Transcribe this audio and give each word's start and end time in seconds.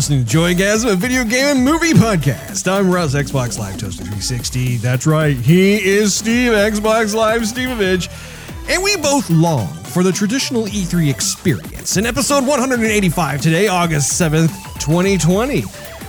listening 0.00 0.24
to 0.24 0.38
Joygasm, 0.38 0.90
a 0.90 0.96
video 0.96 1.24
game 1.24 1.44
and 1.44 1.62
movie 1.62 1.92
podcast. 1.92 2.66
I'm 2.66 2.90
Russ, 2.90 3.14
Xbox 3.14 3.58
Live 3.58 3.76
Toaster 3.76 4.02
360. 4.04 4.78
That's 4.78 5.06
right, 5.06 5.36
he 5.36 5.74
is 5.74 6.14
Steve, 6.14 6.52
Xbox 6.52 7.14
Live 7.14 7.42
Stevevich. 7.42 8.08
And 8.70 8.82
we 8.82 8.96
both 8.96 9.28
long 9.28 9.68
for 9.68 10.02
the 10.02 10.10
traditional 10.10 10.64
E3 10.64 11.10
experience. 11.10 11.98
In 11.98 12.06
episode 12.06 12.46
185 12.46 13.42
today, 13.42 13.68
August 13.68 14.18
7th, 14.18 14.48
2020. 14.80 15.64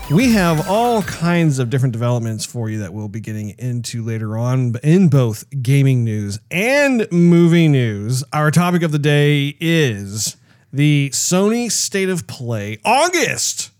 We 0.10 0.32
have 0.32 0.70
all 0.70 1.02
kinds 1.02 1.60
of 1.60 1.70
different 1.70 1.92
developments 1.92 2.46
for 2.46 2.70
you 2.70 2.80
that 2.80 2.94
we'll 2.94 3.10
be 3.10 3.20
getting 3.20 3.50
into 3.60 4.06
later 4.06 4.38
on 4.38 4.76
in 4.84 5.10
both 5.10 5.44
gaming 5.62 6.06
news 6.06 6.40
and 6.50 7.12
movie 7.12 7.68
news. 7.68 8.24
Our 8.32 8.52
topic 8.52 8.84
of 8.84 8.94
the 8.94 9.00
day 9.00 9.58
is 9.60 10.38
the 10.72 11.10
Sony 11.10 11.70
State 11.70 12.08
of 12.08 12.26
Play 12.26 12.80
August 12.86 13.71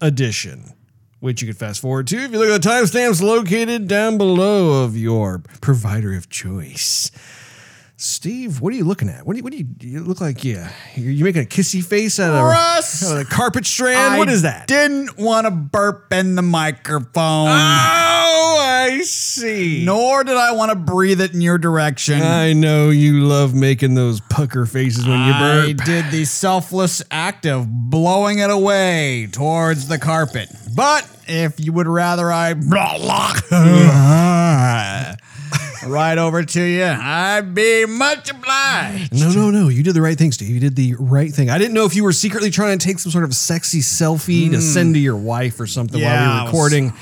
edition, 0.00 0.74
which 1.20 1.42
you 1.42 1.48
can 1.48 1.56
fast 1.56 1.80
forward 1.80 2.06
to 2.08 2.16
if 2.16 2.32
you 2.32 2.38
look 2.38 2.48
at 2.48 2.62
the 2.62 2.68
timestamps 2.68 3.22
located 3.22 3.88
down 3.88 4.18
below 4.18 4.84
of 4.84 4.96
your 4.96 5.38
provider 5.60 6.14
of 6.14 6.28
choice. 6.28 7.10
Steve, 7.98 8.60
what 8.60 8.74
are 8.74 8.76
you 8.76 8.84
looking 8.84 9.08
at? 9.08 9.26
What 9.26 9.32
do 9.32 9.38
you, 9.38 9.42
what 9.42 9.52
do 9.52 9.58
you, 9.58 9.66
you 9.80 10.00
look 10.00 10.20
like? 10.20 10.44
Yeah, 10.44 10.70
you're, 10.96 11.10
you 11.10 11.24
making 11.24 11.44
a 11.44 11.46
kissy 11.46 11.82
face 11.82 12.20
out 12.20 12.34
of, 12.34 12.44
Russ! 12.44 13.02
out 13.02 13.16
of 13.16 13.26
a 13.26 13.30
carpet 13.30 13.64
strand. 13.64 14.18
what 14.18 14.28
is 14.28 14.42
that? 14.42 14.66
Didn't 14.66 15.16
want 15.16 15.46
to 15.46 15.50
burp 15.50 16.12
in 16.12 16.34
the 16.34 16.42
microphone. 16.42 17.48
Oh, 17.48 18.58
I 18.60 19.00
see. 19.02 19.82
Nor 19.82 20.24
did 20.24 20.36
I 20.36 20.52
want 20.52 20.72
to 20.72 20.76
breathe 20.76 21.22
it 21.22 21.32
in 21.32 21.40
your 21.40 21.56
direction. 21.56 22.20
I 22.20 22.52
know 22.52 22.90
you 22.90 23.24
love 23.24 23.54
making 23.54 23.94
those 23.94 24.20
pucker 24.20 24.66
faces 24.66 25.08
when 25.08 25.18
you 25.26 25.32
burp. 25.32 25.68
I 25.68 25.72
did 25.72 26.10
the 26.10 26.26
selfless 26.26 27.02
act 27.10 27.46
of 27.46 27.66
blowing 27.66 28.40
it 28.40 28.50
away 28.50 29.28
towards 29.32 29.88
the 29.88 29.98
carpet. 29.98 30.50
But 30.74 31.08
if 31.26 31.58
you 31.58 31.72
would 31.72 31.88
rather 31.88 32.30
I 32.30 32.52
blah, 32.52 32.98
blah, 32.98 33.32
right 35.88 36.18
over 36.18 36.42
to 36.42 36.62
you, 36.62 36.84
I'd 36.84 37.54
be 37.54 37.84
much 37.86 38.30
obliged. 38.30 39.12
No, 39.14 39.30
no, 39.32 39.50
no. 39.50 39.68
You 39.68 39.82
did 39.82 39.94
the 39.94 40.02
right 40.02 40.16
thing, 40.18 40.32
Steve. 40.32 40.48
You 40.50 40.60
did 40.60 40.76
the 40.76 40.94
right 40.98 41.32
thing. 41.32 41.50
I 41.50 41.58
didn't 41.58 41.74
know 41.74 41.84
if 41.86 41.94
you 41.96 42.04
were 42.04 42.12
secretly 42.12 42.50
trying 42.50 42.78
to 42.78 42.84
take 42.86 42.98
some 42.98 43.12
sort 43.12 43.24
of 43.24 43.34
sexy 43.34 43.80
selfie 43.80 44.50
to 44.50 44.60
send 44.60 44.94
to 44.94 45.00
your 45.00 45.16
wife 45.16 45.58
or 45.60 45.66
something 45.66 46.02
while 46.02 46.16
Hmm. 46.16 46.34
We 46.36 46.40
were 46.40 46.44
recording. 46.46 46.92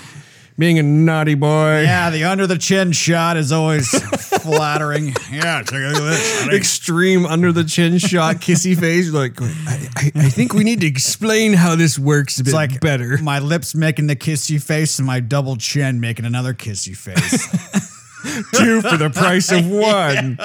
Being 0.56 0.78
a 0.78 0.84
naughty 0.84 1.34
boy. 1.34 1.82
Yeah, 1.82 2.10
the 2.10 2.22
under 2.26 2.46
the 2.46 2.56
chin 2.56 2.92
shot 2.92 3.36
is 3.36 3.50
always 3.50 3.88
flattering. 4.40 5.06
Yeah, 5.32 5.62
check 5.64 5.82
out 5.82 5.94
this. 6.00 6.46
Extreme 6.46 7.26
under 7.26 7.50
the 7.50 7.64
chin 7.64 7.98
shot, 7.98 8.36
kissy 8.36 8.78
face. 8.78 9.10
Like, 9.10 9.42
I, 9.42 9.88
I, 9.96 10.12
I 10.14 10.28
think 10.28 10.54
we 10.54 10.62
need 10.62 10.80
to 10.82 10.86
explain 10.86 11.54
how 11.54 11.74
this 11.74 11.98
works 11.98 12.38
a 12.38 12.44
bit 12.44 12.50
It's 12.50 12.54
like 12.54 12.78
better. 12.80 13.18
My 13.20 13.40
lips 13.40 13.74
making 13.74 14.06
the 14.06 14.14
kissy 14.14 14.62
face 14.62 14.96
and 15.00 15.06
my 15.08 15.18
double 15.18 15.56
chin 15.56 15.98
making 15.98 16.24
another 16.24 16.54
kissy 16.54 16.96
face. 16.96 17.90
Two 18.54 18.80
for 18.82 18.96
the 18.96 19.10
price 19.14 19.52
of 19.52 19.66
one. 19.70 20.38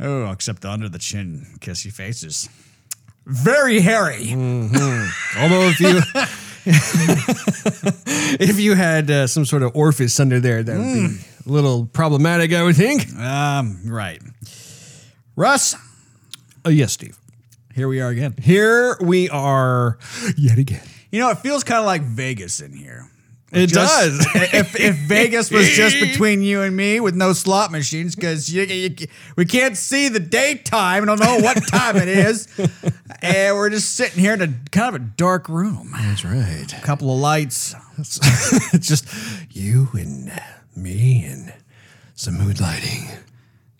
oh, 0.00 0.30
except 0.30 0.62
the 0.62 0.70
under 0.70 0.88
the 0.88 0.98
chin 0.98 1.46
kissy 1.60 1.92
faces. 1.92 2.48
Very 3.26 3.80
hairy. 3.80 4.30
Although 5.38 5.68
if 5.68 5.80
you 5.80 6.00
if 8.40 8.58
you 8.60 8.74
had 8.74 9.10
uh, 9.10 9.26
some 9.26 9.44
sort 9.44 9.62
of 9.62 9.74
orifice 9.74 10.18
under 10.20 10.40
there, 10.40 10.62
that 10.62 10.76
would 10.76 10.84
be 10.94 11.06
Hmm. 11.08 11.48
a 11.48 11.52
little 11.52 11.86
problematic, 11.86 12.52
I 12.52 12.62
would 12.62 12.76
think. 12.76 13.12
Um, 13.16 13.80
right. 13.86 14.20
Russ, 15.36 15.74
Oh 16.64 16.70
yes, 16.70 16.92
Steve. 16.92 17.16
here 17.74 17.88
we 17.88 18.00
are 18.00 18.08
again. 18.10 18.34
Here 18.42 18.96
we 19.00 19.30
are 19.30 19.98
yet 20.36 20.58
again. 20.58 20.82
You 21.10 21.20
know, 21.20 21.30
it 21.30 21.38
feels 21.38 21.64
kind 21.64 21.80
of 21.80 21.86
like 21.86 22.02
Vegas 22.02 22.60
in 22.60 22.72
here. 22.74 23.09
It 23.52 23.66
Just- 23.66 24.00
does. 24.00 24.26
if, 24.54 24.78
if 24.78 24.96
Vegas 25.08 25.50
was 25.50 25.68
just 25.68 25.98
between 26.00 26.42
you 26.42 26.62
and 26.62 26.76
me 26.76 27.00
with 27.00 27.16
no 27.16 27.32
slot 27.32 27.72
machines, 27.72 28.14
because 28.14 28.52
we 28.52 29.44
can't 29.44 29.76
see 29.76 30.08
the 30.08 30.20
daytime, 30.20 31.02
we 31.02 31.06
don't 31.06 31.20
know 31.20 31.38
what 31.40 31.66
time 31.66 31.96
it 31.96 32.08
is, 32.08 32.46
and 33.22 33.56
we're 33.56 33.70
just 33.70 33.96
sitting 33.96 34.20
here 34.20 34.34
in 34.34 34.42
a 34.42 34.48
kind 34.70 34.94
of 34.94 35.02
a 35.02 35.04
dark 35.04 35.48
room. 35.48 35.90
That's 35.92 36.24
right. 36.24 36.72
A 36.72 36.80
couple 36.82 37.12
of 37.12 37.18
lights. 37.18 37.74
it's 37.98 38.86
just 38.86 39.06
you 39.50 39.88
and 39.94 40.32
me 40.76 41.24
and 41.24 41.52
some 42.14 42.38
mood 42.38 42.60
lighting. 42.60 43.08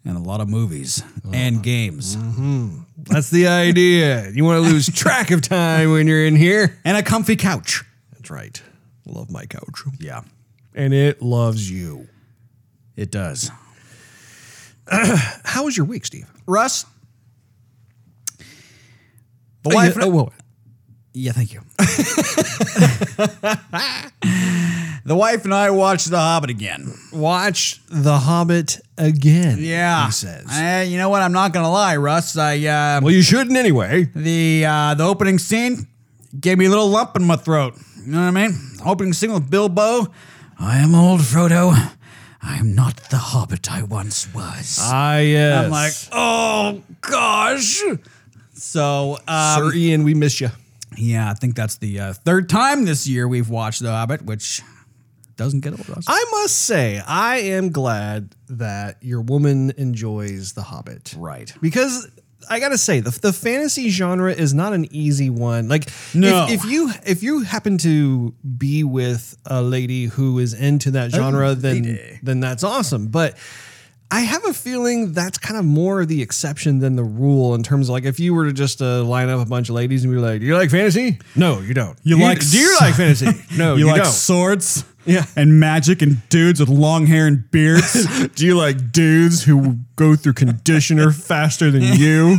and 0.04 0.16
a 0.16 0.20
lot 0.20 0.40
of 0.40 0.48
movies 0.48 1.02
and 1.32 1.58
uh, 1.58 1.60
games 1.62 2.16
mm-hmm. 2.16 2.80
That's 3.04 3.30
the 3.30 3.46
idea. 3.46 4.30
You 4.30 4.44
want 4.44 4.64
to 4.64 4.70
lose 4.70 4.88
track 4.90 5.30
of 5.30 5.42
time 5.42 5.90
when 5.92 6.06
you're 6.06 6.26
in 6.26 6.36
here. 6.36 6.78
and 6.84 6.96
a 6.96 7.02
comfy 7.02 7.36
couch. 7.36 7.82
That's 8.12 8.30
right. 8.30 8.60
Love 9.10 9.30
my 9.30 9.44
couch. 9.46 9.82
Yeah, 9.98 10.22
And 10.74 10.94
it 10.94 11.20
loves 11.20 11.70
you. 11.70 12.08
it 12.96 13.10
does. 13.10 13.50
How 14.88 15.64
was 15.64 15.76
your 15.76 15.86
week, 15.86 16.06
Steve? 16.06 16.26
Russ, 16.46 16.84
the 19.62 19.70
Oh, 19.70 19.74
wife. 19.74 19.96
yeah, 19.96 20.04
oh, 20.04 20.08
whoa. 20.10 20.32
yeah, 21.12 21.32
thank 21.32 21.52
you. 21.52 21.60
the 25.04 25.14
wife 25.14 25.44
and 25.44 25.54
I 25.54 25.70
watched 25.70 26.10
The 26.10 26.18
Hobbit 26.18 26.50
again. 26.50 26.92
Watch 27.12 27.80
The 27.88 28.18
Hobbit 28.18 28.78
again. 28.98 29.58
Yeah, 29.60 30.06
He 30.06 30.12
says. 30.12 30.46
Eh, 30.50 30.82
you 30.84 30.98
know 30.98 31.08
what? 31.08 31.22
I'm 31.22 31.32
not 31.32 31.52
gonna 31.52 31.70
lie, 31.70 31.96
Russ. 31.96 32.36
I 32.36 32.58
uh, 32.66 33.00
well, 33.02 33.12
you 33.12 33.22
shouldn't 33.22 33.56
anyway. 33.56 34.04
the 34.14 34.64
uh, 34.66 34.94
the 34.94 35.04
opening 35.04 35.38
scene 35.38 35.86
gave 36.38 36.58
me 36.58 36.66
a 36.66 36.68
little 36.70 36.88
lump 36.88 37.16
in 37.16 37.24
my 37.24 37.36
throat. 37.36 37.74
You 38.04 38.12
know 38.12 38.20
what 38.20 38.28
I 38.36 38.48
mean? 38.48 38.58
Opening 38.84 39.12
scene 39.12 39.32
with 39.32 39.50
Bilbo. 39.50 40.06
I 40.58 40.78
am 40.78 40.94
old 40.94 41.20
Frodo. 41.20 41.72
I 42.42 42.56
am 42.56 42.74
not 42.74 42.96
the 43.10 43.18
Hobbit 43.18 43.70
I 43.70 43.82
once 43.82 44.32
was. 44.34 44.78
Ah, 44.80 45.18
yes. 45.18 45.64
I'm 45.64 45.70
like, 45.70 45.92
oh 46.12 46.82
gosh. 47.02 47.82
So, 48.54 49.18
um, 49.28 49.70
Sir 49.70 49.74
Ian, 49.74 50.04
we 50.04 50.14
miss 50.14 50.40
you. 50.40 50.48
yeah, 50.96 51.30
I 51.30 51.34
think 51.34 51.54
that's 51.56 51.76
the 51.76 52.00
uh, 52.00 52.12
third 52.14 52.48
time 52.48 52.84
this 52.84 53.06
year 53.06 53.28
we've 53.28 53.48
watched 53.50 53.82
The 53.82 53.90
Hobbit, 53.90 54.22
which 54.22 54.62
doesn't 55.36 55.60
get 55.60 55.72
old. 55.72 55.88
Russ. 55.88 56.04
I 56.08 56.24
must 56.30 56.56
say, 56.58 57.02
I 57.06 57.36
am 57.38 57.70
glad 57.70 58.34
that 58.48 58.96
your 59.02 59.20
woman 59.20 59.72
enjoys 59.76 60.52
The 60.54 60.62
Hobbit. 60.62 61.14
Right. 61.18 61.52
Because 61.60 62.08
I 62.48 62.58
gotta 62.60 62.78
say, 62.78 63.00
the, 63.00 63.10
the 63.10 63.32
fantasy 63.32 63.90
genre 63.90 64.32
is 64.32 64.52
not 64.54 64.72
an 64.72 64.86
easy 64.92 65.30
one. 65.30 65.68
Like, 65.68 65.88
No. 66.14 66.46
if, 66.48 66.64
if 66.64 66.70
you 66.70 66.90
if 67.06 67.22
you 67.22 67.40
happen 67.42 67.78
to 67.78 68.34
be 68.58 68.82
with 68.84 69.36
a 69.46 69.62
lady 69.62 70.06
who 70.06 70.38
is 70.38 70.54
into 70.54 70.90
that 70.92 71.10
genre, 71.10 71.54
then 71.54 71.82
lady. 71.82 72.18
then 72.22 72.40
that's 72.40 72.64
awesome. 72.64 73.08
But 73.08 73.36
I 74.12 74.22
have 74.22 74.44
a 74.44 74.52
feeling 74.52 75.12
that's 75.12 75.38
kind 75.38 75.56
of 75.56 75.64
more 75.64 76.04
the 76.04 76.20
exception 76.20 76.80
than 76.80 76.96
the 76.96 77.04
rule 77.04 77.54
in 77.54 77.62
terms 77.62 77.88
of 77.88 77.92
like 77.92 78.04
if 78.04 78.18
you 78.18 78.34
were 78.34 78.46
to 78.46 78.52
just 78.52 78.82
uh, 78.82 79.04
line 79.04 79.28
up 79.28 79.40
a 79.40 79.48
bunch 79.48 79.68
of 79.68 79.76
ladies 79.76 80.02
and 80.04 80.12
be 80.12 80.18
like, 80.18 80.40
"Do 80.40 80.46
you 80.46 80.56
like 80.56 80.70
fantasy?" 80.70 81.20
No, 81.36 81.60
you 81.60 81.74
don't. 81.74 81.96
You 82.02 82.18
like 82.18 82.40
Do 82.40 82.58
you 82.58 82.76
like 82.80 82.94
fantasy? 82.96 83.28
No, 83.56 83.74
you, 83.74 83.80
you, 83.80 83.86
like 83.86 84.02
don't. 84.02 84.12
swords? 84.12 84.84
Yeah. 85.04 85.24
And 85.36 85.58
magic 85.58 86.02
and 86.02 86.26
dudes 86.28 86.60
with 86.60 86.68
long 86.68 87.06
hair 87.06 87.26
and 87.26 87.50
beards? 87.50 88.06
Do 88.34 88.46
you 88.46 88.56
like 88.56 88.92
dudes 88.92 89.44
who 89.44 89.78
go 89.96 90.14
through 90.16 90.34
conditioner 90.34 91.10
faster 91.12 91.70
than 91.70 91.82
you? 91.82 92.38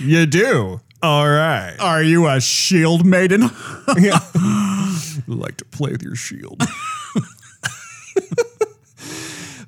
You 0.00 0.26
do. 0.26 0.80
All 1.02 1.28
right. 1.28 1.76
Are 1.80 2.02
you 2.02 2.26
a 2.28 2.40
shield 2.40 3.04
maiden? 3.04 3.50
Yeah. 3.98 4.18
like 5.26 5.58
to 5.58 5.64
play 5.66 5.92
with 5.92 6.02
your 6.02 6.14
shield. 6.14 6.62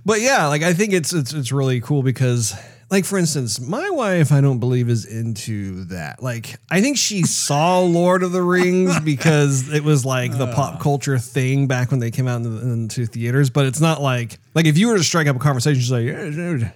but 0.06 0.20
yeah, 0.20 0.46
like 0.46 0.62
I 0.62 0.72
think 0.72 0.94
it's 0.94 1.12
it's 1.12 1.34
it's 1.34 1.52
really 1.52 1.80
cool 1.80 2.02
because 2.02 2.54
like 2.90 3.04
for 3.04 3.18
instance, 3.18 3.60
my 3.60 3.90
wife 3.90 4.30
I 4.32 4.40
don't 4.40 4.58
believe 4.58 4.88
is 4.88 5.04
into 5.04 5.84
that. 5.86 6.22
Like 6.22 6.56
I 6.70 6.80
think 6.80 6.96
she 6.96 7.22
saw 7.22 7.80
Lord 7.80 8.22
of 8.22 8.32
the 8.32 8.42
Rings 8.42 8.98
because 9.04 9.72
it 9.72 9.82
was 9.82 10.04
like 10.04 10.36
the 10.36 10.52
pop 10.52 10.76
uh. 10.76 10.78
culture 10.78 11.18
thing 11.18 11.66
back 11.66 11.90
when 11.90 12.00
they 12.00 12.10
came 12.10 12.28
out 12.28 12.42
into, 12.42 12.58
into 12.60 13.06
theaters, 13.06 13.50
but 13.50 13.66
it's 13.66 13.80
not 13.80 14.00
like 14.00 14.38
like 14.54 14.66
if 14.66 14.78
you 14.78 14.88
were 14.88 14.96
to 14.96 15.04
strike 15.04 15.26
up 15.26 15.36
a 15.36 15.40
conversation 15.40 15.80
she's 15.80 15.90
like, 15.90 16.06
dude, 16.06 16.72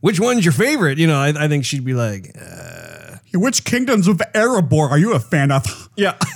which 0.00 0.20
one's 0.20 0.44
your 0.44 0.52
favorite? 0.52 0.98
You 0.98 1.06
know, 1.06 1.18
I, 1.18 1.28
I 1.44 1.48
think 1.48 1.64
she'd 1.64 1.84
be 1.84 1.94
like, 1.94 2.36
uh, 2.40 3.16
Which 3.34 3.64
kingdoms 3.64 4.06
of 4.06 4.18
Erebor 4.34 4.90
are 4.90 4.98
you 4.98 5.14
a 5.14 5.20
fan 5.20 5.50
of? 5.50 5.64
yeah. 5.96 6.16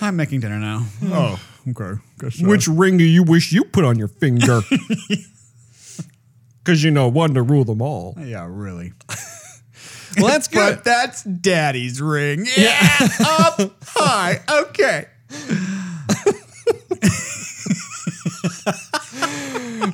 I'm 0.00 0.16
making 0.16 0.40
dinner 0.40 0.58
now. 0.58 0.80
Hmm. 0.80 1.12
Oh, 1.12 1.40
okay. 1.70 2.00
Guess 2.18 2.40
so. 2.40 2.46
Which 2.46 2.68
ring 2.68 2.98
do 2.98 3.04
you 3.04 3.22
wish 3.22 3.52
you 3.52 3.64
put 3.64 3.84
on 3.84 3.98
your 3.98 4.08
finger? 4.08 4.60
Because 6.64 6.82
you 6.82 6.90
know, 6.90 7.08
one 7.08 7.34
to 7.34 7.42
rule 7.42 7.64
them 7.64 7.82
all. 7.82 8.16
Yeah, 8.18 8.46
really. 8.48 8.94
Well, 10.16 10.28
that's 10.28 10.46
good. 10.46 10.76
But 10.76 10.84
that's 10.84 11.24
daddy's 11.24 12.00
ring. 12.00 12.46
Yeah, 12.56 12.88
up 13.26 13.60
high. 13.82 14.38
Okay. 14.48 15.06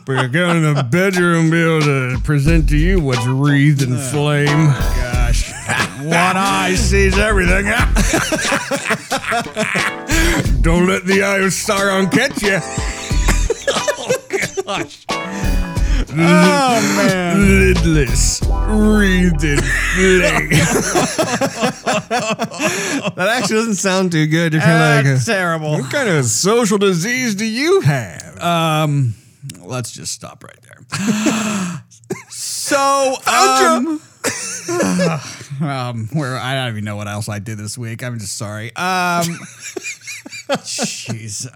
We're 0.06 0.28
going 0.28 0.62
to 0.62 0.74
the 0.74 0.86
bedroom, 0.90 1.50
be 1.50 1.62
able 1.62 1.80
to 1.82 2.18
present 2.22 2.68
to 2.68 2.76
you 2.76 3.00
what's 3.00 3.26
wreathed 3.26 3.82
in 3.82 3.94
oh, 3.94 3.98
flame. 3.98 4.46
Gosh. 4.46 5.50
One 6.02 6.36
eye 6.36 6.74
sees 6.74 7.18
everything. 7.18 7.64
Don't 10.62 10.86
let 10.86 11.06
the 11.06 11.22
eye 11.22 11.38
of 11.38 11.52
Sauron 11.52 12.10
catch 12.10 12.42
you. 12.42 12.58
oh 14.66 15.49
man. 16.14 17.74
Lidless, 17.74 18.42
wreathed 18.68 19.64
flame. 19.64 20.50
that 23.16 23.28
actually 23.30 23.56
doesn't 23.56 23.74
sound 23.74 24.12
too 24.12 24.26
good. 24.26 24.52
You're 24.52 24.62
kind 24.62 25.06
That's 25.06 25.26
like, 25.28 25.36
terrible. 25.36 25.72
what 25.72 25.90
kind 25.90 26.08
of 26.08 26.24
social 26.26 26.78
disease 26.78 27.34
do 27.34 27.44
you 27.44 27.80
have? 27.80 28.38
Um, 28.40 29.14
let's 29.62 29.90
just 29.92 30.12
stop 30.12 30.44
right 30.44 30.60
there. 30.62 30.80
so, 32.30 33.14
um, 33.26 34.00
um, 35.62 36.08
where 36.12 36.36
I 36.36 36.54
don't 36.54 36.68
even 36.72 36.84
know 36.84 36.96
what 36.96 37.08
else 37.08 37.28
I 37.28 37.38
did 37.38 37.58
this 37.58 37.78
week. 37.78 38.02
I'm 38.02 38.18
just 38.18 38.36
sorry. 38.36 38.68
Um, 38.76 39.24
jeez. 40.64 41.46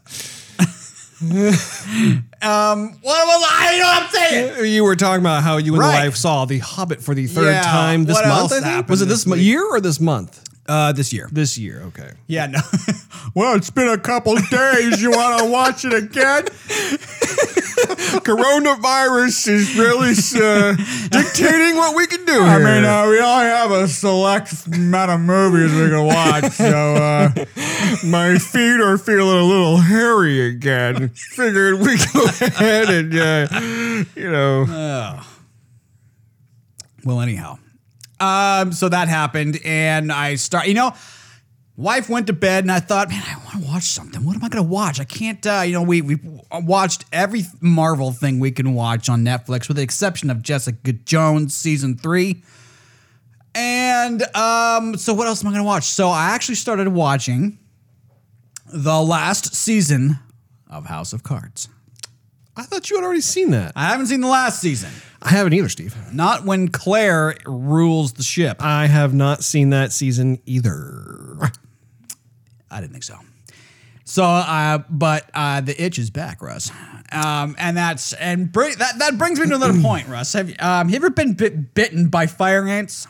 um, 2.43 2.93
what 3.03 3.27
was 3.27 3.47
I? 3.51 3.71
You 3.73 3.79
know 3.81 3.87
what 3.87 4.03
I'm 4.05 4.11
saying? 4.11 4.73
You 4.75 4.85
were 4.85 4.97
talking 4.97 5.21
about 5.23 5.43
how 5.43 5.57
you 5.57 5.73
and 5.75 5.81
Right. 5.81 6.03
the 6.03 6.07
wife 6.09 6.17
saw 6.17 6.45
The 6.45 6.59
Hobbit 6.59 7.03
for 7.03 7.15
the 7.15 7.27
third 7.27 7.47
Yeah, 7.53 7.63
time 7.63 8.05
this 8.05 8.15
what 8.15 8.27
month. 8.27 8.41
else 8.41 8.53
I 8.53 8.55
think? 8.57 8.67
happened 8.67 8.91
Was 8.91 9.03
it 9.03 9.07
this 9.07 9.19
this 9.21 9.27
mo- 9.27 9.37
week? 9.37 9.45
year 9.45 9.65
or 9.65 9.81
this 9.81 10.01
month? 10.01 10.41
Uh, 10.67 10.93
this 10.93 11.13
year. 11.13 11.29
This 11.31 11.59
year, 11.59 11.83
okay. 11.89 12.13
Yeah, 12.27 12.47
no. 12.47 12.59
well, 13.35 13.55
it's 13.55 13.69
been 13.71 13.89
a 13.89 13.99
couple 13.99 14.35
days. 14.51 15.03
You 15.03 15.11
want 15.11 15.41
to 15.41 15.51
watch 15.51 15.85
it 15.85 15.93
again? 15.93 16.45
Coronavirus 18.25 19.49
is 19.49 19.77
really 19.77 20.15
uh, 20.43 20.75
dictating 21.11 21.77
what 21.77 21.95
we 21.95 22.07
can 22.07 22.25
do 22.25 22.41
I 22.43 22.57
here. 22.59 22.65
mean, 22.65 22.85
uh, 22.85 23.07
we 23.09 23.21
only 23.21 23.45
have 23.45 23.71
a 23.73 23.89
select 23.89 24.67
amount 24.67 25.11
of 25.11 25.21
movies 25.21 25.73
we 25.73 25.89
can 25.91 26.07
watch, 26.07 26.53
so 26.53 26.95
uh, 26.95 27.31
My 28.07 28.39
feet 28.39 28.81
are 28.81 28.97
feeling 28.97 29.39
a 29.39 29.45
little 29.45 29.79
hairy 29.79 30.47
again. 30.49 31.11
Figured 31.11 31.81
we 31.81 31.97
go 32.13 32.25
ahead 32.25 32.89
and, 32.89 33.15
uh, 33.15 34.05
you 34.17 34.31
know. 34.31 35.21
Well, 37.05 37.21
anyhow, 37.21 37.59
um, 38.21 38.73
so 38.73 38.89
that 38.89 39.09
happened, 39.09 39.61
and 39.65 40.13
I 40.13 40.37
start. 40.37 40.67
You 40.67 40.75
know, 40.75 40.95
wife 41.77 42.09
went 42.09 42.27
to 42.29 42.33
bed, 42.33 42.65
and 42.65 42.73
I 42.73 42.81
thought, 42.81 43.09
man, 43.09 43.23
I 43.27 43.37
want 43.39 43.65
to 43.65 43.71
watch 43.71 43.85
something. 43.85 44.25
What 44.25 44.37
am 44.37 44.45
I 44.45 44.49
going 44.49 44.65
to 44.65 44.71
watch? 44.71 45.01
I 45.01 45.05
can't. 45.05 45.45
Uh, 45.47 45.63
you 45.67 45.73
know, 45.73 45.83
we 45.83 46.01
we 46.01 46.19
watched 46.53 47.05
every 47.13 47.45
Marvel 47.61 48.13
thing 48.13 48.41
we 48.41 48.51
can 48.51 48.75
watch 48.75 49.09
on 49.09 49.25
Netflix, 49.25 49.69
with 49.69 49.77
the 49.77 49.83
exception 49.83 50.31
of 50.31 50.43
Jessica 50.43 50.93
Jones 50.93 51.55
season 51.55 51.97
three. 51.97 52.43
And 53.55 54.23
um, 54.35 54.97
so 54.97 55.15
what 55.15 55.29
else 55.29 55.45
am 55.45 55.49
I 55.49 55.51
going 55.53 55.63
to 55.63 55.67
watch? 55.67 55.85
So 55.85 56.09
I 56.09 56.31
actually 56.31 56.57
started 56.57 56.89
watching 56.89 57.59
the 58.67 59.01
last 59.01 59.55
season 59.55 60.19
of 60.69 60.87
House 60.87 61.13
of 61.13 61.23
Cards. 61.23 61.69
I 62.57 62.63
thought 62.63 62.89
you 62.89 62.97
had 62.97 63.05
already 63.05 63.21
seen 63.21 63.51
that. 63.51 63.73
I 63.75 63.89
haven't 63.89 64.07
seen 64.07 64.21
the 64.21 64.29
last 64.29 64.61
season. 64.61 64.91
I 65.21 65.31
haven't 65.31 65.55
either, 65.55 65.69
Steve. 65.69 65.97
Not 66.13 66.45
when 66.45 66.69
Claire 66.69 67.37
rules 67.47 68.13
the 68.13 68.23
ship. 68.23 68.59
I 68.61 68.87
have 68.87 69.13
not 69.15 69.43
seen 69.43 69.71
that 69.71 69.93
season 69.93 70.41
either. 70.47 71.51
I 72.71 72.81
didn't 72.81 72.93
think 72.93 73.05
so. 73.05 73.17
So, 74.05 74.23
uh, 74.23 74.79
but 74.91 75.31
uh, 75.33 75.63
the 75.63 75.83
itch 75.83 75.99
is 75.99 76.11
back, 76.11 76.43
Russ, 76.43 76.71
um, 77.11 77.57
and 77.59 77.75
that's 77.77 78.13
and 78.13 78.53
br- 78.53 78.75
that 78.79 78.99
that 78.99 79.17
brings 79.17 79.41
me 79.41 79.49
to 79.49 79.55
another 79.55 79.81
point, 79.81 80.09
Russ. 80.09 80.35
Have 80.35 80.51
you, 80.51 80.57
um, 80.59 80.89
have 80.89 80.91
you 80.91 80.97
ever 80.97 81.11
been 81.11 81.33
bit, 81.33 81.73
bitten 81.75 82.09
by 82.09 82.27
fire 82.27 82.69
ants? 82.69 83.09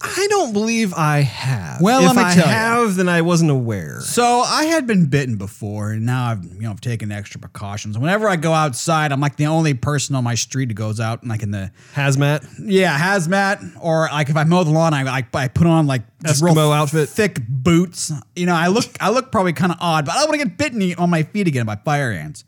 I 0.00 0.26
don't 0.30 0.52
believe 0.52 0.94
I 0.94 1.22
have. 1.22 1.80
Well, 1.80 2.00
if 2.02 2.06
let 2.06 2.16
me 2.16 2.22
I 2.22 2.34
tell 2.34 2.46
you. 2.46 2.52
have, 2.52 2.94
then 2.94 3.08
I 3.08 3.22
wasn't 3.22 3.50
aware. 3.50 4.00
So 4.00 4.24
I 4.46 4.64
had 4.66 4.86
been 4.86 5.06
bitten 5.06 5.36
before, 5.36 5.90
and 5.90 6.06
now 6.06 6.26
I've 6.30 6.44
you 6.44 6.60
know 6.60 6.70
I've 6.70 6.80
taken 6.80 7.10
extra 7.10 7.40
precautions. 7.40 7.98
Whenever 7.98 8.28
I 8.28 8.36
go 8.36 8.52
outside, 8.52 9.10
I'm 9.10 9.20
like 9.20 9.36
the 9.36 9.46
only 9.46 9.74
person 9.74 10.14
on 10.14 10.22
my 10.22 10.36
street 10.36 10.68
who 10.68 10.74
goes 10.74 11.00
out, 11.00 11.22
and 11.22 11.30
like 11.30 11.42
in 11.42 11.50
the 11.50 11.72
Hazmat. 11.94 12.46
yeah 12.64 12.96
hazmat, 12.96 13.76
or 13.80 14.08
like 14.12 14.28
if 14.28 14.36
I 14.36 14.44
mow 14.44 14.62
the 14.62 14.70
lawn, 14.70 14.94
I 14.94 15.18
I, 15.18 15.26
I 15.34 15.48
put 15.48 15.66
on 15.66 15.88
like 15.88 16.02
just 16.24 16.42
real 16.42 16.54
Eskimo 16.54 16.76
outfit. 16.76 17.08
thick 17.08 17.40
boots. 17.48 18.12
You 18.36 18.46
know, 18.46 18.54
I 18.54 18.68
look 18.68 18.84
I 19.00 19.10
look 19.10 19.32
probably 19.32 19.52
kind 19.52 19.72
of 19.72 19.78
odd, 19.80 20.06
but 20.06 20.12
I 20.14 20.20
don't 20.20 20.28
want 20.28 20.40
to 20.40 20.46
get 20.46 20.56
bitten 20.58 20.94
on 20.94 21.10
my 21.10 21.24
feet 21.24 21.48
again 21.48 21.66
by 21.66 21.74
fire 21.74 22.12
ants. 22.12 22.44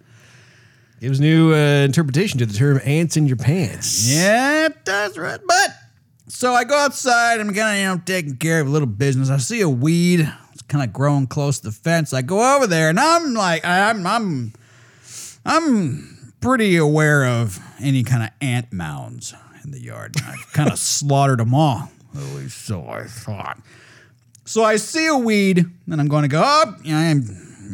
Gives 1.00 1.19
new 1.19 1.53
uh, 1.55 1.56
interpretation 1.56 2.38
to 2.41 2.46
the 2.46 2.53
term 2.53 2.79
"ants 2.85 3.17
in 3.17 3.26
your 3.26 3.38
pants." 3.38 4.08
Yeah, 4.14 4.67
it 4.67 4.85
does, 4.85 5.17
right? 5.17 5.41
But 5.46 5.69
so 6.31 6.55
I 6.55 6.65
go 6.65 6.77
outside. 6.77 7.41
I'm 7.41 7.53
kind 7.53 7.77
of 7.77 7.77
you 7.77 7.85
know 7.85 8.03
taking 8.05 8.37
care 8.37 8.61
of 8.61 8.69
a 8.69 8.71
little 8.71 8.87
business. 8.87 9.31
I 9.31 9.38
see 9.38 9.61
a 9.61 9.69
weed. 9.69 10.32
It's 10.53 10.62
kind 10.62 10.85
of 10.85 10.93
growing 10.93 11.27
close 11.27 11.59
to 11.59 11.67
the 11.67 11.73
fence. 11.73 12.12
I 12.12 12.23
go 12.23 12.56
over 12.56 12.67
there, 12.67 12.88
and 12.88 13.00
I'm 13.00 13.35
like, 13.35 13.65
I'm 13.65 14.06
I'm 14.06 14.53
I'm 15.44 16.32
pretty 16.41 16.77
aware 16.77 17.27
of 17.27 17.59
any 17.81 18.03
kind 18.05 18.23
of 18.23 18.31
ant 18.41 18.73
mounds 18.73 19.35
in 19.65 19.73
the 19.73 19.81
yard. 19.81 20.15
I've 20.25 20.53
kind 20.53 20.71
of 20.71 20.79
slaughtered 20.79 21.41
them 21.41 21.55
all. 21.55 21.91
At 22.15 22.23
least 22.35 22.62
so 22.62 22.88
I 22.88 23.05
thought. 23.05 23.59
So 24.44 24.65
I 24.65 24.77
see 24.77 25.06
a 25.06 25.17
weed, 25.17 25.65
and 25.91 26.00
I'm 26.00 26.09
going 26.09 26.23
to 26.23 26.29
go 26.29 26.43
up. 26.43 26.81
Oh, 26.85 26.93
I'm, 26.93 27.23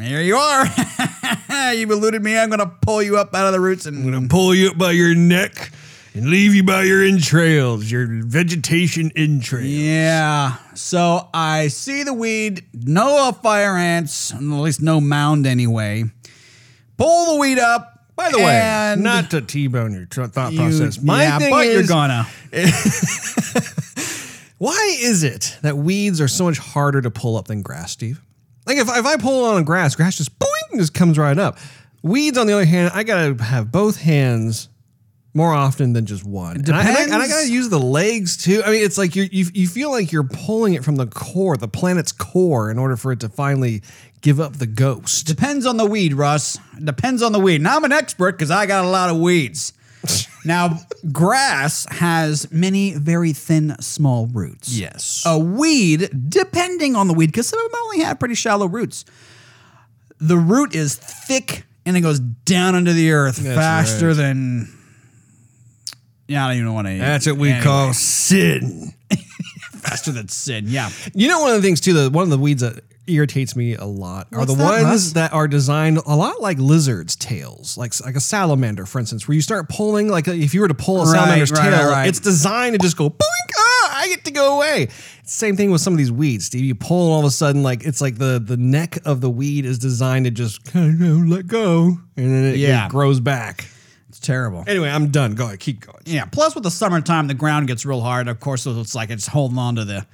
here 0.00 0.20
you 0.20 0.37
are. 0.37 0.67
You've 1.75 1.91
eluded 1.91 2.23
me. 2.23 2.37
I'm 2.37 2.50
going 2.50 2.61
to 2.61 2.70
pull 2.82 3.03
you 3.03 3.17
up 3.17 3.35
out 3.35 3.47
of 3.47 3.53
the 3.53 3.61
roots 3.61 3.87
and 3.87 3.97
I'm 3.97 4.12
gonna 4.12 4.29
pull 4.29 4.55
you 4.55 4.70
up 4.70 4.79
by 4.79 4.93
your 4.93 5.14
neck 5.14 5.73
and 6.16 6.30
leave 6.30 6.54
you 6.54 6.62
by 6.62 6.84
your 6.84 7.04
entrails, 7.04 7.90
your 7.90 8.06
vegetation 8.06 9.12
entrails. 9.14 9.66
Yeah. 9.66 10.56
So 10.74 11.28
I 11.34 11.68
see 11.68 12.04
the 12.04 12.14
weed, 12.14 12.64
no 12.72 13.32
fire 13.32 13.76
ants, 13.76 14.32
at 14.32 14.40
least 14.40 14.80
no 14.80 14.98
mound 15.00 15.46
anyway. 15.46 16.04
Pull 16.96 17.34
the 17.34 17.40
weed 17.40 17.58
up. 17.58 17.92
By 18.16 18.30
the 18.30 18.38
way, 18.38 18.94
not 18.98 19.30
to 19.32 19.42
t-bone 19.42 19.92
your 19.92 20.06
tr- 20.06 20.24
thought 20.24 20.54
you- 20.54 20.60
process. 20.60 21.02
My 21.02 21.24
yeah, 21.24 21.38
thing 21.38 21.50
but 21.50 21.66
is, 21.66 21.74
you're 21.74 21.86
gonna. 21.86 22.26
why 24.56 24.96
is 24.98 25.22
it 25.22 25.58
that 25.60 25.76
weeds 25.76 26.19
are 26.22 26.29
so 26.29 26.44
much 26.44 26.56
harder 26.56 27.02
to 27.02 27.10
pull 27.10 27.36
up 27.36 27.46
than 27.46 27.60
grass, 27.60 27.93
Steve? 27.93 28.22
Like 28.67 28.79
if, 28.79 28.88
if 28.88 29.05
I 29.05 29.19
pull 29.19 29.44
on 29.44 29.64
grass, 29.64 29.94
grass 29.94 30.17
just 30.17 30.38
boing, 30.38 30.79
just 30.79 30.94
comes 30.94 31.19
right 31.19 31.36
up. 31.36 31.58
Weeds, 32.02 32.38
on 32.38 32.46
the 32.46 32.55
other 32.55 32.64
hand, 32.64 32.93
I 32.94 33.02
gotta 33.02 33.34
have 33.44 33.70
both 33.70 34.00
hands 34.00 34.70
more 35.36 35.52
often 35.52 35.93
than 35.93 36.06
just 36.06 36.24
one. 36.24 36.56
And 36.56 36.70
I, 36.70 36.81
and 36.88 36.96
I- 36.96 37.02
and 37.02 37.14
I 37.14 37.28
gotta 37.28 37.48
use 37.48 37.69
the 37.69 37.78
legs 37.78 38.36
too. 38.36 38.62
I 38.64 38.70
mean, 38.70 38.82
it's 38.82 38.96
like 38.98 39.14
you 39.14 39.28
you 39.31 39.46
you 39.52 39.69
feel 39.69 39.90
like 39.90 40.10
you're 40.10 40.24
pulling 40.24 40.74
it 40.74 40.82
from 40.84 40.96
the 40.96 41.06
core, 41.06 41.56
the 41.56 41.69
planet's 41.69 42.10
core, 42.12 42.70
in 42.70 42.78
order 42.78 42.96
for 42.96 43.12
it 43.12 43.20
to 43.20 43.28
finally 43.28 43.82
give 44.22 44.40
up 44.40 44.56
the 44.56 44.66
ghost. 44.66 45.26
Depends 45.26 45.66
on 45.66 45.76
the 45.76 45.84
weed, 45.86 46.14
Russ. 46.14 46.58
Depends 46.82 47.22
on 47.22 47.32
the 47.32 47.38
weed. 47.38 47.60
Now 47.60 47.76
I'm 47.76 47.84
an 47.84 47.93
expert 47.93 48.32
because 48.32 48.50
I 48.50 48.66
got 48.66 48.84
a 48.84 48.88
lot 48.88 49.10
of 49.10 49.19
weeds. 49.19 49.72
now, 50.44 50.78
grass 51.12 51.86
has 51.90 52.50
many 52.52 52.94
very 52.94 53.32
thin, 53.32 53.76
small 53.81 54.26
roots. 54.28 54.76
Yes. 54.76 55.22
A 55.26 55.38
weed, 55.38 56.08
depending 56.28 56.96
on 56.96 57.08
the 57.08 57.14
weed, 57.14 57.26
because 57.26 57.48
some 57.48 57.58
of 57.58 57.70
them 57.70 57.81
only 57.84 58.00
have 58.00 58.19
pretty 58.19 58.34
shallow 58.36 58.66
roots. 58.66 59.05
The 60.19 60.36
root 60.38 60.74
is 60.74 60.94
thick 60.94 61.64
and 61.84 61.96
it 61.96 62.00
goes 62.00 62.20
down 62.20 62.74
into 62.74 62.93
the 62.93 63.10
earth 63.12 63.36
That's 63.36 63.55
faster 63.56 64.08
right. 64.08 64.16
than. 64.16 64.72
Yeah, 66.28 66.44
I 66.44 66.48
don't 66.50 66.58
even 66.62 66.74
want 66.74 66.88
to. 66.88 66.98
That's 66.98 67.26
what 67.26 67.36
we 67.36 67.58
call 67.60 67.92
sin. 67.92 68.92
faster 69.78 70.10
than 70.12 70.28
sin. 70.28 70.64
Yeah. 70.68 70.90
You 71.14 71.28
know, 71.28 71.40
one 71.40 71.50
of 71.50 71.56
the 71.56 71.62
things 71.62 71.80
too, 71.80 71.92
the 71.92 72.10
one 72.10 72.24
of 72.24 72.30
the 72.30 72.38
weeds 72.38 72.62
that 72.62 72.82
irritates 73.06 73.54
me 73.54 73.76
a 73.76 73.84
lot 73.84 74.26
are 74.32 74.40
What's 74.40 74.50
the 74.52 74.58
that, 74.58 74.64
ones 74.64 74.84
Russ? 74.84 75.12
that 75.12 75.32
are 75.32 75.46
designed 75.46 75.98
a 75.98 76.16
lot 76.16 76.40
like 76.40 76.58
lizards' 76.58 77.14
tails, 77.14 77.78
like 77.78 77.92
like 78.04 78.16
a 78.16 78.20
salamander, 78.20 78.84
for 78.86 78.98
instance, 78.98 79.28
where 79.28 79.36
you 79.36 79.42
start 79.42 79.68
pulling, 79.68 80.08
like 80.08 80.26
if 80.26 80.54
you 80.54 80.60
were 80.60 80.68
to 80.68 80.74
pull 80.74 81.02
a 81.02 81.04
Right, 81.04 81.12
salamander's 81.14 81.52
right, 81.52 81.70
tail, 81.70 81.84
right, 81.86 81.92
right. 81.92 82.08
it's 82.08 82.18
designed 82.18 82.74
to 82.74 82.78
just 82.80 82.96
go 82.96 83.08
boink, 83.08 83.50
ah, 83.58 84.00
I 84.00 84.08
get 84.08 84.24
to 84.24 84.32
go 84.32 84.56
away. 84.56 84.88
Same 85.22 85.56
thing 85.56 85.70
with 85.70 85.80
some 85.80 85.92
of 85.92 85.98
these 85.98 86.10
weeds, 86.10 86.46
Steve. 86.46 86.64
You 86.64 86.74
pull 86.74 87.06
and 87.06 87.12
all 87.14 87.20
of 87.20 87.26
a 87.26 87.30
sudden, 87.30 87.62
like 87.62 87.84
it's 87.84 88.00
like 88.00 88.18
the 88.18 88.42
the 88.44 88.56
neck 88.56 88.98
of 89.04 89.20
the 89.20 89.30
weed 89.30 89.64
is 89.64 89.78
designed 89.78 90.24
to 90.24 90.32
just 90.32 90.64
kind 90.64 91.00
of 91.04 91.28
let 91.28 91.46
go, 91.46 91.96
and 92.16 92.26
then 92.34 92.44
it, 92.54 92.56
Yeah. 92.56 92.86
it 92.86 92.90
grows 92.90 93.20
back. 93.20 93.66
Terrible. 94.26 94.64
Anyway, 94.66 94.88
I'm 94.88 95.12
done. 95.12 95.36
Go 95.36 95.46
ahead, 95.46 95.60
keep 95.60 95.86
going. 95.86 96.02
Yeah. 96.04 96.24
Plus, 96.24 96.56
with 96.56 96.64
the 96.64 96.70
summertime, 96.70 97.28
the 97.28 97.34
ground 97.34 97.68
gets 97.68 97.86
real 97.86 98.00
hard. 98.00 98.26
Of 98.26 98.40
course, 98.40 98.66
it's 98.66 98.92
like 98.94 99.10
it's 99.10 99.28
holding 99.28 99.56
on 99.56 99.76
to 99.76 99.84
the 99.84 100.04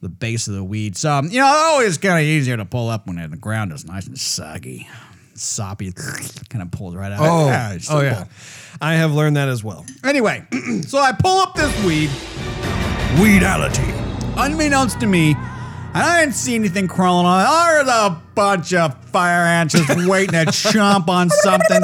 the 0.00 0.08
base 0.08 0.48
of 0.48 0.54
the 0.54 0.64
weed. 0.64 0.96
So 0.96 1.12
um, 1.12 1.26
you 1.30 1.40
know, 1.40 1.46
it's 1.46 1.62
always 1.64 1.98
kind 1.98 2.18
of 2.18 2.24
easier 2.24 2.56
to 2.56 2.64
pull 2.64 2.88
up 2.88 3.06
when 3.06 3.16
the 3.30 3.36
ground 3.36 3.70
is 3.72 3.84
nice 3.84 4.06
and 4.06 4.18
soggy, 4.18 4.88
soppy. 5.34 5.92
Kind 6.48 6.62
of 6.62 6.70
pulls 6.70 6.94
right 6.96 7.12
out. 7.12 7.18
Oh, 7.20 7.48
Yeah, 7.48 7.78
oh 7.90 8.00
yeah, 8.00 8.24
I 8.80 8.94
have 8.94 9.12
learned 9.12 9.36
that 9.36 9.48
as 9.48 9.62
well. 9.62 9.84
Anyway, 10.04 10.42
so 10.86 10.98
I 10.98 11.12
pull 11.12 11.40
up 11.40 11.54
this 11.54 11.84
weed, 11.84 12.08
Weedality. 13.20 13.92
unbeknownst 14.38 15.00
to 15.00 15.06
me. 15.06 15.34
And 15.92 16.04
I 16.04 16.20
didn't 16.20 16.36
see 16.36 16.54
anything 16.54 16.86
crawling 16.86 17.26
on 17.26 17.40
it. 17.40 17.84
There's 17.84 17.88
a 17.88 18.22
bunch 18.36 18.72
of 18.74 18.96
fire 19.06 19.44
ants 19.44 19.74
just 19.74 20.08
waiting 20.08 20.34
to 20.34 20.44
chomp 20.46 21.08
on 21.08 21.28
something. 21.42 21.82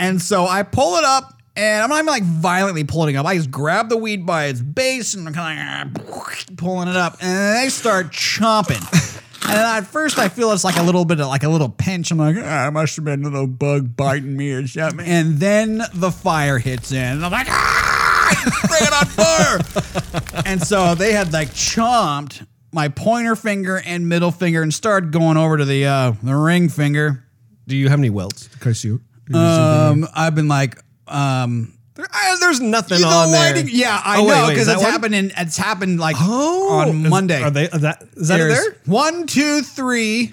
And 0.00 0.20
so 0.20 0.46
I 0.46 0.62
pull 0.62 0.96
it 0.96 1.04
up 1.04 1.34
And 1.56 1.82
I'm 1.82 1.90
not 1.90 1.96
even 1.96 2.06
like 2.06 2.22
violently 2.22 2.84
pulling 2.84 3.14
it 3.14 3.18
up. 3.18 3.26
I 3.26 3.36
just 3.36 3.50
grab 3.50 3.88
the 3.88 3.96
weed 3.96 4.24
by 4.24 4.46
its 4.46 4.60
base 4.60 5.14
and 5.14 5.26
I'm 5.28 5.34
kind 5.34 5.96
of 5.96 6.10
like, 6.10 6.56
pulling 6.56 6.88
it 6.88 6.96
up, 6.96 7.14
and 7.20 7.28
then 7.28 7.62
they 7.62 7.68
start 7.68 8.06
chomping. 8.12 8.82
And 9.48 9.58
at 9.58 9.86
first, 9.86 10.18
I 10.18 10.28
feel 10.28 10.52
it's 10.52 10.62
like 10.62 10.76
a 10.76 10.82
little 10.82 11.04
bit 11.04 11.18
of 11.20 11.26
like 11.26 11.42
a 11.42 11.48
little 11.48 11.68
pinch. 11.68 12.12
I'm 12.12 12.18
like, 12.18 12.36
ah, 12.38 12.68
it 12.68 12.70
must 12.70 12.94
have 12.96 13.04
been 13.04 13.24
a 13.24 13.28
little 13.28 13.46
bug 13.48 13.96
biting 13.96 14.36
me 14.36 14.52
or 14.52 14.66
something. 14.66 15.04
And 15.06 15.38
then 15.38 15.82
the 15.92 16.12
fire 16.12 16.58
hits 16.58 16.92
in, 16.92 16.98
and 16.98 17.24
I'm 17.24 17.32
like, 17.32 17.48
ah, 17.50 18.60
bring 18.68 18.82
it 18.82 18.92
on 18.92 19.06
fire. 19.06 20.42
and 20.46 20.62
so 20.62 20.94
they 20.94 21.12
had 21.12 21.32
like 21.32 21.48
chomped 21.48 22.46
my 22.72 22.88
pointer 22.88 23.34
finger 23.34 23.82
and 23.84 24.08
middle 24.08 24.30
finger 24.30 24.62
and 24.62 24.72
started 24.72 25.10
going 25.10 25.36
over 25.36 25.56
to 25.56 25.64
the 25.64 25.84
uh, 25.84 26.12
the 26.22 26.36
ring 26.36 26.68
finger. 26.68 27.24
Do 27.66 27.76
you 27.76 27.88
have 27.88 27.98
any 27.98 28.10
welts? 28.10 28.48
Cause 28.60 28.84
you. 28.84 29.00
Um, 29.34 30.08
I've 30.14 30.34
been 30.34 30.48
like, 30.48 30.78
um, 31.08 31.72
There- 31.94 32.06
I- 32.12 32.36
there's 32.40 32.60
nothing 32.60 33.00
the 33.00 33.06
on 33.06 33.30
there. 33.30 33.54
lighting- 33.54 33.68
Yeah, 33.72 34.00
I 34.04 34.18
Oh, 34.18 34.24
wait, 34.24 34.28
know 34.28 34.34
wait, 34.34 34.42
is 34.44 34.50
because 34.50 34.66
that 34.66 34.72
it's 34.74 34.82
one? 34.82 34.92
happened. 34.92 35.14
In, 35.14 35.32
it's 35.36 35.56
happened 35.56 36.00
like 36.00 36.16
Oh, 36.18 36.78
on 36.80 37.04
is- 37.04 37.10
Monday. 37.10 37.42
Are 37.42 37.50
they? 37.50 37.64
Is 37.64 37.80
that, 37.82 38.02
is 38.16 38.28
that 38.28 38.40
it 38.40 38.44
There's 38.44 38.58
there? 38.64 38.76
One, 38.86 39.26
two, 39.26 39.62
three, 39.62 40.32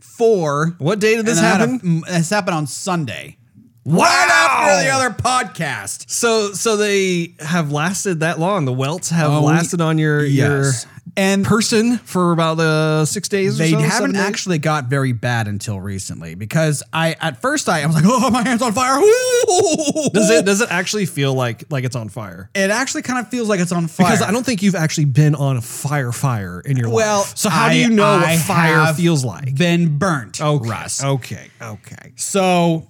four. 0.00 0.74
What 0.78 0.98
day 1.00 1.16
did 1.16 1.26
this 1.26 1.38
and 1.38 1.46
I 1.46 1.50
had 1.50 1.60
a- 1.60 1.72
happen? 1.72 1.80
mm, 2.02 2.06
This 2.06 2.30
happened 2.30 2.56
on 2.56 2.66
Sunday. 2.66 3.36
Wow. 3.84 4.04
Right 4.04 4.28
after 4.30 4.84
the 4.84 4.90
other 4.90 5.10
podcast. 5.10 6.04
So, 6.10 6.52
so 6.52 6.76
they 6.76 7.34
have 7.40 7.72
lasted 7.72 8.20
that 8.20 8.38
long. 8.38 8.66
The 8.66 8.72
welts 8.72 9.08
have 9.10 9.30
Oh, 9.30 9.40
lasted 9.42 9.80
on 9.80 9.96
your 9.98 10.22
yes. 10.24 10.36
your 10.48 10.72
And 11.16 11.44
person 11.44 11.98
for 11.98 12.32
about 12.32 12.58
uh, 12.58 13.04
six 13.04 13.28
days. 13.28 13.58
they 13.58 13.74
or 13.74 13.78
so, 13.78 13.78
haven't 13.78 14.16
actually 14.16 14.58
got 14.58 14.86
very 14.86 15.12
bad 15.12 15.48
until 15.48 15.80
recently 15.80 16.34
because 16.34 16.82
I 16.92 17.16
at 17.20 17.40
first 17.40 17.68
I, 17.68 17.82
I 17.82 17.86
was 17.86 17.94
like, 17.94 18.04
oh 18.06 18.30
my 18.30 18.42
hand's 18.42 18.62
on 18.62 18.72
fire. 18.72 19.00
Does 20.12 20.30
it? 20.30 20.44
Does 20.44 20.60
it 20.60 20.70
actually 20.70 21.06
feel 21.06 21.34
like 21.34 21.64
like 21.70 21.84
it's 21.84 21.96
on 21.96 22.08
fire? 22.08 22.50
It 22.54 22.70
actually 22.70 23.02
kind 23.02 23.18
of 23.18 23.28
feels 23.28 23.48
like 23.48 23.60
it's 23.60 23.72
on 23.72 23.86
fire. 23.88 24.06
Because 24.06 24.22
I 24.22 24.30
don't 24.30 24.44
think 24.44 24.62
you've 24.62 24.74
actually 24.74 25.06
been 25.06 25.34
on 25.34 25.56
a 25.56 25.62
fire 25.62 26.12
fire 26.12 26.60
in 26.60 26.76
your 26.76 26.90
well, 26.90 27.20
life. 27.20 27.36
So 27.36 27.50
how 27.50 27.68
do 27.68 27.76
you 27.76 27.90
know 27.90 28.04
I 28.04 28.36
what 28.36 28.38
fire 28.40 28.94
feels 28.94 29.24
like? 29.24 29.54
Been 29.56 29.98
burnt, 29.98 30.40
Okay. 30.40 30.68
Russ. 30.68 31.02
Okay. 31.02 31.50
Okay. 31.60 32.12
So 32.16 32.88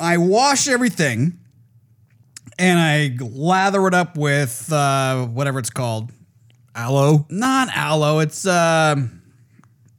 I 0.00 0.18
wash 0.18 0.68
everything 0.68 1.38
and 2.58 2.78
I 2.78 3.16
lather 3.22 3.86
it 3.86 3.94
up 3.94 4.16
with 4.16 4.72
uh, 4.72 5.26
whatever 5.26 5.58
it's 5.58 5.70
called. 5.70 6.12
Aloe, 6.82 7.26
Not 7.28 7.68
aloe. 7.74 8.20
It's 8.20 8.46
uh, 8.46 8.94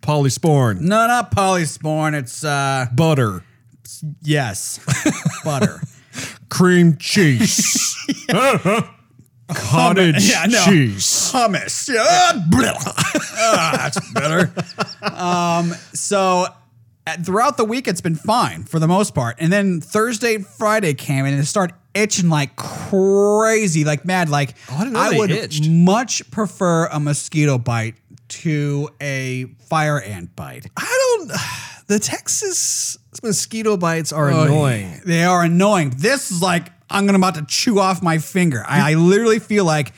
polysporin, 0.02 0.80
no, 0.80 1.08
not 1.08 1.30
polysporin. 1.36 2.14
It's 2.18 2.42
uh, 2.46 2.86
butter, 2.94 3.44
yes, 4.22 4.80
butter. 5.44 5.82
cream 6.50 6.96
cheese, 6.98 7.96
cottage 9.50 10.30
Yeah, 10.30 10.46
cheese. 10.48 11.32
hummus. 11.34 11.94
Yeah. 11.94 12.06
ah, 13.42 13.72
that's 13.78 14.12
better. 14.14 14.54
Um, 15.04 15.74
so 15.94 16.46
uh, 17.06 17.18
throughout 17.24 17.58
the 17.58 17.66
week, 17.66 17.90
it's 17.90 18.02
been 18.02 18.16
fine 18.16 18.64
for 18.64 18.80
the 18.80 18.88
most 18.88 19.14
part. 19.14 19.36
And 19.40 19.52
then 19.52 19.82
Thursday, 19.82 20.38
Friday 20.38 20.94
came 20.94 21.26
in 21.26 21.34
and 21.34 21.44
it 21.44 21.46
started 21.46 21.76
itching 21.94 22.30
like 22.30 22.56
crazy, 22.56 23.84
like 23.84 24.06
mad. 24.06 24.30
Like 24.30 24.56
Oh, 24.70 24.76
I 24.76 24.80
didn't 24.80 24.94
know 24.94 25.10
they 25.10 25.18
would 25.18 25.32
itched. 25.32 25.68
much 25.70 26.30
prefer 26.32 26.86
a 26.88 27.00
mosquito 27.00 27.58
bite 27.58 27.96
to 28.30 28.90
a 29.02 29.46
fire 29.68 30.00
ant 30.02 30.36
bite. 30.36 30.68
I 30.78 31.16
don't. 31.18 31.32
The 31.88 32.00
Texas 32.00 32.98
mosquito 33.24 33.76
bites 33.78 34.14
are 34.14 34.30
oh, 34.32 34.44
annoying. 34.44 35.02
They 35.06 35.24
are 35.24 35.44
annoying. 35.44 35.94
This 35.98 36.32
is 36.32 36.42
like 36.42 36.72
I'm 36.90 37.06
gonna 37.06 37.18
about 37.18 37.36
to 37.36 37.46
chew 37.48 37.80
off 37.80 38.02
my 38.04 38.18
finger. 38.20 38.64
I, 38.68 38.92
I 38.92 38.94
literally 38.96 39.40
feel 39.40 39.66
like 39.66 39.94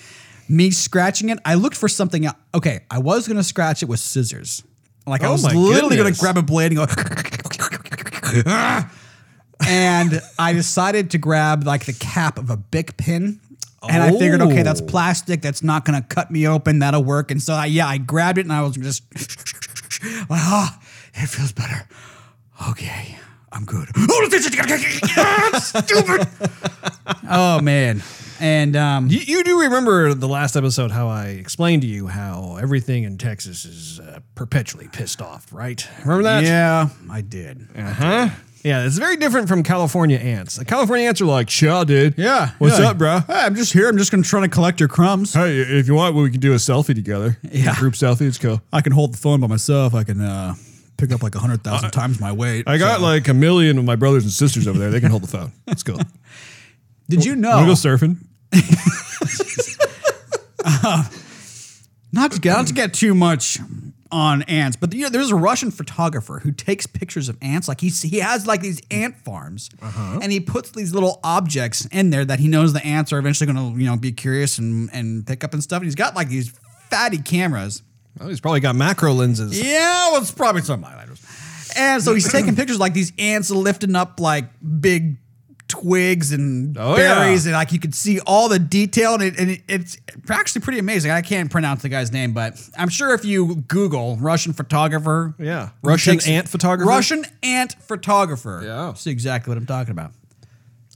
me 0.48 0.72
scratching 0.72 1.30
it. 1.30 1.40
I 1.46 1.56
looked 1.56 1.76
for 1.78 1.88
something. 1.90 2.26
el- 2.26 2.38
Okay, 2.54 2.82
I 2.90 3.00
was 3.00 3.28
gonna 3.28 3.44
scratch 3.44 3.84
it 3.84 3.90
with 3.90 4.00
scissors. 4.00 4.64
Like 5.06 5.24
I 5.24 5.28
Oh 5.28 5.34
was 5.34 5.44
my 5.44 5.54
literally 5.54 5.98
goodness. 5.98 6.22
gonna 6.22 6.34
grab 6.34 6.38
a 6.38 6.46
blade 6.46 6.72
and 6.72 6.78
go. 6.78 6.86
and 9.68 10.22
I 10.40 10.54
decided 10.54 11.12
to 11.12 11.18
grab 11.18 11.64
like 11.66 11.86
the 11.86 11.94
cap 11.94 12.38
of 12.38 12.50
a 12.50 12.58
Bic 12.58 12.98
pin. 12.98 13.40
And 13.90 14.04
I 14.04 14.12
figured, 14.12 14.42
okay, 14.42 14.62
that's 14.62 14.80
Oh. 14.82 14.86
plastic. 14.86 15.42
That's 15.42 15.64
not 15.64 15.86
gonna 15.86 16.04
cut 16.04 16.30
me 16.30 16.48
open. 16.48 16.80
That'll 16.80 17.04
work. 17.04 17.32
And 17.32 17.42
so, 17.42 17.54
I, 17.54 17.66
yeah, 17.66 17.88
I 17.88 17.98
grabbed 17.98 18.38
it 18.38 18.42
and 18.46 18.54
I 18.54 18.62
was 18.62 18.76
just 18.76 19.04
like, 20.30 20.40
ah, 20.40 20.80
it 21.16 21.28
feels 21.28 21.52
better. 21.52 21.88
Okay, 22.70 23.18
I'm 23.52 23.66
good. 23.66 23.88
Stupid. 25.56 26.28
oh 27.30 27.60
man, 27.62 28.04
and 28.40 28.76
um, 28.76 29.08
You, 29.08 29.20
you 29.20 29.44
do 29.44 29.62
remember 29.62 30.14
the 30.14 30.28
last 30.28 30.56
episode 30.56 30.92
how 30.92 31.08
I 31.08 31.28
explained 31.30 31.82
to 31.82 31.88
you 31.88 32.06
how 32.08 32.58
everything 32.62 33.04
in 33.04 33.18
Texas 33.18 33.66
is 33.66 34.00
uh, 34.00 34.20
perpetually 34.36 34.90
pissed 34.92 35.22
off, 35.24 35.52
right? 35.52 35.86
Remember 36.06 36.24
that? 36.24 36.44
yeah, 36.44 36.90
I 37.10 37.22
did. 37.22 37.68
Uh 37.76 37.82
huh? 37.94 38.30
Yeah, 38.64 38.86
it's 38.86 38.98
very 38.98 39.18
different 39.18 39.48
from 39.48 39.64
California 39.64 40.18
ants. 40.18 40.56
The 40.58 40.66
California 40.66 41.08
ants 41.08 41.20
are 41.22 41.26
like, 41.26 41.50
"Sure, 41.50 41.84
dude. 41.84 42.16
Yeah, 42.18 42.52
What's 42.60 42.78
yeah. 42.80 42.90
up, 42.90 42.98
bro? 43.00 43.20
Hey, 43.22 43.34
I'm 43.34 43.56
just 43.56 43.74
here. 43.74 43.90
I'm 43.90 43.98
just 43.98 44.12
gonna 44.12 44.22
try 44.24 44.42
to 44.42 44.48
collect 44.48 44.80
your 44.80 44.90
crumbs. 44.90 45.34
Hey, 45.34 45.60
if 45.62 45.88
you 45.88 45.96
want, 45.96 46.16
we 46.16 46.30
can 46.30 46.40
do 46.40 46.54
a 46.54 46.58
selfie 46.58 46.94
together. 46.94 47.38
Yeah. 47.52 47.74
group 47.76 47.96
selfie. 47.96 48.22
It's 48.28 48.38
cool. 48.38 48.62
I 48.72 48.82
can 48.82 48.92
hold 48.92 49.14
the 49.14 49.18
phone 49.18 49.40
by 49.40 49.48
myself. 49.48 49.96
I 49.96 50.04
can 50.04 50.22
uh, 50.22 50.54
pick 50.98 51.12
up 51.12 51.24
like 51.24 51.34
a 51.36 51.40
hundred 51.40 51.64
thousand 51.64 51.90
times 51.92 52.20
my 52.20 52.32
weight. 52.32 52.68
I 52.68 52.78
got 52.78 52.98
So- 52.98 53.04
like 53.04 53.28
a 53.28 53.34
million 53.34 53.78
of 53.80 53.86
my 53.86 53.96
brothers 53.96 54.24
and 54.24 54.32
sisters 54.32 54.68
over 54.68 54.78
there. 54.78 54.92
They 54.92 55.00
can 55.00 55.10
hold 55.10 55.24
the 55.24 55.28
phone. 55.28 55.52
It's 55.68 55.82
cool. 55.84 56.00
Did 57.10 57.26
you 57.26 57.32
Wanna 57.34 57.66
go 57.66 57.66
know? 57.66 57.74
surfing? 57.74 58.18
Not 62.14 62.34
to 62.34 62.40
get 62.40 62.54
not 62.58 62.68
to 62.68 62.74
get 62.74 62.94
too 62.94 63.16
much 63.16 63.58
on 64.12 64.44
ants, 64.44 64.78
but 64.78 64.94
you 64.94 65.04
know, 65.04 65.10
there's 65.10 65.32
a 65.32 65.36
Russian 65.36 65.72
photographer 65.72 66.40
who 66.40 66.52
takes 66.52 66.86
pictures 66.86 67.30
of 67.30 67.38
ants. 67.42 67.68
Like 67.68 67.82
he's 67.82 68.02
he 68.02 68.20
has 68.20 68.46
like 68.46 68.62
these 68.62 68.82
ant 68.92 69.18
farms, 69.18 69.70
uh-huh. 69.82 70.20
and 70.22 70.32
he 70.32 70.40
puts 70.40 70.72
these 70.72 70.94
little 70.94 71.20
objects 71.24 71.86
in 71.88 72.10
there 72.10 72.26
that 72.26 72.40
he 72.40 72.48
knows 72.48 72.74
the 72.74 72.86
ants 72.86 73.14
are 73.14 73.20
eventually 73.20 73.52
going 73.52 73.74
to 73.74 73.80
you 73.80 73.86
know 73.86 73.98
be 73.98 74.12
curious 74.12 74.58
and 74.58 74.90
and 74.94 75.26
pick 75.26 75.44
up 75.44 75.54
and 75.54 75.64
stuff. 75.64 75.78
And 75.78 75.86
he's 75.86 75.96
got 75.96 76.16
like 76.16 76.30
these 76.30 76.50
fatty 76.90 77.20
cameras. 77.20 77.84
Oh, 78.20 78.28
he's 78.28 78.42
probably 78.42 78.60
got 78.60 78.76
macro 78.76 79.14
lenses. 79.14 79.62
Yeah, 79.62 80.12
well, 80.12 80.22
it's 80.22 80.32
probably 80.32 80.62
some 80.62 80.84
items. 80.84 81.26
And 81.78 82.04
so 82.04 82.14
he's 82.14 82.30
taking 82.30 82.56
pictures 82.56 82.80
like 82.80 82.94
these 82.94 83.14
ants 83.18 83.50
lifting 83.50 83.96
up 83.96 84.20
like 84.20 84.46
big 84.82 85.18
twigs 85.72 86.32
and 86.32 86.78
Oh, 86.78 86.96
berries, 86.96 87.46
yeah. 87.46 87.52
and 87.52 87.58
like 87.58 87.72
you 87.72 87.80
could 87.80 87.96
see 87.96 88.20
all 88.22 88.50
the 88.50 88.60
detail, 88.60 89.14
and, 89.16 89.24
it, 89.24 89.40
and 89.40 89.50
it, 89.52 89.62
it's 89.68 89.98
actually 90.30 90.62
pretty 90.62 90.80
amazing. 90.80 91.12
I 91.12 91.22
can't 91.22 91.50
pronounce 91.50 91.82
the 91.82 91.90
guy's 91.90 92.12
name, 92.12 92.34
but 92.34 92.62
I'm 92.78 92.90
sure 92.90 93.14
if 93.14 93.24
you 93.26 93.56
Google 93.68 94.18
Russian 94.18 94.54
photographer, 94.54 95.34
Yeah. 95.40 95.70
Russian 95.82 96.14
takes- 96.16 96.28
ant 96.28 96.48
photographer? 96.50 96.88
Russian 96.90 97.26
ant 97.42 97.76
photographer, 97.88 98.62
Yeah. 98.64 98.94
see 98.94 99.10
exactly 99.12 99.50
what 99.52 99.58
I'm 99.58 99.66
talking 99.66 99.92
about. 99.92 100.12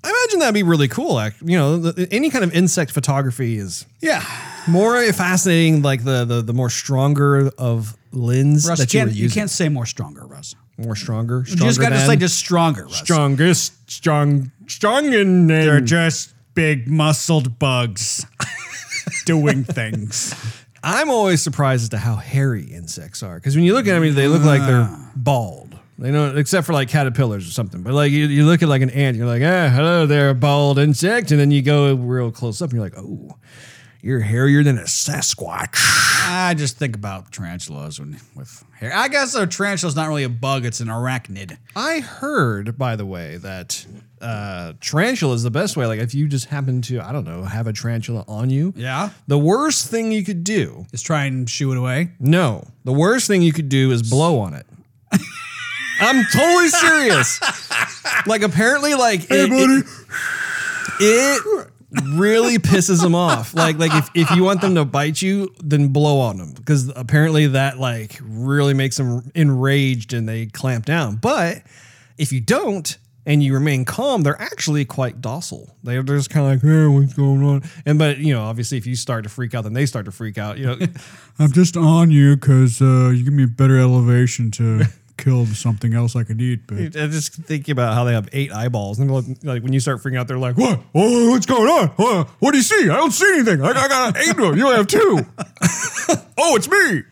I 0.03 0.09
imagine 0.09 0.39
that'd 0.39 0.53
be 0.53 0.61
really 0.63 0.87
cool. 0.87 1.19
Act, 1.19 1.37
you 1.43 1.57
know, 1.57 1.91
any 2.11 2.29
kind 2.29 2.43
of 2.43 2.53
insect 2.53 2.91
photography 2.91 3.57
is 3.57 3.87
Yeah, 4.01 4.23
more 4.67 5.01
fascinating. 5.13 5.81
Like 5.81 6.03
the 6.03 6.25
the, 6.25 6.41
the 6.43 6.53
more 6.53 6.69
stronger 6.69 7.49
of 7.57 7.97
lens 8.11 8.67
Russ, 8.67 8.77
that 8.79 8.93
you 8.93 9.07
you 9.07 9.29
can't 9.31 9.49
say 9.49 9.67
more 9.67 9.87
stronger, 9.87 10.25
Russ. 10.27 10.53
More 10.77 10.95
stronger. 10.95 11.43
You 11.47 11.55
just 11.55 11.79
got 11.79 11.89
to 11.89 11.99
say 11.99 12.15
just 12.15 12.37
stronger, 12.37 12.83
Russ. 12.83 12.97
strongest, 12.97 13.89
strong, 13.89 14.51
strong, 14.67 15.13
and 15.13 15.49
They're 15.49 15.81
just 15.81 16.33
big 16.53 16.87
muscled 16.87 17.59
bugs 17.59 18.25
doing 19.25 19.63
things. 19.63 20.33
I'm 20.83 21.09
always 21.09 21.41
surprised 21.41 21.83
as 21.83 21.89
to 21.89 21.97
how 21.97 22.15
hairy 22.15 22.63
insects 22.65 23.23
are 23.23 23.35
because 23.35 23.55
when 23.55 23.65
you 23.65 23.73
look 23.73 23.87
at 23.87 23.99
them, 23.99 24.13
they 24.13 24.27
look 24.27 24.43
like 24.43 24.61
they're 24.61 24.89
bald. 25.15 25.79
They 25.97 26.11
know, 26.11 26.35
except 26.35 26.67
for 26.67 26.73
like 26.73 26.89
caterpillars 26.89 27.47
or 27.47 27.51
something. 27.51 27.81
But 27.81 27.93
like 27.93 28.11
you, 28.11 28.25
you 28.27 28.45
look 28.45 28.61
at 28.61 28.67
like 28.67 28.81
an 28.81 28.89
ant, 28.89 29.15
you're 29.15 29.25
like, 29.25 29.41
ah, 29.41 29.69
hello 29.69 30.05
there, 30.05 30.33
bald 30.33 30.77
insect, 30.77 31.31
and 31.31 31.39
then 31.39 31.51
you 31.51 31.61
go 31.61 31.95
real 31.95 32.31
close 32.31 32.61
up, 32.61 32.69
and 32.71 32.77
you're 32.77 32.83
like, 32.83 32.97
oh, 32.97 33.35
you're 34.05 34.19
hairier 34.19 34.63
than 34.63 34.77
a 34.77 34.83
Sasquatch. 34.83 35.75
I 36.27 36.53
just 36.55 36.77
think 36.77 36.95
about 36.95 37.31
tarantulas 37.31 37.99
when, 37.99 38.19
with 38.35 38.63
hair. 38.79 38.91
I 38.95 39.07
guess 39.07 39.33
a 39.33 39.47
tarantula's 39.47 39.95
not 39.95 40.07
really 40.07 40.23
a 40.23 40.29
bug; 40.29 40.63
it's 40.63 40.79
an 40.79 40.87
arachnid. 40.89 41.57
I 41.75 42.01
heard, 42.01 42.77
by 42.77 42.95
the 42.95 43.05
way, 43.05 43.37
that 43.37 43.83
uh, 44.21 44.73
tarantula 44.79 45.33
is 45.33 45.41
the 45.43 45.49
best 45.51 45.75
way. 45.75 45.87
Like 45.87 45.99
if 45.99 46.13
you 46.13 46.27
just 46.27 46.45
happen 46.45 46.81
to, 46.83 47.01
I 47.01 47.11
don't 47.11 47.25
know, 47.25 47.43
have 47.43 47.65
a 47.67 47.73
tarantula 47.73 48.23
on 48.27 48.49
you. 48.51 48.73
Yeah, 48.75 49.09
The 49.27 49.39
worst 49.39 49.87
thing 49.89 50.11
you 50.11 50.23
could 50.23 50.43
do, 50.43 50.85
just 50.91 51.05
try 51.05 51.25
and 51.25 51.49
shoo 51.49 51.71
it 51.71 51.77
away. 51.77 52.11
no, 52.19 52.67
the 52.83 52.93
worst 52.93 53.25
thing 53.27 53.41
you 53.41 53.53
could 53.53 53.69
do 53.69 53.91
is 53.91 54.07
blow 54.07 54.39
on 54.39 54.53
it. 54.53 54.67
I'm 55.99 56.23
totally 56.31 56.67
serious. 56.67 57.39
like 58.27 58.43
apparently, 58.43 58.93
like 58.93 59.21
it, 59.31 59.49
it- 59.51 59.85
it 60.99 61.67
really 62.03 62.57
pisses 62.57 63.01
them 63.01 63.15
off. 63.15 63.53
Like 63.53 63.77
like 63.77 63.93
if, 63.93 64.09
if 64.13 64.31
you 64.31 64.43
want 64.43 64.61
them 64.61 64.75
to 64.75 64.85
bite 64.85 65.21
you, 65.21 65.53
then 65.63 65.89
blow 65.89 66.19
on 66.19 66.37
them 66.37 66.53
because 66.53 66.91
apparently 66.95 67.47
that 67.47 67.79
like 67.79 68.19
really 68.21 68.73
makes 68.73 68.97
them 68.97 69.31
enraged 69.35 70.13
and 70.13 70.27
they 70.27 70.47
clamp 70.47 70.85
down. 70.85 71.17
But 71.17 71.63
if 72.17 72.31
you 72.31 72.41
don't, 72.41 72.97
and 73.25 73.41
you 73.41 73.53
remain 73.53 73.85
calm, 73.85 74.21
they're 74.21 74.39
actually 74.39 74.85
quite 74.85 75.19
docile. 75.19 75.75
They're 75.83 76.03
just 76.03 76.29
kind 76.29 76.45
of 76.45 76.51
like, 76.53 76.71
hey, 76.71 76.85
what's 76.87 77.13
going 77.13 77.43
on? 77.43 77.63
And 77.85 77.97
but 77.97 78.19
you 78.19 78.33
know, 78.33 78.43
obviously, 78.43 78.77
if 78.77 78.85
you 78.85 78.95
start 78.95 79.23
to 79.23 79.29
freak 79.29 79.53
out, 79.55 79.63
then 79.63 79.73
they 79.73 79.85
start 79.85 80.05
to 80.05 80.11
freak 80.11 80.37
out. 80.37 80.57
You 80.57 80.67
know, 80.67 80.77
I'm 81.39 81.51
just 81.51 81.75
on 81.75 82.11
you 82.11 82.35
because 82.35 82.81
uh, 82.81 83.09
you 83.09 83.23
give 83.23 83.33
me 83.33 83.43
a 83.43 83.47
better 83.47 83.79
elevation 83.79 84.51
to 84.51 84.85
kill 85.17 85.45
something 85.45 85.93
else 85.93 86.15
I 86.15 86.23
could 86.23 86.41
eat. 86.41 86.67
But 86.67 86.77
I 86.77 87.07
just 87.07 87.33
thinking 87.33 87.71
about 87.71 87.93
how 87.93 88.03
they 88.03 88.13
have 88.13 88.29
eight 88.33 88.51
eyeballs, 88.53 88.99
and 88.99 89.09
like, 89.11 89.25
like 89.43 89.63
when 89.63 89.73
you 89.73 89.79
start 89.79 90.01
freaking 90.01 90.17
out, 90.17 90.27
they're 90.27 90.37
like, 90.37 90.57
"What? 90.57 90.79
Oh, 90.93 91.29
what's 91.31 91.45
going 91.45 91.69
on? 91.69 91.87
What, 91.89 92.27
what 92.39 92.51
do 92.51 92.57
you 92.57 92.63
see? 92.63 92.89
I 92.89 92.95
don't 92.97 93.11
see 93.11 93.31
anything. 93.33 93.61
I, 93.61 93.69
I 93.69 93.87
got 93.87 94.17
eight 94.17 94.29
of 94.31 94.37
them. 94.37 94.57
You 94.57 94.65
only 94.65 94.77
have 94.77 94.87
two. 94.87 95.19
oh, 96.37 96.55
it's 96.55 96.69
me." 96.69 97.03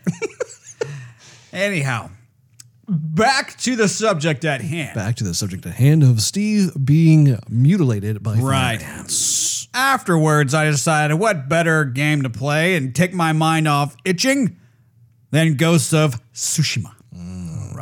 anyhow, 1.51 2.09
back 2.87 3.57
to 3.59 3.75
the 3.75 3.87
subject 3.87 4.45
at 4.45 4.61
hand. 4.61 4.95
Back 4.95 5.15
to 5.17 5.23
the 5.23 5.33
subject 5.33 5.65
at 5.65 5.73
hand 5.75 6.03
of 6.03 6.21
Steve 6.21 6.71
being 6.83 7.37
mutilated 7.49 8.21
by 8.23 8.35
Right. 8.35 8.81
fire 8.81 8.89
ants. 8.99 9.67
Afterwards, 9.73 10.53
I 10.53 10.65
decided 10.65 11.15
what 11.15 11.49
better 11.49 11.83
game 11.85 12.21
to 12.23 12.29
play 12.29 12.75
and 12.75 12.93
take 12.95 13.13
my 13.13 13.33
mind 13.33 13.67
off 13.67 13.95
itching 14.05 14.57
than 15.31 15.55
Ghosts 15.55 15.93
of 15.93 16.21
Tsushima. 16.33 16.93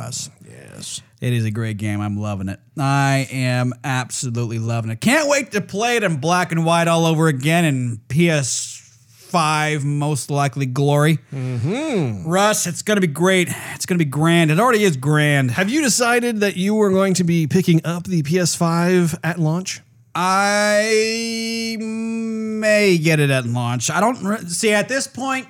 Russ. 0.02 0.30
Yes. 0.44 1.00
It 1.20 1.32
is 1.32 1.44
a 1.44 1.52
great 1.52 1.76
game. 1.76 2.00
I'm 2.00 2.16
loving 2.16 2.48
it. 2.48 2.58
I 2.76 3.28
am 3.30 3.72
absolutely 3.84 4.58
loving 4.58 4.90
it. 4.90 5.00
Can't 5.00 5.28
wait 5.28 5.52
to 5.52 5.60
play 5.60 5.94
it 5.94 6.02
in 6.02 6.16
black 6.16 6.50
and 6.50 6.64
white 6.64 6.88
all 6.88 7.06
over 7.06 7.28
again 7.28 7.64
in 7.64 8.00
PS5, 8.08 9.84
most 9.84 10.28
likely 10.28 10.66
glory. 10.66 11.20
Mm-hmm. 11.32 12.28
Russ, 12.28 12.66
it's 12.66 12.82
going 12.82 12.96
to 12.96 13.00
be 13.00 13.06
great. 13.06 13.48
It's 13.74 13.86
going 13.86 13.96
to 13.96 14.04
be 14.04 14.10
grand. 14.10 14.50
It 14.50 14.58
already 14.58 14.82
is 14.82 14.96
grand. 14.96 15.52
Have 15.52 15.70
you 15.70 15.82
decided 15.82 16.40
that 16.40 16.56
you 16.56 16.74
were 16.74 16.90
going 16.90 17.14
to 17.14 17.22
be 17.24 17.46
picking 17.46 17.80
up 17.84 18.02
the 18.02 18.24
PS5 18.24 19.20
at 19.22 19.38
launch? 19.38 19.82
I 20.16 21.76
may 21.78 22.98
get 22.98 23.20
it 23.20 23.30
at 23.30 23.46
launch. 23.46 23.88
I 23.88 24.00
don't 24.00 24.20
re- 24.20 24.48
see 24.48 24.72
at 24.72 24.88
this 24.88 25.06
point. 25.06 25.46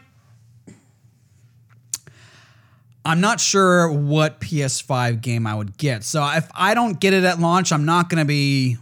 I'm 3.05 3.21
not 3.21 3.41
sure 3.41 3.91
what 3.91 4.41
PS5 4.41 5.21
game 5.21 5.47
I 5.47 5.55
would 5.55 5.77
get. 5.77 6.05
So 6.05 6.25
if 6.35 6.49
I 6.55 6.75
don't 6.75 7.01
get 7.01 7.13
it 7.13 7.25
at 7.25 7.41
launch, 7.41 7.73
I'm 7.73 7.85
not 7.85 8.09
going 8.09 8.21
to 8.21 8.25
be 8.25 8.77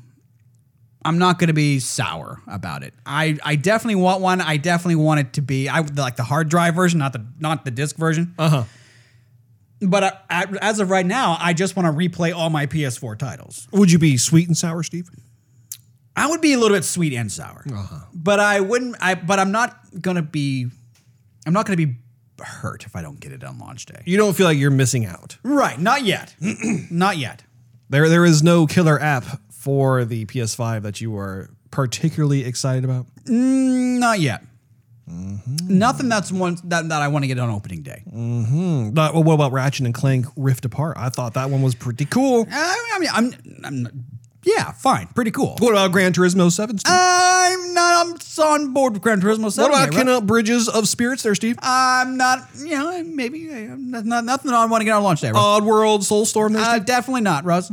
I'm 1.02 1.16
not 1.16 1.38
going 1.38 1.48
to 1.48 1.54
be 1.54 1.78
sour 1.80 2.42
about 2.46 2.82
it. 2.82 2.92
I, 3.06 3.38
I 3.42 3.56
definitely 3.56 3.94
want 4.02 4.20
one. 4.20 4.42
I 4.42 4.58
definitely 4.58 4.96
want 4.96 5.20
it 5.20 5.32
to 5.34 5.40
be 5.42 5.66
I 5.68 5.80
like 5.80 6.16
the 6.16 6.22
hard 6.24 6.50
drive 6.50 6.74
version, 6.74 6.98
not 6.98 7.14
the 7.14 7.24
not 7.38 7.64
the 7.64 7.70
disc 7.70 7.96
version. 7.96 8.34
Uh 8.38 8.48
huh. 8.50 8.64
But 9.80 10.02
uh, 10.04 10.12
at- 10.28 10.56
as 10.58 10.78
of 10.78 10.90
right 10.90 11.06
now, 11.06 11.38
I 11.40 11.54
just 11.54 11.74
want 11.74 11.86
to 11.86 11.92
replay 11.92 12.34
all 12.36 12.50
my 12.50 12.66
PS4 12.66 13.16
titles. 13.18 13.66
Would 13.72 13.90
you 13.90 13.98
be 13.98 14.18
sweet 14.18 14.46
and 14.46 14.54
sour, 14.56 14.82
Steve? 14.82 15.08
I 16.14 16.26
would 16.28 16.42
be 16.42 16.52
a 16.52 16.58
little 16.58 16.76
bit 16.76 16.84
sweet 16.84 17.14
and 17.14 17.32
sour, 17.32 17.64
Uh-huh. 17.72 18.00
but 18.12 18.38
I 18.38 18.60
wouldn't. 18.60 18.96
I 19.00 19.14
but 19.14 19.38
I'm 19.38 19.52
not 19.52 19.78
gonna 20.02 20.20
be. 20.20 20.66
I'm 21.46 21.54
not 21.54 21.64
gonna 21.64 21.78
be 21.78 21.96
hurt 22.42 22.84
if 22.84 22.96
I 22.96 23.02
don't 23.02 23.20
get 23.20 23.32
it 23.32 23.44
on 23.44 23.58
launch 23.58 23.86
day. 23.86 24.02
You 24.04 24.16
don't 24.16 24.34
feel 24.34 24.46
like 24.46 24.58
you're 24.58 24.70
missing 24.70 25.06
out. 25.06 25.38
Right? 25.42 25.78
Not 25.78 26.04
yet. 26.04 26.34
not 26.90 27.18
yet. 27.18 27.42
There, 27.88 28.08
there 28.08 28.24
is 28.24 28.42
no 28.42 28.66
killer 28.66 29.00
app 29.00 29.24
for 29.50 30.04
the 30.04 30.26
PS5 30.26 30.82
that 30.82 31.00
you 31.00 31.16
are 31.16 31.50
particularly 31.70 32.44
excited 32.44 32.84
about. 32.84 33.06
Not 33.26 34.20
yet. 34.20 34.42
Nothing 35.06 36.08
that's 36.08 36.30
one 36.30 36.56
that, 36.64 36.88
that 36.88 37.02
I 37.02 37.08
want 37.08 37.24
to 37.24 37.26
get 37.26 37.38
on 37.38 37.50
opening 37.50 37.82
day. 37.82 38.02
Hmm. 38.08 38.90
But 38.90 39.14
well, 39.14 39.24
what 39.24 39.34
about 39.34 39.52
Ratchet 39.52 39.86
and 39.86 39.94
Clank 39.94 40.26
Rift 40.36 40.64
Apart? 40.64 40.96
I 40.98 41.08
thought 41.08 41.34
that 41.34 41.50
one 41.50 41.62
was 41.62 41.74
pretty 41.74 42.04
cool. 42.04 42.46
I, 42.50 42.92
I 42.94 42.98
mean, 42.98 43.10
I'm, 43.12 43.34
I'm, 43.64 43.88
yeah, 44.42 44.72
fine, 44.72 45.06
pretty 45.08 45.30
cool. 45.30 45.56
What 45.58 45.72
about 45.72 45.92
Gran 45.92 46.12
Turismo 46.12 46.50
7, 46.50 46.78
Steve? 46.78 46.92
I'm 46.94 47.74
not. 47.74 48.06
I'm 48.06 48.16
on 48.44 48.72
board 48.72 48.94
with 48.94 49.02
Gran 49.02 49.20
Turismo 49.20 49.52
7. 49.52 49.70
what 49.70 49.88
about? 49.88 49.90
Kena 50.06 50.24
Bridges 50.26 50.68
of 50.68 50.88
Spirits 50.88 51.22
there, 51.22 51.34
Steve? 51.34 51.58
I'm 51.60 52.16
not. 52.16 52.48
You 52.58 52.70
know, 52.70 53.02
maybe 53.04 53.50
uh, 53.50 53.74
not, 53.76 54.06
not, 54.06 54.24
nothing 54.24 54.50
I 54.52 54.64
want 54.66 54.80
to 54.80 54.84
get 54.86 54.92
on 54.92 55.02
launch 55.02 55.20
day. 55.20 55.30
Russ. 55.30 55.42
Oddworld 55.42 56.00
Soulstorm 56.00 56.52
there, 56.54 56.62
Uh, 56.62 56.74
Steve? 56.76 56.86
definitely 56.86 57.20
not, 57.22 57.44
Russ. 57.44 57.70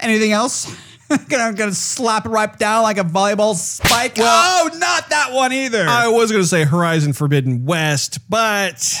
Anything 0.00 0.32
else? 0.32 0.74
gonna, 1.28 1.52
gonna 1.54 1.72
slap 1.72 2.26
it 2.26 2.30
right 2.30 2.58
down 2.58 2.82
like 2.82 2.98
a 2.98 3.04
volleyball 3.04 3.54
spike. 3.54 4.16
Oh, 4.18 4.70
not 4.74 5.10
that 5.10 5.32
one 5.32 5.52
either. 5.52 5.86
I 5.88 6.08
was 6.08 6.30
going 6.30 6.42
to 6.42 6.48
say 6.48 6.64
Horizon 6.64 7.12
Forbidden 7.12 7.64
West, 7.64 8.18
but 8.28 8.94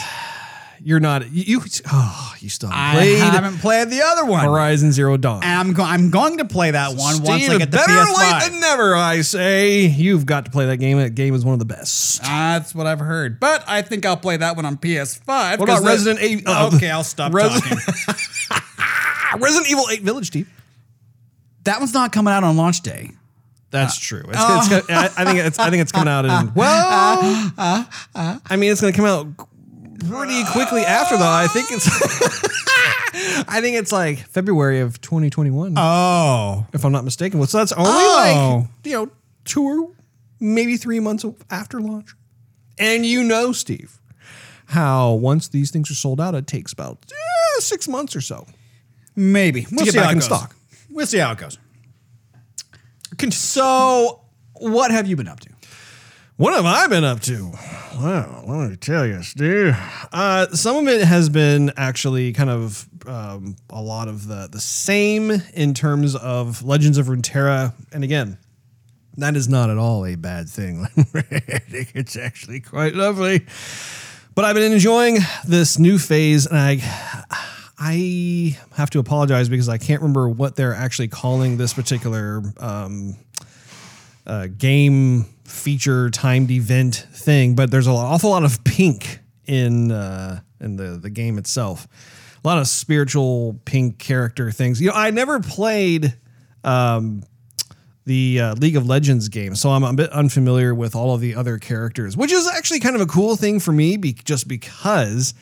you're 0.84 1.00
not. 1.00 1.30
You, 1.30 1.58
you 1.58 1.60
oh, 1.92 2.34
you 2.40 2.48
still 2.48 2.68
haven't 2.70 3.00
I 3.02 3.04
played 3.04 3.18
haven't 3.18 3.58
played 3.58 3.90
the 3.90 4.02
other 4.02 4.24
one. 4.24 4.44
Horizon 4.44 4.92
Zero 4.92 5.16
Dawn. 5.16 5.42
And 5.44 5.52
I'm, 5.68 5.72
go- 5.72 5.84
I'm 5.84 6.10
going 6.10 6.38
to 6.38 6.44
play 6.44 6.70
that 6.72 6.90
one 6.90 7.22
once 7.22 7.28
I 7.28 7.38
Steve, 7.40 7.58
get 7.58 7.70
the 7.70 7.76
better 7.76 7.92
PS5. 7.92 8.32
late 8.42 8.50
than 8.50 8.60
never, 8.60 8.94
I 8.94 9.20
say. 9.20 9.80
You've 9.86 10.26
got 10.26 10.44
to 10.46 10.50
play 10.50 10.66
that 10.66 10.78
game. 10.78 10.98
That 10.98 11.14
game 11.14 11.34
is 11.34 11.44
one 11.44 11.52
of 11.52 11.58
the 11.60 11.64
best. 11.64 12.22
That's 12.22 12.74
what 12.74 12.86
I've 12.86 12.98
heard. 13.00 13.38
But 13.40 13.64
I 13.68 13.82
think 13.82 14.04
I'll 14.06 14.16
play 14.16 14.36
that 14.36 14.56
one 14.56 14.64
on 14.66 14.76
PS5. 14.76 15.58
What 15.58 15.68
'cause 15.68 15.78
about 15.78 15.80
the- 15.80 15.86
Resident 15.86 16.20
Evil? 16.22 16.52
uh, 16.52 16.70
Okay, 16.74 16.90
I'll 16.90 17.04
stop 17.04 17.32
talking. 17.32 17.78
Resident 19.38 19.70
Evil 19.70 19.84
8 19.90 20.02
Village, 20.02 20.26
Steve. 20.26 20.50
That 21.64 21.78
one's 21.78 21.94
not 21.94 22.12
coming 22.12 22.32
out 22.34 22.44
on 22.44 22.56
launch 22.56 22.80
day. 22.82 23.10
That's 23.70 23.96
uh, 23.96 24.00
true. 24.02 24.24
It's, 24.28 24.28
it's, 24.72 24.90
oh. 24.90 24.94
I, 24.94 25.10
I 25.16 25.24
think 25.24 25.38
it's 25.38 25.58
I 25.58 25.70
think 25.70 25.80
it's 25.80 25.92
coming 25.92 26.08
out 26.12 26.24
in 26.26 26.52
well. 26.54 27.52
Uh, 27.56 27.84
uh, 28.14 28.38
I 28.50 28.56
mean, 28.56 28.70
it's 28.70 28.80
going 28.82 28.92
to 28.92 28.96
come 28.96 29.06
out 29.06 29.48
pretty 30.08 30.44
quickly 30.52 30.82
after 30.82 31.16
though. 31.16 31.24
I 31.30 31.46
think 31.48 31.68
it's 31.70 31.86
I 33.48 33.60
think 33.60 33.76
it's 33.76 33.92
like 33.92 34.18
February 34.18 34.80
of 34.80 35.00
2021, 35.00 35.74
Oh. 35.76 36.66
if 36.72 36.84
I'm 36.84 36.92
not 36.92 37.04
mistaken. 37.04 37.38
Well, 37.38 37.46
so 37.46 37.58
that's 37.58 37.72
only 37.72 37.90
Oh. 37.92 38.58
like 38.60 38.86
you 38.86 38.92
know 38.92 39.10
two 39.44 39.62
or 39.62 39.88
maybe 40.40 40.76
three 40.76 41.00
months 41.00 41.24
after 41.50 41.80
launch. 41.80 42.14
And 42.78 43.04
you 43.04 43.22
know, 43.22 43.52
Steve, 43.52 44.00
how 44.66 45.12
once 45.12 45.48
these 45.48 45.70
things 45.70 45.90
are 45.90 45.94
sold 45.94 46.20
out, 46.20 46.34
it 46.34 46.46
takes 46.46 46.72
about 46.72 46.98
eh, 47.10 47.60
six 47.60 47.86
months 47.86 48.16
or 48.16 48.20
so. 48.22 48.46
Maybe. 49.14 49.66
We'll 49.70 49.84
get 49.84 49.92
see 49.92 49.98
back 49.98 50.04
how 50.06 50.10
it 50.10 50.12
in 50.14 50.18
goes. 50.18 50.24
stock. 50.24 50.56
We'll 50.90 51.06
see 51.06 51.18
how 51.18 51.32
it 51.32 51.38
goes. 51.38 51.58
So, 53.30 54.20
what 54.54 54.90
have 54.90 55.06
you 55.06 55.14
been 55.16 55.28
up 55.28 55.38
to? 55.40 55.50
What 56.36 56.54
have 56.54 56.64
I 56.64 56.86
been 56.86 57.04
up 57.04 57.20
to? 57.20 57.52
Well, 58.00 58.44
let 58.46 58.70
me 58.70 58.76
tell 58.76 59.06
you, 59.06 59.22
Steve. 59.22 59.76
Uh, 60.12 60.46
some 60.48 60.76
of 60.76 60.88
it 60.88 61.04
has 61.06 61.28
been 61.28 61.72
actually 61.76 62.32
kind 62.32 62.48
of 62.48 62.88
um, 63.06 63.56
a 63.68 63.82
lot 63.82 64.08
of 64.08 64.26
the 64.26 64.48
the 64.50 64.60
same 64.60 65.30
in 65.54 65.74
terms 65.74 66.16
of 66.16 66.62
Legends 66.64 66.96
of 66.96 67.06
Runeterra, 67.06 67.74
and 67.92 68.02
again, 68.02 68.38
that 69.18 69.36
is 69.36 69.46
not 69.48 69.68
at 69.68 69.76
all 69.76 70.06
a 70.06 70.14
bad 70.14 70.48
thing. 70.48 70.86
It's 71.94 72.16
actually 72.16 72.60
quite 72.60 72.94
lovely. 72.94 73.46
But 74.34 74.46
I've 74.46 74.54
been 74.54 74.72
enjoying 74.72 75.18
this 75.46 75.78
new 75.78 75.98
phase, 75.98 76.46
and 76.46 76.56
I 76.56 76.78
I 77.78 78.58
have 78.76 78.88
to 78.90 79.00
apologize 79.00 79.50
because 79.50 79.68
I 79.68 79.76
can't 79.76 80.00
remember 80.00 80.30
what 80.30 80.56
they're 80.56 80.74
actually 80.74 81.08
calling 81.08 81.58
this 81.58 81.74
particular 81.74 82.42
um, 82.58 83.16
uh, 84.26 84.46
game 84.46 85.26
feature 85.52 86.10
timed 86.10 86.50
event 86.50 87.06
thing, 87.12 87.54
but 87.54 87.70
there's 87.70 87.86
an 87.86 87.92
awful 87.92 88.30
lot 88.30 88.44
of 88.44 88.64
pink 88.64 89.20
in 89.46 89.92
uh, 89.92 90.40
in 90.60 90.76
the 90.76 90.98
the 90.98 91.10
game 91.10 91.38
itself. 91.38 91.86
A 92.44 92.48
lot 92.48 92.58
of 92.58 92.66
spiritual 92.66 93.60
pink 93.64 93.98
character 93.98 94.50
things. 94.50 94.80
You 94.80 94.88
know, 94.88 94.94
I 94.94 95.10
never 95.10 95.38
played 95.38 96.16
um, 96.64 97.22
the 98.04 98.40
uh, 98.40 98.54
League 98.54 98.76
of 98.76 98.86
Legends 98.86 99.28
game, 99.28 99.54
so 99.54 99.70
I'm 99.70 99.84
a 99.84 99.92
bit 99.92 100.10
unfamiliar 100.10 100.74
with 100.74 100.96
all 100.96 101.14
of 101.14 101.20
the 101.20 101.36
other 101.36 101.58
characters, 101.58 102.16
which 102.16 102.32
is 102.32 102.48
actually 102.48 102.80
kind 102.80 102.96
of 102.96 103.02
a 103.02 103.06
cool 103.06 103.36
thing 103.36 103.60
for 103.60 103.70
me, 103.70 103.96
be- 103.96 104.14
just 104.14 104.48
because 104.48 105.34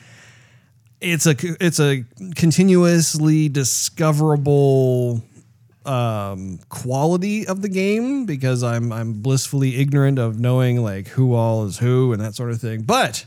it's 0.99 1.25
a 1.25 1.35
it's 1.59 1.79
a 1.79 2.03
continuously 2.35 3.49
discoverable 3.49 5.23
um, 5.85 6.59
quality 6.69 7.47
of 7.47 7.61
the 7.61 7.69
game 7.69 8.25
because 8.25 8.63
I'm 8.63 8.91
I'm 8.91 9.21
blissfully 9.21 9.77
ignorant 9.79 10.19
of 10.19 10.39
knowing 10.39 10.83
like 10.83 11.07
who 11.09 11.33
all 11.33 11.65
is 11.65 11.77
who 11.79 12.13
and 12.13 12.21
that 12.21 12.35
sort 12.35 12.51
of 12.51 12.61
thing. 12.61 12.81
But 12.83 13.25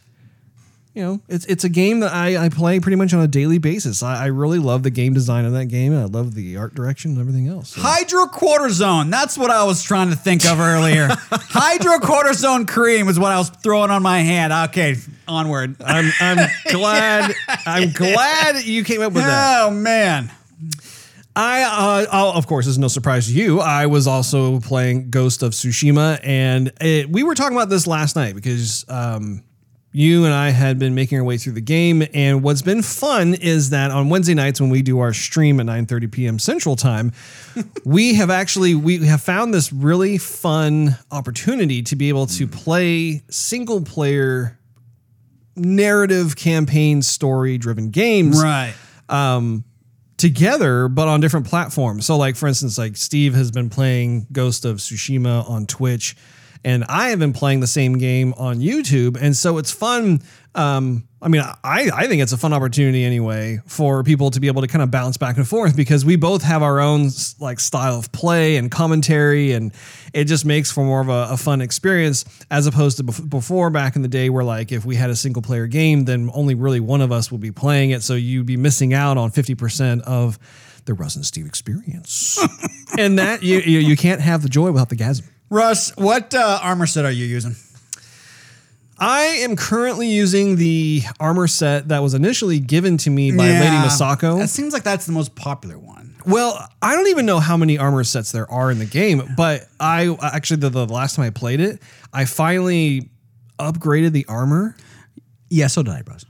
you 0.94 1.02
know, 1.02 1.20
it's 1.28 1.44
it's 1.46 1.64
a 1.64 1.68
game 1.68 1.98
that 2.00 2.12
I, 2.14 2.44
I 2.44 2.48
play 2.50 2.78
pretty 2.78 2.94
much 2.94 3.12
on 3.12 3.20
a 3.20 3.26
daily 3.26 3.58
basis. 3.58 4.00
I, 4.04 4.22
I 4.22 4.26
really 4.26 4.60
love 4.60 4.84
the 4.84 4.90
game 4.90 5.12
design 5.12 5.44
of 5.44 5.52
that 5.54 5.66
game. 5.66 5.92
and 5.92 6.00
I 6.00 6.04
love 6.04 6.36
the 6.36 6.56
art 6.56 6.76
direction 6.76 7.10
and 7.12 7.20
everything 7.20 7.48
else. 7.48 7.70
So- 7.70 7.80
Hydrocortisone. 7.80 9.10
That's 9.10 9.36
what 9.36 9.50
I 9.50 9.64
was 9.64 9.82
trying 9.82 10.10
to 10.10 10.16
think 10.16 10.46
of 10.46 10.60
earlier. 10.60 11.08
Hydrocortisone 11.78 12.68
cream 12.68 13.08
is 13.08 13.18
what 13.18 13.32
I 13.32 13.38
was 13.38 13.48
throwing 13.50 13.90
on 13.90 14.04
my 14.04 14.20
hand. 14.20 14.52
Okay, 14.70 14.94
onward. 15.26 15.74
I'm 15.84 16.12
I'm 16.20 16.48
glad 16.70 17.34
I'm 17.66 17.90
glad 17.94 18.64
you 18.64 18.84
came 18.84 19.00
up 19.02 19.12
with 19.12 19.24
that. 19.24 19.62
Oh 19.64 19.70
man. 19.72 20.30
I, 21.36 21.62
uh, 21.62 22.06
I'll, 22.12 22.30
of 22.30 22.46
course, 22.46 22.66
this 22.66 22.72
is 22.72 22.78
no 22.78 22.88
surprise 22.88 23.26
to 23.26 23.32
you. 23.32 23.60
I 23.60 23.86
was 23.86 24.06
also 24.06 24.60
playing 24.60 25.10
Ghost 25.10 25.42
of 25.42 25.52
Tsushima, 25.52 26.20
and 26.22 26.72
it, 26.80 27.10
we 27.10 27.22
were 27.24 27.34
talking 27.34 27.56
about 27.56 27.68
this 27.68 27.86
last 27.86 28.14
night 28.14 28.36
because 28.36 28.84
um, 28.88 29.42
you 29.90 30.24
and 30.26 30.32
I 30.34 30.50
had 30.50 30.78
been 30.78 30.94
making 30.94 31.18
our 31.18 31.24
way 31.24 31.36
through 31.36 31.54
the 31.54 31.60
game, 31.60 32.04
and 32.14 32.42
what's 32.44 32.62
been 32.62 32.82
fun 32.82 33.34
is 33.34 33.70
that 33.70 33.90
on 33.90 34.10
Wednesday 34.10 34.34
nights 34.34 34.60
when 34.60 34.70
we 34.70 34.82
do 34.82 35.00
our 35.00 35.12
stream 35.12 35.58
at 35.58 35.66
9:30 35.66 36.12
p.m. 36.12 36.38
Central 36.38 36.76
Time, 36.76 37.10
we 37.84 38.14
have 38.14 38.30
actually 38.30 38.76
we 38.76 39.04
have 39.04 39.20
found 39.20 39.52
this 39.52 39.72
really 39.72 40.18
fun 40.18 40.96
opportunity 41.10 41.82
to 41.82 41.96
be 41.96 42.10
able 42.10 42.26
to 42.26 42.46
play 42.46 43.22
single 43.28 43.80
player 43.80 44.56
narrative 45.56 46.36
campaign 46.36 47.02
story 47.02 47.58
driven 47.58 47.90
games 47.90 48.42
Right. 48.42 48.74
Together 50.24 50.88
but 50.88 51.06
on 51.06 51.20
different 51.20 51.46
platforms. 51.46 52.06
So 52.06 52.16
like 52.16 52.34
for 52.34 52.46
instance 52.48 52.78
like 52.78 52.96
steve 52.96 53.34
has 53.34 53.50
been 53.50 53.68
playing 53.68 54.26
ghost 54.32 54.64
of 54.64 54.78
tsushima 54.78 55.48
on 55.48 55.66
twitch 55.66 56.16
and 56.64 56.82
i 56.88 57.10
have 57.10 57.18
been 57.18 57.34
playing 57.34 57.60
the 57.60 57.66
same 57.66 57.98
game 57.98 58.32
on 58.38 58.58
youtube 58.58 59.18
and 59.20 59.36
so 59.36 59.58
it's 59.58 59.70
fun 59.70 60.22
um, 60.54 61.06
i 61.20 61.28
mean 61.28 61.42
I, 61.42 61.90
I 61.92 62.06
think 62.06 62.22
it's 62.22 62.32
a 62.32 62.36
fun 62.36 62.52
opportunity 62.52 63.04
anyway 63.04 63.60
for 63.66 64.02
people 64.02 64.30
to 64.30 64.40
be 64.40 64.46
able 64.46 64.62
to 64.62 64.68
kind 64.68 64.82
of 64.82 64.90
bounce 64.90 65.16
back 65.16 65.36
and 65.36 65.46
forth 65.46 65.76
because 65.76 66.04
we 66.04 66.16
both 66.16 66.42
have 66.42 66.62
our 66.62 66.80
own 66.80 67.10
like 67.40 67.60
style 67.60 67.98
of 67.98 68.12
play 68.12 68.56
and 68.56 68.70
commentary 68.70 69.52
and 69.52 69.72
it 70.12 70.24
just 70.24 70.44
makes 70.44 70.70
for 70.70 70.84
more 70.84 71.00
of 71.00 71.08
a, 71.08 71.28
a 71.30 71.36
fun 71.36 71.60
experience 71.60 72.24
as 72.50 72.66
opposed 72.66 72.98
to 72.98 73.04
bef- 73.04 73.28
before 73.28 73.70
back 73.70 73.96
in 73.96 74.02
the 74.02 74.08
day 74.08 74.30
where 74.30 74.44
like 74.44 74.70
if 74.72 74.84
we 74.84 74.96
had 74.96 75.10
a 75.10 75.16
single 75.16 75.42
player 75.42 75.66
game 75.66 76.04
then 76.04 76.30
only 76.34 76.54
really 76.54 76.80
one 76.80 77.00
of 77.00 77.10
us 77.10 77.32
would 77.32 77.40
be 77.40 77.52
playing 77.52 77.90
it 77.90 78.02
so 78.02 78.14
you'd 78.14 78.46
be 78.46 78.56
missing 78.56 78.94
out 78.94 79.16
on 79.16 79.30
50% 79.30 80.02
of 80.02 80.38
the 80.84 80.94
Russ 80.94 81.16
and 81.16 81.24
Steve 81.24 81.46
experience 81.46 82.38
and 82.98 83.18
that 83.18 83.42
you, 83.42 83.58
you 83.60 83.78
you 83.78 83.96
can't 83.96 84.20
have 84.20 84.42
the 84.42 84.48
joy 84.48 84.70
without 84.70 84.90
the 84.90 84.96
gasm 84.96 85.24
Russ, 85.50 85.94
what 85.96 86.34
uh, 86.34 86.58
armor 86.62 86.86
set 86.86 87.04
are 87.04 87.12
you 87.12 87.26
using? 87.26 87.54
I 88.98 89.22
am 89.42 89.56
currently 89.56 90.08
using 90.08 90.56
the 90.56 91.02
armor 91.18 91.46
set 91.46 91.88
that 91.88 92.00
was 92.02 92.14
initially 92.14 92.60
given 92.60 92.96
to 92.98 93.10
me 93.10 93.32
by 93.32 93.44
Lady 93.48 93.58
Yeah. 93.64 93.84
Masako. 93.86 94.38
That 94.38 94.48
seems 94.50 94.72
like 94.72 94.82
that's 94.84 95.06
the 95.06 95.12
most 95.12 95.34
popular 95.34 95.78
one. 95.78 96.14
Well, 96.26 96.66
I 96.80 96.94
don't 96.94 97.08
even 97.08 97.26
know 97.26 97.38
how 97.40 97.56
many 97.56 97.76
armor 97.76 98.04
sets 98.04 98.32
there 98.32 98.50
are 98.50 98.70
in 98.70 98.78
the 98.78 98.86
game, 98.86 99.34
but 99.36 99.66
I 99.78 100.16
actually 100.22 100.58
the, 100.58 100.70
the 100.70 100.86
last 100.86 101.16
time 101.16 101.26
I 101.26 101.30
played 101.30 101.60
it, 101.60 101.82
I 102.12 102.24
finally 102.24 103.10
upgraded 103.58 104.12
the 104.12 104.24
armor. 104.26 104.74
Yeah, 105.50 105.66
so 105.66 105.82
did 105.82 105.92
I, 105.92 106.02
bros. 106.02 106.24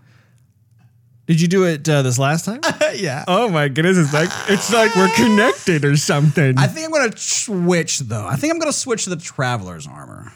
Did 1.27 1.40
you 1.40 1.48
do 1.48 1.64
it 1.64 1.88
uh, 1.88 2.03
this 2.03 2.18
last 2.18 2.44
time? 2.44 2.61
yeah. 2.96 3.24
oh 3.29 3.48
my 3.48 3.68
goodness, 3.68 3.96
it's 3.96 4.12
like 4.12 4.29
it's 4.48 4.72
like 4.72 4.94
we're 4.96 5.09
connected 5.14 5.85
or 5.85 5.96
something. 5.96 6.59
I 6.59 6.66
think 6.66 6.87
I'm 6.87 6.92
gonna 6.92 7.16
switch 7.16 8.00
though. 8.00 8.27
I 8.27 8.37
think 8.37 8.53
I'm 8.53 8.59
gonna 8.59 8.72
switch 8.72 9.05
to 9.05 9.11
the 9.11 9.16
Traveler's 9.16 9.87
armor. 9.87 10.33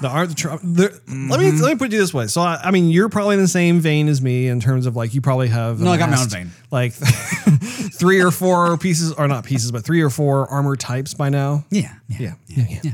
The 0.00 0.08
art, 0.08 0.28
the, 0.30 0.58
the 0.62 1.00
let 1.30 1.40
me 1.40 1.50
let 1.52 1.72
me 1.72 1.76
put 1.76 1.90
you 1.90 1.98
this 1.98 2.12
way. 2.12 2.26
So 2.26 2.42
I, 2.42 2.60
I 2.64 2.70
mean, 2.70 2.90
you're 2.90 3.08
probably 3.08 3.36
in 3.36 3.40
the 3.40 3.48
same 3.48 3.80
vein 3.80 4.08
as 4.08 4.20
me 4.20 4.48
in 4.48 4.60
terms 4.60 4.84
of 4.86 4.96
like 4.96 5.14
you 5.14 5.20
probably 5.22 5.48
have 5.48 5.80
No, 5.80 5.90
I 5.90 5.96
got 5.96 6.10
my 6.10 6.20
own 6.20 6.28
vein. 6.28 6.50
like 6.70 6.92
three 7.94 8.20
or 8.22 8.30
four 8.30 8.76
pieces, 8.76 9.12
or 9.12 9.26
not 9.28 9.44
pieces, 9.44 9.72
but 9.72 9.84
three 9.84 10.02
or 10.02 10.10
four 10.10 10.46
armor 10.50 10.76
types 10.76 11.14
by 11.14 11.28
now. 11.30 11.64
Yeah. 11.70 11.94
Yeah, 12.08 12.34
yeah, 12.48 12.78
yeah. 12.82 12.92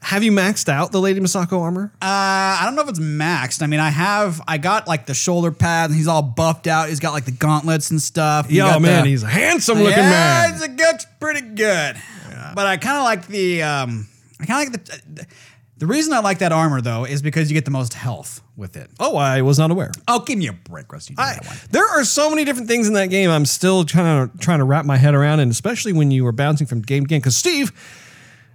Have 0.00 0.22
you 0.22 0.30
maxed 0.30 0.68
out 0.68 0.92
the 0.92 1.00
Lady 1.00 1.18
Masako 1.20 1.60
armor? 1.60 1.90
Uh, 2.00 2.04
I 2.06 2.62
don't 2.64 2.76
know 2.76 2.82
if 2.82 2.88
it's 2.88 3.00
maxed. 3.00 3.60
I 3.60 3.66
mean, 3.66 3.80
I 3.80 3.90
have. 3.90 4.40
I 4.46 4.56
got 4.56 4.86
like 4.86 5.04
the 5.06 5.14
shoulder 5.14 5.50
pads. 5.50 5.90
And 5.90 5.98
he's 5.98 6.06
all 6.06 6.22
buffed 6.22 6.68
out. 6.68 6.88
He's 6.88 7.00
got 7.00 7.12
like 7.12 7.24
the 7.24 7.32
gauntlets 7.32 7.90
and 7.90 8.00
stuff. 8.00 8.48
Yeah, 8.50 8.78
man, 8.78 9.02
the- 9.02 9.10
he's 9.10 9.24
a 9.24 9.26
handsome 9.26 9.78
looking 9.78 9.98
yeah, 9.98 10.10
man. 10.48 10.54
It's 10.54 10.64
a 10.64 10.70
looks 10.70 11.06
pretty 11.18 11.40
good. 11.42 11.96
But 12.54 12.66
I 12.66 12.76
kind 12.76 12.98
of 12.98 13.02
like 13.04 13.26
the. 13.26 13.62
Um, 13.64 14.06
I 14.40 14.46
kind 14.46 14.68
of 14.68 14.72
like 14.74 14.86
the. 14.86 15.26
The 15.78 15.86
reason 15.86 16.12
I 16.14 16.20
like 16.20 16.38
that 16.38 16.52
armor 16.52 16.80
though 16.80 17.04
is 17.04 17.20
because 17.20 17.50
you 17.50 17.54
get 17.54 17.66
the 17.66 17.70
most 17.70 17.92
health 17.94 18.40
with 18.56 18.76
it. 18.76 18.90
Oh, 18.98 19.16
I 19.16 19.42
was 19.42 19.58
not 19.58 19.70
aware. 19.70 19.90
Oh, 20.08 20.20
give 20.20 20.38
me 20.38 20.46
a 20.48 20.52
break, 20.54 20.90
Rusty. 20.92 21.14
I, 21.18 21.38
there 21.70 21.86
are 21.86 22.02
so 22.04 22.30
many 22.30 22.44
different 22.44 22.68
things 22.68 22.88
in 22.88 22.94
that 22.94 23.10
game. 23.10 23.28
I'm 23.30 23.44
still 23.44 23.84
trying 23.84 24.30
to 24.30 24.38
trying 24.38 24.58
to 24.60 24.64
wrap 24.64 24.86
my 24.86 24.96
head 24.96 25.14
around, 25.14 25.40
and 25.40 25.50
especially 25.50 25.92
when 25.92 26.10
you 26.10 26.24
were 26.24 26.32
bouncing 26.32 26.66
from 26.66 26.80
game 26.80 27.04
to 27.04 27.08
game. 27.08 27.18
Because 27.20 27.36
Steve, 27.36 27.72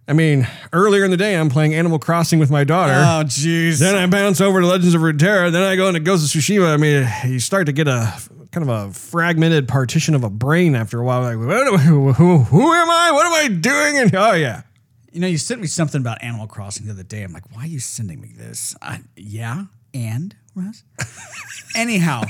I 0.07 0.13
mean, 0.13 0.47
earlier 0.73 1.05
in 1.05 1.11
the 1.11 1.17
day, 1.17 1.35
I'm 1.35 1.49
playing 1.49 1.75
Animal 1.75 1.99
Crossing 1.99 2.39
with 2.39 2.49
my 2.49 2.63
daughter. 2.63 2.93
Oh, 2.93 3.23
jeez. 3.23 3.77
Then 3.79 3.95
I 3.95 4.07
bounce 4.07 4.41
over 4.41 4.59
to 4.59 4.65
Legends 4.65 4.95
of 4.95 5.01
Runeterra. 5.01 5.51
Then 5.51 5.61
I 5.61 5.75
go 5.75 5.87
into 5.89 5.99
Ghost 5.99 6.23
of 6.35 6.41
Tsushima. 6.41 6.73
I 6.73 6.77
mean, 6.77 7.07
you 7.31 7.39
start 7.39 7.67
to 7.67 7.71
get 7.71 7.87
a 7.87 8.11
kind 8.51 8.67
of 8.67 8.89
a 8.89 8.93
fragmented 8.93 9.67
partition 9.67 10.15
of 10.15 10.23
a 10.23 10.29
brain 10.29 10.73
after 10.75 10.99
a 10.99 11.03
while. 11.05 11.21
Like, 11.21 11.37
what 11.37 11.65
do 11.65 11.75
I- 11.75 11.77
who, 11.77 12.13
who, 12.13 12.39
who 12.39 12.73
am 12.73 12.89
I? 12.89 13.11
What 13.11 13.25
am 13.27 13.33
I 13.33 13.47
doing? 13.47 13.97
And 13.99 14.15
oh 14.15 14.33
yeah, 14.33 14.63
You 15.11 15.19
know, 15.19 15.27
you 15.27 15.37
sent 15.37 15.61
me 15.61 15.67
something 15.67 15.99
about 15.99 16.23
Animal 16.23 16.47
Crossing 16.47 16.85
the 16.85 16.93
other 16.93 17.03
day. 17.03 17.23
I'm 17.23 17.33
like, 17.33 17.53
why 17.53 17.63
are 17.63 17.67
you 17.67 17.79
sending 17.79 18.21
me 18.21 18.31
this? 18.35 18.75
I, 18.81 19.01
yeah, 19.15 19.65
and 19.93 20.35
Russ. 20.55 20.83
Anyhow, 21.75 22.23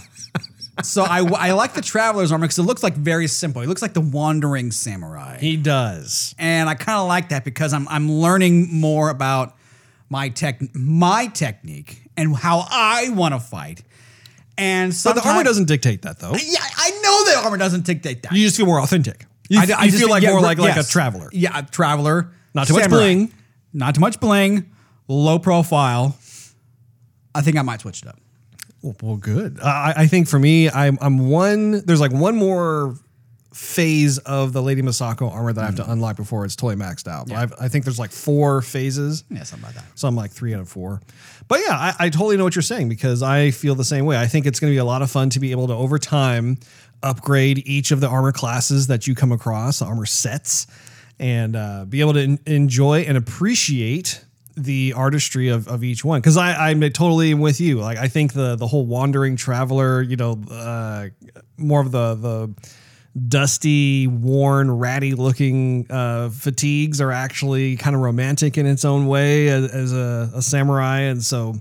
so 0.83 1.03
I, 1.03 1.19
I 1.19 1.51
like 1.51 1.73
the 1.73 1.81
Traveler's 1.81 2.31
armor 2.31 2.45
because 2.45 2.59
it 2.59 2.63
looks 2.63 2.83
like 2.83 2.95
very 2.95 3.27
simple. 3.27 3.61
It 3.61 3.67
looks 3.67 3.81
like 3.81 3.93
the 3.93 4.01
Wandering 4.01 4.71
Samurai, 4.71 5.37
he 5.39 5.57
does. 5.57 6.33
and 6.39 6.69
I 6.69 6.75
kind 6.75 6.99
of 6.99 7.07
like 7.07 7.29
that 7.29 7.43
because 7.45 7.73
I'm 7.73 7.87
I'm 7.87 8.11
learning 8.11 8.73
more 8.73 9.09
about 9.09 9.55
my 10.09 10.29
tech 10.29 10.61
my 10.73 11.27
technique 11.27 12.09
and 12.17 12.35
how 12.35 12.65
I 12.69 13.09
want 13.09 13.33
to 13.33 13.39
fight. 13.39 13.83
And 14.57 14.93
But 15.03 15.13
the 15.15 15.27
armor 15.27 15.43
doesn't 15.43 15.67
dictate 15.67 16.03
that 16.03 16.19
though. 16.19 16.33
Yeah, 16.33 16.59
I 16.61 16.91
know 17.01 17.31
the 17.31 17.41
armor 17.45 17.57
doesn't 17.57 17.85
dictate 17.85 18.23
that. 18.23 18.31
You 18.31 18.45
just 18.45 18.57
feel 18.57 18.65
more 18.65 18.81
authentic. 18.81 19.25
You, 19.49 19.59
I, 19.59 19.63
you 19.63 19.73
I 19.77 19.85
just 19.87 19.99
feel 19.99 20.09
like 20.09 20.23
yeah, 20.23 20.29
more 20.31 20.39
re- 20.39 20.45
like 20.45 20.57
like 20.59 20.73
a 20.73 20.77
yes. 20.77 20.89
traveler. 20.89 21.29
Yeah, 21.31 21.57
a 21.57 21.63
traveler. 21.63 22.31
Not 22.53 22.67
too 22.67 22.73
much 22.73 22.89
bling. 22.89 23.33
Not 23.73 23.95
too 23.95 24.01
much 24.01 24.19
bling. 24.19 24.69
Low 25.07 25.39
profile. 25.39 26.17
I 27.33 27.41
think 27.41 27.57
I 27.57 27.61
might 27.61 27.81
switch 27.81 28.01
it 28.01 28.07
up. 28.07 28.19
Well, 28.81 28.95
well, 29.01 29.17
good. 29.17 29.59
I, 29.59 29.93
I 29.95 30.07
think 30.07 30.27
for 30.27 30.39
me, 30.39 30.69
I'm 30.69 30.97
I'm 31.01 31.29
one. 31.29 31.85
There's 31.85 32.01
like 32.01 32.11
one 32.11 32.35
more 32.35 32.95
phase 33.53 34.17
of 34.19 34.53
the 34.53 34.61
Lady 34.61 34.81
Masako 34.81 35.29
armor 35.29 35.51
that 35.51 35.61
I 35.61 35.65
have 35.65 35.75
to 35.75 35.81
mm-hmm. 35.81 35.91
unlock 35.91 36.15
before 36.15 36.45
it's 36.45 36.55
totally 36.55 36.81
maxed 36.81 37.07
out. 37.07 37.27
But 37.27 37.37
I've, 37.37 37.53
I 37.59 37.67
think 37.67 37.83
there's 37.83 37.99
like 37.99 38.11
four 38.11 38.61
phases. 38.61 39.23
Yeah, 39.29 39.43
something 39.43 39.65
like 39.67 39.75
that. 39.75 39.85
So 39.95 40.07
I'm 40.07 40.15
like 40.15 40.31
three 40.31 40.53
out 40.53 40.61
of 40.61 40.69
four. 40.69 41.01
But 41.47 41.59
yeah, 41.59 41.75
I, 41.75 41.93
I 41.99 42.09
totally 42.09 42.37
know 42.37 42.45
what 42.45 42.55
you're 42.55 42.61
saying 42.61 42.87
because 42.89 43.21
I 43.21 43.51
feel 43.51 43.75
the 43.75 43.83
same 43.83 44.05
way. 44.05 44.17
I 44.17 44.27
think 44.27 44.45
it's 44.45 44.59
going 44.59 44.71
to 44.71 44.75
be 44.75 44.79
a 44.79 44.85
lot 44.85 45.01
of 45.01 45.11
fun 45.11 45.29
to 45.31 45.39
be 45.39 45.51
able 45.51 45.67
to 45.67 45.73
over 45.73 45.99
time 45.99 46.57
upgrade 47.03 47.61
each 47.67 47.91
of 47.91 47.99
the 47.99 48.07
armor 48.07 48.31
classes 48.31 48.87
that 48.87 49.05
you 49.05 49.15
come 49.15 49.31
across, 49.31 49.81
armor 49.81 50.05
sets, 50.05 50.67
and 51.21 51.55
uh, 51.55 51.85
be 51.87 52.01
able 52.01 52.13
to 52.13 52.21
en- 52.21 52.39
enjoy 52.47 53.01
and 53.01 53.15
appreciate 53.15 54.25
the 54.57 54.93
artistry 54.97 55.47
of, 55.47 55.67
of 55.67 55.83
each 55.83 56.03
one. 56.03 56.19
Because 56.19 56.35
I 56.35 56.69
I'm 56.69 56.81
totally 56.81 57.33
with 57.35 57.61
you. 57.61 57.79
Like 57.79 57.97
I 57.97 58.07
think 58.07 58.33
the 58.33 58.55
the 58.55 58.67
whole 58.67 58.85
wandering 58.85 59.37
traveler, 59.37 60.01
you 60.01 60.17
know, 60.17 60.41
uh, 60.49 61.07
more 61.57 61.79
of 61.79 61.91
the 61.91 62.15
the 62.15 62.53
dusty, 63.27 64.07
worn, 64.07 64.71
ratty 64.71 65.13
looking 65.13 65.85
uh, 65.91 66.29
fatigues 66.29 66.99
are 66.99 67.11
actually 67.11 67.75
kind 67.77 67.95
of 67.95 68.01
romantic 68.01 68.57
in 68.57 68.65
its 68.65 68.83
own 68.83 69.05
way 69.05 69.49
as, 69.49 69.71
as 69.71 69.93
a, 69.93 70.31
a 70.35 70.41
samurai. 70.41 71.01
And 71.01 71.23
so 71.23 71.55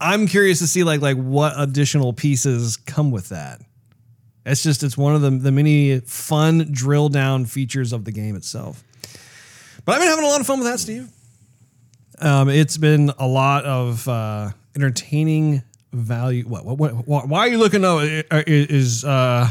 I'm 0.00 0.26
curious 0.26 0.60
to 0.60 0.66
see 0.66 0.84
like 0.84 1.00
like 1.00 1.16
what 1.16 1.54
additional 1.56 2.12
pieces 2.12 2.76
come 2.76 3.10
with 3.10 3.30
that. 3.30 3.60
It's 4.46 4.62
just 4.62 4.84
it's 4.84 4.96
one 4.96 5.16
of 5.16 5.22
the 5.22 5.30
the 5.30 5.50
many 5.50 5.98
fun 6.00 6.68
drill 6.70 7.08
down 7.08 7.46
features 7.46 7.92
of 7.92 8.04
the 8.04 8.12
game 8.12 8.36
itself. 8.36 8.84
But 9.84 9.92
I've 9.94 10.00
been 10.00 10.08
having 10.08 10.24
a 10.24 10.28
lot 10.28 10.40
of 10.40 10.46
fun 10.46 10.58
with 10.60 10.68
that, 10.68 10.78
Steve. 10.80 11.08
Um, 12.20 12.48
it's 12.48 12.76
been 12.76 13.10
a 13.18 13.26
lot 13.26 13.64
of 13.64 14.06
uh, 14.08 14.50
entertaining 14.76 15.62
value. 15.92 16.44
What, 16.44 16.64
what, 16.64 16.78
what, 16.78 17.08
what- 17.08 17.28
why 17.28 17.40
are 17.40 17.48
you 17.48 17.58
looking 17.58 17.84
up? 17.84 18.00
Is, 18.46 19.04
uh, 19.04 19.48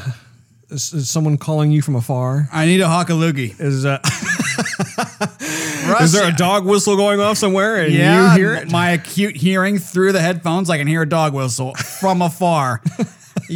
is, 0.69 0.93
is 0.93 1.09
someone 1.09 1.37
calling 1.37 1.71
you 1.71 1.81
from 1.81 1.95
afar? 1.97 2.47
I 2.51 2.65
need 2.65 2.79
a 2.79 2.85
Hakalugi. 2.85 3.59
Is 3.59 3.85
uh, 3.85 3.99
is 6.01 6.13
there 6.13 6.29
a 6.29 6.35
dog 6.35 6.65
whistle 6.65 6.95
going 6.95 7.19
off 7.19 7.37
somewhere 7.37 7.83
and 7.83 7.93
Yeah, 7.93 8.33
you 8.35 8.39
hear 8.41 8.55
it? 8.55 8.71
my 8.71 8.91
acute 8.91 9.35
hearing 9.35 9.79
through 9.79 10.13
the 10.13 10.21
headphones, 10.21 10.69
I 10.69 10.77
can 10.77 10.87
hear 10.87 11.01
a 11.01 11.09
dog 11.09 11.33
whistle 11.33 11.73
from 11.75 12.21
afar. 12.21 12.81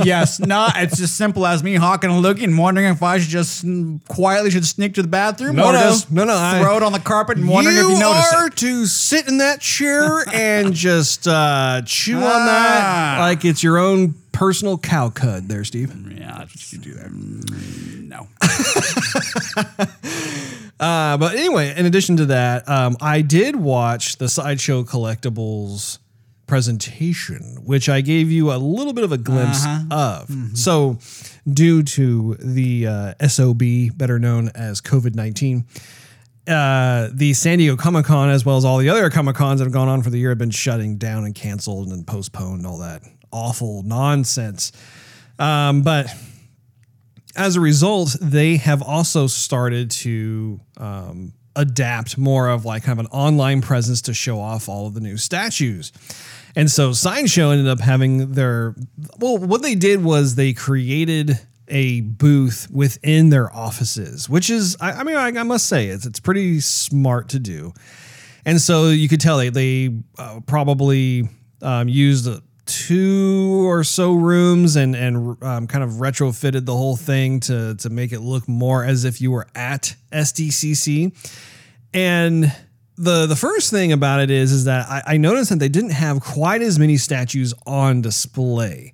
yes, 0.03 0.39
not. 0.39 0.73
It's 0.77 0.97
just 0.97 1.15
simple 1.17 1.45
as 1.45 1.63
me 1.63 1.75
hawking 1.75 2.09
and 2.11 2.21
looking 2.21 2.43
and 2.45 2.57
wondering 2.57 2.87
if 2.87 3.01
I 3.01 3.17
should 3.19 3.29
just 3.29 3.65
quietly 4.07 4.51
should 4.51 4.65
sneak 4.65 4.93
to 4.95 5.01
the 5.01 5.07
bathroom 5.07 5.55
No, 5.55 5.67
or 5.67 5.73
no, 5.73 5.79
just 5.79 6.11
no, 6.11 6.23
no, 6.25 6.35
I- 6.37 6.59
throw 6.61 6.77
it 6.77 6.83
on 6.83 6.91
the 6.91 6.99
carpet 6.99 7.37
and 7.37 7.47
wondering 7.47 7.77
if 7.77 7.83
you 7.83 7.99
notice 7.99 8.33
are 8.33 8.47
it. 8.47 8.55
to 8.57 8.85
sit 8.85 9.27
in 9.27 9.37
that 9.39 9.61
chair 9.61 10.23
and 10.33 10.73
just 10.73 11.27
uh, 11.27 11.81
chew 11.85 12.17
on 12.17 12.23
Ah. 12.23 13.15
that 13.17 13.19
like 13.21 13.45
it's 13.45 13.63
your 13.63 13.77
own 13.77 14.15
personal 14.31 14.77
cow 14.77 15.09
cud 15.09 15.47
there, 15.47 15.63
Steve. 15.63 15.93
Yeah, 16.17 16.45
you 16.69 16.77
do 16.77 16.93
that. 16.95 17.11
No. 18.01 18.27
Uh, 20.77 21.15
but 21.17 21.35
anyway, 21.35 21.73
in 21.77 21.85
addition 21.85 22.17
to 22.17 22.25
that, 22.25 22.67
um, 22.67 22.97
I 22.99 23.21
did 23.21 23.55
watch 23.55 24.17
the 24.17 24.27
Sideshow 24.27 24.83
Collectibles 24.83 25.99
presentation, 26.47 27.57
which 27.63 27.89
I 27.89 28.01
gave 28.01 28.31
you 28.31 28.51
a 28.51 28.57
little 28.57 28.93
bit 28.93 29.03
of 29.03 29.11
a 29.11 29.17
glimpse 29.17 29.65
of. 29.91 30.29
So, 30.57 30.99
due 31.51 31.83
to 31.83 32.35
the 32.35 32.87
uh, 32.87 33.27
SOB, 33.27 33.61
better 33.95 34.19
known 34.19 34.49
as 34.55 34.81
COVID 34.81 35.15
19, 35.15 35.65
uh, 36.47 37.09
the 37.11 37.33
San 37.33 37.57
Diego 37.57 37.75
Comic 37.75 38.05
Con, 38.05 38.29
as 38.29 38.45
well 38.45 38.57
as 38.57 38.65
all 38.65 38.77
the 38.77 38.89
other 38.89 39.09
Comic 39.09 39.35
Cons 39.35 39.59
that 39.59 39.65
have 39.65 39.73
gone 39.73 39.87
on 39.87 40.01
for 40.03 40.09
the 40.09 40.19
year, 40.19 40.29
have 40.29 40.37
been 40.37 40.51
shutting 40.51 40.97
down 40.97 41.25
and 41.25 41.33
canceled 41.33 41.89
and 41.89 42.05
postponed 42.05 42.65
all 42.67 42.77
that 42.79 43.01
awful 43.31 43.83
nonsense. 43.83 44.71
Um, 45.39 45.81
but 45.81 46.07
as 47.35 47.55
a 47.55 47.59
result, 47.59 48.15
they 48.21 48.57
have 48.57 48.81
also 48.81 49.27
started 49.27 49.91
to 49.91 50.59
um, 50.77 51.33
adapt 51.55 52.17
more 52.17 52.49
of 52.49 52.65
like 52.65 52.83
kind 52.83 52.99
of 52.99 53.05
an 53.05 53.11
online 53.11 53.61
presence 53.61 54.01
to 54.03 54.13
show 54.13 54.39
off 54.39 54.67
all 54.67 54.87
of 54.87 54.93
the 54.93 55.01
new 55.01 55.17
statues. 55.17 55.91
And 56.55 56.71
so 56.71 56.93
Sideshow 56.93 57.49
ended 57.51 57.67
up 57.67 57.79
having 57.79 58.31
their 58.33 58.75
well, 59.19 59.37
what 59.37 59.61
they 59.61 59.75
did 59.75 60.03
was 60.03 60.35
they 60.35 60.53
created 60.53 61.39
a 61.67 62.01
booth 62.01 62.67
within 62.71 63.29
their 63.29 63.53
offices, 63.53 64.29
which 64.29 64.49
is 64.49 64.77
I, 64.79 64.91
I 64.91 65.03
mean 65.03 65.15
I, 65.15 65.27
I, 65.27 65.43
must 65.43 65.67
say 65.67 65.87
it's 65.87 66.05
it's 66.05 66.19
pretty 66.19 66.59
smart 66.61 67.29
to 67.29 67.39
do. 67.39 67.73
And 68.45 68.61
so 68.61 68.89
you 68.89 69.09
could 69.09 69.19
tell 69.19 69.37
they 69.37 69.49
they 69.49 69.95
uh, 70.17 70.39
probably 70.45 71.27
um, 71.61 71.89
used 71.89 72.29
two 72.65 73.63
or 73.67 73.83
so 73.83 74.13
rooms 74.13 74.75
and 74.75 74.95
and 74.95 75.41
um, 75.43 75.67
kind 75.67 75.83
of 75.83 75.91
retrofitted 75.91 76.65
the 76.65 76.75
whole 76.75 76.95
thing 76.95 77.39
to 77.41 77.75
to 77.75 77.89
make 77.89 78.11
it 78.11 78.21
look 78.21 78.47
more 78.47 78.83
as 78.83 79.05
if 79.05 79.21
you 79.21 79.31
were 79.31 79.47
at 79.55 79.95
SDCC. 80.11 81.15
And 81.93 82.51
the 82.97 83.25
the 83.25 83.35
first 83.35 83.71
thing 83.71 83.91
about 83.91 84.21
it 84.21 84.31
is 84.31 84.51
is 84.51 84.65
that 84.65 84.87
I, 84.89 85.13
I 85.13 85.17
noticed 85.17 85.49
that 85.49 85.59
they 85.59 85.69
didn't 85.69 85.91
have 85.91 86.21
quite 86.21 86.61
as 86.61 86.79
many 86.79 86.97
statues 86.97 87.53
on 87.65 88.01
display. 88.01 88.93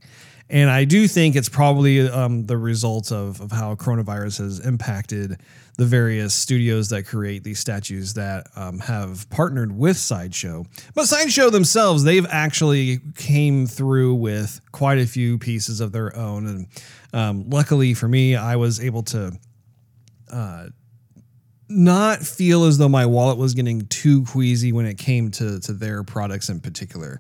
And 0.50 0.70
I 0.70 0.84
do 0.84 1.08
think 1.08 1.38
it's 1.38 1.48
probably 1.48 2.10
um, 2.10 2.46
the 2.46 2.58
result 2.58 3.10
of, 3.10 3.40
of 3.40 3.54
how 3.54 3.74
coronavirus 3.76 4.40
has 4.40 4.60
impacted 4.60 5.40
the 5.78 5.86
various 5.86 6.34
studios 6.34 6.90
that 6.90 7.06
create 7.06 7.44
these 7.44 7.60
statues 7.60 8.14
that 8.14 8.48
um, 8.56 8.80
have 8.80 9.30
partnered 9.30 9.72
with 9.72 9.98
Sideshow. 9.98 10.66
But 10.94 11.06
Sideshow 11.06 11.50
themselves, 11.50 12.04
they've 12.04 12.28
actually 12.30 13.00
came 13.16 13.68
through 13.68 14.16
with 14.16 14.62
quite 14.72 15.00
a 15.00 15.08
few 15.08 15.38
pieces 15.38 15.80
of 15.80 15.92
their 15.92 16.16
own. 16.16 16.46
And 16.48 16.68
um, 17.14 17.50
luckily 17.50 17.94
for 17.94 18.08
me, 18.08 18.36
I 18.36 18.58
was 18.58 18.80
able 18.80 19.04
to 19.04 19.38
uh, 20.32 20.68
not 21.70 22.20
feel 22.20 22.66
as 22.66 22.78
though 22.78 22.90
my 22.90 23.06
wallet 23.06 23.38
was 23.38 23.54
getting 23.54 23.88
too 23.88 24.24
queasy 24.26 24.72
when 24.72 24.86
it 24.86 24.98
came 24.98 25.32
to, 25.32 25.60
to 25.62 25.74
their 25.74 26.04
products 26.04 26.50
in 26.50 26.60
particular. 26.60 27.20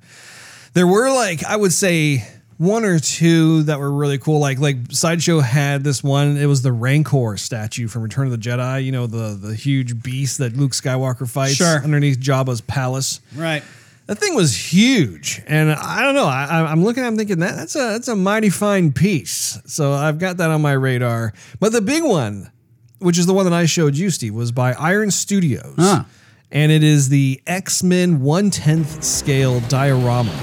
There 0.73 0.87
were 0.87 1.09
like, 1.09 1.43
I 1.43 1.55
would 1.55 1.73
say, 1.73 2.25
one 2.61 2.85
or 2.85 2.99
two 2.99 3.63
that 3.63 3.79
were 3.79 3.91
really 3.91 4.19
cool. 4.19 4.39
Like 4.39 4.59
like 4.59 4.77
sideshow 4.91 5.39
had 5.39 5.83
this 5.83 6.03
one. 6.03 6.37
It 6.37 6.45
was 6.45 6.61
the 6.61 6.71
Rancor 6.71 7.35
statue 7.37 7.87
from 7.87 8.03
Return 8.03 8.27
of 8.27 8.31
the 8.31 8.37
Jedi. 8.37 8.85
You 8.85 8.91
know 8.91 9.07
the 9.07 9.35
the 9.41 9.55
huge 9.55 10.01
beast 10.03 10.37
that 10.37 10.55
Luke 10.55 10.71
Skywalker 10.73 11.27
fights 11.27 11.55
Sure. 11.55 11.81
underneath 11.83 12.19
Jabba's 12.19 12.61
palace. 12.61 13.19
Right. 13.35 13.63
That 14.05 14.17
thing 14.17 14.35
was 14.35 14.55
huge, 14.73 15.41
and 15.47 15.71
I 15.71 16.01
don't 16.03 16.15
know. 16.15 16.25
I, 16.25 16.69
I'm 16.71 16.83
looking. 16.83 17.03
I'm 17.03 17.17
thinking 17.17 17.39
that 17.39 17.55
that's 17.55 17.75
a 17.75 17.79
that's 17.93 18.07
a 18.09 18.15
mighty 18.15 18.49
fine 18.49 18.91
piece. 18.91 19.57
So 19.65 19.93
I've 19.93 20.19
got 20.19 20.37
that 20.37 20.49
on 20.51 20.61
my 20.61 20.73
radar. 20.73 21.33
But 21.59 21.71
the 21.71 21.81
big 21.81 22.03
one, 22.03 22.51
which 22.99 23.17
is 23.17 23.25
the 23.25 23.33
one 23.33 23.45
that 23.45 23.53
I 23.53 23.65
showed 23.65 23.95
you, 23.95 24.09
Steve, 24.09 24.33
was 24.35 24.51
by 24.51 24.73
Iron 24.73 25.11
Studios, 25.11 25.75
Huh. 25.77 26.03
and 26.51 26.71
it 26.71 26.83
is 26.83 27.09
the 27.09 27.41
X 27.47 27.81
Men 27.83 28.21
one 28.21 28.49
tenth 28.51 29.01
scale 29.03 29.61
diorama. 29.61 30.35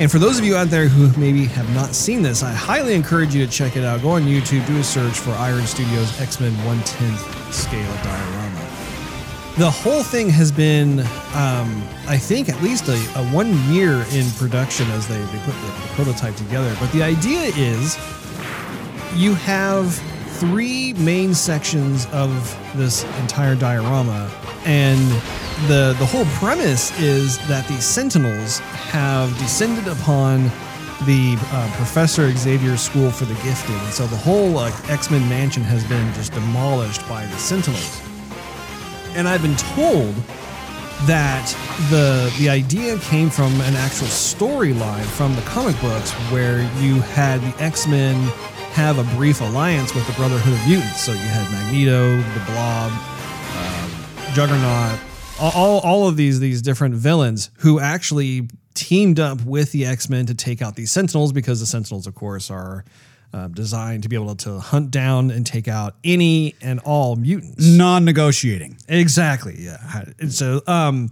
And 0.00 0.10
for 0.10 0.18
those 0.18 0.38
of 0.38 0.46
you 0.46 0.56
out 0.56 0.68
there 0.68 0.88
who 0.88 1.14
maybe 1.20 1.44
have 1.44 1.68
not 1.74 1.94
seen 1.94 2.22
this, 2.22 2.42
I 2.42 2.52
highly 2.52 2.94
encourage 2.94 3.34
you 3.34 3.44
to 3.44 3.52
check 3.52 3.76
it 3.76 3.84
out. 3.84 4.00
Go 4.00 4.12
on 4.12 4.22
YouTube, 4.22 4.66
do 4.66 4.78
a 4.78 4.82
search 4.82 5.18
for 5.18 5.32
Iron 5.32 5.66
Studios 5.66 6.18
X 6.18 6.40
Men 6.40 6.52
110th 6.64 7.52
scale 7.52 7.94
diorama. 8.02 8.66
The 9.58 9.70
whole 9.70 10.02
thing 10.02 10.30
has 10.30 10.50
been, 10.50 11.00
um, 11.34 11.86
I 12.08 12.16
think, 12.16 12.48
at 12.48 12.62
least 12.62 12.88
a, 12.88 12.94
a 12.94 13.26
one 13.26 13.52
year 13.70 14.06
in 14.12 14.30
production 14.38 14.90
as 14.92 15.06
they, 15.06 15.18
they 15.18 15.38
put 15.40 15.52
the, 15.52 15.66
the 15.66 15.88
prototype 15.92 16.34
together. 16.34 16.74
But 16.80 16.90
the 16.92 17.02
idea 17.02 17.52
is 17.54 17.98
you 19.14 19.34
have 19.34 19.94
three 20.38 20.94
main 20.94 21.34
sections 21.34 22.06
of 22.06 22.32
this 22.74 23.04
entire 23.20 23.54
diorama 23.54 24.30
and 24.64 25.00
the 25.68 25.94
the 25.98 26.06
whole 26.06 26.24
premise 26.36 26.98
is 27.00 27.38
that 27.48 27.66
the 27.68 27.80
sentinels 27.80 28.58
have 28.58 29.36
descended 29.38 29.88
upon 29.88 30.44
the 31.06 31.36
uh, 31.52 31.72
professor 31.76 32.30
xavier 32.36 32.76
school 32.76 33.10
for 33.10 33.24
the 33.24 33.34
gifted 33.42 33.74
and 33.74 33.92
so 33.92 34.06
the 34.06 34.16
whole 34.16 34.48
like 34.48 34.74
x-men 34.90 35.26
mansion 35.28 35.62
has 35.62 35.82
been 35.84 36.12
just 36.14 36.32
demolished 36.32 37.06
by 37.08 37.24
the 37.26 37.36
sentinels 37.38 38.00
and 39.14 39.26
i've 39.26 39.42
been 39.42 39.56
told 39.56 40.14
that 41.06 41.48
the 41.88 42.32
the 42.38 42.50
idea 42.50 42.98
came 42.98 43.30
from 43.30 43.52
an 43.62 43.74
actual 43.74 44.08
storyline 44.08 45.04
from 45.04 45.34
the 45.34 45.42
comic 45.42 45.78
books 45.80 46.12
where 46.30 46.60
you 46.78 47.00
had 47.00 47.40
the 47.40 47.62
X-Men 47.62 48.14
have 48.72 48.98
a 48.98 49.16
brief 49.16 49.40
alliance 49.40 49.94
with 49.94 50.06
the 50.06 50.12
Brotherhood 50.12 50.52
of 50.52 50.68
Mutants. 50.68 51.00
So 51.00 51.12
you 51.12 51.18
had 51.18 51.50
Magneto, 51.50 52.16
the 52.16 52.44
Blob, 52.52 52.92
Juggernaut, 54.34 55.00
all, 55.40 55.80
all, 55.80 56.06
of 56.06 56.16
these 56.16 56.38
these 56.38 56.62
different 56.62 56.94
villains 56.94 57.50
who 57.58 57.80
actually 57.80 58.48
teamed 58.74 59.18
up 59.18 59.42
with 59.42 59.72
the 59.72 59.84
X-Men 59.84 60.26
to 60.26 60.34
take 60.34 60.62
out 60.62 60.76
these 60.76 60.92
Sentinels 60.92 61.32
because 61.32 61.58
the 61.58 61.66
Sentinels, 61.66 62.06
of 62.06 62.14
course, 62.14 62.50
are 62.50 62.84
uh, 63.34 63.48
designed 63.48 64.04
to 64.04 64.08
be 64.08 64.14
able 64.14 64.36
to 64.36 64.60
hunt 64.60 64.90
down 64.92 65.30
and 65.32 65.44
take 65.44 65.66
out 65.66 65.96
any 66.04 66.54
and 66.60 66.78
all 66.80 67.16
mutants. 67.16 67.66
Non-negotiating. 67.66 68.76
Exactly. 68.88 69.56
Yeah. 69.58 70.04
And 70.20 70.32
so, 70.32 70.62
um, 70.66 71.10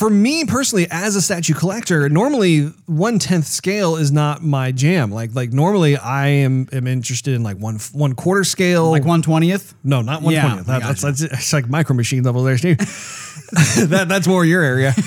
for 0.00 0.08
me 0.08 0.46
personally, 0.46 0.86
as 0.90 1.14
a 1.14 1.20
statue 1.20 1.52
collector, 1.52 2.08
normally 2.08 2.72
one 2.86 3.18
tenth 3.18 3.44
scale 3.44 3.96
is 3.96 4.10
not 4.10 4.42
my 4.42 4.72
jam. 4.72 5.12
Like, 5.12 5.34
like 5.34 5.52
normally 5.52 5.98
I 5.98 6.28
am 6.28 6.70
am 6.72 6.86
interested 6.86 7.34
in 7.34 7.42
like 7.42 7.58
one 7.58 7.78
one 7.92 8.14
quarter 8.14 8.42
scale. 8.42 8.90
Like 8.90 9.04
one 9.04 9.20
twentieth. 9.20 9.74
no, 9.84 10.00
not 10.00 10.22
one 10.22 10.32
Yeah, 10.32 10.46
twentieth. 10.46 10.66
That, 10.68 10.82
I 10.82 10.86
that's, 10.86 11.02
that's 11.02 11.20
it's 11.20 11.52
like 11.52 11.68
micro 11.68 11.94
machine 11.94 12.22
level 12.22 12.42
there, 12.42 12.56
Steve. 12.56 12.78
that 13.90 14.06
that's 14.08 14.26
more 14.26 14.44
your 14.44 14.62
area. 14.62 14.94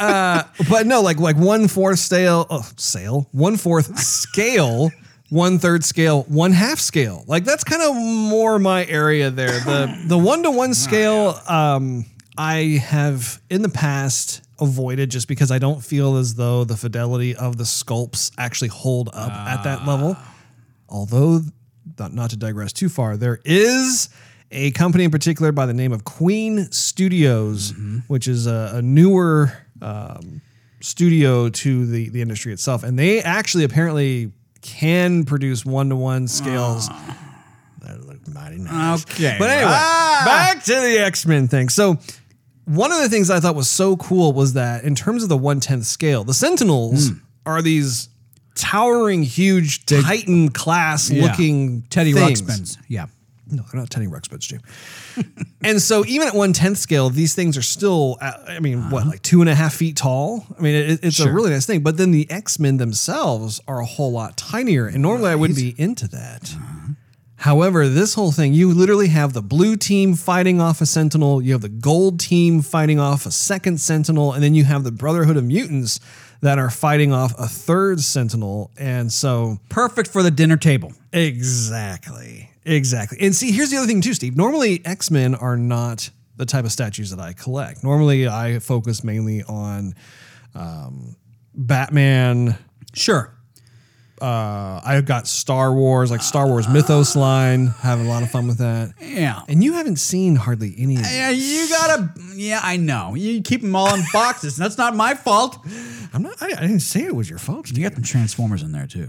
Uh, 0.00 0.42
but 0.68 0.86
no, 0.86 1.00
like 1.00 1.18
like 1.18 1.36
one 1.36 1.66
fourth 1.68 2.00
scale, 2.00 2.46
oh, 2.50 2.68
sale, 2.76 3.28
one 3.30 3.56
fourth 3.56 3.96
scale, 3.98 4.90
one 5.30 5.58
third 5.58 5.84
scale, 5.84 6.24
one 6.24 6.52
half 6.52 6.78
scale. 6.78 7.24
Like 7.26 7.44
that's 7.44 7.64
kind 7.64 7.80
of 7.80 7.94
more 7.94 8.58
my 8.58 8.84
area 8.86 9.30
there. 9.30 9.60
The 9.60 10.04
the 10.08 10.18
one 10.18 10.42
to 10.42 10.50
one 10.50 10.74
scale, 10.74 11.38
um, 11.48 12.04
I 12.36 12.80
have 12.84 13.40
in 13.48 13.62
the 13.62 13.68
past 13.68 14.42
avoided 14.60 15.10
just 15.10 15.28
because 15.28 15.50
I 15.50 15.58
don't 15.58 15.82
feel 15.84 16.16
as 16.16 16.34
though 16.34 16.64
the 16.64 16.76
fidelity 16.76 17.34
of 17.36 17.56
the 17.56 17.64
sculpts 17.64 18.30
actually 18.38 18.68
hold 18.68 19.08
up 19.12 19.30
at 19.32 19.62
that 19.64 19.86
level. 19.86 20.16
Although, 20.88 21.40
not, 21.98 22.12
not 22.12 22.30
to 22.30 22.36
digress 22.36 22.72
too 22.72 22.88
far, 22.88 23.16
there 23.16 23.40
is 23.44 24.08
a 24.50 24.70
company 24.72 25.04
in 25.04 25.10
particular 25.10 25.50
by 25.52 25.66
the 25.66 25.74
name 25.74 25.92
of 25.92 26.04
Queen 26.04 26.70
Studios, 26.70 27.72
which 28.08 28.28
is 28.28 28.46
a, 28.46 28.72
a 28.74 28.82
newer 28.82 29.52
um, 29.82 30.40
studio 30.80 31.48
to 31.48 31.86
the, 31.86 32.08
the 32.10 32.20
industry 32.22 32.52
itself. 32.52 32.82
And 32.84 32.98
they 32.98 33.20
actually 33.22 33.64
apparently 33.64 34.32
can 34.60 35.24
produce 35.24 35.64
one 35.64 35.88
to 35.90 35.96
one 35.96 36.28
scales. 36.28 36.88
That 37.80 38.00
look 38.06 38.26
mighty 38.28 38.58
nice. 38.58 39.02
Okay. 39.04 39.36
But 39.38 39.50
anyway, 39.50 39.70
Ah! 39.72 40.22
back 40.24 40.62
to 40.64 40.72
the 40.74 40.98
X 41.04 41.26
Men 41.26 41.48
thing. 41.48 41.68
So, 41.68 41.98
one 42.66 42.92
of 42.92 42.98
the 43.00 43.08
things 43.08 43.30
I 43.30 43.40
thought 43.40 43.54
was 43.54 43.68
so 43.70 43.96
cool 43.96 44.32
was 44.32 44.52
that 44.54 44.84
in 44.84 44.94
terms 44.94 45.22
of 45.22 45.28
the 45.28 45.36
one 45.36 45.60
tenth 45.60 45.86
scale, 45.86 46.24
the 46.24 46.34
Sentinels 46.34 47.08
Hmm. 47.08 47.14
are 47.46 47.62
these 47.62 48.08
towering, 48.54 49.22
huge 49.22 49.84
Titan 49.86 50.48
class 50.50 51.10
Yeah. 51.10 51.22
looking 51.24 51.82
Teddy 51.90 52.12
things. 52.12 52.40
Ruxpins. 52.42 52.76
Yeah. 52.88 53.06
No, 53.50 53.62
they're 53.70 53.80
not 53.80 53.90
Teddy 53.90 54.06
Ruxpins, 54.06 54.38
Jim. 54.40 54.60
and 55.62 55.80
so, 55.82 56.02
even 56.06 56.26
at 56.28 56.34
one 56.34 56.54
tenth 56.54 56.78
scale, 56.78 57.10
these 57.10 57.34
things 57.34 57.58
are 57.58 57.62
still, 57.62 58.16
uh, 58.22 58.32
I 58.48 58.58
mean, 58.60 58.88
what, 58.90 59.06
like 59.06 59.20
two 59.20 59.42
and 59.42 59.50
a 59.50 59.54
half 59.54 59.74
feet 59.74 59.96
tall? 59.96 60.46
I 60.58 60.62
mean, 60.62 60.74
it, 60.74 61.00
it's 61.02 61.20
a 61.20 61.24
Uh-huh. 61.24 61.32
Really 61.32 61.50
nice 61.50 61.66
thing. 61.66 61.82
But 61.82 61.98
then 61.98 62.10
the 62.10 62.28
X 62.30 62.58
Men 62.58 62.78
themselves 62.78 63.60
are 63.68 63.80
a 63.80 63.84
whole 63.84 64.12
lot 64.12 64.38
tinier. 64.38 64.86
And 64.86 65.02
normally 65.02 65.30
I 65.30 65.34
wouldn't 65.34 65.58
be 65.58 65.74
into 65.76 66.08
that. 66.08 66.54
Uh-huh. 66.56 66.83
However, 67.44 67.90
this 67.90 68.14
whole 68.14 68.32
thing, 68.32 68.54
you 68.54 68.72
literally 68.72 69.08
have 69.08 69.34
the 69.34 69.42
blue 69.42 69.76
team 69.76 70.14
fighting 70.14 70.62
off 70.62 70.80
a 70.80 70.86
sentinel, 70.86 71.42
you 71.42 71.52
have 71.52 71.60
the 71.60 71.68
gold 71.68 72.18
team 72.18 72.62
fighting 72.62 72.98
off 72.98 73.26
a 73.26 73.30
second 73.30 73.82
sentinel, 73.82 74.32
and 74.32 74.42
then 74.42 74.54
you 74.54 74.64
have 74.64 74.82
the 74.82 74.90
Brotherhood 74.90 75.36
of 75.36 75.44
Mutants 75.44 76.00
that 76.40 76.58
are 76.58 76.70
fighting 76.70 77.12
off 77.12 77.34
a 77.38 77.46
third 77.46 78.00
sentinel. 78.00 78.70
And 78.78 79.12
so, 79.12 79.58
Perfect 79.68 80.08
for 80.08 80.22
the 80.22 80.30
dinner 80.30 80.56
table. 80.56 80.94
exactly, 81.12 82.48
exactly. 82.64 83.18
And 83.20 83.36
see, 83.36 83.52
here's 83.52 83.68
the 83.68 83.76
other 83.76 83.88
thing 83.88 84.00
too, 84.00 84.14
Steve. 84.14 84.38
Normally, 84.38 84.80
X 84.86 85.10
Men 85.10 85.34
are 85.34 85.58
not 85.58 86.08
the 86.38 86.46
type 86.46 86.64
of 86.64 86.72
statues 86.72 87.10
that 87.10 87.20
I 87.20 87.34
collect. 87.34 87.84
Normally, 87.84 88.26
I 88.26 88.58
focus 88.58 89.04
mainly 89.04 89.42
on 89.42 89.94
um, 90.54 91.14
Batman, 91.54 92.56
Sure. 92.94 93.33
Uh, 94.20 94.80
I've 94.84 95.06
got 95.06 95.26
Star 95.26 95.72
Wars, 95.72 96.10
like 96.10 96.22
Star 96.22 96.46
Wars 96.46 96.68
Mythos 96.68 97.16
line. 97.16 97.66
Having 97.66 98.06
a 98.06 98.08
lot 98.08 98.22
of 98.22 98.30
fun 98.30 98.46
with 98.46 98.58
that. 98.58 98.94
Yeah. 99.00 99.42
And 99.48 99.62
you 99.62 99.72
haven't 99.72 99.96
seen 99.96 100.36
hardly 100.36 100.74
any. 100.78 100.96
Of 100.96 101.02
Yeah, 101.02 101.30
you 101.30 101.68
gotta. 101.68 102.12
Yeah, 102.34 102.60
I 102.62 102.76
know. 102.76 103.14
You 103.14 103.42
keep 103.42 103.60
them 103.60 103.74
all 103.74 103.92
in 103.94 104.02
boxes. 104.12 104.56
That's 104.56 104.78
not 104.78 104.94
my 104.94 105.14
fault. 105.14 105.58
I'm 106.12 106.22
not. 106.22 106.40
I, 106.40 106.46
I 106.46 106.60
didn't 106.60 106.80
say 106.80 107.04
it 107.04 107.14
was 107.14 107.28
your 107.28 107.38
fault. 107.38 107.70
You 107.70 107.82
got 107.82 107.96
the 107.96 108.02
Transformers 108.02 108.62
in 108.62 108.72
there 108.72 108.86
too. 108.86 109.08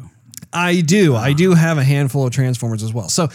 I 0.51 0.81
do. 0.81 1.15
I 1.15 1.33
do 1.33 1.53
have 1.53 1.77
a 1.77 1.83
handful 1.83 2.25
of 2.25 2.31
Transformers 2.31 2.81
as 2.81 2.93
well. 2.93 3.09
So 3.09 3.29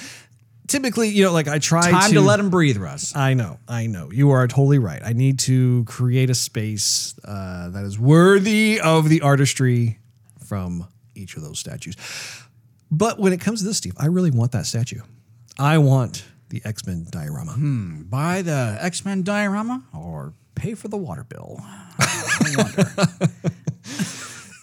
typically, 0.71 1.09
you 1.11 1.25
know, 1.25 1.33
like 1.33 1.49
I 1.49 1.59
try 1.59 1.91
Time 1.91 2.13
to, 2.13 2.21
let 2.21 2.39
them 2.39 2.49
breathe, 2.49 2.79
Russ. 2.79 3.15
I 3.15 3.35
know, 3.35 3.59
I 3.69 3.87
know. 3.87 4.11
You 4.11 4.31
are 4.31 4.47
totally 4.49 4.79
right. 4.79 5.03
I 5.05 5.13
need 5.13 5.39
to 5.41 5.85
create 5.85 6.31
a 6.31 6.35
space 6.35 7.15
uh, 7.25 7.69
that 7.71 7.85
is 7.85 7.99
worthy 7.99 8.81
of 8.81 9.09
the 9.09 9.21
artistry 9.21 9.99
from 10.47 10.87
each 11.21 11.37
of 11.37 11.43
those 11.43 11.59
statues. 11.59 11.97
But 12.91 13.19
when 13.19 13.33
it 13.33 13.41
comes 13.41 13.61
to 13.61 13.67
this, 13.67 13.77
Steve, 13.77 13.95
I 13.97 14.07
really 14.07 14.31
want 14.31 14.53
that 14.53 14.67
statue. 14.67 15.01
I 15.59 15.79
want 15.79 16.25
the 16.49 16.61
X 16.65 16.87
Men 16.87 17.07
diorama. 17.11 17.53
Hmm, 17.53 18.03
buy 18.03 18.43
the 18.43 18.79
X 18.81 19.05
Men 19.05 19.23
diorama 19.23 19.85
or 19.95 20.33
pay 20.55 20.75
for 20.75 20.89
the 20.89 20.97
water 20.97 21.25
bill. 21.25 21.61
I 21.63 22.55
wonder. 22.57 23.53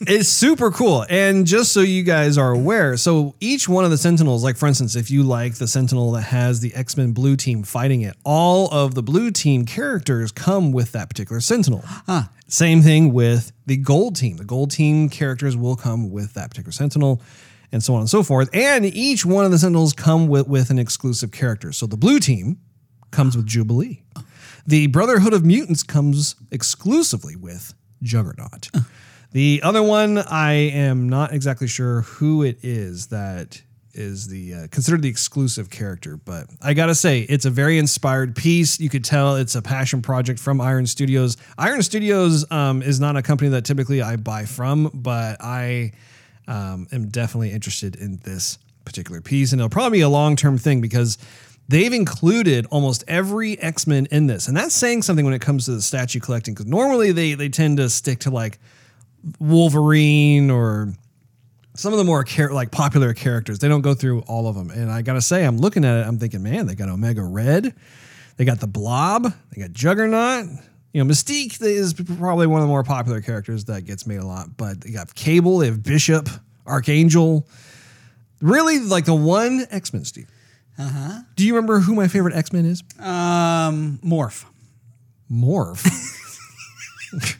It's 0.02 0.30
super 0.30 0.70
cool. 0.72 1.06
And 1.10 1.48
just 1.48 1.74
so 1.74 1.82
you 1.82 2.04
guys 2.04 2.38
are 2.38 2.52
aware, 2.52 2.98
so 2.98 3.36
each 3.40 3.68
one 3.68 3.84
of 3.84 3.92
the 3.92 3.98
Sentinels, 3.98 4.44
like 4.44 4.58
for 4.58 4.68
instance, 4.68 4.96
if 4.96 5.10
you 5.10 5.24
like 5.24 5.56
the 5.56 5.68
Sentinel 5.68 6.12
that 6.12 6.22
has 6.24 6.60
the 6.60 6.74
X 6.76 6.96
Men 6.98 7.14
blue 7.14 7.36
team 7.36 7.64
fighting 7.64 8.02
it, 8.02 8.16
all 8.24 8.70
of 8.72 8.94
the 8.94 9.04
blue 9.04 9.32
team 9.32 9.66
characters 9.66 10.32
come 10.32 10.72
with 10.72 10.92
that 10.92 11.10
particular 11.10 11.40
Sentinel. 11.40 11.84
Same 12.48 12.82
thing 12.82 13.12
with 13.12 13.52
the 13.66 13.78
gold 13.78 14.16
team. 14.16 14.38
The 14.38 14.46
gold 14.46 14.72
team 14.72 15.10
characters 15.10 15.58
will 15.58 15.76
come 15.76 16.12
with 16.12 16.34
that 16.36 16.50
particular 16.50 16.72
Sentinel. 16.72 17.22
And 17.70 17.84
so 17.84 17.96
on 17.96 18.00
and 18.00 18.10
so 18.10 18.24
forth. 18.24 18.50
And 18.54 18.86
each 18.86 19.26
one 19.26 19.44
of 19.44 19.52
the 19.52 19.60
Sentinels 19.60 19.92
come 19.92 20.30
with, 20.30 20.48
with 20.48 20.70
an 20.70 20.80
exclusive 20.80 21.34
character. 21.34 21.74
So 21.74 21.86
the 21.86 21.98
blue 21.98 22.20
team 22.20 22.60
comes 23.12 23.36
with 23.36 23.46
Jubilee. 23.46 24.04
The 24.66 24.88
Brotherhood 24.88 25.34
of 25.34 25.44
Mutants 25.44 25.84
comes 25.84 26.36
exclusively 26.50 27.36
with 27.36 27.74
Juggernaut. 28.02 28.70
The 29.32 29.62
other 29.64 29.84
one, 29.84 30.18
I 30.18 30.54
am 30.54 31.10
not 31.10 31.34
exactly 31.34 31.68
sure 31.68 32.02
who 32.02 32.44
it 32.44 32.60
is 32.64 33.08
that 33.08 33.62
is 33.94 34.28
the 34.28 34.54
uh, 34.54 34.68
considered 34.70 35.02
the 35.02 35.10
exclusive 35.10 35.70
character, 35.70 36.18
but 36.18 36.48
I 36.62 36.74
gotta 36.74 36.96
say 36.96 37.22
it's 37.22 37.46
a 37.46 37.50
very 37.50 37.78
inspired 37.78 38.36
piece. 38.36 38.80
You 38.80 38.90
could 38.90 39.04
tell 39.04 39.36
it's 39.36 39.56
a 39.56 39.62
passion 39.62 40.02
project 40.02 40.40
from 40.40 40.62
Iron 40.62 40.86
Studios. 40.86 41.36
Iron 41.58 41.82
Studios 41.82 42.50
um, 42.52 42.82
is 42.82 43.00
not 43.00 43.18
a 43.18 43.22
company 43.22 43.50
that 43.52 43.66
typically 43.66 44.02
I 44.02 44.16
buy 44.16 44.46
from, 44.46 44.92
but 44.94 45.38
I 45.42 45.94
um, 46.48 46.88
am 46.92 47.10
definitely 47.10 47.52
interested 47.52 47.96
in 47.96 48.18
this 48.24 48.60
particular 48.86 49.20
piece, 49.20 49.52
and 49.52 49.60
it'll 49.60 49.70
probably 49.70 49.98
be 49.98 50.04
a 50.04 50.10
long 50.10 50.36
term 50.36 50.58
thing 50.58 50.80
because 50.80 51.18
they've 51.68 51.94
included 51.94 52.66
almost 52.68 53.04
every 53.08 53.60
X 53.60 53.88
Men 53.88 54.08
in 54.12 54.28
this, 54.28 54.48
and 54.48 54.56
that's 54.56 54.76
saying 54.76 55.02
something 55.02 55.26
when 55.26 55.34
it 55.34 55.42
comes 55.42 55.66
to 55.66 55.72
the 55.72 55.82
statue 55.82 56.20
collecting. 56.20 56.54
Because 56.54 56.68
normally 56.68 57.12
they 57.12 57.34
they 57.34 57.50
tend 57.50 57.78
to 57.78 57.90
stick 57.90 58.20
to 58.20 58.30
like 58.30 58.60
Wolverine 59.40 60.50
or 60.50 60.94
some 61.76 61.94
of 61.94 62.00
the 62.00 62.06
more 62.06 62.24
char- 62.24 62.52
like 62.52 62.72
popular 62.72 63.14
characters. 63.14 63.60
They 63.60 63.68
don't 63.68 63.82
go 63.82 63.94
through 63.94 64.22
all 64.22 64.48
of 64.48 64.56
them, 64.56 64.72
and 64.72 64.92
I 64.92 65.02
gotta 65.02 65.22
say, 65.22 65.46
I'm 65.46 65.58
looking 65.58 65.86
at 65.86 66.02
it, 66.02 66.08
I'm 66.08 66.18
thinking, 66.18 66.44
man, 66.44 66.66
they 66.66 66.76
got 66.76 66.90
Omega 66.90 67.24
Red, 67.24 67.74
they 68.38 68.46
got 68.46 68.60
the 68.60 68.68
Blob, 68.68 69.32
they 69.52 69.62
got 69.62 69.72
Juggernaut. 69.72 70.46
You 70.94 71.04
know, 71.04 71.12
Mystique 71.12 71.62
is 71.62 71.94
probably 71.94 72.48
one 72.48 72.62
of 72.62 72.64
the 72.68 72.70
more 72.70 72.84
popular 72.84 73.22
characters 73.22 73.66
that 73.66 73.86
gets 73.86 74.08
made 74.08 74.20
a 74.20 74.26
lot, 74.26 74.58
but 74.58 74.82
they 74.82 74.92
got 74.92 75.14
Cable, 75.14 75.60
they 75.60 75.68
have 75.68 75.84
Bishop, 75.84 76.30
Archangel. 76.66 77.48
Really, 78.42 78.80
like 78.80 79.06
the 79.06 79.16
one 79.16 79.66
X 79.70 79.94
Men, 79.94 80.06
Steve. 80.06 80.30
Uh 80.78 80.90
huh. 80.90 81.22
Do 81.36 81.46
you 81.46 81.56
remember 81.56 81.80
who 81.80 81.96
my 81.96 82.08
favorite 82.08 82.36
X 82.36 82.54
Men 82.54 82.66
is? 82.66 82.84
Um, 83.00 84.00
morph. 84.04 84.46
Morph. 85.32 85.84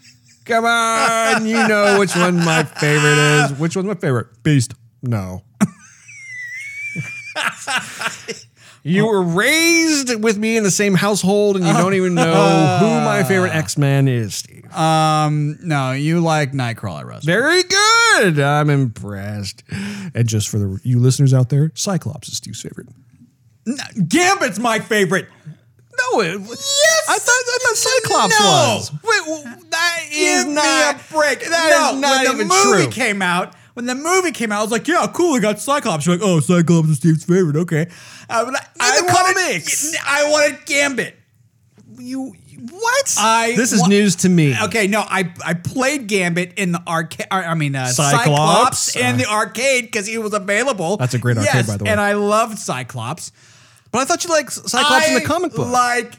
Come 0.48 0.64
on, 0.64 1.46
you 1.46 1.68
know 1.68 2.00
which 2.00 2.16
one 2.16 2.38
my 2.38 2.64
favorite 2.64 3.44
is. 3.44 3.60
Which 3.60 3.76
one's 3.76 3.88
my 3.88 3.96
favorite? 3.96 4.28
Beast. 4.44 4.74
No. 5.04 5.44
you 8.84 9.06
were 9.06 9.22
raised 9.22 10.24
with 10.24 10.38
me 10.38 10.56
in 10.56 10.64
the 10.64 10.72
same 10.72 10.96
household, 10.96 11.58
and 11.58 11.68
you 11.68 11.74
don't 11.74 11.96
even 11.96 12.16
know 12.16 12.78
who 12.80 12.86
my 12.86 13.24
favorite 13.24 13.54
X 13.54 13.78
Man 13.78 14.08
is, 14.08 14.36
Steve. 14.36 14.74
Um, 14.74 15.60
no, 15.62 15.92
you 15.92 16.22
like 16.22 16.54
Nightcrawler, 16.54 17.06
Russ. 17.06 17.26
Very 17.26 17.64
good. 17.64 18.40
I'm 18.40 18.70
impressed. 18.70 19.64
And 19.70 20.28
just 20.28 20.48
for 20.48 20.60
the 20.60 20.80
you 20.84 21.00
listeners 21.00 21.34
out 21.34 21.50
there, 21.50 21.74
Cyclops 21.76 22.30
is 22.30 22.38
Steve's 22.38 22.62
favorite. 22.62 22.88
Gambit's 24.08 24.60
my 24.60 24.80
favorite. 24.80 25.28
No, 26.00 26.22
it, 26.22 26.40
yes. 26.40 27.06
I 27.10 27.18
thought, 27.18 27.44
I 27.48 27.58
thought 27.64 27.76
Cyclops 27.78 28.40
No. 28.40 28.46
was. 28.46 28.92
Wait, 29.04 29.22
well, 29.28 29.44
that 29.72 30.00
is 30.12 30.44
Give 30.46 30.54
not 30.54 30.96
me 30.96 31.02
a 31.02 31.14
break. 31.14 31.40
That 31.50 31.70
no, 31.72 31.96
is 31.96 32.02
not 32.02 32.26
when 32.26 32.36
even 32.36 32.48
the 32.48 32.54
movie 32.66 32.84
true. 32.84 32.92
came 32.92 33.22
out, 33.22 33.56
when 33.74 33.86
the 33.86 33.96
movie 33.96 34.32
came 34.32 34.52
out, 34.52 34.60
I 34.60 34.62
was 34.64 34.72
like, 34.72 34.88
"Yeah, 34.88 35.08
cool, 35.14 35.34
we 35.34 35.40
got 35.40 35.60
Cyclops." 35.60 36.06
You're 36.06 36.18
like, 36.18 36.26
"Oh, 36.26 36.40
Cyclops 36.40 36.90
is 36.90 36.98
Steve's 36.98 37.24
favorite." 37.26 37.56
Okay, 37.58 37.88
uh, 38.30 38.46
but 38.46 38.56
I, 38.56 38.66
I 38.80 39.02
the 39.02 39.06
wanted, 39.14 39.36
comics. 39.36 39.96
I 40.06 40.30
wanted 40.32 40.66
Gambit. 40.66 41.16
You 41.98 42.34
what? 42.72 43.16
I 43.20 43.54
this 43.56 43.72
is 43.72 43.82
wa- 43.82 43.88
news 43.88 44.16
to 44.18 44.30
me. 44.30 44.56
Okay, 44.64 44.88
no, 44.88 45.02
I 45.02 45.32
I 45.46 45.54
played 45.54 46.08
Gambit 46.08 46.54
in 46.58 46.72
the 46.72 46.82
arcade. 46.88 47.28
I 47.32 47.54
mean, 47.54 47.76
uh, 47.76 47.86
Cyclops? 47.88 48.80
Cyclops, 48.80 48.96
in 48.96 49.18
the 49.18 49.26
arcade 49.26 49.86
because 49.86 50.08
he 50.08 50.18
was 50.18 50.34
available. 50.34 50.98
That's 50.98 51.14
a 51.14 51.20
great 51.20 51.38
arcade, 51.38 51.54
Yes, 51.54 51.68
by 51.68 51.78
the 51.78 51.84
way. 51.86 51.90
And 51.92 52.00
I 52.00 52.14
loved 52.14 52.58
Cyclops. 52.60 53.32
But 53.92 54.00
I 54.00 54.06
thought 54.06 54.24
you 54.24 54.30
liked 54.30 54.52
Cyclops 54.54 55.08
in 55.10 55.14
the 55.16 55.22
comic 55.22 55.54
book. 55.54 55.70
Like 55.70 56.14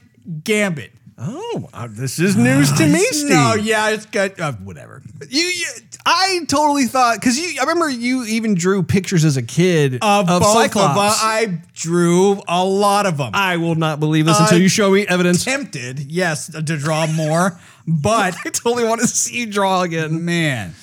Gambit. 0.44 0.92
oh, 1.20 1.68
uh, 1.72 1.88
this 1.90 2.18
is 2.18 2.36
news 2.36 2.70
to 2.72 2.86
me, 2.86 3.00
Steve. 3.10 3.30
No, 3.30 3.54
yeah, 3.54 3.90
it's 3.90 4.06
good. 4.06 4.38
Uh, 4.40 4.52
whatever. 4.52 5.02
You, 5.28 5.42
you, 5.42 5.66
I 6.06 6.40
totally 6.48 6.84
thought 6.86 7.16
because 7.20 7.36
you. 7.38 7.58
I 7.60 7.62
remember 7.64 7.88
you 7.90 8.24
even 8.24 8.54
drew 8.54 8.82
pictures 8.84 9.24
as 9.24 9.36
a 9.36 9.42
kid 9.42 9.94
Of, 10.00 10.28
of 10.30 10.42
both 10.42 10.52
Cyclops. 10.54 10.88
of 10.90 10.94
them, 10.94 11.12
I 11.20 11.58
drew 11.74 12.40
a 12.46 12.64
lot 12.64 13.04
of 13.06 13.16
them. 13.16 13.32
I 13.34 13.56
will 13.56 13.74
not 13.74 13.98
believe 14.00 14.26
this 14.26 14.38
Uh, 14.38 14.44
until 14.44 14.60
you 14.60 14.68
show 14.68 14.92
me 14.92 15.06
evidence. 15.08 15.44
Tempted, 15.44 15.98
yes, 15.98 16.46
to 16.52 16.62
draw 16.62 17.06
more, 17.08 17.58
but 17.86 18.36
I 18.44 18.50
totally 18.50 18.84
want 18.84 19.00
to 19.00 19.08
see 19.08 19.40
you 19.40 19.46
draw 19.46 19.82
again. 19.82 20.24
man, 20.24 20.74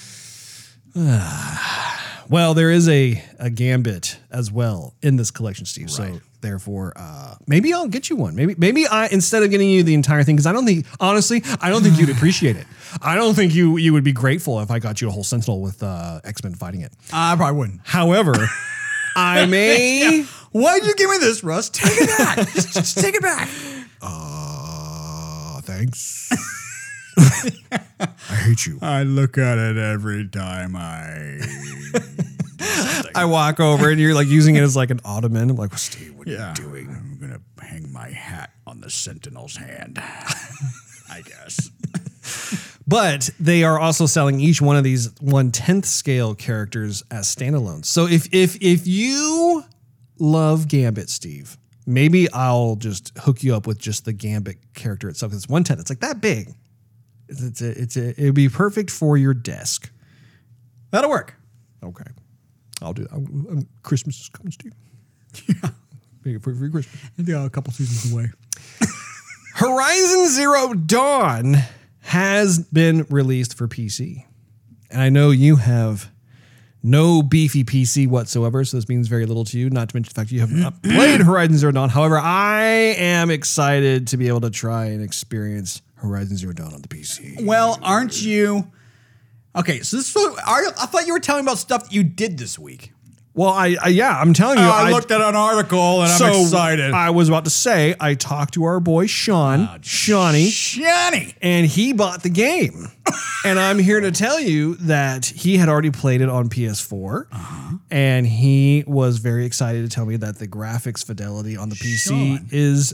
Well, 2.29 2.53
there 2.55 2.71
is 2.71 2.89
a 2.89 3.23
a 3.39 3.49
gambit 3.49 4.17
as 4.31 4.51
well 4.51 4.95
in 5.01 5.15
this 5.15 5.29
collection, 5.31 5.65
Steve. 5.65 5.91
So 5.91 6.19
therefore, 6.45 6.93
uh, 6.95 7.35
maybe 7.47 7.73
I'll 7.73 7.87
get 7.87 8.09
you 8.09 8.15
one. 8.15 8.35
Maybe 8.35 8.55
maybe 8.57 8.87
I 8.87 9.07
instead 9.07 9.43
of 9.43 9.49
getting 9.49 9.69
you 9.69 9.83
the 9.83 9.93
entire 9.93 10.23
thing 10.23 10.35
because 10.35 10.45
I 10.45 10.53
don't 10.53 10.65
think 10.65 10.85
honestly 10.99 11.43
I 11.59 11.69
don't 11.69 11.81
think 11.81 11.97
you'd 11.99 12.09
appreciate 12.15 12.55
it. 12.55 12.67
I 13.01 13.15
don't 13.15 13.33
think 13.33 13.53
you 13.53 13.77
you 13.77 13.91
would 13.93 14.03
be 14.03 14.13
grateful 14.13 14.59
if 14.61 14.71
I 14.71 14.79
got 14.79 15.01
you 15.01 15.07
a 15.07 15.11
whole 15.11 15.23
Sentinel 15.23 15.61
with 15.61 15.81
uh, 15.83 16.21
X 16.23 16.43
Men 16.43 16.53
fighting 16.53 16.81
it. 16.81 16.93
I 17.11 17.35
probably 17.35 17.57
wouldn't. 17.57 17.81
However, 17.83 18.33
I 19.15 19.45
may. 19.45 20.25
Why'd 20.51 20.85
you 20.85 20.95
give 20.95 21.09
me 21.09 21.17
this, 21.17 21.43
Russ? 21.43 21.69
Take 21.69 21.91
it 21.97 22.17
back. 22.17 22.37
just, 22.53 22.73
just 22.73 22.97
take 22.97 23.15
it 23.15 23.21
back. 23.21 23.49
Uh, 24.01 25.59
thanks. 25.61 26.31
I 27.99 28.35
hate 28.35 28.65
you. 28.65 28.79
I 28.81 29.03
look 29.03 29.37
at 29.37 29.57
it 29.57 29.77
every 29.77 30.27
time 30.27 30.75
I. 30.77 32.21
I 33.15 33.25
walk 33.25 33.59
over 33.59 33.89
and 33.89 33.99
you're 33.99 34.13
like 34.13 34.27
using 34.27 34.55
it 34.55 34.61
as 34.61 34.75
like 34.75 34.89
an 34.89 34.99
ottoman. 35.05 35.49
I'm 35.49 35.55
like, 35.55 35.71
well, 35.71 35.77
Steve, 35.77 36.15
what 36.15 36.27
Yeah. 36.27 36.45
are 36.45 36.49
you 36.49 36.55
doing? 36.55 36.89
I'm 36.89 37.17
gonna 37.19 37.41
hang 37.61 37.91
my 37.91 38.09
hat 38.09 38.51
on 38.65 38.81
the 38.81 38.89
Sentinel's 38.89 39.55
hand. 39.57 39.99
I 41.09 41.21
guess. 41.21 41.69
But 42.87 43.29
they 43.39 43.63
are 43.63 43.79
also 43.79 44.05
selling 44.05 44.39
each 44.39 44.61
one 44.61 44.75
of 44.75 44.83
these 44.83 45.09
one 45.19 45.51
tenth 45.51 45.85
scale 45.85 46.35
characters 46.35 47.03
as 47.09 47.33
standalones. 47.33 47.85
So 47.85 48.07
if 48.07 48.27
if 48.33 48.57
if 48.61 48.85
you 48.85 49.63
love 50.19 50.67
Gambit, 50.67 51.09
Steve, 51.09 51.57
maybe 51.87 52.31
I'll 52.31 52.75
just 52.75 53.11
hook 53.17 53.43
you 53.43 53.55
up 53.55 53.65
with 53.67 53.79
just 53.79 54.05
the 54.05 54.13
Gambit 54.13 54.57
character 54.75 55.09
itself. 55.09 55.33
It's 55.33 55.49
one 55.49 55.63
tenth. 55.63 55.79
It's 55.79 55.89
like 55.89 56.01
that 56.01 56.21
big. 56.21 56.53
It's 57.27 57.41
it's 57.41 57.61
a, 57.61 57.81
it's 57.81 57.97
a, 57.97 58.09
it'd 58.21 58.35
be 58.35 58.49
perfect 58.49 58.91
for 58.91 59.17
your 59.17 59.33
desk. 59.33 59.89
That'll 60.91 61.09
work. 61.09 61.33
Okay, 61.83 62.05
I'll 62.85 62.93
do 62.93 63.07
I'm- 63.11 63.67
Christmas 63.83 64.19
is 64.21 64.29
coming, 64.29 64.51
Steve. 64.51 64.73
Yeah, 65.47 65.69
make 66.23 66.35
it 66.35 66.41
for 66.43 66.53
for 66.55 66.69
Christmas. 66.69 67.01
Yeah, 67.17 67.45
a 67.45 67.49
couple 67.49 67.73
seasons 67.73 68.13
away. 68.13 68.27
Horizon 69.55 70.27
Zero 70.29 70.73
Dawn 70.73 71.55
has 72.01 72.59
been 72.59 73.05
released 73.09 73.57
for 73.57 73.67
PC. 73.67 74.23
And 74.91 75.01
I 75.01 75.09
know 75.09 75.31
you 75.31 75.55
have 75.57 76.11
no 76.83 77.23
beefy 77.23 77.63
PC 77.63 78.07
whatsoever, 78.07 78.63
so 78.63 78.77
this 78.77 78.87
means 78.87 79.07
very 79.07 79.25
little 79.25 79.43
to 79.45 79.57
you, 79.57 79.69
not 79.69 79.89
to 79.89 79.95
mention 79.95 80.11
the 80.13 80.21
fact 80.21 80.31
you 80.31 80.41
have 80.41 80.51
not 80.51 80.83
played 80.83 81.21
Horizon 81.21 81.57
Zero 81.57 81.71
Dawn. 81.71 81.89
However, 81.89 82.19
I 82.19 82.61
am 82.97 83.31
excited 83.31 84.07
to 84.09 84.17
be 84.17 84.27
able 84.27 84.41
to 84.41 84.51
try 84.51 84.85
and 84.85 85.01
experience 85.01 85.81
Horizon 85.95 86.37
Zero 86.37 86.53
Dawn 86.53 86.73
on 86.73 86.81
the 86.81 86.87
PC. 86.87 87.43
Well, 87.43 87.79
aren't 87.81 88.21
you? 88.21 88.71
Okay, 89.55 89.81
so 89.81 89.97
this 89.97 90.09
is 90.09 90.15
what, 90.15 90.33
are, 90.47 90.63
I 90.79 90.85
thought 90.85 91.07
you 91.07 91.13
were 91.13 91.19
telling 91.19 91.45
me 91.45 91.51
about 91.51 91.59
stuff 91.59 91.83
that 91.85 91.93
you 91.93 92.03
did 92.03 92.37
this 92.37 92.59
week. 92.59 92.91
Well, 93.33 93.49
I, 93.49 93.75
I 93.83 93.87
yeah, 93.89 94.17
I'm 94.17 94.33
telling 94.33 94.57
you, 94.59 94.63
Oh, 94.63 94.69
I, 94.69 94.91
looked 94.91 95.11
at 95.11 95.19
an 95.19 95.35
article 95.35 96.01
and 96.03 96.09
so 96.11 96.25
I'm 96.25 96.41
excited. 96.41 96.93
I 96.93 97.09
was 97.09 97.27
about 97.27 97.43
to 97.43 97.49
say 97.49 97.93
I 97.99 98.13
talked 98.13 98.53
to 98.53 98.63
our 98.63 98.79
boy 98.79 99.07
Sean, 99.07 99.67
Shawnee, 99.81 100.47
Shani. 100.49 101.35
and 101.41 101.65
he 101.67 101.91
bought 101.91 102.23
the 102.23 102.29
game. 102.29 102.87
and 103.45 103.59
I'm 103.59 103.77
here 103.77 103.99
to 103.99 104.11
tell 104.13 104.39
you 104.39 104.75
that 104.75 105.25
he 105.25 105.57
had 105.57 105.67
already 105.67 105.91
played 105.91 106.21
it 106.21 106.29
on 106.29 106.47
PS4, 106.47 107.27
Uh-huh. 107.29 107.77
and 107.91 108.25
he 108.25 108.85
was 108.87 109.17
very 109.17 109.45
excited 109.45 109.83
to 109.83 109.89
tell 109.93 110.05
me 110.05 110.15
that 110.15 110.39
the 110.39 110.47
graphics 110.47 111.05
fidelity 111.05 111.57
on 111.57 111.67
the 111.67 111.75
PC 111.75 111.97
Sean. 112.37 112.47
is 112.53 112.93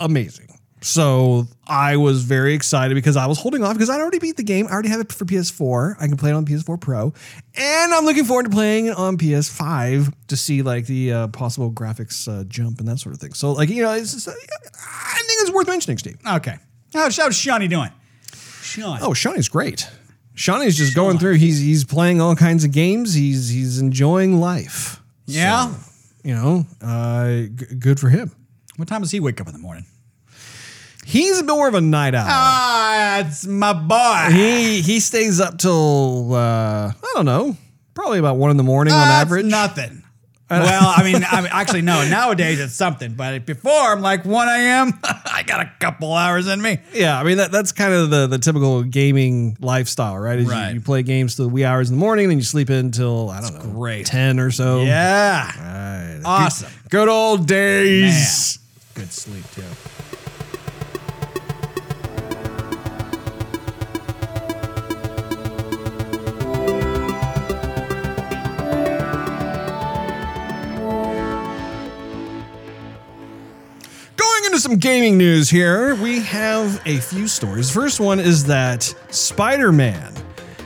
amazing. 0.00 0.57
So 0.80 1.46
I 1.66 1.96
was 1.96 2.22
very 2.22 2.54
excited 2.54 2.94
because 2.94 3.16
I 3.16 3.26
was 3.26 3.38
holding 3.38 3.64
off 3.64 3.72
because 3.74 3.90
I'd 3.90 4.00
already 4.00 4.18
beat 4.20 4.36
the 4.36 4.42
game. 4.44 4.66
I 4.68 4.70
already 4.70 4.88
have 4.90 5.00
it 5.00 5.12
for 5.12 5.24
PS4. 5.24 5.96
I 6.00 6.06
can 6.06 6.16
play 6.16 6.30
it 6.30 6.34
on 6.34 6.44
PS4 6.46 6.80
Pro, 6.80 7.12
and 7.56 7.92
I'm 7.94 8.04
looking 8.04 8.24
forward 8.24 8.44
to 8.44 8.50
playing 8.50 8.86
it 8.86 8.96
on 8.96 9.18
PS5 9.18 10.12
to 10.28 10.36
see 10.36 10.62
like 10.62 10.86
the 10.86 11.12
uh, 11.12 11.26
possible 11.28 11.72
graphics 11.72 12.28
uh, 12.28 12.44
jump 12.44 12.78
and 12.78 12.88
that 12.88 12.98
sort 12.98 13.14
of 13.14 13.20
thing. 13.20 13.32
So 13.34 13.52
like 13.52 13.68
you 13.70 13.82
know, 13.82 13.92
it's 13.92 14.14
just, 14.14 14.28
uh, 14.28 14.32
I 14.32 15.16
think 15.26 15.42
it's 15.42 15.50
worth 15.50 15.66
mentioning, 15.66 15.98
Steve. 15.98 16.16
Okay. 16.26 16.56
How's, 16.94 17.16
how's 17.16 17.34
Shani 17.34 17.68
doing? 17.68 17.90
Sean. 18.62 18.98
Oh, 19.02 19.10
Shawnee's 19.10 19.48
great. 19.48 19.88
Shawnee's 20.34 20.76
just 20.76 20.94
going 20.94 21.18
through. 21.18 21.34
He's 21.34 21.58
he's 21.58 21.84
playing 21.84 22.20
all 22.20 22.36
kinds 22.36 22.62
of 22.64 22.70
games. 22.70 23.14
He's 23.14 23.48
he's 23.48 23.80
enjoying 23.80 24.38
life. 24.40 25.02
yeah? 25.26 25.74
You 26.22 26.34
know, 26.34 26.66
uh, 26.82 27.30
g- 27.54 27.74
good 27.78 27.98
for 27.98 28.08
him. 28.10 28.30
What 28.76 28.86
time 28.88 29.00
does 29.00 29.10
he 29.10 29.18
wake 29.20 29.40
up 29.40 29.46
in 29.48 29.52
the 29.52 29.58
morning? 29.58 29.86
He's 31.08 31.42
more 31.42 31.66
of 31.68 31.74
a 31.74 31.80
night 31.80 32.14
owl. 32.14 32.26
Ah, 32.28 33.18
it's 33.20 33.46
my 33.46 33.72
boy. 33.72 34.34
he 34.36 34.82
he 34.82 35.00
stays 35.00 35.40
up 35.40 35.56
till 35.56 36.34
uh, 36.34 36.88
I 36.92 37.12
don't 37.14 37.24
know, 37.24 37.56
probably 37.94 38.18
about 38.18 38.36
one 38.36 38.50
in 38.50 38.58
the 38.58 38.62
morning 38.62 38.92
on 38.92 39.08
That's 39.08 39.22
average. 39.22 39.46
nothing. 39.46 40.02
well, 40.50 40.92
I 40.96 41.02
mean, 41.10 41.24
I 41.26 41.40
mean, 41.40 41.50
actually, 41.52 41.80
no. 41.82 42.06
Nowadays, 42.08 42.60
it's 42.60 42.74
something. 42.74 43.14
But 43.14 43.46
before, 43.46 43.72
I'm 43.92 44.02
like 44.02 44.24
1 44.26 44.48
a.m. 44.48 44.92
I 45.02 45.44
got 45.46 45.60
a 45.60 45.70
couple 45.78 46.12
hours 46.12 46.46
in 46.46 46.60
me. 46.60 46.78
yeah, 46.92 47.18
I 47.18 47.24
mean 47.24 47.38
that 47.38 47.52
that's 47.52 47.72
kind 47.72 47.94
of 47.94 48.10
the 48.10 48.26
the 48.26 48.38
typical 48.38 48.82
gaming 48.82 49.56
lifestyle, 49.60 50.18
right? 50.18 50.38
Is 50.38 50.44
you- 50.44 50.50
Right. 50.52 50.74
You, 50.74 50.80
play 50.82 51.02
games 51.02 51.36
till 51.36 51.46
the 51.46 51.52
wee 51.54 51.64
hours 51.64 51.88
in 51.90 51.96
the 51.96 52.00
morning, 52.00 52.28
then 52.28 52.36
you 52.36 52.44
sleep 52.44 52.68
in 52.68 52.76
until 52.86 53.30
I 53.30 53.40
don't 53.40 53.54
know, 53.54 53.60
great. 53.72 54.04
ten 54.04 54.38
or 54.38 54.50
so. 54.50 54.82
Yeah, 54.82 55.46
Right. 56.16 56.22
awesome. 56.24 56.70
Good 56.90 57.08
old 57.08 57.46
days. 57.46 58.58
Good 58.94 59.10
sleep 59.12 59.44
too. 59.54 59.62
Some 74.68 74.76
gaming 74.76 75.16
news 75.16 75.48
here, 75.48 75.94
we 75.94 76.20
have 76.20 76.82
a 76.84 76.98
few 76.98 77.26
stories. 77.26 77.70
First 77.70 78.00
one 78.00 78.20
is 78.20 78.44
that 78.44 78.82
Spider 79.08 79.72
Man 79.72 80.12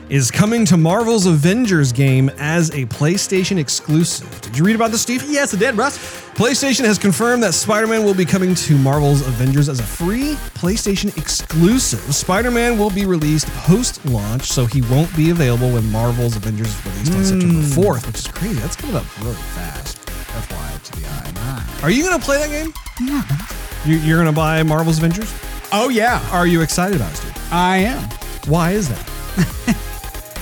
is 0.08 0.28
coming 0.28 0.64
to 0.64 0.76
Marvel's 0.76 1.26
Avengers 1.26 1.92
game 1.92 2.28
as 2.38 2.70
a 2.70 2.84
PlayStation 2.86 3.58
exclusive. 3.58 4.40
Did 4.40 4.58
you 4.58 4.64
read 4.64 4.74
about 4.74 4.90
this, 4.90 5.02
Steve? 5.02 5.22
Yes, 5.28 5.54
it 5.54 5.58
did, 5.58 5.76
Russ. 5.76 5.98
PlayStation 6.34 6.84
has 6.84 6.98
confirmed 6.98 7.44
that 7.44 7.54
Spider 7.54 7.86
Man 7.86 8.02
will 8.02 8.12
be 8.12 8.24
coming 8.24 8.56
to 8.56 8.76
Marvel's 8.76 9.20
Avengers 9.20 9.68
as 9.68 9.78
a 9.78 9.84
free 9.84 10.34
PlayStation 10.56 11.16
exclusive. 11.16 12.00
Spider 12.12 12.50
Man 12.50 12.80
will 12.80 12.90
be 12.90 13.06
released 13.06 13.46
post 13.58 14.04
launch, 14.06 14.46
so 14.46 14.66
he 14.66 14.82
won't 14.82 15.16
be 15.16 15.30
available 15.30 15.70
when 15.70 15.88
Marvel's 15.92 16.34
Avengers 16.34 16.66
is 16.66 16.86
released 16.86 17.12
on 17.12 17.24
September 17.24 17.60
hmm. 17.60 17.80
4th, 17.80 18.06
which 18.08 18.18
is 18.18 18.26
crazy. 18.26 18.58
That's 18.58 18.74
coming 18.74 18.96
up 18.96 19.04
really 19.20 19.36
fast. 19.36 19.98
FYI 20.08 20.82
to 20.82 21.00
the 21.00 21.06
eye. 21.06 21.78
Are 21.84 21.90
you 21.90 22.02
going 22.02 22.18
to 22.18 22.24
play 22.24 22.38
that 22.38 22.50
game? 22.50 22.72
Yeah. 23.00 23.22
You, 23.84 23.96
you're 23.96 24.16
going 24.16 24.26
to 24.26 24.32
buy 24.36 24.62
Marvel's 24.62 24.98
Avengers? 24.98 25.32
Oh 25.72 25.88
yeah, 25.88 26.24
Are 26.30 26.46
you 26.46 26.60
excited 26.62 26.96
about 26.96 27.12
it, 27.12 27.16
Steve? 27.16 27.48
I 27.52 27.78
am. 27.78 28.02
Why 28.46 28.72
is 28.72 28.88
that? 28.88 28.98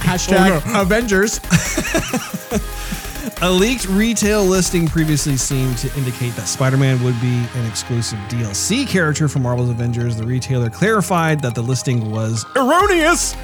Hashtag 0.00 0.60
Oh, 0.66 0.82
Avengers. 0.82 1.40
A 3.42 3.50
leaked 3.50 3.86
retail 3.88 4.44
listing 4.44 4.86
previously 4.86 5.36
seemed 5.38 5.78
to 5.78 5.90
indicate 5.96 6.34
that 6.36 6.46
Spider 6.46 6.76
Man 6.76 7.02
would 7.02 7.18
be 7.22 7.46
an 7.54 7.66
exclusive 7.66 8.18
DLC 8.28 8.86
character 8.86 9.28
for 9.28 9.38
Marvel's 9.38 9.70
Avengers. 9.70 10.16
The 10.16 10.26
retailer 10.26 10.68
clarified 10.68 11.40
that 11.40 11.54
the 11.54 11.62
listing 11.62 12.10
was 12.10 12.44
erroneous, 12.56 13.34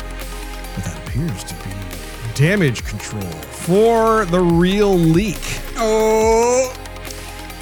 but 0.74 0.84
that 0.84 0.99
appears 1.07 1.44
to 1.44 1.55
be 1.64 1.70
damage 2.34 2.84
control 2.84 3.22
for 3.22 4.26
the 4.26 4.40
real 4.40 4.94
leak. 4.94 5.40
Oh, 5.76 6.74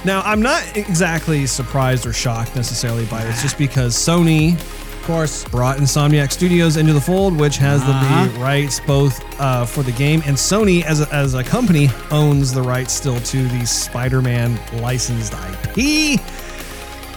Now, 0.05 0.21
I'm 0.21 0.41
not 0.41 0.77
exactly 0.77 1.47
surprised 1.47 2.05
or 2.05 2.13
shocked 2.13 2.55
necessarily 2.55 3.05
by 3.05 3.23
this, 3.23 3.41
just 3.41 3.57
because 3.57 3.95
Sony 3.95 4.53
of 4.53 5.01
course. 5.03 5.43
brought 5.45 5.77
Insomniac 5.77 6.31
Studios 6.31 6.77
into 6.77 6.93
the 6.93 7.01
fold, 7.01 7.35
which 7.37 7.57
has 7.57 7.81
Uh-huh. 7.81 8.27
the 8.27 8.39
rights 8.39 8.79
both 8.81 9.19
uh, 9.39 9.65
for 9.65 9.81
the 9.83 9.91
game 9.93 10.21
and 10.25 10.35
Sony 10.37 10.83
as 10.83 11.01
a, 11.01 11.11
as 11.13 11.33
a 11.33 11.43
company 11.43 11.89
owns 12.11 12.53
the 12.53 12.61
rights 12.61 12.93
still 12.93 13.19
to 13.21 13.47
the 13.49 13.65
Spider-Man 13.65 14.57
licensed 14.81 15.33
IP. 15.33 16.19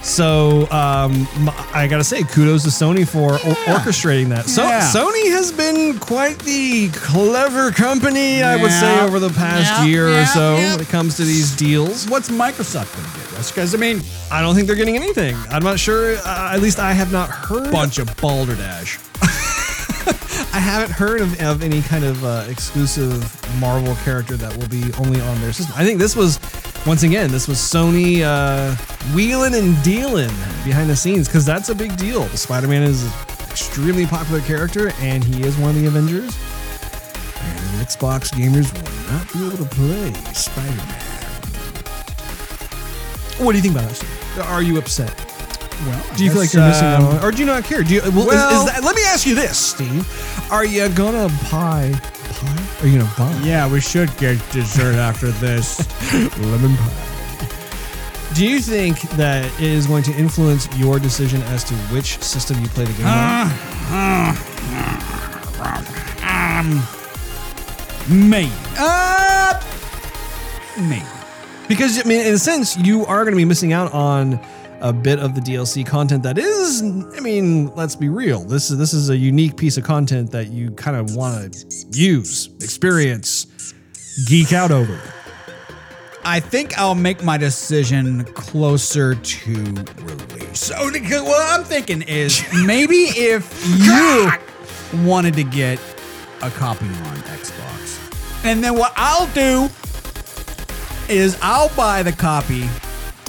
So 0.09 0.63
um, 0.71 1.29
I 1.75 1.87
gotta 1.89 2.03
say, 2.03 2.23
kudos 2.25 2.63
to 2.65 2.71
Sony 2.71 3.07
for 3.07 3.35
or- 3.35 3.55
orchestrating 3.77 4.29
that. 4.31 4.47
So 4.47 4.63
Yeah. 4.65 4.81
Sony 4.81 5.31
has 5.31 5.53
been 5.53 5.99
quite 5.99 6.39
the 6.41 6.89
clever 6.91 7.71
company, 7.71 8.43
I 8.43 8.57
would 8.57 8.71
say, 8.73 8.97
Yeah. 8.97 9.05
over 9.05 9.19
the 9.19 9.29
past 9.31 9.83
Yeah, 9.83 9.85
year 9.85 10.09
or 10.09 10.13
yeah, 10.13 10.25
so 10.27 10.57
yeah. 10.57 10.73
when 10.73 10.81
it 10.81 10.89
comes 10.89 11.17
to 11.17 11.25
these 11.25 11.55
deals. 11.55 12.07
What's 12.09 12.31
Microsoft 12.31 12.95
going 12.97 13.07
to 13.11 13.19
get? 13.37 13.47
Because 13.47 13.75
I 13.75 13.79
mean, 13.79 14.03
I 14.33 14.41
don't 14.41 14.55
think 14.55 14.67
they're 14.67 14.77
getting 14.77 14.97
anything. 14.97 15.37
I'm 15.51 15.63
not 15.63 15.79
sure. 15.79 16.17
Uh, 16.25 16.53
at 16.55 16.61
least 16.61 16.79
I 16.81 16.93
have 16.93 17.13
not 17.13 17.29
heard. 17.29 17.71
bunch 17.71 17.99
of 17.99 18.15
balderdash. 18.17 18.99
I 20.55 20.61
haven't 20.61 20.91
heard 20.93 21.21
of, 21.21 21.41
of 21.43 21.63
any 21.63 21.83
kind 21.83 22.05
of 22.05 22.25
uh, 22.25 22.45
exclusive 22.49 23.13
Marvel 23.61 23.95
character 24.05 24.37
that 24.39 24.57
will 24.57 24.69
be 24.69 24.91
only 24.99 25.21
on 25.21 25.41
their 25.43 25.53
system. 25.53 25.75
I 25.77 25.85
think 25.85 25.99
this 26.01 26.17
was, 26.17 26.39
once 26.87 27.03
again, 27.03 27.31
this 27.31 27.47
was 27.49 27.59
Sony 27.59 28.23
uh, 28.23 28.75
wheeling 29.15 29.55
and 29.55 29.81
dealing 29.83 30.31
behind 30.65 30.89
the 30.89 30.97
scenes 30.97 31.29
because 31.29 31.45
that's 31.45 31.69
a 31.69 31.75
big 31.75 31.97
deal. 31.97 32.27
Spider 32.29 32.69
Man 32.69 32.83
is 32.83 33.05
an 33.05 33.13
extremely 33.51 34.07
popular 34.07 34.41
character 34.41 34.91
and 35.01 35.23
he 35.23 35.43
is 35.43 35.57
one 35.59 35.71
of 35.71 35.77
the 35.77 35.87
Avengers. 35.87 36.37
And 37.41 37.87
Xbox 37.87 38.33
gamers 38.33 38.73
will 38.73 39.13
not 39.13 39.33
be 39.33 39.47
able 39.47 39.65
to 39.65 39.75
play 39.75 40.13
Spider 40.33 40.77
Man. 40.77 41.05
What 43.45 43.53
do 43.53 43.59
you 43.59 43.63
think 43.63 43.75
about 43.77 43.91
that? 43.91 44.47
Are 44.47 44.63
you 44.63 44.79
upset? 44.79 45.15
Well, 45.87 46.05
Do 46.17 46.25
you 46.25 46.31
feel 46.33 46.41
like 46.41 46.53
you're 46.53 46.67
missing 46.67 46.87
out 46.87 47.03
on, 47.03 47.25
or 47.25 47.31
do 47.31 47.39
you 47.39 47.47
not 47.47 47.63
care? 47.63 47.85
Do 47.85 47.95
you? 47.95 48.01
Well, 48.03 48.27
well- 48.27 48.51
is, 48.65 48.69
is 48.69 48.75
that, 48.75 48.83
let 48.83 48.97
me 48.97 49.03
ask 49.05 49.27
you 49.27 49.37
this, 49.37 49.57
Steve: 49.57 50.51
Are 50.51 50.65
you 50.65 50.89
gonna 50.89 51.29
buy 51.53 51.93
pie? 52.39 52.67
Are 52.81 52.87
you 52.87 52.99
gonna 52.99 53.13
buy 53.17 53.33
Yeah, 53.43 53.71
we 53.71 53.81
should 53.81 54.15
get 54.19 54.39
dessert 54.51 54.95
after 54.97 55.31
this. 55.31 55.79
lemon 56.39 56.77
pie? 56.77 57.05
Do 58.35 58.47
you 58.47 58.61
think 58.61 59.01
that 59.17 59.45
it 59.61 59.61
is 59.61 59.87
going 59.87 60.03
to 60.05 60.13
influence 60.15 60.69
your 60.77 60.99
decision 60.99 61.43
as 61.45 61.65
to 61.65 61.75
which 61.93 62.19
system 62.23 62.61
you 62.61 62.69
play 62.69 62.85
the 62.85 62.93
game 62.93 63.07
on? 63.07 63.49
um, 66.23 66.87
maybe. 68.09 68.53
Uh, 68.79 69.61
maybe. 70.79 71.05
Because 71.69 71.99
I 71.99 72.05
mean, 72.09 72.27
in 72.27 72.35
a 72.35 72.39
sense, 72.39 72.77
you 72.77 73.05
are 73.07 73.25
going 73.25 73.33
to 73.33 73.37
be 73.39 73.45
missing 73.45 73.73
out 73.73 73.93
on 73.93 74.39
a 74.81 74.93
bit 74.93 75.19
of 75.19 75.35
the 75.35 75.41
DLC 75.41 75.87
content 75.87 76.23
that 76.23 76.39
is. 76.39 76.83
I 76.83 77.21
mean, 77.21 77.75
let's 77.75 77.97
be 77.97 78.09
real. 78.09 78.45
This 78.45 78.71
is 78.71 78.79
this 78.79 78.93
is 78.93 79.11
a 79.11 79.17
unique 79.17 79.57
piece 79.57 79.77
of 79.77 79.85
content 79.85 80.31
that 80.33 80.49
you 80.49 80.71
kind 80.73 80.97
of 80.97 81.15
want 81.17 81.53
to 81.53 81.87
use, 81.91 82.49
experience, 82.61 83.75
geek 84.27 84.53
out 84.53 84.71
over. 84.71 85.01
I 86.25 86.41
think 86.41 86.77
I'll 86.77 86.95
make 86.95 87.25
my 87.25 87.39
decision 87.39 88.25
closer 88.25 89.15
to 89.15 89.55
release. 89.55 90.71
Oh, 90.75 90.91
so, 90.93 91.25
what 91.25 91.59
I'm 91.59 91.65
thinking 91.65 92.03
is 92.03 92.45
maybe 92.67 93.07
if 93.17 93.65
you 93.79 94.31
wanted 95.05 95.35
to 95.35 95.45
get 95.45 95.81
a 96.43 96.51
copy 96.51 96.87
on 96.87 97.17
Xbox, 97.19 98.45
and 98.45 98.63
then 98.63 98.75
what 98.75 98.93
I'll 98.97 99.27
do 99.29 99.69
is 101.09 101.39
I'll 101.41 101.75
buy 101.75 102.03
the 102.03 102.13
copy 102.13 102.69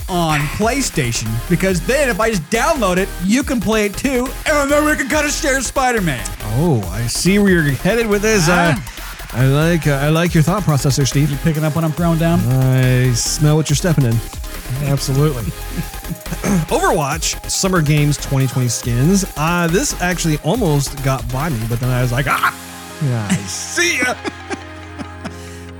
on 0.09 0.39
PlayStation 0.57 1.27
because 1.49 1.79
then 1.85 2.09
if 2.09 2.19
I 2.19 2.31
just 2.31 2.43
download 2.43 2.97
it, 2.97 3.07
you 3.23 3.43
can 3.43 3.61
play 3.61 3.85
it 3.85 3.95
too, 3.95 4.27
and 4.45 4.69
then 4.69 4.85
we 4.85 4.95
can 4.95 5.07
kind 5.07 5.25
of 5.25 5.31
share 5.31 5.61
Spider-Man. 5.61 6.25
Oh, 6.41 6.81
I 6.91 7.07
see 7.07 7.39
where 7.39 7.51
you're 7.51 7.71
headed 7.71 8.07
with 8.07 8.21
this. 8.21 8.49
Uh, 8.49 8.75
I 9.31 9.45
like 9.45 9.85
uh, 9.85 9.91
I 9.91 10.09
like 10.09 10.33
your 10.33 10.41
thought 10.41 10.63
process 10.63 10.95
there, 10.95 11.05
Steve. 11.05 11.29
You 11.29 11.37
picking 11.37 11.63
up 11.63 11.75
what 11.75 11.83
I'm 11.83 11.91
throwing 11.91 12.17
down? 12.17 12.39
I 12.39 13.11
smell 13.13 13.55
what 13.55 13.69
you're 13.69 13.77
stepping 13.77 14.05
in. 14.05 14.15
Absolutely. 14.83 15.43
Overwatch 16.69 17.49
Summer 17.49 17.81
Games 17.81 18.17
2020 18.17 18.67
skins. 18.67 19.25
Uh, 19.37 19.67
this 19.67 19.99
actually 20.01 20.37
almost 20.39 21.03
got 21.03 21.27
by 21.31 21.49
me, 21.49 21.59
but 21.69 21.79
then 21.79 21.89
I 21.89 22.01
was 22.01 22.11
like, 22.11 22.25
ah, 22.27 22.55
yeah, 23.03 23.27
I 23.29 23.35
See 23.35 23.99
ya. 23.99 24.15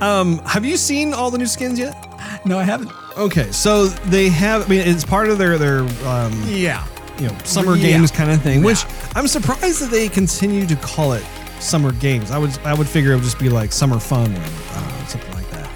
um, 0.00 0.38
have 0.46 0.64
you 0.64 0.76
seen 0.76 1.12
all 1.12 1.30
the 1.30 1.38
new 1.38 1.46
skins 1.46 1.78
yet? 1.78 1.96
No, 2.44 2.58
I 2.58 2.62
haven't. 2.62 2.92
Okay, 3.16 3.50
so 3.52 3.86
they 3.86 4.28
have. 4.28 4.66
I 4.66 4.68
mean, 4.68 4.80
it's 4.80 5.04
part 5.04 5.28
of 5.28 5.38
their 5.38 5.58
their 5.58 5.80
um, 6.06 6.42
Yeah. 6.46 6.84
you 7.18 7.26
know 7.28 7.36
summer 7.44 7.76
Yeah. 7.76 7.82
games 7.98 8.10
kind 8.10 8.30
of 8.30 8.40
thing. 8.42 8.62
Which 8.62 8.84
I'm 9.14 9.26
surprised 9.26 9.80
that 9.82 9.90
they 9.90 10.08
continue 10.08 10.66
to 10.66 10.76
call 10.76 11.12
it 11.12 11.24
summer 11.58 11.92
games. 11.92 12.30
I 12.30 12.38
would 12.38 12.56
I 12.64 12.72
would 12.74 12.88
figure 12.88 13.12
it 13.12 13.16
would 13.16 13.24
just 13.24 13.38
be 13.38 13.48
like 13.48 13.72
summer 13.72 13.98
fun 13.98 14.34
or 14.34 14.40
I 14.40 15.04
something 15.08 15.32
like 15.34 15.50
that. 15.50 15.68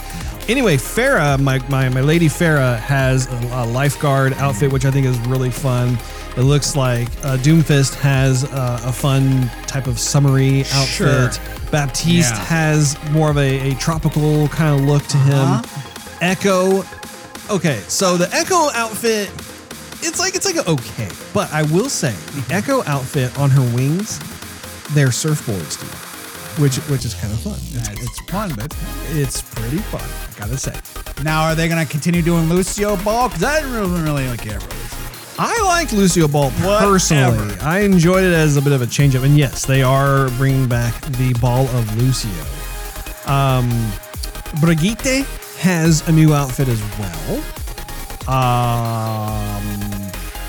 Anyway, 0.49 0.77
Pharah, 0.77 1.39
my, 1.41 1.59
my 1.69 1.89
my 1.89 2.01
lady 2.01 2.29
Pharah 2.29 2.79
has 2.79 3.27
a, 3.27 3.37
a 3.53 3.67
lifeguard 3.67 4.33
outfit, 4.35 4.73
which 4.73 4.85
I 4.85 4.91
think 4.91 5.07
is 5.07 5.19
really 5.21 5.51
fun. 5.51 5.99
It 6.37 6.43
looks 6.43 6.75
like 6.77 7.09
uh, 7.25 7.37
Doomfist 7.37 7.95
has 8.01 8.45
uh, 8.45 8.81
a 8.85 8.93
fun 8.93 9.49
type 9.67 9.87
of 9.87 9.99
summery 10.01 10.61
outfit. 10.73 10.89
Sure. 10.89 11.31
Baptiste 11.71 12.35
Yeah. 12.35 12.45
has 12.47 12.97
more 13.11 13.31
of 13.31 13.39
a, 13.39 13.71
a 13.71 13.75
tropical 13.77 14.49
kind 14.49 14.75
of 14.81 14.87
look 14.89 15.05
to 15.09 15.17
him. 15.17 15.35
Uh-huh. 15.35 15.81
Echo. 16.21 16.85
Okay, 17.51 17.81
so 17.89 18.17
the 18.17 18.33
Echo 18.35 18.71
outfit, 18.75 19.29
it's 20.03 20.19
like 20.19 20.35
it's 20.35 20.47
like 20.47 20.57
a 20.57 20.69
okay, 20.71 21.09
but 21.35 21.53
I 21.53 21.63
will 21.65 21.89
say 21.91 22.13
the 22.41 22.55
Echo 22.55 22.83
outfit 22.85 23.37
on 23.39 23.51
her 23.51 23.61
wings, 23.77 24.19
they're 24.95 25.09
surfboards, 25.09 25.79
dude, 25.79 26.63
which 26.63 26.77
which 26.89 27.05
is 27.05 27.13
kind 27.15 27.33
of 27.33 27.41
fun. 27.41 27.59
It's, 27.61 28.03
It's 28.03 28.21
fun, 28.31 28.53
but 28.57 28.75
it's 29.11 29.43
pretty 29.43 29.79
fun, 29.79 30.01
I 30.37 30.39
gotta 30.41 30.57
say. 30.57 30.75
now 31.23 31.43
are 31.45 31.55
they 31.55 31.69
gonna 31.69 31.85
continue 31.85 32.23
doing 32.23 32.49
Lucio 32.49 32.97
Ball? 33.05 33.29
Because 33.29 33.45
I 33.45 33.61
didn't 33.61 33.75
really, 33.75 34.01
really 34.03 34.27
like 34.29 34.41
care 34.41 34.59
for 34.59 34.69
Lucio. 34.71 34.99
I 35.37 35.63
like 35.65 35.93
Lucio 35.93 36.29
Ball 36.29 36.51
Whatever. 36.51 36.93
personally. 36.93 37.55
I 37.61 37.81
enjoyed 37.81 38.25
it 38.25 38.33
as 38.33 38.57
a 38.57 38.63
bit 38.63 38.73
of 38.73 38.81
a 38.83 38.87
change 38.87 39.15
up, 39.17 39.23
and 39.25 39.37
yes, 39.37 39.67
they 39.67 39.83
are 39.83 40.31
bringing 40.39 40.67
back 40.69 40.99
the 41.19 41.35
Ball 41.35 41.67
of 41.69 41.97
Lucio. 41.99 42.31
Um, 43.31 43.69
Brigitte 44.61 45.27
has 45.65 46.07
a 46.09 46.13
new 46.13 46.35
outfit 46.35 46.69
as 46.69 46.81
well. 46.99 47.39
Um, 48.29 49.65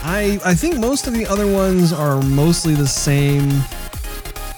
I 0.03 0.39
I 0.43 0.53
think 0.53 0.77
most 0.77 1.07
of 1.07 1.13
the 1.13 1.25
other 1.25 1.47
ones 1.51 1.93
are 1.93 2.21
mostly 2.21 2.75
the 2.75 2.87
same. 2.87 3.49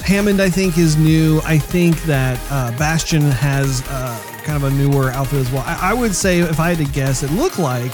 Hammond, 0.02 0.42
I 0.42 0.50
think, 0.50 0.78
is 0.78 0.98
new. 0.98 1.42
I 1.46 1.58
think 1.60 2.02
that 2.04 2.40
uh, 2.50 2.72
Bastion 2.78 3.22
has 3.22 3.84
uh, 3.90 4.20
kind 4.44 4.56
of 4.56 4.64
a 4.64 4.76
newer 4.76 5.12
outfit 5.12 5.40
as 5.40 5.52
well. 5.52 5.64
I, 5.66 5.92
I 5.92 5.94
would 5.94 6.16
say, 6.16 6.40
if 6.40 6.60
I 6.60 6.74
had 6.74 6.86
to 6.86 6.92
guess, 6.92 7.22
it 7.24 7.32
looked 7.32 7.60
like 7.60 7.92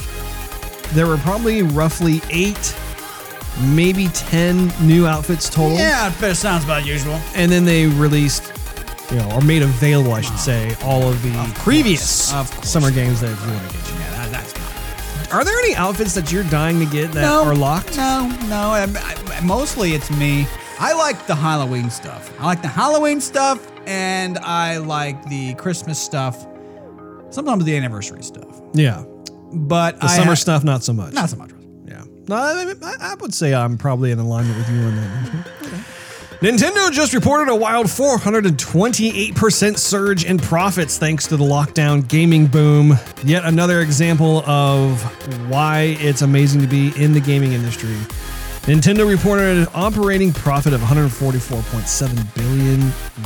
there 0.93 1.07
were 1.07 1.17
probably 1.17 1.63
roughly 1.63 2.21
eight, 2.29 2.75
maybe 3.61 4.07
10 4.09 4.71
new 4.81 5.07
outfits 5.07 5.49
total. 5.49 5.75
Yeah, 5.77 6.13
it 6.21 6.35
sounds 6.35 6.63
about 6.63 6.85
usual. 6.85 7.19
And 7.33 7.51
then 7.51 7.65
they 7.65 7.87
released, 7.87 8.43
you 9.11 9.17
know, 9.17 9.31
or 9.31 9.41
made 9.41 9.61
available, 9.61 10.13
I 10.13 10.21
should 10.21 10.39
say, 10.39 10.75
all 10.83 11.03
of 11.03 11.21
the 11.21 11.51
previous 11.59 12.33
Of 12.33 12.49
course. 12.51 12.69
summer 12.69 12.91
games 12.91 13.21
that 13.21 13.29
you 13.29 13.53
want 13.53 13.69
to 13.69 13.77
get. 13.77 13.89
Yeah, 13.89 14.11
that, 14.11 14.31
that's. 14.31 15.33
Are 15.33 15.43
there 15.43 15.57
any 15.59 15.75
outfits 15.75 16.13
that 16.15 16.31
you're 16.31 16.43
dying 16.45 16.79
to 16.79 16.85
get 16.85 17.11
that 17.13 17.21
no, 17.21 17.43
are 17.43 17.55
locked? 17.55 17.97
No, 17.97 18.27
no. 18.47 18.57
I, 18.69 18.83
I, 19.33 19.41
mostly 19.43 19.93
it's 19.93 20.09
me. 20.11 20.47
I 20.79 20.93
like 20.93 21.25
the 21.27 21.35
Halloween 21.35 21.89
stuff. 21.89 22.31
I 22.39 22.45
like 22.45 22.61
the 22.61 22.67
Halloween 22.67 23.19
stuff, 23.21 23.65
and 23.87 24.37
I 24.39 24.77
like 24.77 25.27
the 25.29 25.53
Christmas 25.55 25.99
stuff. 25.99 26.45
Sometimes 27.29 27.63
the 27.65 27.75
anniversary 27.75 28.21
stuff, 28.23 28.61
Yeah. 28.73 29.03
but 29.53 29.99
The 29.99 30.05
I 30.05 30.17
summer 30.17 30.27
ha- 30.31 30.35
stuff, 30.35 30.63
not 30.63 30.83
so 30.83 30.93
much. 30.93 31.13
not 31.13 31.29
so 31.29 31.37
much. 31.37 31.49
Yeah. 31.87 32.03
No, 32.27 32.35
I, 32.35 32.73
I- 32.83 33.11
I 33.11 33.15
would 33.15 33.33
say 33.33 33.53
I'm 33.55 33.77
probably 33.77 34.11
in 34.11 34.19
alignment 34.19 34.57
with 34.57 34.69
you 34.69 34.81
on 34.81 34.95
that. 34.95 35.47
Nintendo 36.43 36.91
just 36.91 37.13
reported 37.13 37.49
a 37.49 37.55
wild 37.55 37.85
428% 37.85 39.77
surge 39.77 40.25
in 40.25 40.37
profits 40.37 40.97
thanks 40.97 41.25
to 41.27 41.37
the 41.37 41.43
lockdown 41.45 42.05
gaming 42.05 42.47
boom. 42.47 42.99
Yet 43.23 43.45
another 43.45 43.79
example 43.79 44.39
of 44.39 45.01
why 45.49 45.95
it's 46.01 46.21
amazing 46.21 46.59
to 46.59 46.67
be 46.67 46.91
in 47.01 47.13
the 47.13 47.21
gaming 47.21 47.53
industry. 47.53 47.95
Nintendo 48.63 49.05
reported 49.05 49.57
an 49.57 49.67
operating 49.73 50.31
profit 50.31 50.71
of 50.71 50.79
144.7 50.79 52.33
billion 52.33 52.79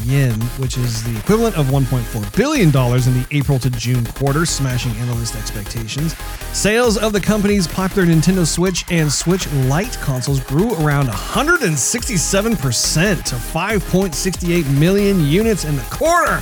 yen, 0.04 0.34
which 0.58 0.80
is 0.80 1.04
the 1.04 1.16
equivalent 1.16 1.56
of 1.56 1.68
1.4 1.68 2.36
billion 2.36 2.72
dollars 2.72 3.06
in 3.06 3.14
the 3.14 3.24
April 3.30 3.60
to 3.60 3.70
June 3.70 4.04
quarter, 4.04 4.48
smashing 4.48 4.94
analyst 4.94 5.36
expectations. 5.36 6.16
Sales 6.54 6.98
of 6.98 7.14
the 7.14 7.22
company's 7.22 7.68
popular 7.68 8.08
Nintendo 8.08 8.48
Switch 8.48 8.84
and 8.90 9.14
Switch 9.14 9.48
Lite 9.68 9.96
consoles 10.02 10.40
grew 10.40 10.74
around 10.84 11.08
167% 11.08 13.24
to 13.26 13.36
5.68 13.36 14.80
million 14.80 15.24
units 15.24 15.66
in 15.66 15.76
the 15.76 15.84
quarter. 15.92 16.38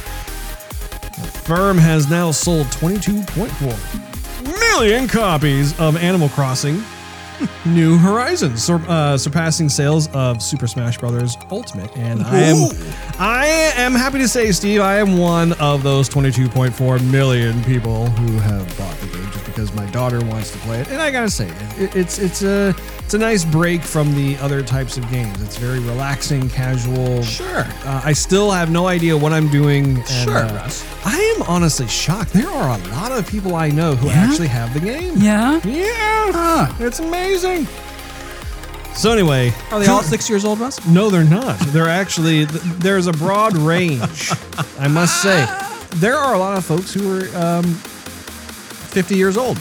The 1.02 1.28
firm 1.44 1.78
has 1.78 2.10
now 2.10 2.32
sold 2.32 2.68
22.4 2.68 4.72
million 4.72 5.10
copies 5.10 5.78
of 5.82 5.98
Animal 5.98 6.30
Crossing 6.30 6.82
New 7.66 7.98
Horizons, 7.98 8.64
sur- 8.64 8.84
uh, 8.88 9.18
surpassing 9.18 9.70
sales 9.70 10.08
of 10.14 10.42
Super 10.42 10.68
Smash 10.68 10.98
Bros. 10.98 11.38
Ultimate. 11.52 11.96
And 11.98 12.22
I 12.24 12.40
am, 12.40 12.70
I 13.20 13.46
am 13.76 13.94
happy 13.94 14.20
to 14.20 14.28
say, 14.28 14.52
Steve, 14.52 14.82
I 14.82 14.98
am 14.98 15.18
one 15.18 15.54
of 15.54 15.84
those 15.84 16.10
22.4 16.10 17.12
million 17.12 17.64
people 17.64 18.08
who 18.08 18.38
have 18.40 18.66
bought 18.78 18.96
the 19.00 19.08
game 19.08 19.30
just 19.32 19.46
because 19.46 19.74
my 19.74 19.86
daughter 19.88 20.24
wants 20.26 20.52
to 20.52 20.58
play 20.60 20.80
it. 20.82 20.88
And 20.90 21.02
I 21.02 21.12
gotta 21.12 21.30
say, 21.30 21.50
it, 21.78 21.96
it's 21.96 22.20
it's 22.20 22.42
a 22.44 22.74
it's 23.06 23.14
a 23.14 23.18
nice 23.20 23.46
break 23.46 23.82
from 23.84 24.14
the 24.16 24.36
other 24.38 24.62
types 24.64 24.98
of 24.98 25.08
games. 25.12 25.40
It's 25.42 25.58
very 25.58 25.80
relaxing, 25.80 26.50
casual. 26.50 27.22
Sure. 27.22 27.64
Uh, 27.86 28.02
I 28.04 28.14
still 28.14 28.50
have 28.52 28.72
no 28.72 28.88
idea 28.88 29.16
what 29.16 29.32
I'm 29.32 29.48
doing. 29.50 29.98
and, 29.98 30.08
Sure, 30.08 30.36
uh, 30.38 30.54
Russ. 30.56 30.84
I 31.06 31.16
am 31.38 31.44
honestly 31.44 31.88
shocked. 31.88 32.34
There 32.34 32.50
are 32.50 32.78
a 32.78 32.82
lot 32.96 33.12
of 33.12 33.28
people 33.28 33.56
I 33.56 33.70
know 33.70 33.96
who 33.96 34.08
Yeah? 34.08 34.14
actually 34.28 34.48
have 34.48 34.74
the 34.74 34.80
game. 34.80 35.14
Yeah. 35.18 35.62
Yeah, 35.64 36.32
Huh. 36.32 36.74
it's 36.80 37.00
amazing. 37.00 37.68
So 38.96 39.12
anyway, 39.12 39.54
Are 39.72 39.80
they 39.80 39.88
all 39.88 40.02
six 40.02 40.28
years 40.30 40.44
old, 40.46 40.60
Russ? 40.60 40.84
No, 40.88 41.10
they're 41.12 41.24
not. 41.24 41.60
They're 41.68 41.90
actually 41.90 42.46
there's 42.46 43.08
a 43.08 43.12
broad 43.14 43.56
range. 43.58 44.32
I 44.80 44.88
must 44.88 45.22
say, 45.22 45.46
there 45.98 46.16
are 46.16 46.34
a 46.34 46.40
lot 46.40 46.58
of 46.58 46.66
folks 46.66 46.92
who 46.94 47.20
are 47.20 47.28
um, 47.38 47.66
50 47.66 49.16
years 49.16 49.36
old. 49.38 49.60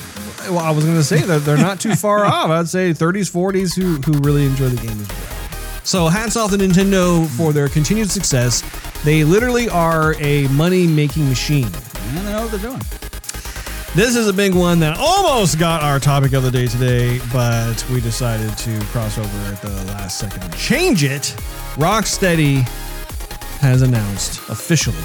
Well, 0.51 0.59
I 0.61 0.71
was 0.71 0.85
going 0.85 0.97
to 0.97 1.05
say 1.05 1.21
that 1.23 1.45
they're 1.45 1.57
not 1.57 1.81
too 1.81 1.95
far 1.95 2.25
off. 2.25 2.51
I'd 2.51 2.69
say 2.69 2.93
30s, 2.93 3.31
40s 3.31 3.75
who 3.75 3.97
who 4.03 4.19
really 4.21 4.45
enjoy 4.47 4.69
the 4.69 4.77
game 4.87 5.01
as 5.01 5.09
well. 5.09 5.81
So 5.85 6.07
hats 6.09 6.37
off 6.37 6.51
to 6.53 6.57
Nintendo 6.57 7.27
for 7.37 7.53
their 7.53 7.69
continued 7.69 8.11
success. 8.11 8.63
They 9.05 9.23
literally 9.23 9.69
are 9.69 10.15
a 10.19 10.49
money 10.49 10.87
making 10.87 11.29
machine. 11.29 11.67
And 11.67 12.19
they 12.19 12.33
know 12.33 12.43
what 12.43 12.51
they're 12.51 12.61
doing. 12.61 12.81
This 13.95 14.17
is 14.17 14.27
a 14.27 14.33
big 14.33 14.55
one 14.55 14.81
that 14.81 14.97
almost 14.99 15.59
got 15.59 15.83
our 15.83 16.01
topic 16.01 16.33
of 16.33 16.43
the 16.43 16.51
day 16.51 16.67
today, 16.67 17.21
but 17.33 17.85
we 17.93 18.01
decided 18.01 18.57
to 18.59 18.81
cross 18.87 19.19
over 19.19 19.53
at 19.53 19.61
the 19.63 19.69
last 19.93 20.19
second 20.19 20.43
and 20.43 20.57
change 20.57 21.05
it. 21.05 21.23
Rocksteady 21.77 22.67
has 23.61 23.83
announced 23.83 24.41
officially 24.49 24.97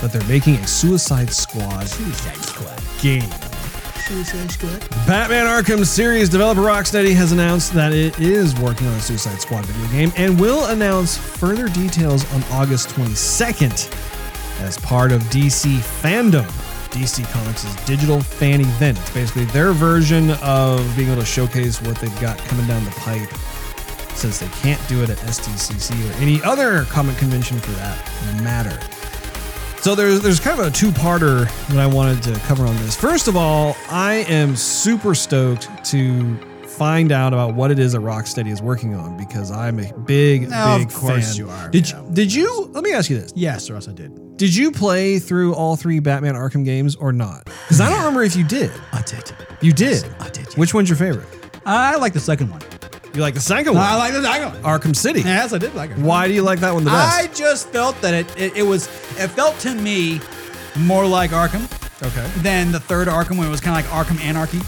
that 0.00 0.12
they're 0.12 0.26
making 0.28 0.54
a 0.54 0.66
Suicide 0.66 1.30
Squad 1.30 1.88
Suicide 1.88 2.36
Squad. 2.36 2.80
game. 3.02 3.47
Suicide 4.08 4.50
Squad. 4.50 4.88
Batman 5.06 5.44
Arkham 5.44 5.84
series 5.84 6.30
developer 6.30 6.62
Rocksteady 6.62 7.14
has 7.14 7.32
announced 7.32 7.74
that 7.74 7.92
it 7.92 8.18
is 8.18 8.58
working 8.58 8.86
on 8.86 8.94
a 8.94 9.00
Suicide 9.00 9.38
Squad 9.38 9.66
video 9.66 9.90
game 9.92 10.10
and 10.16 10.40
will 10.40 10.64
announce 10.68 11.18
further 11.18 11.68
details 11.68 12.24
on 12.32 12.42
August 12.44 12.88
22nd 12.88 13.92
as 14.62 14.78
part 14.78 15.12
of 15.12 15.20
DC 15.24 15.76
Fandom. 16.00 16.46
DC 16.88 17.30
Comics' 17.32 17.84
digital 17.84 18.22
fan 18.22 18.62
event. 18.62 18.98
It's 18.98 19.12
basically 19.12 19.44
their 19.44 19.72
version 19.74 20.30
of 20.42 20.80
being 20.96 21.10
able 21.10 21.20
to 21.20 21.26
showcase 21.26 21.82
what 21.82 21.98
they've 21.98 22.20
got 22.20 22.38
coming 22.38 22.66
down 22.66 22.82
the 22.86 22.90
pipe 22.92 23.28
since 24.16 24.38
they 24.38 24.48
can't 24.62 24.80
do 24.88 25.02
it 25.02 25.10
at 25.10 25.18
SDCC 25.18 26.08
or 26.08 26.22
any 26.22 26.42
other 26.44 26.84
comic 26.84 27.18
convention 27.18 27.58
for 27.58 27.72
that 27.72 28.42
matter. 28.42 28.80
So 29.88 29.94
there's 29.94 30.20
there's 30.20 30.38
kind 30.38 30.60
of 30.60 30.66
a 30.66 30.70
two-parter 30.70 31.46
that 31.68 31.78
I 31.78 31.86
wanted 31.86 32.22
to 32.24 32.34
cover 32.40 32.66
on 32.66 32.76
this. 32.76 32.94
First 32.94 33.26
of 33.26 33.38
all, 33.38 33.74
I 33.88 34.16
am 34.28 34.54
super 34.54 35.14
stoked 35.14 35.66
to 35.86 36.36
find 36.64 37.10
out 37.10 37.32
about 37.32 37.54
what 37.54 37.70
it 37.70 37.78
is 37.78 37.92
that 37.92 38.02
Rocksteady 38.02 38.52
is 38.52 38.60
working 38.60 38.94
on 38.94 39.16
because 39.16 39.50
I'm 39.50 39.78
a 39.78 39.90
big, 40.00 40.50
No, 40.50 40.74
of 40.76 40.80
big 40.80 40.90
course 40.92 41.28
fan. 41.28 41.36
you 41.36 41.50
are, 41.50 41.70
Did 41.70 41.88
yeah. 41.88 42.02
you, 42.02 42.10
did 42.12 42.34
you? 42.34 42.70
Let 42.72 42.84
me 42.84 42.92
ask 42.92 43.08
you 43.08 43.18
this: 43.18 43.32
Yes, 43.34 43.70
Russ, 43.70 43.88
I 43.88 43.92
did. 43.92 44.36
Did 44.36 44.54
you 44.54 44.72
play 44.72 45.18
through 45.18 45.54
all 45.54 45.74
three 45.74 46.00
Batman 46.00 46.34
Arkham 46.34 46.66
games 46.66 46.94
or 46.94 47.10
not? 47.10 47.46
Because 47.46 47.80
I 47.80 47.88
don't 47.88 48.00
remember 48.00 48.22
if 48.24 48.36
you 48.36 48.44
did. 48.44 48.70
I 48.92 49.00
did. 49.00 49.32
You 49.62 49.72
did. 49.72 50.04
I 50.20 50.28
did, 50.28 50.44
yes. 50.48 50.56
Which 50.58 50.74
one's 50.74 50.90
your 50.90 50.98
favorite? 50.98 51.26
I 51.64 51.96
like 51.96 52.12
the 52.12 52.20
second 52.20 52.50
one. 52.50 52.60
You 53.14 53.20
like 53.22 53.34
the 53.34 53.40
second 53.40 53.74
one? 53.74 53.82
I 53.82 53.96
like 53.96 54.12
the 54.12 54.22
second 54.22 54.62
one. 54.62 54.80
Arkham 54.80 54.94
City. 54.94 55.20
Yes, 55.22 55.52
I 55.52 55.58
did 55.58 55.74
like 55.74 55.90
it. 55.90 55.98
Why 55.98 56.28
do 56.28 56.34
you 56.34 56.42
like 56.42 56.60
that 56.60 56.72
one 56.74 56.84
the 56.84 56.90
best? 56.90 57.18
I 57.18 57.26
just 57.34 57.68
felt 57.68 58.00
that 58.02 58.14
it, 58.14 58.38
it 58.40 58.56
it 58.58 58.62
was 58.62 58.86
it 59.18 59.28
felt 59.28 59.58
to 59.60 59.74
me 59.74 60.20
more 60.76 61.06
like 61.06 61.30
Arkham 61.30 61.64
okay. 62.02 62.28
than 62.42 62.70
the 62.70 62.78
third 62.80 63.08
Arkham 63.08 63.38
when 63.38 63.46
it 63.46 63.50
was 63.50 63.60
kind 63.60 63.78
of 63.84 63.90
like 63.92 64.06
Arkham 64.06 64.20
Anarchy. 64.22 64.58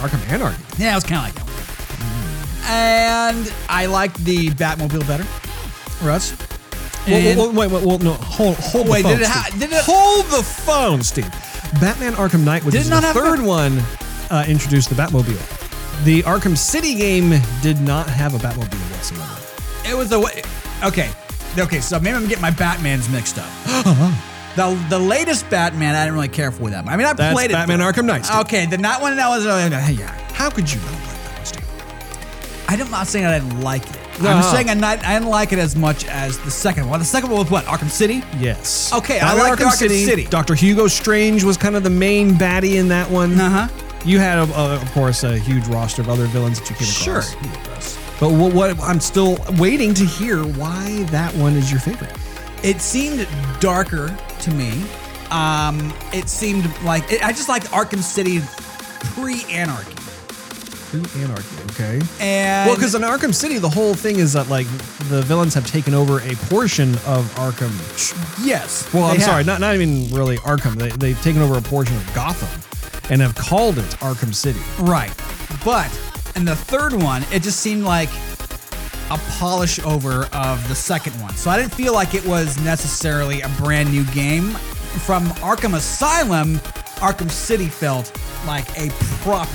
Arkham 0.00 0.20
Anarchy. 0.30 0.62
Yeah, 0.78 0.92
it 0.92 0.94
was 0.96 1.04
kind 1.04 1.18
of 1.18 1.24
like 1.24 1.34
that. 1.34 1.44
one. 1.44 2.68
And 2.70 3.52
I 3.68 3.86
liked 3.86 4.22
the 4.24 4.50
Batmobile 4.50 5.06
better, 5.06 5.24
Russ. 6.06 6.32
And- 7.06 7.38
well, 7.38 7.50
wait, 7.52 7.70
wait, 7.70 7.82
well, 7.84 7.98
no, 7.98 8.12
hold, 8.12 8.56
hold 8.56 8.88
Wait, 8.88 9.02
the 9.02 9.08
phone. 9.08 9.12
did 9.18 9.22
it 9.22 9.28
ha- 9.28 9.44
Steve. 9.48 9.60
did 9.60 9.72
it- 9.72 9.84
hold 9.84 10.26
the 10.26 10.42
phone, 10.42 11.02
Steve. 11.02 11.30
Batman 11.80 12.12
Arkham 12.14 12.44
Knight, 12.44 12.64
which 12.64 12.72
Did 12.74 12.82
is 12.82 12.86
it 12.88 12.90
the 12.90 12.96
not 13.00 13.04
have 13.04 13.14
third 13.16 13.40
a- 13.40 13.44
one, 13.44 13.82
uh, 14.30 14.44
introduced 14.46 14.90
the 14.90 14.94
Batmobile. 14.94 15.38
The 16.04 16.22
Arkham 16.22 16.56
City 16.56 16.94
game 16.94 17.34
did 17.60 17.80
not 17.80 18.08
have 18.08 18.34
a 18.34 18.38
Batmobile 18.38 18.90
whatsoever. 18.92 19.38
It 19.88 19.96
was 19.96 20.12
a 20.12 20.20
way. 20.20 20.42
Okay, 20.84 21.10
okay. 21.58 21.80
So 21.80 21.98
maybe 21.98 22.16
I'm 22.16 22.28
getting 22.28 22.42
my 22.42 22.50
Batman's 22.50 23.08
mixed 23.08 23.38
up. 23.38 23.48
the 24.56 24.86
the 24.90 24.98
latest 24.98 25.50
Batman, 25.50 25.94
I 25.94 26.04
didn't 26.04 26.14
really 26.14 26.28
care 26.28 26.52
for 26.52 26.70
that. 26.70 26.86
I 26.86 26.96
mean, 26.96 27.06
I 27.06 27.12
That's 27.14 27.34
played 27.34 27.50
it. 27.50 27.54
Batman. 27.54 27.80
Arkham 27.80 28.04
Knight. 28.04 28.26
Steve. 28.26 28.40
Okay, 28.40 28.66
the 28.66 28.78
not 28.78 29.00
one 29.00 29.16
that 29.16 29.28
was. 29.28 29.44
Uh, 29.44 29.68
yeah, 29.70 30.12
How 30.32 30.50
could 30.50 30.70
you 30.70 30.80
not 30.80 30.92
like 30.92 31.02
that 31.02 31.36
one, 31.36 31.46
Steve? 31.46 31.64
I'm 32.68 32.90
not 32.90 33.06
saying 33.06 33.26
I 33.26 33.38
didn't 33.38 33.60
like 33.60 33.88
it. 33.88 33.98
No. 34.22 34.30
I'm 34.30 34.42
saying 34.42 34.68
I, 34.68 34.74
not, 34.74 35.04
I 35.04 35.14
didn't 35.14 35.30
like 35.30 35.52
it 35.52 35.60
as 35.60 35.76
much 35.76 36.04
as 36.06 36.38
the 36.38 36.50
second 36.50 36.88
one. 36.88 36.98
The 36.98 37.04
second 37.04 37.30
one 37.30 37.40
was 37.40 37.50
what? 37.50 37.64
Arkham 37.66 37.88
City. 37.88 38.22
Yes. 38.38 38.92
Okay, 38.92 39.20
I 39.20 39.34
Batman 39.34 39.50
like 39.50 39.58
Arkham 39.58 40.06
City. 40.06 40.24
Dr. 40.26 40.54
Hugo 40.54 40.88
Strange 40.88 41.44
was 41.44 41.56
kind 41.56 41.76
of 41.76 41.84
the 41.84 41.90
main 41.90 42.32
baddie 42.32 42.76
in 42.78 42.88
that 42.88 43.10
one. 43.10 43.38
Uh 43.40 43.66
huh. 43.66 43.87
You 44.04 44.18
had, 44.18 44.38
uh, 44.38 44.78
of 44.80 44.90
course, 44.92 45.24
a 45.24 45.36
huge 45.38 45.66
roster 45.68 46.02
of 46.02 46.08
other 46.08 46.26
villains 46.26 46.60
that 46.60 46.70
you 46.70 46.76
came 46.76 46.88
across. 46.88 47.32
Sure. 47.32 47.40
across. 47.62 47.98
But 48.20 48.30
what, 48.32 48.52
what 48.52 48.78
I'm 48.80 49.00
still 49.00 49.38
waiting 49.58 49.94
to 49.94 50.04
hear 50.04 50.42
why 50.44 51.04
that 51.10 51.34
one 51.34 51.54
is 51.54 51.70
your 51.70 51.80
favorite. 51.80 52.12
It 52.62 52.80
seemed 52.80 53.28
darker 53.60 54.16
to 54.40 54.50
me. 54.50 54.84
Um, 55.30 55.92
it 56.12 56.28
seemed 56.28 56.64
like 56.82 57.10
it, 57.12 57.24
I 57.24 57.32
just 57.32 57.48
liked 57.48 57.66
Arkham 57.66 58.02
City 58.02 58.40
pre-anarchy. 59.14 59.94
Pre 60.90 61.22
Anarchy, 61.22 61.62
okay. 61.72 62.00
And 62.18 62.66
Well, 62.66 62.74
because 62.74 62.94
in 62.94 63.02
Arkham 63.02 63.34
City, 63.34 63.58
the 63.58 63.68
whole 63.68 63.92
thing 63.94 64.18
is 64.20 64.32
that 64.32 64.48
like 64.48 64.66
the 65.10 65.20
villains 65.20 65.52
have 65.52 65.66
taken 65.66 65.92
over 65.92 66.20
a 66.20 66.34
portion 66.48 66.94
of 67.06 67.30
Arkham. 67.36 67.70
yes, 68.42 68.90
Well, 68.94 69.04
I'm 69.04 69.20
sorry, 69.20 69.44
not 69.44 69.60
not 69.60 69.74
even 69.74 70.08
really 70.16 70.38
Arkham. 70.38 70.76
They, 70.76 70.88
they've 70.88 71.20
taken 71.22 71.42
over 71.42 71.58
a 71.58 71.62
portion 71.62 71.94
of 71.94 72.14
Gotham, 72.14 72.48
and 73.10 73.20
have 73.20 73.34
called 73.34 73.78
it 73.78 73.90
Arkham 74.00 74.34
City. 74.34 74.60
Right. 74.78 75.12
But 75.64 75.90
in 76.36 76.44
the 76.44 76.56
third 76.56 76.92
one, 76.92 77.24
it 77.32 77.42
just 77.42 77.60
seemed 77.60 77.84
like 77.84 78.10
a 79.10 79.18
polish 79.38 79.78
over 79.80 80.26
of 80.32 80.66
the 80.68 80.74
second 80.74 81.12
one. 81.20 81.34
So 81.34 81.50
I 81.50 81.58
didn't 81.58 81.74
feel 81.74 81.94
like 81.94 82.14
it 82.14 82.24
was 82.26 82.62
necessarily 82.62 83.40
a 83.40 83.48
brand 83.50 83.90
new 83.90 84.04
game. 84.06 84.50
From 85.04 85.26
Arkham 85.40 85.74
Asylum, 85.74 86.56
Arkham 87.00 87.30
City 87.30 87.68
felt 87.68 88.12
like 88.46 88.68
a 88.78 88.90
proper 89.22 89.50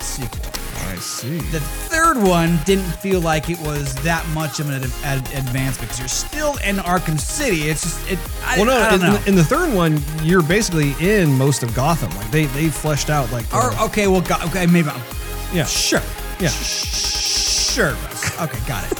sequel. 0.00 0.49
I 0.88 0.96
see. 0.96 1.38
The 1.38 1.60
third 1.60 2.16
one 2.22 2.58
didn't 2.64 2.90
feel 2.96 3.20
like 3.20 3.48
it 3.50 3.58
was 3.60 3.94
that 4.02 4.26
much 4.28 4.60
of 4.60 4.68
an 4.68 4.82
ad- 4.82 4.92
ad- 5.04 5.34
advancement 5.34 5.80
because 5.90 5.98
you're 5.98 6.08
still 6.08 6.56
in 6.58 6.76
Arkham 6.76 7.18
City. 7.18 7.68
It's 7.68 7.82
just 7.82 8.10
it. 8.10 8.18
I, 8.44 8.56
Well, 8.56 8.66
no, 8.66 8.76
I 8.76 8.90
don't 8.90 9.00
in, 9.02 9.06
know. 9.14 9.20
in 9.26 9.34
the 9.34 9.44
third 9.44 9.72
one, 9.74 10.02
you're 10.22 10.42
basically 10.42 10.94
in 11.00 11.32
most 11.36 11.62
of 11.62 11.74
Gotham. 11.74 12.10
Like 12.16 12.30
they 12.30 12.46
they 12.46 12.68
fleshed 12.68 13.10
out 13.10 13.30
like. 13.32 13.48
the- 13.48 13.78
okay, 13.84 14.08
well, 14.08 14.20
go, 14.20 14.36
okay, 14.46 14.66
maybe. 14.66 14.88
I'm, 14.88 15.00
yeah, 15.52 15.64
Sure. 15.64 16.02
Yeah. 16.40 16.48
Sure, 16.48 17.96
Okay, 18.40 18.58
got 18.66 18.90
it. 18.90 18.98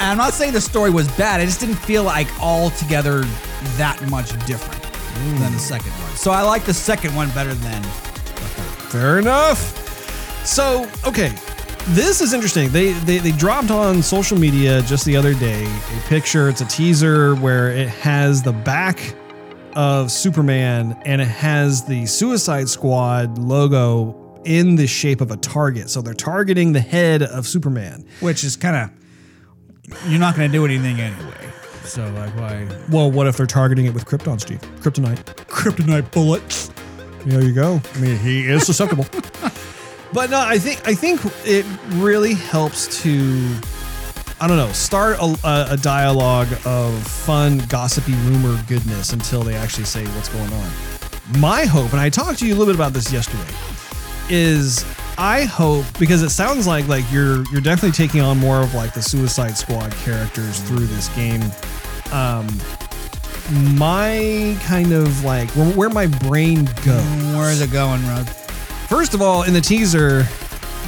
and 0.00 0.10
I'm 0.10 0.16
not 0.16 0.32
saying 0.32 0.52
the 0.52 0.60
story 0.60 0.90
was 0.90 1.06
bad. 1.12 1.40
It 1.40 1.46
just 1.46 1.60
didn't 1.60 1.76
feel 1.76 2.02
like 2.02 2.26
altogether 2.40 3.22
that 3.76 4.00
much 4.10 4.30
different 4.46 4.82
than 4.82 5.38
the 5.38 5.46
hmm. 5.48 5.58
second 5.58 5.92
one. 5.92 6.16
So 6.16 6.30
I 6.32 6.42
like 6.42 6.64
the 6.64 6.74
second 6.74 7.14
one 7.14 7.30
better 7.30 7.54
than 7.54 7.82
the 7.82 7.88
third. 7.88 8.90
Fair 8.90 9.18
enough. 9.20 9.79
So, 10.50 10.90
okay. 11.06 11.32
This 11.90 12.20
is 12.20 12.34
interesting. 12.34 12.70
They, 12.70 12.92
they 12.92 13.18
they 13.18 13.30
dropped 13.30 13.70
on 13.70 14.02
social 14.02 14.36
media 14.36 14.82
just 14.82 15.04
the 15.04 15.16
other 15.16 15.32
day 15.32 15.64
a 15.64 16.08
picture. 16.08 16.48
It's 16.48 16.60
a 16.60 16.66
teaser 16.66 17.36
where 17.36 17.70
it 17.70 17.88
has 17.88 18.42
the 18.42 18.52
back 18.52 19.14
of 19.76 20.10
Superman 20.10 21.00
and 21.04 21.22
it 21.22 21.28
has 21.28 21.84
the 21.84 22.04
Suicide 22.04 22.68
Squad 22.68 23.38
logo 23.38 24.42
in 24.44 24.74
the 24.74 24.88
shape 24.88 25.20
of 25.20 25.30
a 25.30 25.36
target. 25.36 25.88
So 25.88 26.02
they're 26.02 26.14
targeting 26.14 26.72
the 26.72 26.80
head 26.80 27.22
of 27.22 27.46
Superman. 27.46 28.04
Which 28.18 28.42
is 28.42 28.56
kind 28.56 28.76
of 28.76 30.10
you're 30.10 30.18
not 30.18 30.34
going 30.34 30.50
to 30.50 30.52
do 30.52 30.64
anything 30.64 31.00
anyway. 31.00 31.52
So 31.84 32.10
like 32.10 32.34
why? 32.36 32.66
Well, 32.90 33.08
what 33.08 33.28
if 33.28 33.36
they're 33.36 33.46
targeting 33.46 33.86
it 33.86 33.94
with 33.94 34.04
Krypton, 34.04 34.40
Steve? 34.40 34.60
Kryptonite. 34.80 35.24
Kryptonite 35.46 36.10
bullet. 36.10 36.70
There 37.24 37.40
you 37.40 37.52
go. 37.52 37.80
I 37.94 37.98
mean, 38.00 38.18
he 38.18 38.48
is 38.48 38.66
susceptible. 38.66 39.06
but 40.12 40.30
no, 40.30 40.40
I 40.40 40.58
think 40.58 40.86
I 40.86 40.94
think 40.94 41.20
it 41.44 41.66
really 41.94 42.34
helps 42.34 43.02
to 43.02 43.56
I 44.40 44.48
don't 44.48 44.56
know 44.56 44.72
start 44.72 45.18
a, 45.20 45.66
a, 45.70 45.76
dialogue 45.76 46.48
of 46.64 47.06
fun, 47.06 47.58
gossipy 47.68 48.14
rumor 48.24 48.62
goodness 48.68 49.12
until 49.12 49.42
they 49.42 49.54
actually 49.54 49.84
say 49.84 50.06
what's 50.08 50.30
going 50.30 50.50
on. 50.52 50.70
My 51.38 51.66
hope, 51.66 51.92
and 51.92 52.00
I 52.00 52.08
talked 52.08 52.38
to 52.38 52.46
you 52.46 52.54
a 52.54 52.56
little 52.56 52.72
bit 52.72 52.74
about 52.74 52.92
this 52.92 53.12
yesterday, 53.12 53.52
is 54.30 54.84
I 55.18 55.44
hope 55.44 55.84
because 55.98 56.22
it 56.22 56.30
sounds 56.30 56.66
like 56.66 56.88
like 56.88 57.04
you're 57.12 57.44
you're 57.52 57.60
definitely 57.60 57.92
taking 57.92 58.22
on 58.22 58.38
more 58.38 58.62
of 58.62 58.74
like 58.74 58.94
the 58.94 59.02
Suicide 59.02 59.56
Squad 59.58 59.92
characters 59.92 60.60
through 60.60 60.86
this 60.86 61.08
game. 61.10 61.42
Um, 62.12 62.48
my 63.76 64.56
kind 64.62 64.92
of 64.92 65.22
like 65.22 65.50
where, 65.50 65.70
where 65.72 65.90
my 65.90 66.06
brain 66.06 66.64
goes. 66.84 67.04
Where's 67.34 67.60
it 67.60 67.70
going, 67.70 68.02
Rod? 68.06 68.26
First 68.90 69.14
of 69.14 69.22
all, 69.22 69.44
in 69.44 69.52
the 69.52 69.60
teaser, 69.60 70.26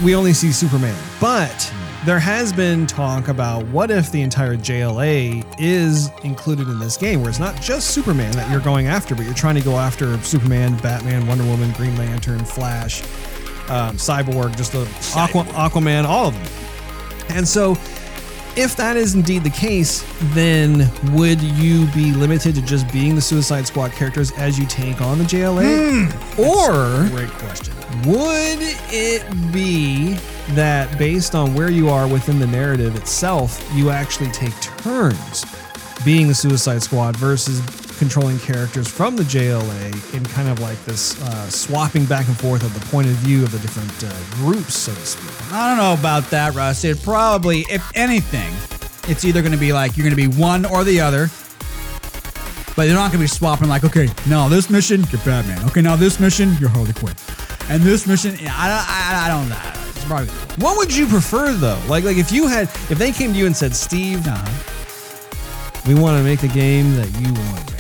we 0.03 0.17
only 0.17 0.33
see 0.33 0.51
Superman, 0.51 1.01
but 1.21 1.73
there 2.05 2.19
has 2.19 2.53
been 2.53 2.85
talk 2.85 3.29
about 3.29 3.65
what 3.69 3.93
if 3.93 4.11
the 4.11 4.21
entire 4.21 4.57
JLA 4.57 5.45
is 5.57 6.11
included 6.25 6.67
in 6.67 6.81
this 6.81 6.97
game, 6.97 7.21
where 7.21 7.31
it's 7.31 7.39
not 7.39 7.63
just 7.63 7.93
Superman 7.93 8.33
that 8.33 8.51
you're 8.51 8.59
going 8.59 8.89
after, 8.89 9.15
but 9.15 9.25
you're 9.25 9.35
trying 9.35 9.55
to 9.55 9.61
go 9.61 9.79
after 9.79 10.19
Superman, 10.23 10.77
Batman, 10.79 11.29
Wonder 11.29 11.45
Woman, 11.45 11.71
Green 11.75 11.97
Lantern, 11.97 12.45
Flash, 12.45 13.03
um, 13.71 13.97
Cyborg, 13.99 14.57
just 14.57 14.73
the 14.73 14.81
Aqua, 15.15 15.45
Aquaman, 15.53 16.05
all 16.05 16.27
of 16.27 16.35
them. 16.35 17.37
And 17.37 17.47
so, 17.47 17.77
if 18.57 18.77
that 18.77 18.97
is 18.97 19.15
indeed 19.15 19.45
the 19.45 19.51
case, 19.51 20.05
then 20.35 20.91
would 21.13 21.41
you 21.41 21.87
be 21.89 22.13
limited 22.13 22.55
to 22.57 22.63
just 22.63 22.91
being 22.93 23.15
the 23.15 23.21
Suicide 23.21 23.67
Squad 23.67 23.93
characters 23.93 24.31
as 24.33 24.59
you 24.59 24.67
take 24.67 25.01
on 25.01 25.19
the 25.19 25.25
JLA? 25.25 26.09
Hmm. 26.09 26.41
or 26.41 27.09
Great 27.11 27.31
question. 27.31 27.75
would 28.07 28.59
it 28.91 29.53
be 29.53 30.15
that 30.51 30.99
based 30.99 31.35
on 31.35 31.55
where 31.55 31.71
you 31.71 31.89
are 31.89 32.07
within 32.09 32.39
the 32.39 32.47
narrative 32.47 32.97
itself, 32.97 33.67
you 33.75 33.91
actually 33.91 34.31
take 34.33 34.59
turns 34.61 35.45
being 36.05 36.27
the 36.29 36.35
Suicide 36.35 36.83
Squad 36.83 37.17
versus 37.17 37.61
controlling 38.03 38.37
characters 38.41 38.89
from 38.89 39.15
the 39.15 39.23
JLA 39.23 40.13
in 40.13 40.25
kind 40.25 40.49
of 40.49 40.59
like 40.59 40.85
this 40.87 41.23
uh, 41.23 41.49
swapping 41.49 42.05
back 42.05 42.27
and 42.27 42.37
forth 42.37 42.65
of 42.65 42.75
the 42.75 42.85
point 42.87 43.07
of 43.07 43.13
view 43.13 43.45
of 43.45 43.53
the 43.53 43.61
different 43.61 43.93
uh, 44.03 44.35
groups, 44.35 44.75
so 44.75 44.93
to 44.93 45.07
speak? 45.07 45.53
I 45.53 45.69
don't 45.69 45.79
know 45.79 45.93
about 45.93 46.29
that, 46.31 46.53
Russ. 46.57 46.83
It 46.83 47.01
probably, 47.05 47.61
if 47.71 47.89
anything, 47.95 48.53
it's 49.09 49.25
either 49.25 49.41
going 49.41 49.53
to 49.53 49.59
be 49.59 49.73
like 49.73 49.97
you're 49.97 50.03
going 50.03 50.17
to 50.17 50.17
be 50.17 50.37
one 50.37 50.67
or 50.67 50.83
the 50.83 51.01
other. 51.01 51.31
But 52.75 52.87
they're 52.87 52.97
not 52.97 53.13
going 53.13 53.19
to 53.19 53.19
be 53.19 53.29
swapping 53.29 53.69
like, 53.69 53.85
okay, 53.85 54.09
now 54.29 54.49
this 54.49 54.69
mission, 54.69 55.05
you're 55.13 55.21
Batman. 55.21 55.65
Okay, 55.67 55.81
now 55.81 55.95
this 55.95 56.19
mission, 56.19 56.57
you're 56.59 56.71
Harley 56.71 56.95
Quinn. 56.95 57.15
And 57.69 57.85
this 57.85 58.09
mission, 58.09 58.35
yeah, 58.41 58.53
I 58.57 58.67
don't, 58.67 58.91
I, 58.91 59.27
I 59.27 59.29
don't 59.29 59.49
know. 59.49 59.91
It's 59.91 60.05
probably 60.07 60.27
What 60.61 60.77
would 60.77 60.93
you 60.93 61.07
prefer 61.07 61.53
though? 61.53 61.81
Like, 61.87 62.03
like 62.03 62.17
if 62.17 62.33
you 62.33 62.49
had, 62.49 62.65
if 62.91 62.99
they 62.99 63.13
came 63.13 63.33
to 63.33 63.39
you 63.39 63.47
and 63.47 63.57
said, 63.57 63.77
"Steve, 63.77 64.27
we 65.87 65.95
want 65.95 66.19
to 66.19 66.25
make 66.25 66.41
the 66.41 66.51
game 66.53 66.97
that 66.97 67.09
you 67.21 67.33
want 67.33 67.72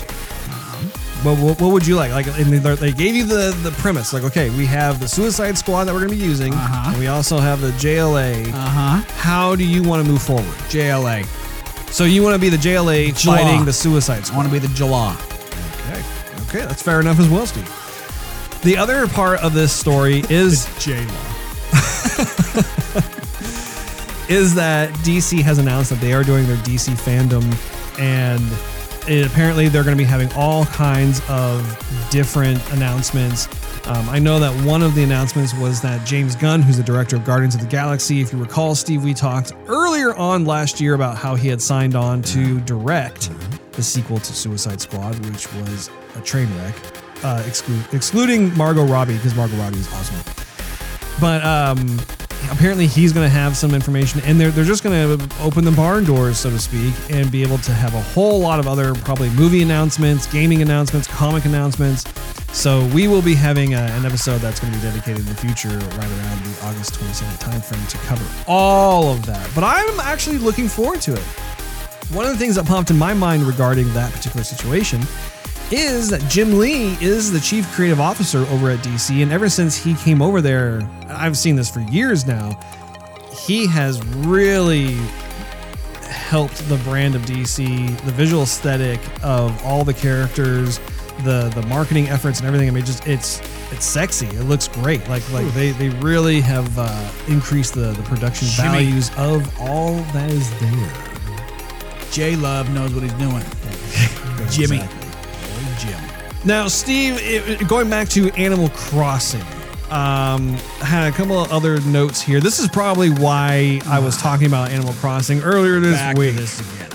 to 1.23 1.29
make." 1.29 1.39
But 1.39 1.43
what, 1.45 1.61
what 1.61 1.73
would 1.73 1.87
you 1.87 1.97
like? 1.97 2.11
Like, 2.13 2.27
and 2.27 2.53
they, 2.53 2.75
they 2.75 2.93
gave 2.93 3.15
you 3.15 3.25
the 3.25 3.57
the 3.63 3.71
premise. 3.73 4.13
Like, 4.13 4.25
okay, 4.25 4.51
we 4.51 4.67
have 4.67 4.99
the 5.01 5.09
Suicide 5.09 5.57
Squad 5.59 5.85
that 5.85 5.93
we're 5.95 6.01
going 6.01 6.11
to 6.13 6.17
be 6.17 6.23
using, 6.23 6.53
Uh-huh. 6.53 6.91
and 6.91 6.99
we 6.99 7.07
also 7.09 7.39
have 7.39 7.61
the 7.61 7.71
JLA. 7.73 8.49
Uh 8.49 8.53
huh. 8.53 9.03
How 9.17 9.55
do 9.57 9.65
you 9.65 9.83
want 9.83 10.05
to 10.05 10.11
move 10.11 10.23
forward? 10.23 10.45
JLA. 10.69 11.25
So 11.93 12.05
you 12.05 12.23
want 12.23 12.35
to 12.35 12.41
be 12.41 12.49
the 12.49 12.57
JLA 12.57 13.15
Jaw. 13.19 13.37
fighting 13.37 13.65
the 13.67 13.73
Suicide 13.73 14.29
I 14.31 14.37
want 14.37 14.49
to 14.49 14.53
be 14.53 14.59
the 14.59 14.73
Jala. 14.75 15.17
Okay, 15.87 16.03
okay, 16.49 16.67
that's 16.67 16.83
fair 16.83 17.01
enough 17.01 17.19
as 17.21 17.29
well, 17.29 17.45
Steve. 17.47 17.69
The 18.63 18.77
other 18.79 19.07
part 19.09 19.41
of 19.41 19.53
this 19.55 19.73
story 19.73 20.23
is 20.31 20.67
J 20.79 20.93
is 24.29 24.55
that 24.55 24.89
DC 25.05 25.43
has 25.43 25.59
announced 25.59 25.91
that 25.91 26.01
they 26.01 26.13
are 26.13 26.23
doing 26.25 26.47
their 26.47 26.57
DC 26.59 26.95
fandom, 26.95 27.43
and 27.99 28.41
it, 29.09 29.27
apparently 29.27 29.69
they're 29.69 29.85
going 29.85 29.97
to 29.97 30.03
be 30.03 30.09
having 30.09 30.33
all 30.35 30.65
kinds 30.67 31.21
of 31.29 32.09
different 32.11 32.61
announcements. 32.73 33.49
Um, 33.87 34.09
I 34.09 34.19
know 34.19 34.39
that 34.39 34.53
one 34.65 34.83
of 34.83 34.95
the 34.95 35.03
announcements 35.03 35.55
was 35.55 35.81
that 35.83 36.07
James 36.07 36.37
Gunn, 36.37 36.63
who's 36.63 36.77
the 36.77 36.85
director 36.85 37.17
of 37.17 37.25
Guardians 37.25 37.55
of 37.55 37.61
the 37.61 37.67
Galaxy, 37.67 38.21
if 38.21 38.33
you 38.33 38.39
recall, 38.39 38.75
Steve, 38.75 39.03
we 39.03 39.13
talked 39.13 39.53
earlier 39.67 40.15
on 40.15 40.45
last 40.45 40.81
year 40.81 40.95
about 40.95 41.17
how 41.17 41.35
he 41.35 41.49
had 41.49 41.61
signed 41.61 41.97
on 41.97 42.23
to 42.23 42.61
direct 42.61 43.31
the 43.73 43.83
sequel 43.83 44.19
to 44.19 44.33
Suicide 44.33 44.81
Squad, 44.81 45.19
which 45.27 45.53
was 45.55 45.91
a 46.17 46.21
train 46.21 46.49
wreck, 46.59 46.75
uh, 47.25 47.43
exclu- 47.43 47.93
excluding 47.93 48.57
Margot 48.57 48.85
Robbie 48.85 49.17
because 49.17 49.35
Margot 49.35 49.57
Robbie 49.57 49.79
is 49.79 49.93
awesome. 49.95 50.33
But 51.21 51.45
um, 51.45 51.99
apparently 52.51 52.87
he's 52.87 53.13
going 53.13 53.25
to 53.27 53.35
have 53.35 53.57
some 53.57 53.75
information, 53.75 54.21
and 54.25 54.41
they're 54.41 54.51
they're 54.51 54.65
just 54.65 54.83
going 54.83 55.19
to 55.19 55.43
open 55.43 55.65
the 55.65 55.73
barn 55.73 56.05
doors, 56.05 56.39
so 56.39 56.51
to 56.51 56.59
speak, 56.59 56.95
and 57.11 57.31
be 57.31 57.43
able 57.43 57.59
to 57.59 57.73
have 57.73 57.95
a 57.95 58.01
whole 58.01 58.41
lot 58.41 58.59
of 58.59 58.67
other 58.67 58.95
probably 58.95 59.31
movie 59.31 59.63
announcements, 59.63 60.27
gaming 60.27 60.63
announcements, 60.63 61.07
comic 61.07 61.45
announcements. 61.45 62.05
So 62.53 62.87
we 62.89 63.09
will 63.09 63.23
be 63.23 63.35
having 63.35 63.75
uh 63.75 63.89
an 63.99 64.05
episode 64.05 64.39
that's 64.39 64.61
going 64.61 64.73
to 64.73 64.79
be 64.79 64.85
dedicated 64.85 65.21
in 65.21 65.27
the 65.27 65.35
future, 65.35 65.69
right 65.69 66.11
around 66.11 66.45
the 66.45 66.67
August 66.67 66.95
22nd 66.95 67.39
timeframe, 67.39 67.89
to 67.89 67.99
cover 67.99 68.25
all 68.47 69.11
of 69.13 69.25
that. 69.27 69.51
But 69.55 69.65
I'm 69.65 70.01
actually 70.01 70.39
looking 70.39 70.69
forward 70.69 71.01
to 71.03 71.15
it. 71.15 71.25
One 72.13 72.27
of 72.27 72.33
the 72.33 72.39
things 72.39 72.57
that 72.57 72.67
popped 72.67 72.91
in 72.91 72.99
my 72.99 73.15
mind 73.15 73.45
regarding 73.45 73.93
that 73.95 74.13
particular 74.13 74.45
situation 74.45 75.01
is 75.73 76.11
that 76.11 76.21
Jim 76.29 76.59
Lee 76.59 76.97
is 77.01 77.33
the 77.33 77.41
chief 77.41 77.71
creative 77.73 78.01
officer 78.01 78.41
over 78.49 78.71
at 78.71 78.81
DC, 78.81 79.23
and 79.23 79.33
ever 79.33 79.49
since 79.49 79.77
he 79.77 79.95
came 79.95 80.21
over 80.21 80.41
there, 80.41 80.89
I've 81.09 81.37
seen 81.37 81.57
this 81.57 81.71
for 81.71 81.81
years 81.81 82.27
now. 82.27 82.59
He 83.47 83.67
has 83.69 84.05
really 84.07 84.97
helped 86.07 86.67
the 86.69 86.77
brand 86.79 87.15
of 87.15 87.23
DC, 87.23 88.01
the 88.05 88.13
visual 88.13 88.43
aesthetic 88.43 89.01
of 89.23 89.65
all 89.65 89.85
the 89.85 89.95
characters, 89.95 90.79
the 91.25 91.51
the 91.55 91.65
marketing 91.69 92.09
efforts, 92.09 92.39
and 92.39 92.47
everything. 92.47 92.69
I 92.69 92.73
mean, 92.73 92.85
just 92.85 93.07
it's 93.07 93.41
it's 93.73 93.85
sexy. 93.85 94.27
It 94.27 94.45
looks 94.45 94.69
great. 94.69 95.07
Like 95.09 95.29
like 95.33 95.47
they 95.55 95.71
they 95.71 95.89
really 95.89 96.41
have 96.41 96.79
uh, 96.79 97.11
increased 97.29 97.75
the 97.75 97.93
the 97.93 98.03
production 98.03 98.49
Jimmy. 98.49 98.69
values 98.69 99.11
of 99.17 99.61
all 99.61 99.95
that 100.13 100.31
is 100.31 100.51
there. 100.61 102.09
J 102.11 102.37
Love 102.37 102.73
knows 102.75 102.93
what 102.93 103.03
he's 103.03 103.13
doing. 103.15 103.43
Jimmy. 104.51 104.77
Exactly. 104.77 105.02
Jim. 105.79 106.01
Now, 106.45 106.69
Steve, 106.69 107.19
it, 107.21 107.69
going 107.69 107.89
back 107.89 108.09
to 108.11 108.31
Animal 108.33 108.69
Crossing, 108.71 109.43
um, 109.91 110.57
I 110.81 110.85
had 110.85 111.13
a 111.13 111.15
couple 111.15 111.39
of 111.39 111.53
other 111.53 111.81
notes 111.83 112.21
here. 112.21 112.41
This 112.41 112.59
is 112.59 112.69
probably 112.69 113.11
why 113.11 113.81
I 113.87 113.99
was 114.01 114.17
talking 114.17 114.47
about 114.47 114.71
Animal 114.71 114.95
Crossing 114.95 115.41
earlier 115.43 115.81
this 115.81 115.95
Back 115.95 116.17
week. 116.17 116.35
to 116.35 116.41
this 116.41 116.61
again. 116.61 116.91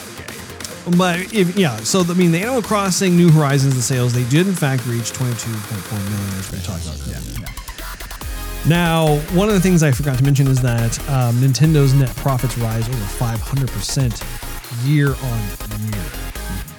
Okay. 0.87 0.97
But 0.97 1.33
if, 1.33 1.55
yeah, 1.57 1.77
so 1.77 2.01
I 2.01 2.13
mean, 2.13 2.31
the 2.31 2.39
Animal 2.41 2.61
Crossing 2.61 3.15
New 3.15 3.31
Horizons, 3.31 3.75
the 3.75 3.81
sales 3.81 4.13
they 4.13 4.23
did 4.29 4.47
in 4.47 4.53
fact 4.55 4.85
reach 4.87 5.11
22.4 5.13 6.09
million, 6.09 6.39
as 6.39 6.51
we 6.51 6.59
talked 6.59 6.83
about. 6.85 6.99
earlier. 7.07 7.47
Now, 8.67 9.15
one 9.33 9.47
of 9.47 9.53
the 9.53 9.61
things 9.61 9.81
I 9.81 9.91
forgot 9.91 10.17
to 10.17 10.23
mention 10.25 10.47
is 10.47 10.61
that 10.61 10.99
um, 11.09 11.35
Nintendo's 11.35 11.93
net 11.93 12.13
profits 12.17 12.57
rise 12.57 12.89
over 12.89 12.97
500% 12.97 14.85
year 14.85 15.09
on 15.09 15.81
year. 15.93 16.26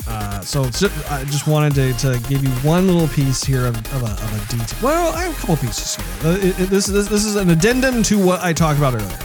Uh, 0.09 0.40
so 0.40 0.64
I 1.11 1.24
just 1.24 1.46
wanted 1.46 1.74
to, 1.74 1.92
to 1.98 2.28
give 2.28 2.42
you 2.42 2.50
one 2.66 2.86
little 2.86 3.09
piece 3.09 3.44
here 3.44 3.66
of, 3.66 3.76
of, 3.92 4.02
a, 4.02 4.06
of 4.12 4.32
a 4.52 4.56
detail. 4.56 4.78
Well, 4.82 5.14
I 5.14 5.24
have 5.24 5.36
a 5.36 5.40
couple 5.40 5.56
pieces 5.59 5.96
here. 5.96 6.30
Uh, 6.32 6.36
it- 6.38 6.59
it- 6.61 6.70
this, 6.70 6.86
this, 6.86 7.09
this 7.09 7.24
is 7.24 7.36
an 7.36 7.50
addendum 7.50 8.02
to 8.04 8.18
what 8.18 8.40
I 8.42 8.52
talked 8.52 8.78
about 8.78 8.94
earlier. 8.94 9.18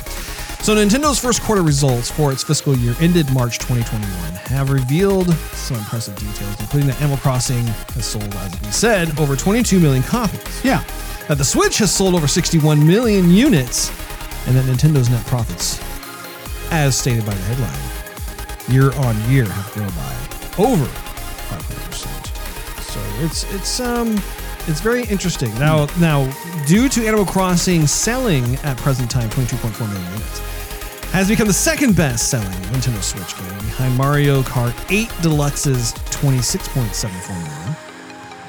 So, 0.62 0.74
Nintendo's 0.76 1.20
first 1.20 1.42
quarter 1.42 1.62
results 1.62 2.10
for 2.10 2.32
its 2.32 2.42
fiscal 2.44 2.74
year 2.78 2.96
ended 3.02 3.30
March 3.34 3.60
2021 3.60 4.08
have 4.48 4.70
revealed 4.70 5.34
some 5.54 5.76
impressive 5.78 6.16
details, 6.16 6.58
including 6.62 6.88
that 6.88 7.00
Animal 7.02 7.18
Crossing 7.18 7.66
has 7.68 8.06
sold, 8.06 8.34
as 8.36 8.62
we 8.62 8.72
said, 8.72 9.20
over 9.20 9.36
22 9.36 9.78
million 9.80 10.04
copies 10.04 10.64
Yeah. 10.64 10.82
that 11.28 11.38
the 11.38 11.44
Switch 11.44 11.78
has 11.80 11.94
sold 11.94 12.16
over 12.16 12.28
61 12.30 12.86
million 12.86 13.30
units, 13.30 13.90
and 14.48 14.56
that 14.56 14.64
Nintendo's 14.66 15.10
net 15.10 15.26
profits, 15.26 15.82
as 16.72 16.98
stated 16.98 17.26
by 17.26 17.34
the 17.34 17.42
headline, 17.44 18.74
year 18.74 18.94
on 19.06 19.16
year 19.30 19.44
have 19.46 19.70
grown 19.74 19.90
by 19.90 20.16
over 20.58 20.86
500%. 20.86 22.84
So 22.84 23.00
it's 23.26 23.44
it's 23.54 23.80
um 23.80 24.22
it's 24.68 24.80
very 24.80 25.04
interesting. 25.06 25.54
Now 25.56 25.88
now 26.00 26.32
due 26.66 26.88
to 26.90 27.06
Animal 27.06 27.26
Crossing 27.26 27.88
selling 27.88 28.56
at 28.58 28.78
present 28.78 29.10
time 29.10 29.30
22.4 29.30 29.80
million 29.90 30.12
units, 30.14 30.40
has 31.12 31.28
become 31.28 31.48
the 31.48 31.54
second 31.54 31.96
best 31.96 32.30
selling 32.30 32.50
Nintendo 32.72 33.02
Switch 33.02 33.38
game 33.38 33.58
behind 33.60 33.96
Mario 33.98 34.42
Kart 34.42 34.74
8 34.92 35.08
Deluxe's 35.22 35.94
26.74 36.10 37.30
million 37.30 37.63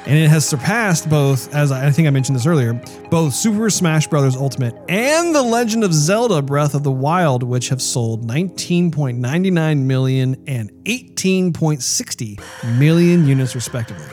and 0.07 0.17
it 0.17 0.29
has 0.29 0.47
surpassed 0.47 1.09
both, 1.09 1.53
as 1.53 1.71
I 1.71 1.89
think 1.91 2.07
I 2.07 2.11
mentioned 2.11 2.35
this 2.35 2.45
earlier, 2.45 2.73
both 3.09 3.33
Super 3.33 3.69
Smash 3.69 4.07
Bros. 4.07 4.35
Ultimate 4.35 4.75
and 4.87 5.33
The 5.33 5.41
Legend 5.41 5.83
of 5.83 5.93
Zelda 5.93 6.41
Breath 6.41 6.75
of 6.75 6.83
the 6.83 6.91
Wild, 6.91 7.41
which 7.43 7.69
have 7.69 7.81
sold 7.81 8.27
19.99 8.27 9.79
million 9.81 10.43
and 10.47 10.71
18.60 10.83 12.77
million 12.77 13.27
units, 13.27 13.55
respectively. 13.55 14.05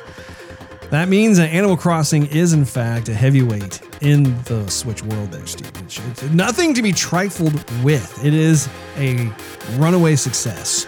That 0.90 1.09
means 1.09 1.38
that 1.38 1.49
Animal 1.51 1.76
Crossing 1.78 2.26
is, 2.26 2.53
in 2.53 2.66
fact, 2.66 3.09
a 3.09 3.14
heavyweight 3.14 3.80
in 4.03 4.24
the 4.45 4.68
Switch 4.68 5.03
world 5.03 5.30
there, 5.30 5.47
Steve. 5.47 5.72
It's 5.82 6.22
nothing 6.24 6.74
to 6.74 6.82
be 6.82 6.93
trifled 6.93 7.55
with. 7.82 8.22
It 8.22 8.34
is 8.34 8.68
a 8.97 9.32
runaway 9.76 10.16
success. 10.16 10.86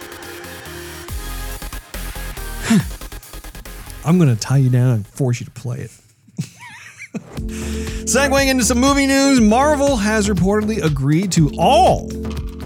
I'm 4.04 4.18
going 4.18 4.34
to 4.34 4.40
tie 4.40 4.58
you 4.58 4.70
down 4.70 4.90
and 4.90 5.06
force 5.06 5.40
you 5.40 5.46
to 5.46 5.52
play 5.52 5.80
it. 5.80 5.90
Segueing 8.06 8.48
into 8.48 8.64
some 8.64 8.78
movie 8.78 9.06
news, 9.06 9.40
Marvel 9.40 9.96
has 9.96 10.28
reportedly 10.28 10.82
agreed 10.82 11.32
to 11.32 11.50
all 11.58 12.10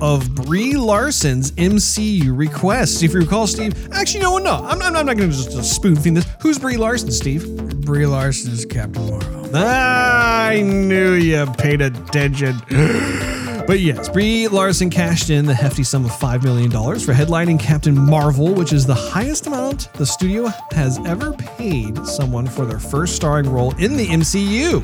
of 0.01 0.35
Brie 0.35 0.75
Larson's 0.75 1.53
MCU 1.53 2.37
requests. 2.37 3.03
If 3.03 3.15
you 3.15 3.21
recall, 3.21 3.47
Steve, 3.47 3.93
actually, 3.93 4.21
no, 4.21 4.39
no, 4.39 4.55
I'm, 4.55 4.81
I'm, 4.83 4.97
I'm 4.97 5.07
not 5.07 5.17
going 5.17 5.31
to 5.31 5.37
just, 5.37 5.53
just 5.53 5.75
spoon 5.75 5.97
feed 5.97 6.15
this. 6.15 6.27
Who's 6.41 6.59
Brie 6.59 6.77
Larson, 6.77 7.11
Steve? 7.11 7.81
Brie 7.83 8.07
Larson 8.07 8.53
is 8.53 8.65
Captain 8.65 9.09
Marvel. 9.09 9.51
I 9.55 10.61
knew 10.63 11.13
you 11.15 11.47
paid 11.59 11.81
attention. 11.81 12.61
But 13.69 13.81
yes, 13.81 14.09
Brie 14.09 14.49
Larson 14.49 14.89
cashed 14.89 15.29
in 15.29 15.45
the 15.45 15.53
hefty 15.53 15.83
sum 15.83 16.07
of 16.07 16.11
$5 16.11 16.43
million 16.43 16.71
for 16.71 17.13
headlining 17.13 17.61
Captain 17.61 17.95
Marvel, 17.95 18.55
which 18.55 18.73
is 18.73 18.87
the 18.87 18.95
highest 18.95 19.47
amount 19.47 19.93
the 19.93 20.07
studio 20.07 20.47
has 20.71 20.99
ever 21.05 21.35
paid 21.35 21.99
someone 22.07 22.47
for 22.47 22.65
their 22.65 22.79
first 22.79 23.15
starring 23.15 23.53
role 23.53 23.75
in 23.77 23.99
the 23.99 24.07
MCU. 24.07 24.83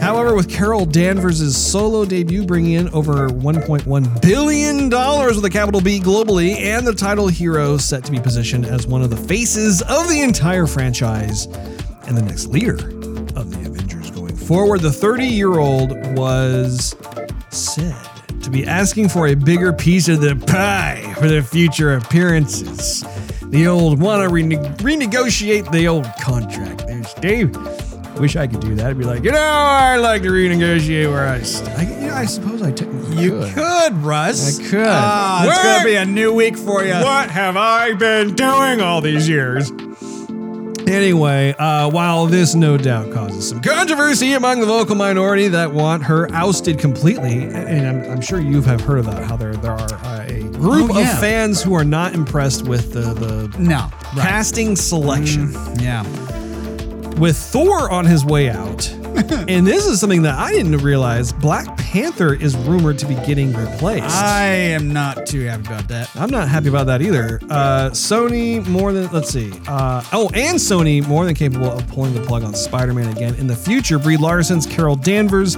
However, 0.00 0.36
with 0.36 0.48
Carol 0.48 0.86
Danvers' 0.86 1.56
solo 1.56 2.04
debut 2.04 2.46
bringing 2.46 2.74
in 2.74 2.88
over 2.90 3.28
$1.1 3.28 4.22
billion 4.22 4.88
with 4.88 5.44
a 5.44 5.50
capital 5.50 5.80
B 5.80 5.98
globally, 5.98 6.54
and 6.58 6.86
the 6.86 6.94
title 6.94 7.26
hero 7.26 7.76
set 7.76 8.04
to 8.04 8.12
be 8.12 8.20
positioned 8.20 8.66
as 8.66 8.86
one 8.86 9.02
of 9.02 9.10
the 9.10 9.16
faces 9.16 9.82
of 9.82 10.08
the 10.08 10.20
entire 10.22 10.68
franchise 10.68 11.46
and 12.06 12.16
the 12.16 12.22
next 12.22 12.46
leader 12.46 12.76
of 13.34 13.50
the 13.50 13.64
Avengers 13.66 14.12
going 14.12 14.36
forward, 14.36 14.80
the 14.80 14.92
30 14.92 15.26
year 15.26 15.58
old 15.58 15.90
was 16.16 16.94
said 17.50 17.94
to 18.42 18.50
be 18.50 18.66
asking 18.66 19.08
for 19.08 19.28
a 19.28 19.34
bigger 19.34 19.72
piece 19.72 20.08
of 20.08 20.20
the 20.20 20.36
pie 20.46 21.14
for 21.18 21.28
their 21.28 21.42
future 21.42 21.94
appearances. 21.94 23.04
The 23.44 23.66
old 23.66 24.00
want 24.00 24.22
to 24.22 24.28
rene- 24.28 24.56
renegotiate 24.56 25.70
the 25.70 25.88
old 25.88 26.06
contract. 26.20 26.86
There's 26.86 27.12
Dave. 27.14 27.56
Wish 28.18 28.34
I 28.36 28.46
could 28.46 28.60
do 28.60 28.74
that. 28.76 28.86
I'd 28.86 28.98
be 28.98 29.04
like, 29.04 29.22
you 29.24 29.30
know, 29.30 29.38
I'd 29.38 29.98
like 29.98 30.22
to 30.22 30.28
renegotiate 30.30 31.10
where 31.10 31.26
I, 31.28 31.42
st- 31.42 31.68
I, 31.78 31.82
you 31.82 32.06
know, 32.06 32.14
I 32.14 32.24
suppose 32.24 32.62
I 32.62 32.72
technically 32.72 33.22
You 33.22 33.30
could. 33.40 33.54
could, 33.54 33.92
Russ. 33.98 34.58
I 34.58 34.62
could. 34.70 34.86
Ah, 34.88 35.46
it's 35.46 35.62
gonna 35.62 35.84
be 35.84 35.96
a 35.96 36.06
new 36.06 36.32
week 36.32 36.56
for 36.56 36.82
you. 36.82 36.94
What 36.94 37.30
have 37.30 37.56
I 37.58 37.92
been 37.92 38.34
doing 38.34 38.80
all 38.80 39.00
these 39.02 39.28
years? 39.28 39.70
Anyway, 40.86 41.52
uh, 41.58 41.90
while 41.90 42.26
this 42.26 42.54
no 42.54 42.76
doubt 42.76 43.12
causes 43.12 43.48
some 43.48 43.60
controversy 43.60 44.34
among 44.34 44.60
the 44.60 44.66
vocal 44.66 44.94
minority 44.94 45.48
that 45.48 45.72
want 45.72 46.04
her 46.04 46.28
ousted 46.32 46.78
completely, 46.78 47.42
and 47.44 47.86
I'm, 47.86 48.12
I'm 48.12 48.20
sure 48.20 48.38
you 48.40 48.62
have 48.62 48.80
heard 48.80 49.00
of 49.00 49.06
that, 49.06 49.24
how 49.24 49.36
there 49.36 49.56
there 49.56 49.72
are 49.72 49.94
uh, 49.94 50.24
a 50.28 50.42
group 50.52 50.90
Oh, 50.92 50.98
yeah. 51.00 51.12
of 51.14 51.18
fans 51.20 51.60
who 51.62 51.74
are 51.74 51.84
not 51.84 52.14
impressed 52.14 52.66
with 52.66 52.92
the 52.92 53.00
the 53.14 53.52
No. 53.58 53.88
Right. 54.14 54.22
casting 54.28 54.76
selection 54.76 55.52
Yeah. 55.80 56.04
with 57.18 57.36
Thor 57.36 57.90
on 57.90 58.04
his 58.04 58.24
way 58.24 58.48
out. 58.48 58.88
and 59.48 59.66
this 59.66 59.86
is 59.86 60.00
something 60.00 60.22
that 60.22 60.38
I 60.38 60.52
didn't 60.52 60.76
realize. 60.78 61.32
Black 61.32 61.76
Panther 61.76 62.34
is 62.34 62.56
rumored 62.56 62.98
to 62.98 63.06
be 63.06 63.14
getting 63.26 63.52
replaced. 63.52 64.04
I 64.04 64.44
am 64.46 64.92
not 64.92 65.26
too 65.26 65.44
happy 65.44 65.66
about 65.66 65.88
that. 65.88 66.14
I'm 66.16 66.30
not 66.30 66.48
happy 66.48 66.68
about 66.68 66.86
that 66.86 67.02
either. 67.02 67.40
Uh, 67.48 67.90
Sony 67.90 68.66
more 68.66 68.92
than 68.92 69.10
let's 69.12 69.30
see. 69.30 69.52
Uh, 69.66 70.02
oh, 70.12 70.30
and 70.34 70.58
Sony 70.58 71.06
more 71.06 71.24
than 71.24 71.34
capable 71.34 71.70
of 71.70 71.86
pulling 71.88 72.14
the 72.14 72.20
plug 72.22 72.42
on 72.42 72.54
Spider-Man 72.54 73.08
again 73.16 73.34
in 73.36 73.46
the 73.46 73.56
future. 73.56 73.98
Brie 73.98 74.16
Larson's 74.16 74.66
Carol 74.66 74.96
Danvers 74.96 75.56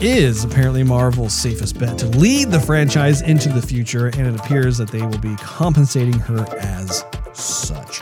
is 0.00 0.44
apparently 0.44 0.82
Marvel's 0.82 1.34
safest 1.34 1.78
bet 1.78 1.98
to 1.98 2.06
lead 2.06 2.50
the 2.50 2.60
franchise 2.60 3.20
into 3.22 3.50
the 3.50 3.62
future, 3.62 4.06
and 4.06 4.26
it 4.26 4.40
appears 4.40 4.78
that 4.78 4.88
they 4.90 5.02
will 5.02 5.18
be 5.18 5.36
compensating 5.36 6.18
her 6.18 6.46
as 6.58 7.04
such. 7.34 8.00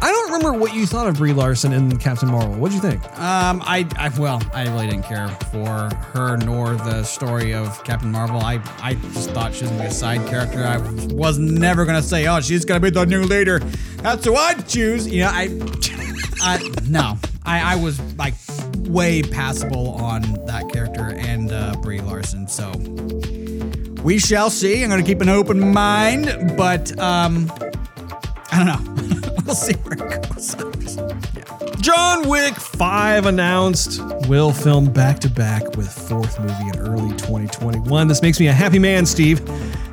I 0.00 0.12
don't 0.12 0.32
remember 0.32 0.58
what 0.58 0.74
you 0.74 0.86
thought 0.86 1.08
of 1.08 1.16
Brie 1.16 1.32
Larson 1.32 1.72
in 1.72 1.96
Captain 1.98 2.28
Marvel. 2.30 2.54
What'd 2.54 2.74
you 2.74 2.80
think? 2.80 3.04
Um, 3.18 3.60
I, 3.64 3.86
I 3.96 4.10
well, 4.18 4.42
I 4.52 4.64
really 4.64 4.86
didn't 4.86 5.04
care 5.04 5.28
for 5.28 5.90
her 6.12 6.36
nor 6.36 6.74
the 6.74 7.02
story 7.02 7.52
of 7.52 7.82
Captain 7.84 8.12
Marvel. 8.12 8.40
I, 8.40 8.62
I 8.80 8.94
just 8.94 9.30
thought 9.30 9.54
she 9.54 9.62
was 9.62 9.70
gonna 9.70 9.82
be 9.82 9.88
a 9.88 9.90
side 9.90 10.26
character. 10.28 10.64
I 10.64 10.78
was 11.12 11.38
never 11.38 11.84
gonna 11.84 12.02
say, 12.02 12.26
oh, 12.28 12.40
she's 12.40 12.64
gonna 12.64 12.80
be 12.80 12.90
the 12.90 13.06
new 13.06 13.24
leader. 13.24 13.58
That's 13.96 14.24
who 14.24 14.36
I'd 14.36 14.68
choose. 14.68 15.06
You 15.06 15.22
know, 15.22 15.30
I, 15.32 15.48
I 16.40 16.70
no, 16.86 17.18
I, 17.44 17.74
I 17.74 17.76
was 17.76 18.00
like 18.14 18.34
way 18.88 19.22
passable 19.22 19.90
on 19.90 20.22
that 20.46 20.70
character 20.72 21.14
and 21.18 21.50
uh, 21.50 21.74
Brie 21.82 22.00
Larson. 22.00 22.46
So 22.46 22.72
we 24.02 24.18
shall 24.18 24.50
see. 24.50 24.84
I'm 24.84 24.90
to 24.90 25.02
keep 25.02 25.20
an 25.20 25.28
open 25.28 25.72
mind, 25.72 26.56
but 26.56 26.96
um, 26.98 27.50
I 28.52 28.64
don't 28.64 28.66
know. 28.66 28.97
We'll 29.48 29.56
see 29.56 29.74
where 29.74 29.94
it 29.94 30.28
goes. 30.28 30.54
John 31.80 32.28
Wick 32.28 32.54
5 32.54 33.26
announced 33.26 34.02
will 34.28 34.52
film 34.52 34.92
back 34.92 35.18
to 35.20 35.30
back 35.30 35.62
with 35.76 35.90
fourth 35.90 36.38
movie 36.38 36.68
in 36.68 36.78
early 36.78 37.10
2021. 37.16 38.08
This 38.08 38.20
makes 38.20 38.38
me 38.38 38.48
a 38.48 38.52
happy 38.52 38.78
man, 38.78 39.06
Steve. 39.06 39.40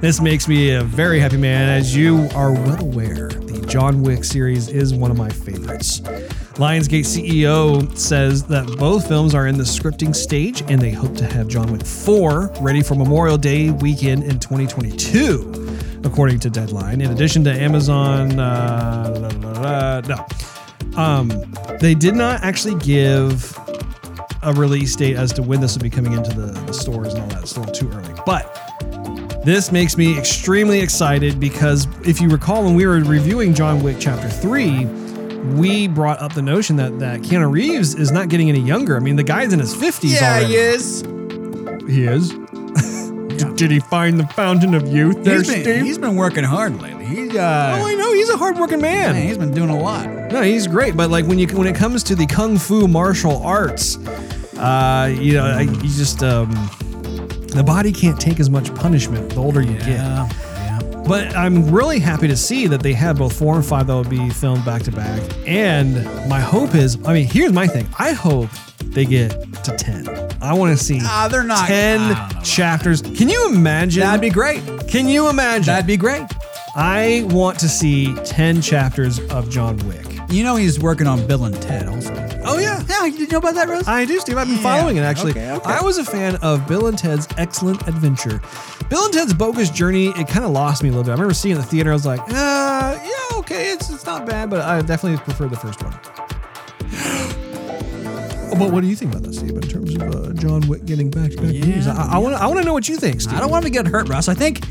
This 0.01 0.19
makes 0.19 0.49
me 0.49 0.71
a 0.71 0.83
very 0.83 1.21
happy 1.21 1.37
man. 1.37 1.69
As 1.69 1.95
you 1.95 2.27
are 2.35 2.51
well 2.51 2.81
aware, 2.81 3.29
the 3.29 3.65
John 3.67 4.03
Wick 4.03 4.25
series 4.25 4.67
is 4.67 4.93
one 4.93 5.09
of 5.09 5.17
my 5.17 5.29
favorites. 5.29 6.01
Lionsgate 6.55 7.05
CEO 7.05 7.97
says 7.97 8.43
that 8.43 8.67
both 8.77 9.07
films 9.07 9.33
are 9.33 9.47
in 9.47 9.57
the 9.57 9.63
scripting 9.63 10.13
stage 10.13 10.63
and 10.67 10.81
they 10.81 10.91
hope 10.91 11.15
to 11.15 11.25
have 11.25 11.47
John 11.47 11.71
Wick 11.71 11.85
4 11.85 12.51
ready 12.59 12.81
for 12.81 12.95
Memorial 12.95 13.37
Day 13.37 13.71
weekend 13.71 14.23
in 14.23 14.39
2022, 14.39 15.64
according 16.05 16.39
to 16.39 16.49
Deadline. 16.49 17.01
In 17.01 17.11
addition 17.11 17.43
to 17.43 17.51
Amazon, 17.51 18.39
uh, 18.39 19.13
la, 19.17 19.49
la, 19.51 19.61
la, 19.61 20.01
no. 20.01 20.25
Um, 21.01 21.29
they 21.81 21.93
did 21.93 22.15
not 22.15 22.41
actually 22.43 22.75
give 22.75 23.57
a 24.43 24.53
release 24.53 24.95
date 24.95 25.17
as 25.17 25.33
to 25.33 25.41
when 25.41 25.59
this 25.59 25.75
will 25.75 25.83
be 25.83 25.89
coming 25.89 26.13
into 26.13 26.29
the, 26.33 26.51
the 26.61 26.73
stores 26.73 27.13
and 27.13 27.23
all 27.23 27.27
that. 27.29 27.41
It's 27.41 27.55
a 27.55 27.59
little 27.59 27.73
too 27.73 27.89
early. 27.91 28.13
But 28.25 29.41
this 29.43 29.71
makes 29.71 29.97
me 29.97 30.17
extremely 30.17 30.79
excited 30.79 31.39
because 31.39 31.87
if 32.07 32.21
you 32.21 32.29
recall, 32.29 32.63
when 32.63 32.75
we 32.75 32.85
were 32.85 32.99
reviewing 33.03 33.53
John 33.53 33.83
Wick 33.83 33.97
Chapter 33.99 34.29
3, 34.29 34.85
we 35.55 35.87
brought 35.87 36.19
up 36.21 36.33
the 36.33 36.41
notion 36.41 36.75
that, 36.77 36.97
that 36.99 37.21
Keanu 37.21 37.51
Reeves 37.51 37.93
is 37.95 38.11
not 38.11 38.29
getting 38.29 38.49
any 38.49 38.59
younger. 38.61 38.95
I 38.95 38.99
mean, 38.99 39.15
the 39.15 39.23
guy's 39.23 39.51
in 39.53 39.59
his 39.59 39.75
50s 39.75 40.13
Yeah, 40.13 40.31
already. 40.37 40.47
he 40.47 40.55
is. 40.55 41.01
He 41.87 42.03
is. 42.05 42.31
Did 43.55 43.71
he 43.71 43.79
find 43.79 44.19
the 44.19 44.27
fountain 44.27 44.73
of 44.73 44.87
youth 44.87 45.23
there, 45.23 45.39
He's 45.39 45.47
been, 45.47 45.63
Steve? 45.63 45.83
he's 45.83 45.97
been 45.97 46.15
working 46.15 46.43
hard 46.43 46.81
lately. 46.81 47.05
He's 47.05 47.35
oh, 47.35 47.39
uh, 47.39 47.83
I 47.85 47.93
know. 47.95 48.13
He's 48.13 48.29
a 48.29 48.37
hardworking 48.37 48.81
man. 48.81 49.13
man, 49.13 49.27
he's 49.27 49.37
been 49.37 49.53
doing 49.53 49.69
a 49.69 49.79
lot. 49.79 50.07
No, 50.31 50.41
he's 50.41 50.67
great, 50.67 50.95
but 50.97 51.09
like 51.09 51.25
when 51.25 51.39
you 51.39 51.47
when 51.47 51.67
it 51.67 51.75
comes 51.75 52.03
to 52.03 52.15
the 52.15 52.25
kung 52.25 52.57
fu 52.57 52.87
martial 52.87 53.41
arts, 53.43 53.97
uh, 54.57 55.13
you 55.19 55.33
know, 55.33 55.45
I, 55.45 55.61
you 55.61 55.89
just 55.89 56.23
um, 56.23 56.51
the 57.47 57.63
body 57.65 57.91
can't 57.91 58.19
take 58.19 58.39
as 58.39 58.49
much 58.49 58.73
punishment 58.75 59.29
the 59.29 59.41
older 59.41 59.61
you 59.61 59.73
get. 59.73 59.87
Yeah, 59.87 60.27
yeah. 60.27 60.44
But 61.07 61.35
I'm 61.35 61.69
really 61.71 61.99
happy 61.99 62.27
to 62.27 62.35
see 62.35 62.67
that 62.67 62.81
they 62.81 62.93
had 62.93 63.17
both 63.17 63.37
four 63.37 63.55
and 63.55 63.65
five 63.65 63.87
that 63.87 63.93
will 63.93 64.03
be 64.03 64.29
filmed 64.31 64.65
back 64.65 64.81
to 64.83 64.91
back. 64.91 65.21
And 65.45 66.03
my 66.27 66.39
hope 66.39 66.73
is, 66.73 66.97
I 67.05 67.13
mean, 67.13 67.27
here's 67.27 67.53
my 67.53 67.67
thing. 67.67 67.87
I 67.99 68.11
hope 68.13 68.49
they 68.79 69.05
get 69.05 69.31
to 69.65 69.75
ten. 69.77 70.07
I 70.41 70.53
want 70.53 70.77
to 70.77 70.83
see 70.83 70.99
Ah, 71.03 71.27
they're 71.29 71.43
not- 71.43 71.67
ten 71.67 72.13
don't 72.15 72.43
chapters. 72.43 73.01
Can 73.01 73.29
you 73.29 73.47
imagine? 73.49 74.01
That'd 74.01 74.21
be 74.21 74.29
great. 74.29 74.61
Can 74.87 75.07
you 75.07 75.29
imagine? 75.29 75.65
That'd 75.65 75.87
be 75.87 75.97
great. 75.97 76.23
I 76.75 77.25
want 77.29 77.59
to 77.59 77.69
see 77.69 78.13
ten 78.25 78.61
chapters 78.61 79.19
of 79.31 79.49
John 79.49 79.77
Wick. 79.87 80.05
You 80.29 80.43
know 80.43 80.55
he's 80.55 80.79
working 80.79 81.07
on 81.07 81.25
Bill 81.27 81.45
and 81.45 81.59
Ted 81.61 81.87
also. 81.87 82.13
Oh 82.43 82.57
yeah. 82.59 82.83
Yeah, 82.89 83.05
you 83.05 83.17
did 83.17 83.31
know 83.31 83.37
about 83.37 83.55
that, 83.55 83.67
Rose? 83.69 83.87
I 83.87 84.05
do, 84.05 84.19
Steve. 84.19 84.37
I've 84.37 84.47
been 84.47 84.57
Yeah. 84.57 84.61
following 84.63 84.97
it 84.97 85.01
actually. 85.01 85.31
Okay, 85.31 85.51
okay. 85.51 85.71
I 85.73 85.81
was 85.81 85.97
a 85.97 86.03
fan 86.03 86.35
of 86.37 86.67
Bill 86.67 86.87
and 86.87 86.97
Ted's 86.97 87.27
Excellent 87.37 87.87
Adventure. 87.87 88.41
Bill 88.89 89.05
and 89.05 89.13
Ted's 89.13 89.33
Bogus 89.33 89.69
Journey, 89.69 90.07
it 90.09 90.27
kind 90.27 90.43
of 90.45 90.51
lost 90.51 90.83
me 90.83 90.89
a 90.89 90.91
little 90.91 91.03
bit. 91.03 91.11
I 91.11 91.13
remember 91.13 91.33
seeing 91.33 91.53
it 91.53 91.59
in 91.59 91.61
the 91.61 91.67
theater. 91.67 91.91
I 91.91 91.93
was 91.93 92.05
like, 92.05 92.19
uh, 92.19 92.99
yeah, 93.03 93.37
okay, 93.39 93.71
it's 93.71 93.89
it's 93.89 94.05
not 94.05 94.25
bad, 94.25 94.49
but 94.49 94.61
I 94.61 94.81
definitely 94.81 95.17
prefer 95.19 95.47
the 95.47 95.55
first 95.57 95.81
one. 95.83 95.93
But 98.57 98.71
what 98.71 98.81
do 98.81 98.87
you 98.87 98.95
think 98.95 99.11
about 99.11 99.23
that, 99.23 99.33
Steve? 99.33 99.51
In 99.51 99.61
terms 99.61 99.95
of 99.95 100.01
uh, 100.15 100.33
John 100.33 100.61
Wick 100.67 100.85
getting 100.85 101.09
back 101.09 101.31
to 101.31 101.37
back 101.37 101.53
Yeah, 101.53 101.65
movies, 101.65 101.87
I 101.87 102.17
want 102.17 102.35
to 102.35 102.41
I 102.41 102.45
want 102.47 102.59
to 102.59 102.65
know 102.65 102.73
what 102.73 102.87
you 102.87 102.97
think, 102.97 103.21
Steve. 103.21 103.35
I 103.37 103.39
don't 103.41 103.49
want 103.51 103.65
him 103.65 103.71
to 103.73 103.77
get 103.83 103.87
hurt, 103.87 104.07
Russ. 104.07 104.27
I 104.29 104.33
think 104.33 104.65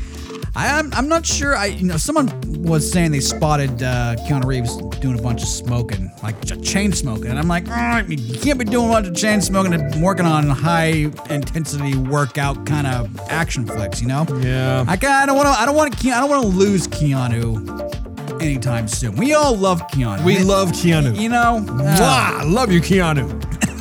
I, 0.57 0.79
I'm, 0.79 0.93
I'm 0.93 1.07
not 1.09 1.25
sure. 1.25 1.55
I 1.55 1.65
you 1.65 1.85
know 1.85 1.97
someone 1.97 2.29
was 2.63 2.89
saying 2.89 3.11
they 3.11 3.19
spotted 3.19 3.83
uh, 3.83 4.15
Keanu 4.27 4.45
Reeves 4.45 4.75
doing 4.99 5.19
a 5.19 5.21
bunch 5.21 5.41
of 5.43 5.49
smoking, 5.49 6.09
like 6.23 6.39
ch- 6.45 6.61
chain 6.63 6.93
smoking, 6.93 7.27
and 7.27 7.37
I'm 7.37 7.47
like, 7.49 7.65
"Ah, 7.69 8.03
you 8.07 8.39
can't 8.39 8.57
be 8.57 8.65
doing 8.65 8.87
a 8.87 8.91
bunch 8.91 9.07
of 9.07 9.15
chain 9.15 9.41
smoking 9.41 9.73
and 9.73 10.01
working 10.01 10.25
on 10.25 10.47
high 10.49 11.11
intensity 11.29 11.97
workout 11.97 12.65
kind 12.65 12.87
of 12.87 13.19
action 13.29 13.65
flicks, 13.65 14.01
you 14.01 14.07
know? 14.07 14.25
Yeah. 14.39 14.85
I 14.87 14.95
of 15.29 15.35
want 15.35 15.47
to. 15.47 15.61
I 15.61 15.65
don't 15.65 15.75
want 15.75 15.97
to. 15.99 16.09
I 16.09 16.21
don't 16.21 16.29
want 16.29 16.43
to 16.43 16.47
lose 16.47 16.87
Keanu 16.87 18.41
anytime 18.41 18.87
soon. 18.87 19.15
We 19.17 19.33
all 19.33 19.55
love 19.57 19.81
Keanu. 19.87 20.23
we 20.23 20.39
love 20.39 20.71
Keanu. 20.71 21.19
You 21.19 21.29
know. 21.29 21.65
uh! 21.69 22.37
I 22.39 22.43
love 22.43 22.71
you, 22.71 22.79
Keanu. 22.81 23.41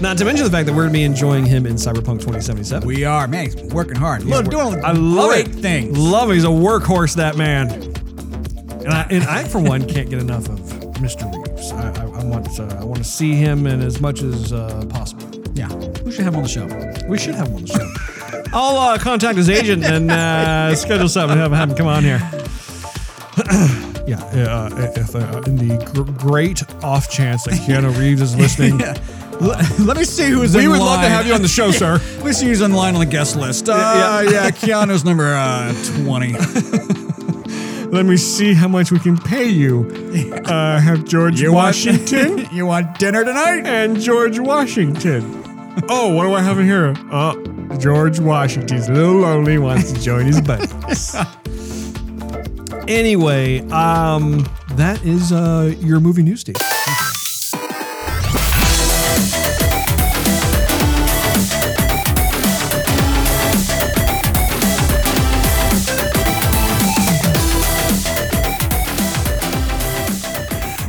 Not 0.00 0.16
to 0.18 0.24
mention 0.24 0.44
the 0.44 0.50
fact 0.50 0.66
that 0.66 0.72
we're 0.74 0.82
going 0.82 0.92
to 0.92 0.98
be 0.98 1.02
enjoying 1.02 1.44
him 1.44 1.66
in 1.66 1.74
Cyberpunk 1.74 2.20
2077. 2.20 2.86
we 2.86 3.04
are 3.04 3.26
man. 3.26 3.46
He's 3.46 3.56
working 3.72 3.96
hard. 3.96 4.22
Look, 4.22 4.48
doing 4.48 4.84
I 4.84 4.92
love 4.92 5.30
great 5.30 5.48
it. 5.48 5.54
things. 5.56 5.98
Love 5.98 6.30
it. 6.30 6.34
He's 6.34 6.44
a 6.44 6.48
workhorse, 6.48 7.16
that 7.16 7.36
man. 7.36 7.68
And 7.72 8.88
I, 8.88 9.06
and 9.10 9.24
I 9.24 9.42
for 9.44 9.58
one, 9.58 9.86
can't 9.88 10.08
get 10.08 10.20
enough 10.20 10.48
of 10.48 10.60
Mr. 11.00 11.24
Reeves. 11.34 11.72
I, 11.72 11.90
I, 11.90 12.20
I 12.20 12.24
want 12.24 12.48
to, 12.56 12.76
I 12.80 12.84
want 12.84 12.98
to 12.98 13.04
see 13.04 13.34
him 13.34 13.66
in 13.66 13.80
as 13.80 14.00
much 14.00 14.22
as 14.22 14.52
uh, 14.52 14.84
possible. 14.88 15.28
Yeah, 15.54 15.68
we 16.04 16.12
should 16.12 16.24
have 16.24 16.34
him 16.34 16.36
on 16.36 16.42
the 16.44 16.48
show. 16.48 16.66
We 17.08 17.18
should 17.18 17.34
have 17.34 17.48
him 17.48 17.56
on 17.56 17.62
the 17.64 17.68
show. 17.68 18.44
I'll 18.52 18.76
uh, 18.76 18.98
contact 18.98 19.36
his 19.36 19.50
agent 19.50 19.84
and 19.84 20.10
uh, 20.12 20.74
schedule 20.76 21.08
something. 21.08 21.36
Have, 21.36 21.50
have 21.50 21.70
him 21.70 21.76
come 21.76 21.88
on 21.88 22.04
here. 22.04 22.20
yeah, 24.06 24.22
uh, 24.48 24.92
if 24.96 25.14
uh, 25.16 25.42
in 25.46 25.56
the 25.56 25.84
gr- 25.92 26.10
great 26.12 26.62
off 26.84 27.10
chance 27.10 27.42
that 27.44 27.54
Keanu 27.54 27.96
Reeves 27.98 28.22
is 28.22 28.36
listening, 28.44 28.78
Let, 28.78 29.00
let 29.78 29.96
me 29.96 30.04
see 30.04 30.28
who's 30.30 30.54
we 30.56 30.64
in 30.64 30.70
would 30.70 30.80
love 30.80 31.00
to 31.00 31.08
have 31.08 31.26
you 31.26 31.32
on 31.34 31.42
the 31.42 31.48
show, 31.48 31.70
sir. 31.70 32.00
Let 32.16 32.24
me 32.24 32.32
see 32.32 32.46
who's 32.46 32.60
in 32.60 32.72
line 32.72 32.94
on 32.94 33.00
the 33.00 33.06
guest 33.06 33.36
list. 33.36 33.68
Uh, 33.68 33.74
Yeah, 33.76 34.30
yeah. 34.30 34.50
Keanu's 34.50 35.04
number 35.04 35.32
uh, 35.32 35.72
20. 36.02 36.32
Let 37.92 38.04
me 38.04 38.16
see 38.16 38.52
how 38.52 38.66
much 38.68 38.90
we 38.90 38.98
can 38.98 39.16
pay 39.16 39.44
you. 39.48 39.88
Uh, 40.44 40.80
have 40.80 41.04
George 41.04 41.40
Washington 41.46 42.46
you 42.52 42.66
want 42.66 42.98
dinner 42.98 43.24
tonight? 43.24 43.64
and 43.66 43.98
George 44.00 44.38
Washington. 44.40 45.22
Oh, 45.88 46.12
what 46.14 46.24
do 46.24 46.32
I 46.34 46.42
have 46.42 46.58
in 46.58 46.66
here? 46.66 46.94
Uh, 47.10 47.34
George 47.78 48.18
Washington's 48.18 48.88
a 48.88 48.92
little 48.92 49.20
lonely, 49.20 49.56
wants 49.58 49.92
to 49.92 50.00
join 50.00 50.26
his 50.26 50.40
buddies. 50.40 51.14
anyway, 52.88 53.60
um, 53.70 54.44
that 54.72 55.00
is 55.04 55.30
uh, 55.32 55.72
your 55.78 56.00
movie 56.00 56.22
news, 56.22 56.40
Steve. 56.40 56.56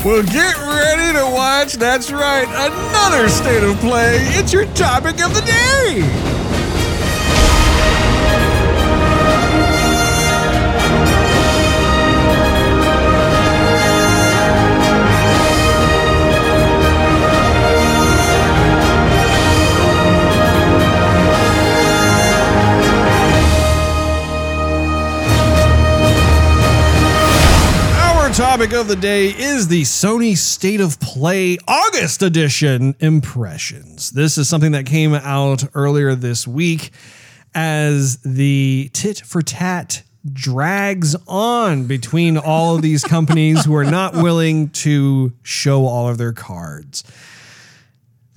Well, 0.06 0.24
get 0.24 0.56
ready 0.58 1.18
to 1.18 1.26
watch. 1.36 1.74
That's 1.74 2.10
right, 2.10 2.48
another 2.48 3.28
state 3.28 3.64
of 3.64 3.78
play. 3.80 4.18
It's 4.40 4.54
your 4.54 4.66
topic 4.74 5.22
of 5.22 5.34
the 5.34 5.42
day. 5.42 6.39
Topic 28.40 28.72
of 28.72 28.88
the 28.88 28.96
day 28.96 29.28
is 29.28 29.68
the 29.68 29.82
Sony 29.82 30.38
State 30.38 30.80
of 30.80 30.98
Play 31.02 31.58
August 31.68 32.22
edition 32.22 32.96
impressions. 33.02 34.12
This 34.12 34.38
is 34.38 34.48
something 34.48 34.72
that 34.72 34.86
came 34.86 35.14
out 35.14 35.66
earlier 35.76 36.16
this 36.16 36.48
week 36.48 36.92
as 37.54 38.16
the 38.20 38.92
tit 38.94 39.20
for 39.20 39.42
tat 39.42 40.04
drags 40.32 41.18
on 41.28 41.86
between 41.86 42.38
all 42.38 42.78
of 42.78 42.82
these 42.82 43.04
companies 43.04 43.66
who 43.66 43.76
are 43.76 43.84
not 43.84 44.14
willing 44.14 44.70
to 44.70 45.34
show 45.44 45.86
all 45.86 46.08
of 46.08 46.18
their 46.18 46.32
cards. 46.32 47.04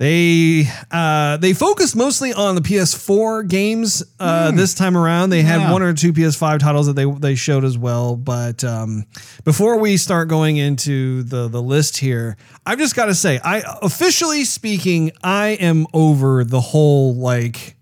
They 0.03 0.67
uh, 0.91 1.37
they 1.37 1.53
focused 1.53 1.95
mostly 1.95 2.33
on 2.33 2.55
the 2.55 2.61
PS4 2.61 3.47
games 3.47 4.03
uh, 4.19 4.51
this 4.51 4.73
time 4.73 4.97
around. 4.97 5.29
They 5.29 5.43
had 5.43 5.61
Yeah. 5.61 5.71
one 5.71 5.81
or 5.81 5.93
two 5.93 6.11
PS5 6.11 6.59
titles 6.59 6.87
that 6.87 6.97
they 6.97 7.05
they 7.05 7.35
showed 7.35 7.63
as 7.63 7.77
well. 7.77 8.17
But 8.17 8.65
um, 8.65 9.05
before 9.45 9.79
we 9.79 9.95
start 9.95 10.27
going 10.27 10.57
into 10.57 11.23
the 11.23 11.47
the 11.47 11.61
list 11.61 11.95
here, 11.99 12.35
I've 12.65 12.79
just 12.79 12.97
got 12.97 13.05
to 13.05 13.15
say, 13.15 13.39
I 13.45 13.63
officially 13.81 14.43
speaking, 14.43 15.13
I 15.23 15.51
am 15.61 15.87
over 15.93 16.43
the 16.43 16.59
whole 16.59 17.15
like 17.15 17.77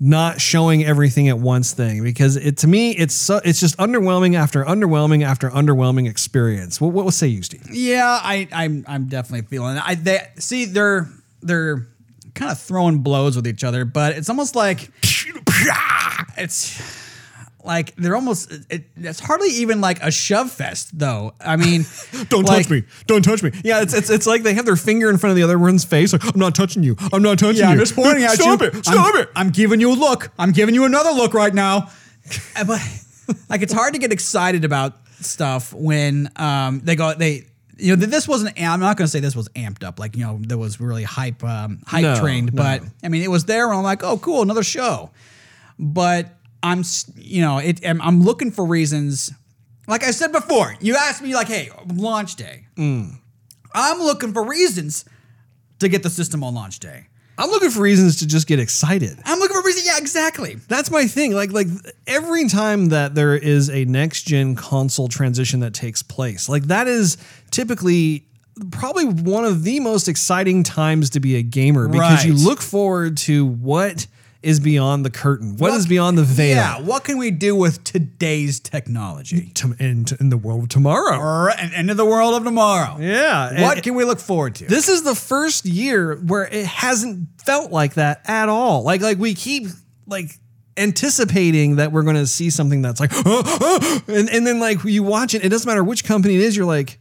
not 0.00 0.40
showing 0.40 0.82
everything 0.84 1.28
at 1.28 1.38
once 1.38 1.72
thing 1.72 2.02
because 2.02 2.34
it 2.34 2.56
to 2.56 2.66
me 2.66 2.90
it's 2.96 3.14
so, 3.14 3.40
it's 3.44 3.60
just 3.60 3.76
underwhelming 3.76 4.34
after 4.34 4.64
underwhelming 4.64 5.22
after 5.22 5.48
underwhelming 5.50 6.08
experience. 6.10 6.80
What 6.80 6.92
what 6.94 7.04
will 7.04 7.12
say 7.12 7.28
you, 7.28 7.44
Steve? 7.44 7.62
Yeah, 7.70 8.18
I, 8.20 8.48
I'm 8.50 8.84
I'm 8.88 9.04
definitely 9.06 9.46
feeling 9.46 9.76
it. 9.76 9.82
I 9.86 9.94
they 9.94 10.26
see 10.36 10.64
they're 10.64 11.08
they're 11.42 11.86
kind 12.34 12.50
of 12.52 12.58
throwing 12.60 12.98
blows 12.98 13.36
with 13.36 13.46
each 13.46 13.64
other, 13.64 13.84
but 13.84 14.16
it's 14.16 14.28
almost 14.28 14.54
like 14.56 14.90
it's 16.36 16.80
like 17.62 17.94
they're 17.96 18.14
almost 18.14 18.50
it, 18.70 18.84
it's 18.96 19.20
hardly 19.20 19.48
even 19.48 19.80
like 19.80 20.02
a 20.02 20.10
shove 20.10 20.50
fest 20.50 20.98
though. 20.98 21.34
I 21.40 21.56
mean, 21.56 21.84
Don't 22.28 22.44
like- 22.44 22.62
touch 22.64 22.70
me. 22.70 22.84
Don't 23.06 23.22
touch 23.22 23.42
me. 23.42 23.50
Yeah, 23.64 23.82
it's, 23.82 23.92
it's 23.94 24.10
it's 24.10 24.26
like 24.26 24.42
they 24.42 24.54
have 24.54 24.64
their 24.64 24.76
finger 24.76 25.10
in 25.10 25.18
front 25.18 25.32
of 25.32 25.36
the 25.36 25.42
other 25.42 25.58
one's 25.58 25.84
face. 25.84 26.12
Like, 26.12 26.24
I'm 26.24 26.38
not 26.40 26.54
touching 26.54 26.82
you. 26.82 26.96
I'm 27.12 27.22
not 27.22 27.38
touching 27.38 27.58
Yeah, 27.60 27.66
you. 27.68 27.72
I'm 27.72 27.78
just 27.78 27.94
pointing 27.94 28.24
at 28.24 28.30
Stop 28.40 28.60
you. 28.60 28.68
it. 28.68 28.84
Stop 28.84 29.14
I'm, 29.14 29.20
it. 29.20 29.28
I'm 29.36 29.50
giving 29.50 29.80
you 29.80 29.92
a 29.92 29.94
look. 29.94 30.30
I'm 30.38 30.52
giving 30.52 30.74
you 30.74 30.84
another 30.84 31.10
look 31.10 31.34
right 31.34 31.52
now. 31.54 31.90
But 32.54 32.80
like, 33.48 33.62
it's 33.62 33.72
hard 33.72 33.92
to 33.94 33.98
get 33.98 34.12
excited 34.12 34.64
about 34.64 34.94
stuff 35.20 35.72
when 35.72 36.30
um, 36.36 36.80
they 36.80 36.96
go 36.96 37.12
they. 37.14 37.46
You 37.80 37.96
know, 37.96 38.06
this 38.06 38.28
wasn't. 38.28 38.60
I'm 38.60 38.80
not 38.80 38.96
going 38.96 39.06
to 39.06 39.10
say 39.10 39.20
this 39.20 39.34
was 39.36 39.48
amped 39.50 39.84
up. 39.84 39.98
Like, 39.98 40.16
you 40.16 40.24
know, 40.24 40.38
there 40.40 40.58
was 40.58 40.80
really 40.80 41.04
hype, 41.04 41.42
um, 41.42 41.80
hype 41.86 42.02
No, 42.02 42.16
trained. 42.16 42.52
no. 42.52 42.62
But 42.62 42.82
I 43.02 43.08
mean, 43.08 43.22
it 43.22 43.30
was 43.30 43.44
there, 43.46 43.68
and 43.68 43.76
I'm 43.78 43.82
like, 43.84 44.02
oh, 44.02 44.18
cool, 44.18 44.42
another 44.42 44.62
show. 44.62 45.10
But 45.78 46.28
I'm, 46.62 46.82
you 47.16 47.40
know, 47.42 47.58
it. 47.58 47.84
I'm, 47.86 48.00
I'm 48.02 48.22
looking 48.22 48.50
for 48.50 48.64
reasons. 48.64 49.32
Like 49.86 50.04
I 50.04 50.10
said 50.12 50.30
before, 50.30 50.76
you 50.80 50.94
asked 50.96 51.22
me, 51.22 51.34
like, 51.34 51.48
hey, 51.48 51.70
launch 51.92 52.36
day. 52.36 52.66
Mm. 52.76 53.18
I'm 53.74 53.98
looking 53.98 54.32
for 54.32 54.44
reasons 54.44 55.04
to 55.80 55.88
get 55.88 56.02
the 56.02 56.10
system 56.10 56.44
on 56.44 56.54
launch 56.54 56.78
day. 56.78 57.06
I'm 57.40 57.50
looking 57.50 57.70
for 57.70 57.80
reasons 57.80 58.18
to 58.18 58.26
just 58.26 58.46
get 58.46 58.60
excited. 58.60 59.18
I'm 59.24 59.38
looking 59.38 59.56
for 59.56 59.66
reasons. 59.66 59.86
Yeah, 59.86 59.96
exactly. 59.96 60.56
That's 60.68 60.90
my 60.90 61.06
thing. 61.06 61.32
Like 61.32 61.52
like 61.52 61.68
every 62.06 62.48
time 62.48 62.90
that 62.90 63.14
there 63.14 63.34
is 63.34 63.70
a 63.70 63.86
next 63.86 64.24
gen 64.24 64.54
console 64.56 65.08
transition 65.08 65.60
that 65.60 65.72
takes 65.72 66.02
place, 66.02 66.48
like 66.48 66.64
that 66.64 66.86
is 66.86 67.16
typically 67.50 68.26
probably 68.70 69.06
one 69.06 69.46
of 69.46 69.64
the 69.64 69.80
most 69.80 70.06
exciting 70.06 70.62
times 70.62 71.10
to 71.10 71.20
be 71.20 71.36
a 71.36 71.42
gamer 71.42 71.88
because 71.88 72.26
you 72.26 72.34
look 72.34 72.60
forward 72.60 73.16
to 73.16 73.46
what 73.46 74.06
is 74.42 74.58
beyond 74.60 75.04
the 75.04 75.10
curtain, 75.10 75.56
what 75.56 75.74
is 75.74 75.86
beyond 75.86 76.16
the 76.16 76.22
veil. 76.22 76.56
Yeah, 76.56 76.80
what 76.80 77.04
can 77.04 77.18
we 77.18 77.30
do 77.30 77.54
with 77.54 77.84
today's 77.84 78.58
technology? 78.58 79.50
To, 79.56 79.74
in, 79.78 80.06
in 80.18 80.30
the 80.30 80.38
world 80.38 80.62
of 80.64 80.68
tomorrow. 80.70 81.18
Or 81.18 81.52
into 81.76 81.94
the 81.94 82.06
world 82.06 82.34
of 82.34 82.44
tomorrow. 82.44 82.96
Yeah. 82.98 83.62
What 83.62 83.74
and- 83.74 83.82
can 83.82 83.94
we 83.94 84.04
look 84.04 84.18
forward 84.18 84.54
to? 84.56 84.66
this 84.66 84.88
is 84.88 85.02
the 85.02 85.14
first 85.14 85.66
year 85.66 86.16
where 86.16 86.46
it 86.46 86.66
hasn't 86.66 87.28
felt 87.42 87.70
like 87.70 87.94
that 87.94 88.22
at 88.26 88.48
all. 88.48 88.82
Like 88.82 89.00
like 89.02 89.18
we 89.18 89.34
keep 89.34 89.66
like 90.06 90.30
anticipating 90.76 91.76
that 91.76 91.92
we're 91.92 92.02
going 92.02 92.16
to 92.16 92.26
see 92.26 92.48
something 92.48 92.80
that's 92.80 93.00
like 93.00 93.12
and 94.08 94.30
and 94.30 94.46
then 94.46 94.60
like 94.60 94.82
you 94.84 95.02
watch 95.02 95.34
it 95.34 95.44
it 95.44 95.48
doesn't 95.50 95.68
matter 95.68 95.84
which 95.84 96.04
company 96.04 96.36
it 96.36 96.40
is 96.40 96.56
you're 96.56 96.64
like 96.64 96.98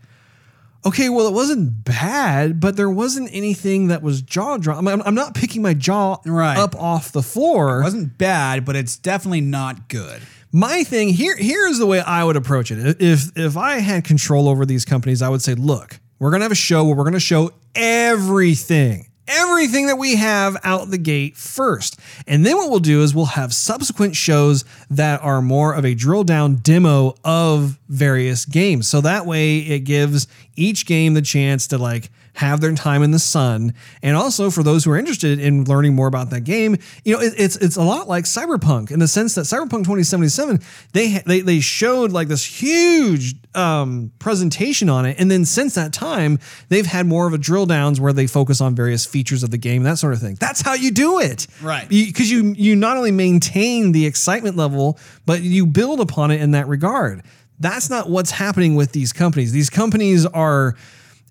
okay 0.86 1.10
well 1.10 1.28
it 1.28 1.34
wasn't 1.34 1.84
bad 1.84 2.60
but 2.60 2.76
there 2.78 2.90
wasn't 2.90 3.30
anything 3.34 3.88
that 3.90 4.02
was 4.02 4.22
jaw 4.22 4.58
dropping 4.58 4.88
I'm, 4.88 5.02
I'm 5.02 5.16
not 5.16 5.34
picking 5.36 5.62
my 5.62 5.74
jaw 5.74 6.18
Right. 6.26 6.58
up 6.58 6.76
off 6.76 7.12
the 7.12 7.22
floor 7.24 7.82
it 7.82 7.84
wasn't 7.84 8.18
bad, 8.18 8.64
but 8.66 8.76
it's 8.76 8.98
definitely 8.98 9.42
not 9.42 9.90
good. 9.90 10.22
my 10.52 10.84
thing 10.84 11.10
here 11.10 11.36
here 11.38 11.68
is 11.68 11.80
the 11.80 11.86
way 11.86 12.00
I 12.00 12.24
would 12.24 12.36
approach 12.38 12.72
it. 12.72 13.02
If 13.02 13.38
if 13.38 13.58
I 13.58 13.80
had 13.80 14.04
control 14.06 14.48
over 14.48 14.66
these 14.66 14.86
companies, 14.86 15.22
I 15.22 15.30
would 15.30 15.42
say, 15.42 15.54
look, 15.54 16.00
we're 16.18 16.32
gonna 16.32 16.46
have 16.46 16.52
a 16.52 16.56
show 16.56 16.86
where 16.86 16.96
we're 16.96 17.04
gonna 17.04 17.20
show 17.20 17.52
everything. 17.76 19.09
Everything 19.30 19.88
that 19.88 19.98
we 19.98 20.16
have 20.16 20.58
out 20.64 20.90
the 20.90 20.98
gate 20.98 21.38
first. 21.38 22.00
And 22.28 22.46
then 22.46 22.58
what 22.58 22.70
we'll 22.70 22.80
do 22.80 23.04
is 23.04 23.14
we'll 23.14 23.26
have 23.26 23.54
subsequent 23.54 24.16
shows 24.16 24.66
that 24.90 25.22
are 25.22 25.42
more 25.42 25.74
of 25.74 25.86
a 25.86 25.94
drill 25.94 26.24
down 26.24 26.56
demo 26.56 27.16
of 27.24 27.78
various 27.88 28.46
games. 28.46 28.88
So 28.88 29.02
that 29.02 29.26
way 29.26 29.60
it 29.60 29.82
gives 29.82 30.28
each 30.56 30.86
game 30.86 31.14
the 31.14 31.22
chance 31.22 31.68
to 31.68 31.78
like 31.78 32.10
have 32.40 32.62
their 32.62 32.74
time 32.74 33.04
in 33.04 33.12
the 33.12 33.20
sun. 33.20 33.74
And 34.02 34.16
also 34.16 34.50
for 34.50 34.64
those 34.64 34.86
who 34.86 34.92
are 34.92 34.98
interested 34.98 35.40
in 35.42 35.66
learning 35.66 35.94
more 35.94 36.08
about 36.08 36.30
that 36.30 36.46
game, 36.46 36.78
you 37.04 37.14
know, 37.14 37.20
it, 37.22 37.34
it's 37.38 37.58
it's 37.58 37.76
a 37.76 37.84
lot 37.84 38.08
like 38.08 38.24
Cyberpunk 38.24 38.92
in 38.92 39.00
the 39.00 39.10
sense 39.10 39.36
that 39.36 39.42
Cyberpunk 39.42 39.84
2077 39.84 40.62
they 40.94 41.22
they 41.26 41.42
they 41.42 41.60
showed 41.60 42.14
like 42.14 42.30
this 42.30 42.46
huge 42.46 43.36
um, 43.56 44.14
presentation 44.20 44.90
on 44.90 45.06
it, 45.06 45.18
and 45.20 45.30
then 45.30 45.44
since 45.44 45.76
that 45.76 45.92
time 45.92 46.40
they've 46.70 46.86
had 46.86 47.06
more 47.06 47.28
of 47.28 47.34
a 47.34 47.38
drill 47.38 47.66
downs 47.66 48.00
where 48.00 48.14
they 48.14 48.26
focus 48.26 48.62
on 48.62 48.74
various 48.74 49.06
features 49.06 49.44
of 49.44 49.52
the 49.52 49.58
game, 49.58 49.84
that 49.84 49.98
sort 49.98 50.14
of 50.14 50.22
thing. 50.22 50.38
That's 50.40 50.62
how 50.62 50.76
you 50.76 50.92
do 50.92 51.20
it, 51.20 51.46
Right. 51.62 51.90
Because 51.90 52.32
you 52.32 52.54
you 52.58 52.74
not 52.78 52.96
only 52.96 53.12
maintain 53.12 53.92
the 53.92 54.06
excitement 54.06 54.56
level, 54.56 54.98
but 55.26 55.42
you 55.42 55.66
build 55.66 56.00
upon 56.00 56.32
it 56.32 56.40
in 56.40 56.52
that 56.52 56.70
regard. 56.70 57.22
That's 57.60 57.90
not 57.90 58.10
what's 58.10 58.32
happening 58.32 58.76
with 58.76 58.94
these 58.94 59.12
companies. 59.12 59.52
These 59.52 59.70
companies 59.70 60.26
are 60.26 60.78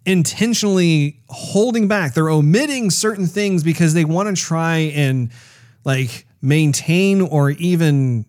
intentionally 0.09 1.20
holding 1.28 1.86
back. 1.86 2.14
They're 2.14 2.30
omitting 2.30 2.90
certain 2.90 3.26
things 3.26 3.62
because 3.62 3.92
they 3.92 4.06
want 4.06 4.34
to 4.34 4.42
try 4.42 4.78
and 4.94 5.30
like 5.84 6.26
maintain 6.40 7.20
or 7.20 7.50
even 7.50 8.24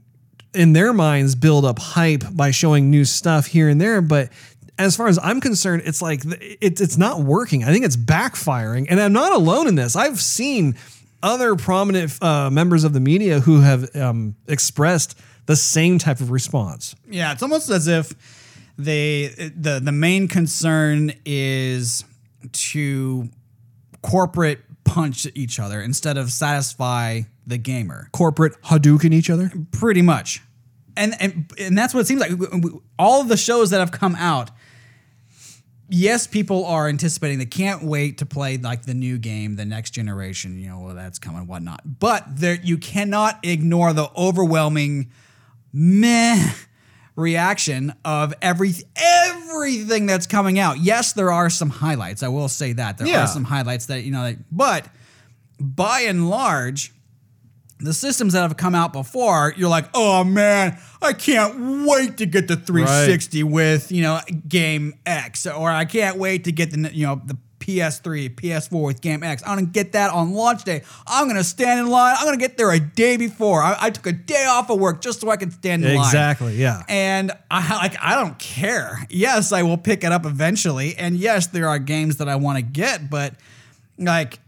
in 0.53 0.73
their 0.73 0.91
minds 0.91 1.35
build 1.35 1.63
up 1.63 1.79
hype 1.79 2.25
by 2.33 2.51
showing 2.51 2.91
new 2.91 3.05
stuff 3.05 3.45
here 3.45 3.69
and 3.69 3.79
there. 3.79 4.01
But 4.01 4.29
as 4.77 4.97
far 4.97 5.07
as 5.07 5.17
I'm 5.23 5.39
concerned, 5.39 5.83
it's 5.85 6.01
like 6.01 6.21
it's 6.25 6.81
it's 6.81 6.97
not 6.97 7.21
working. 7.21 7.63
I 7.63 7.71
think 7.71 7.85
it's 7.85 7.97
backfiring, 7.97 8.87
and 8.89 8.99
I'm 8.99 9.13
not 9.13 9.31
alone 9.31 9.67
in 9.67 9.75
this. 9.75 9.95
I've 9.95 10.19
seen 10.19 10.75
other 11.23 11.55
prominent 11.55 12.21
uh, 12.21 12.49
members 12.49 12.83
of 12.83 12.91
the 12.91 12.99
media 12.99 13.39
who 13.39 13.61
have 13.61 13.95
um, 13.95 14.35
expressed 14.47 15.17
the 15.45 15.55
same 15.55 15.97
type 15.97 16.19
of 16.19 16.29
response. 16.29 16.93
Yeah, 17.09 17.31
it's 17.31 17.41
almost 17.41 17.69
as 17.69 17.87
if 17.87 18.13
they 18.79 19.51
the 19.55 19.81
the 19.83 19.91
main 19.91 20.27
concern 20.27 21.11
is 21.25 22.05
to 22.53 23.29
corporate 24.01 24.61
punch 24.85 25.27
each 25.35 25.59
other 25.59 25.81
instead 25.81 26.17
of 26.17 26.31
satisfy 26.31 27.21
the 27.45 27.57
gamer. 27.57 28.07
Corporate 28.13 28.59
Hadouken 28.63 29.13
each 29.13 29.29
other. 29.29 29.51
Pretty 29.71 30.01
much. 30.01 30.41
And 30.95 31.13
and 31.19 31.51
and 31.59 31.77
that's 31.77 31.93
what 31.93 32.01
it 32.01 32.07
seems 32.07 32.21
like. 32.21 32.31
All 32.97 33.21
of 33.21 33.27
the 33.27 33.37
shows 33.37 33.69
that 33.71 33.79
have 33.79 33.91
come 33.91 34.15
out, 34.15 34.49
yes, 35.89 36.25
people 36.25 36.65
are 36.65 36.87
anticipating. 36.87 37.37
They 37.37 37.45
can't 37.45 37.83
wait 37.83 38.19
to 38.19 38.25
play 38.25 38.57
like 38.57 38.83
the 38.83 38.93
new 38.93 39.17
game, 39.17 39.57
the 39.57 39.65
next 39.65 39.91
generation. 39.91 40.57
You 40.57 40.69
know, 40.69 40.79
well, 40.79 40.95
that's 40.95 41.19
coming, 41.19 41.47
whatnot. 41.47 41.99
But 41.99 42.23
there, 42.27 42.57
you 42.63 42.77
cannot 42.77 43.39
ignore 43.43 43.91
the 43.91 44.09
overwhelming 44.15 45.11
meh 45.73 46.53
reaction 47.19 47.93
of 48.03 48.33
every 48.41 48.73
everything 48.95 50.05
that's 50.05 50.27
coming 50.27 50.57
out. 50.59 50.79
Yes, 50.79 51.13
there 51.13 51.31
are 51.31 51.49
some 51.49 51.69
highlights. 51.69 52.23
I 52.23 52.27
will 52.29 52.47
say 52.49 52.73
that 52.73 52.97
there 52.97 53.07
Yeah. 53.07 53.23
are 53.23 53.27
some 53.27 53.43
highlights 53.43 53.87
that 53.87 54.03
you 54.03 54.11
know. 54.11 54.23
That, 54.23 54.37
but 54.51 54.85
by 55.59 56.01
and 56.01 56.29
large, 56.29 56.93
the 57.79 57.93
systems 57.93 58.33
that 58.33 58.41
have 58.41 58.57
come 58.57 58.75
out 58.75 58.93
before, 58.93 59.53
you're 59.57 59.69
like, 59.69 59.85
oh 59.93 60.23
man, 60.23 60.77
I 61.01 61.13
can't 61.13 61.85
wait 61.87 62.17
to 62.17 62.25
get 62.25 62.47
the 62.47 62.55
360 62.55 63.43
with 63.43 63.91
you 63.91 64.01
know 64.01 64.19
game 64.47 64.93
X, 65.05 65.45
or 65.47 65.69
I 65.71 65.85
can't 65.85 66.17
wait 66.17 66.43
to 66.45 66.51
get 66.51 66.71
the 66.71 66.93
you 66.93 67.05
know 67.05 67.21
the 67.25 67.37
PS3, 67.59 68.35
PS4 68.35 68.85
with 68.85 69.01
game 69.01 69.23
X. 69.23 69.43
I'm 69.45 69.57
gonna 69.57 69.67
get 69.67 69.91
that 69.93 70.11
on 70.11 70.33
launch 70.33 70.63
day. 70.63 70.83
I'm 71.05 71.27
gonna 71.27 71.43
stand 71.43 71.79
in 71.79 71.87
line. 71.87 72.15
I'm 72.17 72.25
gonna 72.25 72.37
get 72.37 72.57
there 72.57 72.71
a 72.71 72.79
day 72.79 73.17
before. 73.17 73.61
I, 73.61 73.77
I 73.79 73.89
took 73.89 74.07
a 74.07 74.11
day 74.11 74.45
off 74.45 74.69
of 74.69 74.79
work 74.79 75.01
just 75.01 75.21
so 75.21 75.29
I 75.29 75.37
could 75.37 75.53
stand 75.53 75.85
in 75.85 75.95
line. 75.95 76.05
Exactly, 76.05 76.55
yeah. 76.55 76.83
And 76.87 77.31
I 77.51 77.75
like 77.81 77.95
I 78.01 78.15
don't 78.15 78.37
care. 78.39 79.05
Yes, 79.09 79.51
I 79.51 79.63
will 79.63 79.77
pick 79.77 80.03
it 80.03 80.11
up 80.11 80.25
eventually, 80.25 80.95
and 80.97 81.15
yes, 81.15 81.47
there 81.47 81.67
are 81.67 81.79
games 81.79 82.17
that 82.17 82.29
I 82.29 82.35
want 82.35 82.57
to 82.57 82.63
get, 82.63 83.09
but 83.09 83.33
like 83.97 84.39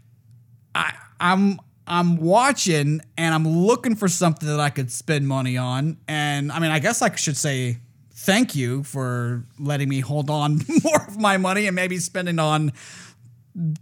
I 0.74 0.94
I'm 1.20 1.60
I'm 1.86 2.16
watching 2.16 3.00
and 3.16 3.34
I'm 3.34 3.46
looking 3.46 3.96
for 3.96 4.08
something 4.08 4.48
that 4.48 4.60
I 4.60 4.70
could 4.70 4.90
spend 4.90 5.26
money 5.26 5.56
on. 5.56 5.98
And 6.08 6.52
I 6.52 6.58
mean, 6.58 6.70
I 6.70 6.78
guess 6.78 7.02
I 7.02 7.14
should 7.14 7.36
say 7.36 7.78
thank 8.22 8.54
you 8.54 8.84
for 8.84 9.44
letting 9.58 9.88
me 9.88 10.00
hold 10.00 10.30
on 10.30 10.60
more 10.84 11.02
of 11.08 11.18
my 11.18 11.36
money 11.36 11.66
and 11.66 11.74
maybe 11.74 11.98
spending 11.98 12.38
on 12.38 12.72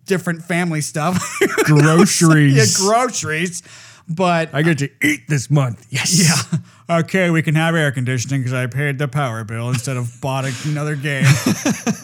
different 0.05 0.43
family 0.43 0.81
stuff. 0.81 1.23
Groceries. 1.65 2.57
yeah, 2.57 2.87
groceries. 2.87 3.63
But 4.09 4.53
I 4.53 4.63
get 4.63 4.79
to 4.79 4.91
eat 5.03 5.29
this 5.29 5.51
month. 5.51 5.87
Yes. 5.91 6.19
yeah. 6.19 6.99
Okay, 6.99 7.31
we 7.31 7.43
can 7.43 7.55
have 7.55 7.77
air 7.77 7.93
conditioning 7.93 8.41
because 8.41 8.53
I 8.53 8.67
paid 8.67 8.99
the 8.99 9.07
power 9.07 9.45
bill 9.45 9.69
instead 9.69 9.97
of 9.97 10.11
bought 10.21 10.45
another 10.67 10.97
game. 10.97 11.27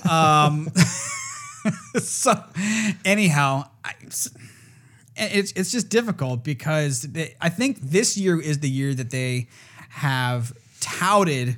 um, 0.08 0.68
so, 1.98 2.44
anyhow, 3.04 3.68
I, 3.84 3.94
it's 5.16 5.52
it's 5.56 5.72
just 5.72 5.88
difficult 5.88 6.44
because 6.44 7.02
they, 7.02 7.34
I 7.40 7.48
think 7.48 7.80
this 7.80 8.16
year 8.16 8.40
is 8.40 8.60
the 8.60 8.70
year 8.70 8.94
that 8.94 9.10
they 9.10 9.48
have 9.88 10.52
touted 10.80 11.56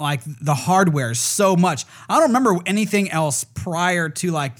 like 0.00 0.22
the 0.24 0.54
hardware 0.54 1.14
so 1.14 1.56
much. 1.56 1.84
I 2.08 2.18
don't 2.18 2.28
remember 2.28 2.58
anything 2.66 3.10
else 3.10 3.44
prior 3.44 4.08
to 4.08 4.30
like 4.30 4.54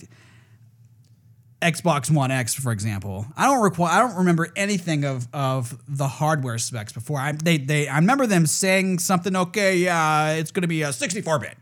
Xbox 1.61 2.11
One 2.11 2.31
X, 2.31 2.55
for 2.55 2.73
example. 2.73 3.27
I 3.37 3.47
don't 3.47 3.63
require. 3.63 3.93
I 3.93 3.99
don't 4.01 4.17
remember 4.17 4.49
anything 4.57 5.05
of 5.05 5.29
of 5.35 5.79
the 5.89 6.09
hardware 6.09 6.59
specs 6.59 6.93
before. 6.93 7.19
I 7.19 7.33
they 7.33 7.59
they 7.59 7.89
I 7.89 7.97
remember 7.97 8.27
them 8.27 8.47
saying 8.47 9.01
something. 9.01 9.37
Okay, 9.37 9.77
yeah, 9.77 10.33
it's 10.33 10.51
going 10.51 10.63
to 10.63 10.69
be 10.69 10.83
a 10.83 10.93
64 10.93 11.39
bit. 11.39 11.57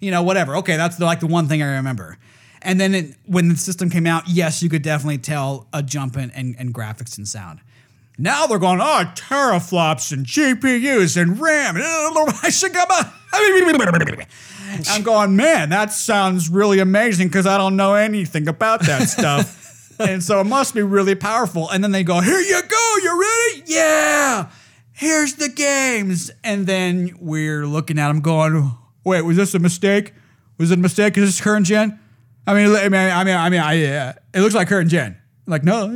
You 0.00 0.10
know, 0.10 0.22
whatever. 0.22 0.56
Okay, 0.56 0.76
that's 0.76 0.96
the, 0.96 1.04
like 1.04 1.20
the 1.20 1.26
one 1.26 1.48
thing 1.48 1.62
I 1.62 1.76
remember. 1.76 2.18
And 2.62 2.80
then 2.80 2.94
it, 2.94 3.14
when 3.24 3.48
the 3.48 3.56
system 3.56 3.88
came 3.88 4.06
out, 4.06 4.24
yes, 4.28 4.62
you 4.62 4.68
could 4.68 4.82
definitely 4.82 5.18
tell 5.18 5.68
a 5.72 5.82
jump 5.82 6.16
in 6.16 6.30
and, 6.32 6.56
and 6.58 6.74
graphics 6.74 7.16
and 7.16 7.26
sound. 7.26 7.60
Now 8.20 8.48
they're 8.48 8.58
going, 8.58 8.80
oh, 8.80 9.04
teraflops 9.14 10.12
and 10.12 10.26
GPUs 10.26 11.16
and 11.20 11.40
RAM. 11.40 11.76
I'm 14.90 15.02
going, 15.02 15.36
man, 15.36 15.70
that 15.70 15.92
sounds 15.92 16.48
really 16.48 16.80
amazing 16.80 17.28
because 17.28 17.46
I 17.46 17.56
don't 17.56 17.76
know 17.76 17.94
anything 17.94 18.48
about 18.48 18.80
that 18.82 19.08
stuff. 19.08 19.98
and 20.00 20.22
so 20.22 20.40
it 20.40 20.44
must 20.44 20.74
be 20.74 20.82
really 20.82 21.14
powerful. 21.14 21.70
And 21.70 21.82
then 21.82 21.92
they 21.92 22.02
go, 22.02 22.20
here 22.20 22.40
you 22.40 22.60
go, 22.60 22.94
you 23.02 23.20
ready? 23.20 23.62
Yeah, 23.66 24.50
here's 24.92 25.34
the 25.34 25.48
games. 25.48 26.30
And 26.42 26.66
then 26.66 27.16
we're 27.20 27.66
looking 27.66 27.98
at 27.98 28.08
them 28.08 28.20
going, 28.20 28.72
wait, 29.04 29.22
was 29.22 29.36
this 29.36 29.54
a 29.54 29.58
mistake? 29.58 30.12
Was 30.58 30.72
it 30.72 30.78
a 30.78 30.82
mistake? 30.82 31.16
Is 31.16 31.24
this 31.24 31.40
current 31.40 31.66
gen? 31.66 32.00
I 32.46 32.54
mean, 32.54 32.74
I 32.74 32.88
mean, 32.88 32.94
I 32.94 33.24
mean, 33.24 33.36
I 33.36 33.48
mean, 33.50 33.60
I, 33.60 33.84
uh, 33.84 34.12
it 34.34 34.40
looks 34.40 34.54
like 34.54 34.68
current 34.68 34.90
gen. 34.90 35.18
Like, 35.48 35.64
no, 35.64 35.86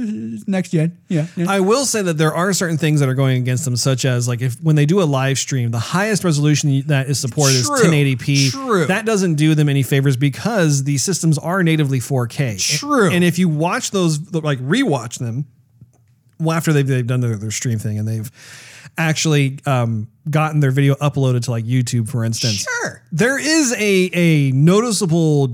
next 0.47 0.71
gen. 0.71 0.99
Yeah. 1.09 1.27
yeah. 1.37 1.45
I 1.49 1.61
will 1.61 1.85
say 1.85 2.01
that 2.01 2.17
there 2.17 2.33
are 2.33 2.53
certain 2.55 2.79
things 2.79 3.01
that 3.01 3.09
are 3.09 3.15
going 3.15 3.37
against 3.41 3.67
them, 3.67 3.77
such 3.77 4.07
as 4.07 4.27
like 4.27 4.41
if 4.41 4.55
when 4.63 4.77
they 4.77 4.87
do 4.87 5.03
a 5.03 5.05
live 5.05 5.39
stream, 5.39 5.71
the 5.71 5.79
highest 5.79 6.25
resolution 6.25 6.83
that 6.87 7.09
is 7.09 7.21
supported 7.21 7.63
True. 7.63 7.75
is 7.75 7.83
1080p. 7.83 8.51
True. 8.51 8.87
That 8.87 9.05
doesn't 9.05 9.35
do 9.35 9.55
them 9.55 9.69
any 9.69 9.83
favors 9.83 10.17
because 10.17 10.85
the 10.85 10.97
systems 10.97 11.37
are 11.37 11.63
natively 11.63 12.01
4K. 12.01 12.79
True. 12.79 13.11
And 13.11 13.23
if 13.23 13.39
you 13.39 13.49
watch 13.49 13.91
those, 13.91 14.33
like 14.33 14.59
rewatch 14.61 15.19
them, 15.19 15.47
well, 16.41 16.57
after 16.57 16.73
they've, 16.73 16.87
they've 16.87 17.07
done 17.07 17.21
their, 17.21 17.37
their 17.37 17.51
stream 17.51 17.79
thing 17.79 17.99
and 17.99 18.09
they've 18.09 18.31
actually 18.97 19.59
um, 19.67 20.09
gotten 20.31 20.61
their 20.61 20.71
video 20.71 20.95
uploaded 20.95 21.43
to 21.45 21.51
like 21.51 21.65
YouTube, 21.65 22.09
for 22.09 22.25
instance. 22.25 22.67
Sure. 22.83 23.03
There 23.13 23.39
is 23.39 23.75
a 23.79 24.11
a 24.15 24.53
noticeable 24.53 25.53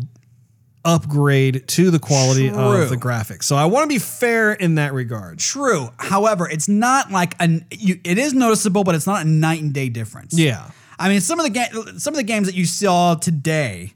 upgrade 0.88 1.68
to 1.68 1.90
the 1.90 1.98
quality 1.98 2.48
True. 2.48 2.82
of 2.82 2.88
the 2.88 2.96
graphics. 2.96 3.44
So 3.44 3.56
I 3.56 3.66
want 3.66 3.84
to 3.84 3.88
be 3.88 3.98
fair 3.98 4.52
in 4.52 4.76
that 4.76 4.94
regard. 4.94 5.38
True. 5.38 5.90
However, 5.98 6.48
it's 6.48 6.68
not 6.68 7.10
like 7.10 7.34
an 7.40 7.66
you, 7.70 8.00
it 8.04 8.16
is 8.16 8.32
noticeable, 8.32 8.84
but 8.84 8.94
it's 8.94 9.06
not 9.06 9.24
a 9.24 9.28
night 9.28 9.62
and 9.62 9.72
day 9.72 9.90
difference. 9.90 10.36
Yeah. 10.36 10.70
I 10.98 11.08
mean, 11.08 11.20
some 11.20 11.38
of 11.38 11.44
the 11.44 11.50
ga- 11.50 11.98
some 11.98 12.14
of 12.14 12.16
the 12.16 12.24
games 12.24 12.46
that 12.46 12.56
you 12.56 12.64
saw 12.64 13.14
today 13.14 13.92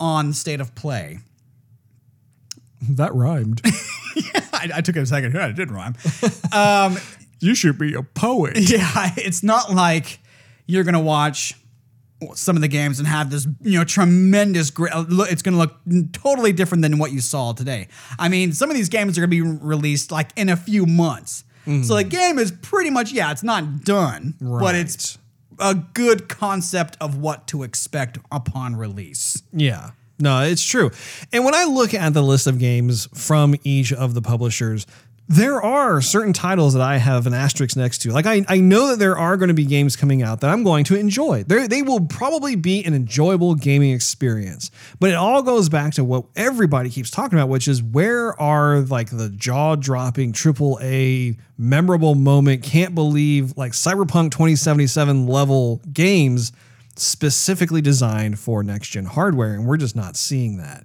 on 0.00 0.32
State 0.32 0.60
of 0.60 0.74
Play. 0.74 1.20
That 2.82 3.14
rhymed. 3.14 3.60
I, 4.52 4.70
I 4.76 4.80
took 4.80 4.96
a 4.96 5.06
second. 5.06 5.34
Yeah, 5.34 5.48
it 5.48 5.56
did 5.56 5.70
rhyme. 5.70 5.94
um, 6.52 6.98
you 7.38 7.54
should 7.54 7.78
be 7.78 7.94
a 7.94 8.02
poet. 8.02 8.58
yeah, 8.58 9.12
it's 9.16 9.42
not 9.42 9.72
like 9.72 10.18
you're 10.66 10.84
gonna 10.84 11.00
watch 11.00 11.54
some 12.34 12.56
of 12.56 12.62
the 12.62 12.68
games 12.68 12.98
and 12.98 13.08
have 13.08 13.30
this 13.30 13.46
you 13.62 13.78
know 13.78 13.84
tremendous 13.84 14.70
great. 14.70 14.92
Uh, 14.92 15.04
it's 15.28 15.42
gonna 15.42 15.58
look 15.58 15.74
totally 16.12 16.52
different 16.52 16.82
than 16.82 16.98
what 16.98 17.12
you 17.12 17.20
saw 17.20 17.52
today. 17.52 17.88
I 18.18 18.28
mean, 18.28 18.52
some 18.52 18.70
of 18.70 18.76
these 18.76 18.88
games 18.88 19.16
are 19.16 19.20
gonna 19.20 19.28
be 19.28 19.42
released 19.42 20.10
like 20.10 20.30
in 20.36 20.48
a 20.48 20.56
few 20.56 20.86
months. 20.86 21.44
Mm-hmm. 21.66 21.82
So 21.82 21.96
the 21.96 22.04
game 22.04 22.38
is 22.38 22.50
pretty 22.50 22.90
much 22.90 23.12
yeah, 23.12 23.30
it's 23.30 23.42
not 23.42 23.84
done, 23.84 24.34
but 24.40 24.74
it's 24.74 25.18
a 25.58 25.74
good 25.74 26.28
concept 26.28 26.96
of 27.00 27.18
what 27.18 27.46
to 27.48 27.62
expect 27.62 28.18
upon 28.32 28.76
release. 28.76 29.42
Yeah. 29.52 29.90
No, 30.20 30.42
it's 30.42 30.64
true. 30.64 30.90
And 31.32 31.44
when 31.44 31.54
I 31.54 31.64
look 31.64 31.94
at 31.94 32.12
the 32.12 32.22
list 32.22 32.46
of 32.46 32.58
games 32.58 33.08
from 33.14 33.54
each 33.64 33.92
of 33.92 34.12
the 34.12 34.20
publishers, 34.20 34.86
there 35.30 35.62
are 35.62 36.00
certain 36.00 36.32
titles 36.32 36.72
that 36.72 36.82
I 36.82 36.96
have 36.96 37.24
an 37.28 37.34
asterisk 37.34 37.76
next 37.76 37.98
to. 37.98 38.10
Like 38.10 38.26
I, 38.26 38.44
I 38.48 38.58
know 38.58 38.88
that 38.88 38.98
there 38.98 39.16
are 39.16 39.36
going 39.36 39.46
to 39.46 39.54
be 39.54 39.64
games 39.64 39.94
coming 39.94 40.24
out 40.24 40.40
that 40.40 40.50
I'm 40.50 40.64
going 40.64 40.82
to 40.86 40.96
enjoy. 40.96 41.44
They 41.44 41.68
they 41.68 41.82
will 41.82 42.00
probably 42.00 42.56
be 42.56 42.84
an 42.84 42.94
enjoyable 42.94 43.54
gaming 43.54 43.92
experience. 43.92 44.72
But 44.98 45.10
it 45.10 45.14
all 45.14 45.44
goes 45.44 45.68
back 45.68 45.94
to 45.94 46.04
what 46.04 46.24
everybody 46.34 46.90
keeps 46.90 47.12
talking 47.12 47.38
about, 47.38 47.48
which 47.48 47.68
is 47.68 47.80
where 47.80 48.38
are 48.42 48.80
like 48.80 49.16
the 49.16 49.28
jaw-dropping 49.28 50.32
triple 50.32 50.80
A 50.82 51.36
memorable 51.56 52.16
moment, 52.16 52.64
can't 52.64 52.96
believe 52.96 53.56
like 53.56 53.70
Cyberpunk 53.70 54.32
2077 54.32 55.28
level 55.28 55.80
games 55.92 56.50
specifically 56.96 57.80
designed 57.80 58.40
for 58.40 58.64
next 58.64 58.88
gen 58.88 59.04
hardware, 59.04 59.54
and 59.54 59.64
we're 59.64 59.76
just 59.76 59.94
not 59.94 60.16
seeing 60.16 60.56
that. 60.56 60.82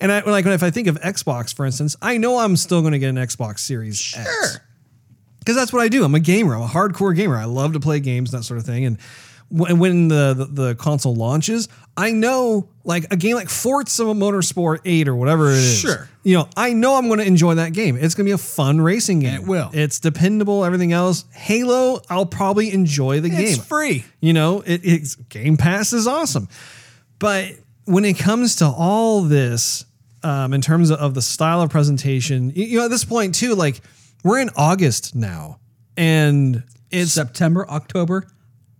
And 0.00 0.10
I 0.10 0.20
like 0.20 0.46
if 0.46 0.62
I 0.62 0.70
think 0.70 0.86
of 0.88 0.98
Xbox, 1.00 1.54
for 1.54 1.66
instance, 1.66 1.96
I 2.00 2.16
know 2.16 2.38
I'm 2.38 2.56
still 2.56 2.80
going 2.80 2.92
to 2.92 2.98
get 2.98 3.08
an 3.08 3.16
Xbox 3.16 3.60
Series 3.60 4.14
X 4.16 4.60
because 5.40 5.56
that's 5.56 5.72
what 5.72 5.82
I 5.82 5.88
do. 5.88 6.04
I'm 6.04 6.14
a 6.14 6.20
gamer. 6.20 6.54
I'm 6.54 6.62
a 6.62 6.66
hardcore 6.66 7.14
gamer. 7.14 7.36
I 7.36 7.44
love 7.44 7.74
to 7.74 7.80
play 7.80 8.00
games, 8.00 8.30
that 8.30 8.44
sort 8.44 8.58
of 8.58 8.64
thing. 8.64 8.86
And 8.86 8.98
when, 9.50 9.78
when 9.78 10.08
the, 10.08 10.32
the 10.34 10.44
the 10.44 10.74
console 10.76 11.14
launches, 11.14 11.68
I 11.96 12.12
know 12.12 12.68
like 12.84 13.12
a 13.12 13.16
game 13.16 13.34
like 13.34 13.50
Forza 13.50 14.04
Motorsport 14.04 14.78
8 14.84 15.08
or 15.08 15.16
whatever 15.16 15.50
it 15.50 15.58
is. 15.58 15.78
Sure. 15.80 16.08
You 16.22 16.38
know, 16.38 16.48
I 16.56 16.72
know 16.72 16.96
I'm 16.96 17.08
going 17.08 17.18
to 17.18 17.26
enjoy 17.26 17.54
that 17.56 17.72
game. 17.72 17.96
It's 17.96 18.14
going 18.14 18.24
to 18.26 18.28
be 18.28 18.34
a 18.34 18.38
fun 18.38 18.80
racing 18.80 19.20
game. 19.20 19.34
it 19.42 19.46
will. 19.46 19.70
It's 19.72 19.98
dependable. 20.00 20.64
Everything 20.64 20.92
else. 20.92 21.24
Halo, 21.32 22.00
I'll 22.08 22.26
probably 22.26 22.72
enjoy 22.72 23.20
the 23.20 23.28
It's 23.28 23.36
game. 23.36 23.48
It's 23.48 23.66
free. 23.66 24.04
You 24.20 24.32
know, 24.32 24.60
it, 24.60 24.80
it's 24.84 25.14
Game 25.14 25.56
Pass 25.56 25.92
is 25.92 26.06
awesome, 26.06 26.48
but 27.18 27.52
when 27.86 28.04
it 28.04 28.18
comes 28.18 28.56
to 28.56 28.66
all 28.66 29.22
this, 29.22 29.84
um, 30.22 30.52
in 30.52 30.60
terms 30.60 30.90
of 30.90 31.14
the 31.14 31.22
style 31.22 31.62
of 31.62 31.70
presentation, 31.70 32.50
you, 32.50 32.64
you 32.64 32.78
know, 32.78 32.84
at 32.84 32.90
this 32.90 33.04
point 33.04 33.34
too, 33.34 33.54
like 33.54 33.80
we're 34.24 34.40
in 34.40 34.50
August 34.56 35.14
now, 35.14 35.58
and 35.96 36.62
it's 36.90 37.12
September, 37.12 37.68
October, 37.68 38.26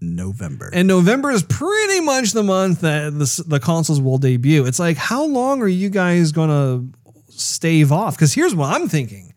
November. 0.01 0.71
and 0.73 0.89
November 0.89 1.31
is 1.31 1.43
pretty 1.43 2.01
much 2.01 2.33
the 2.33 2.43
month 2.43 2.81
that 2.81 3.13
the, 3.19 3.45
the 3.47 3.61
consoles 3.61 4.01
will 4.01 4.19
debut. 4.19 4.67
It's 4.67 4.79
like, 4.79 4.97
how 4.97 5.25
long 5.25 5.63
are 5.63 5.69
you 5.69 5.91
guys 5.91 6.33
gonna 6.33 6.87
stave 7.29 7.93
off? 7.93 8.17
Because 8.17 8.33
here's 8.33 8.55
what 8.55 8.75
I'm 8.75 8.89
thinking: 8.89 9.35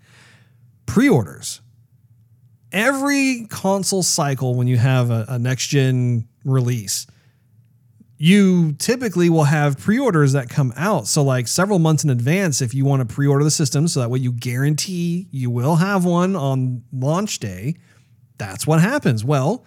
pre-orders. 0.85 1.61
Every 2.71 3.45
console 3.49 4.01
cycle, 4.01 4.55
when 4.55 4.67
you 4.67 4.77
have 4.77 5.11
a, 5.11 5.25
a 5.29 5.39
next 5.39 5.67
gen 5.67 6.27
release, 6.43 7.05
you 8.23 8.71
typically 8.79 9.29
will 9.29 9.43
have 9.43 9.77
pre-orders 9.77 10.31
that 10.31 10.47
come 10.47 10.71
out. 10.77 11.07
So 11.07 11.21
like 11.21 11.45
several 11.45 11.77
months 11.77 12.05
in 12.05 12.09
advance, 12.09 12.61
if 12.61 12.73
you 12.73 12.85
want 12.85 13.05
to 13.05 13.13
pre-order 13.13 13.43
the 13.43 13.51
system, 13.51 13.85
so 13.85 13.99
that 13.99 14.09
way 14.09 14.19
you 14.19 14.31
guarantee 14.31 15.27
you 15.29 15.49
will 15.49 15.75
have 15.75 16.05
one 16.05 16.33
on 16.33 16.83
launch 16.93 17.39
day. 17.39 17.75
That's 18.37 18.65
what 18.65 18.79
happens. 18.79 19.25
Well, 19.25 19.65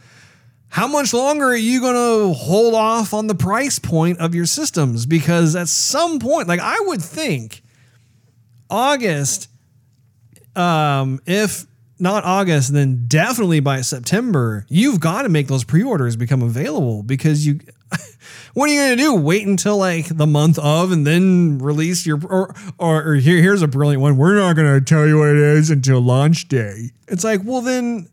how 0.68 0.86
much 0.88 1.12
longer 1.12 1.44
are 1.48 1.54
you 1.54 1.82
going 1.82 1.96
to 1.96 2.32
hold 2.32 2.72
off 2.72 3.12
on 3.12 3.26
the 3.26 3.34
price 3.34 3.78
point 3.78 4.20
of 4.20 4.34
your 4.34 4.46
systems? 4.46 5.04
Because 5.04 5.54
at 5.54 5.68
some 5.68 6.18
point, 6.18 6.48
like 6.48 6.60
I 6.60 6.80
would 6.86 7.02
think 7.02 7.62
August, 8.70 9.50
um, 10.54 11.20
if 11.26 11.66
not 11.98 12.24
August, 12.24 12.72
then 12.72 13.04
definitely 13.06 13.60
by 13.60 13.82
September, 13.82 14.64
you've 14.70 14.98
got 14.98 15.22
to 15.22 15.28
make 15.28 15.46
those 15.46 15.62
pre-orders 15.62 16.16
become 16.16 16.40
available 16.40 17.02
because 17.02 17.46
you. 17.46 17.60
What 18.56 18.70
are 18.70 18.72
you 18.72 18.80
going 18.80 18.96
to 18.96 19.02
do? 19.02 19.14
Wait 19.14 19.46
until 19.46 19.76
like 19.76 20.06
the 20.16 20.26
month 20.26 20.58
of 20.58 20.90
and 20.90 21.06
then 21.06 21.58
release 21.58 22.06
your 22.06 22.18
or 22.24 22.54
or, 22.78 23.06
or 23.06 23.14
here 23.16 23.42
here's 23.42 23.60
a 23.60 23.68
brilliant 23.68 24.00
one. 24.00 24.16
We're 24.16 24.36
not 24.36 24.56
going 24.56 24.72
to 24.72 24.80
tell 24.82 25.06
you 25.06 25.18
what 25.18 25.28
it 25.28 25.36
is 25.36 25.68
until 25.68 26.00
launch 26.00 26.48
day. 26.48 26.92
It's 27.06 27.22
like, 27.22 27.42
well 27.44 27.60
then 27.60 28.08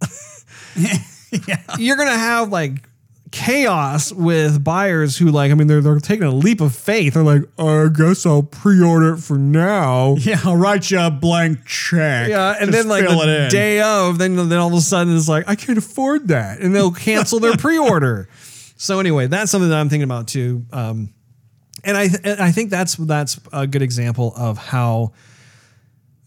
you're 1.78 1.96
gonna 1.96 2.16
have 2.16 2.50
like 2.50 2.88
chaos 3.32 4.12
with 4.12 4.62
buyers 4.62 5.16
who 5.18 5.30
like 5.30 5.50
I 5.50 5.54
mean 5.54 5.66
they're 5.66 5.82
they're 5.82 5.98
taking 5.98 6.24
a 6.24 6.30
leap 6.30 6.62
of 6.62 6.74
faith. 6.74 7.12
They're 7.12 7.22
like, 7.22 7.42
I 7.58 7.88
guess 7.88 8.24
I'll 8.24 8.42
pre-order 8.42 9.14
it 9.14 9.18
for 9.18 9.36
now. 9.36 10.16
yeah, 10.20 10.40
I'll 10.44 10.56
write 10.56 10.90
you 10.90 11.00
a 11.00 11.10
blank 11.10 11.66
check. 11.66 12.30
Yeah, 12.30 12.56
and 12.58 12.72
Just 12.72 12.88
then 12.88 12.88
like 12.88 13.06
the 13.06 13.48
day 13.50 13.82
of, 13.82 14.16
then 14.16 14.36
then 14.48 14.58
all 14.58 14.68
of 14.68 14.74
a 14.74 14.80
sudden 14.80 15.14
it's 15.14 15.28
like 15.28 15.46
I 15.46 15.54
can't 15.54 15.76
afford 15.76 16.28
that, 16.28 16.60
and 16.60 16.74
they'll 16.74 16.92
cancel 16.92 17.40
their 17.40 17.56
pre-order. 17.58 18.28
So 18.82 18.98
anyway, 18.98 19.28
that's 19.28 19.52
something 19.52 19.70
that 19.70 19.78
I'm 19.78 19.88
thinking 19.88 20.02
about 20.02 20.26
too. 20.26 20.66
Um, 20.72 21.14
and 21.84 21.96
I 21.96 22.08
th- 22.08 22.40
I 22.40 22.50
think 22.50 22.68
that's 22.68 22.96
that's 22.96 23.38
a 23.52 23.64
good 23.64 23.80
example 23.80 24.32
of 24.36 24.58
how 24.58 25.12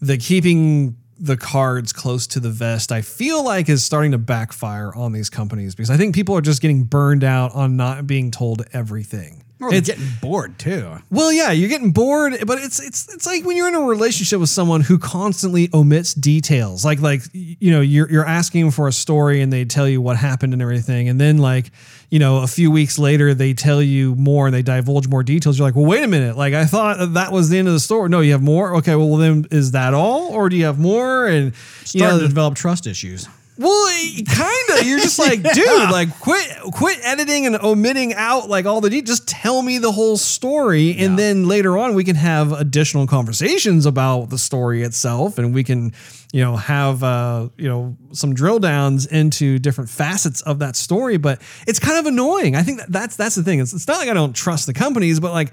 the 0.00 0.16
keeping 0.16 0.96
the 1.18 1.36
cards 1.36 1.92
close 1.92 2.26
to 2.28 2.40
the 2.40 2.48
vest 2.48 2.92
I 2.92 3.02
feel 3.02 3.44
like 3.44 3.68
is 3.68 3.84
starting 3.84 4.12
to 4.12 4.18
backfire 4.18 4.90
on 4.94 5.12
these 5.12 5.28
companies 5.28 5.74
because 5.74 5.90
I 5.90 5.98
think 5.98 6.14
people 6.14 6.34
are 6.34 6.40
just 6.40 6.62
getting 6.62 6.84
burned 6.84 7.24
out 7.24 7.54
on 7.54 7.76
not 7.76 8.06
being 8.06 8.30
told 8.30 8.64
everything. 8.72 9.42
Or 9.58 9.68
It's- 9.68 9.86
getting 9.86 10.04
bored 10.20 10.58
too. 10.58 10.98
well, 11.10 11.32
yeah, 11.32 11.50
you're 11.50 11.70
getting 11.70 11.90
bored, 11.90 12.34
but 12.46 12.58
it's 12.58 12.78
it's 12.78 13.12
it's 13.14 13.24
like 13.26 13.42
when 13.46 13.56
you're 13.56 13.68
in 13.68 13.74
a 13.74 13.80
relationship 13.80 14.38
with 14.38 14.50
someone 14.50 14.82
who 14.82 14.98
constantly 14.98 15.70
omits 15.72 16.12
details. 16.12 16.84
Like 16.84 17.00
like 17.00 17.22
you 17.32 17.70
know, 17.70 17.80
you're 17.80 18.10
you're 18.10 18.26
asking 18.26 18.70
for 18.72 18.86
a 18.86 18.92
story 18.92 19.40
and 19.40 19.50
they 19.50 19.64
tell 19.64 19.88
you 19.88 20.02
what 20.02 20.18
happened 20.18 20.52
and 20.52 20.60
everything, 20.60 21.08
and 21.08 21.18
then 21.18 21.38
like 21.38 21.70
you 22.10 22.18
know, 22.18 22.42
a 22.42 22.46
few 22.46 22.70
weeks 22.70 22.98
later 22.98 23.32
they 23.34 23.52
tell 23.54 23.80
you 23.82 24.14
more 24.14 24.46
and 24.46 24.54
they 24.54 24.62
divulge 24.62 25.08
more 25.08 25.22
details. 25.22 25.58
You're 25.58 25.66
like, 25.66 25.74
well, 25.74 25.86
wait 25.86 26.04
a 26.04 26.08
minute, 26.08 26.36
like 26.36 26.52
I 26.54 26.66
thought 26.66 27.14
that, 27.14 27.32
was 27.32 27.48
the 27.48 27.58
end 27.58 27.66
of 27.66 27.74
the 27.74 27.80
story. 27.80 28.08
No, 28.10 28.20
you 28.20 28.32
have 28.32 28.42
more. 28.42 28.76
Okay, 28.76 28.94
well 28.94 29.16
then 29.16 29.46
is 29.50 29.72
that 29.72 29.92
all, 29.94 30.28
or 30.32 30.48
do 30.50 30.56
you 30.56 30.66
have 30.66 30.78
more? 30.78 31.26
And 31.26 31.52
you 31.92 32.02
know, 32.02 32.18
to 32.20 32.28
develop 32.28 32.54
trust 32.56 32.86
issues. 32.86 33.26
Well, 33.58 33.86
kind 34.28 34.78
of. 34.78 34.86
You're 34.86 34.98
just 34.98 35.18
like, 35.18 35.42
dude, 35.54 35.90
like 35.90 36.18
quit, 36.20 36.46
quit 36.72 36.98
editing 37.02 37.46
and 37.46 37.56
omitting 37.56 38.12
out 38.14 38.48
like 38.48 38.66
all 38.66 38.80
the 38.80 38.90
de- 38.90 39.02
Just 39.02 39.26
tell 39.26 39.62
me 39.62 39.78
the 39.78 39.92
whole 39.92 40.16
story, 40.16 40.96
and 40.98 41.18
then 41.18 41.48
later 41.48 41.78
on 41.78 41.94
we 41.94 42.04
can 42.04 42.16
have 42.16 42.52
additional 42.52 43.06
conversations 43.06 43.86
about 43.86 44.30
the 44.30 44.38
story 44.38 44.82
itself, 44.82 45.38
and 45.38 45.54
we 45.54 45.64
can, 45.64 45.92
you 46.32 46.42
know, 46.42 46.56
have 46.56 47.02
uh, 47.02 47.48
you 47.56 47.68
know 47.68 47.96
some 48.12 48.34
drill 48.34 48.58
downs 48.58 49.06
into 49.06 49.58
different 49.58 49.88
facets 49.88 50.42
of 50.42 50.58
that 50.58 50.76
story. 50.76 51.16
But 51.16 51.40
it's 51.66 51.78
kind 51.78 51.98
of 51.98 52.06
annoying. 52.06 52.56
I 52.56 52.62
think 52.62 52.78
that 52.80 52.92
that's 52.92 53.16
that's 53.16 53.36
the 53.36 53.42
thing. 53.42 53.60
It's, 53.60 53.72
it's 53.72 53.88
not 53.88 53.98
like 53.98 54.08
I 54.08 54.14
don't 54.14 54.34
trust 54.34 54.66
the 54.66 54.74
companies, 54.74 55.18
but 55.18 55.32
like 55.32 55.52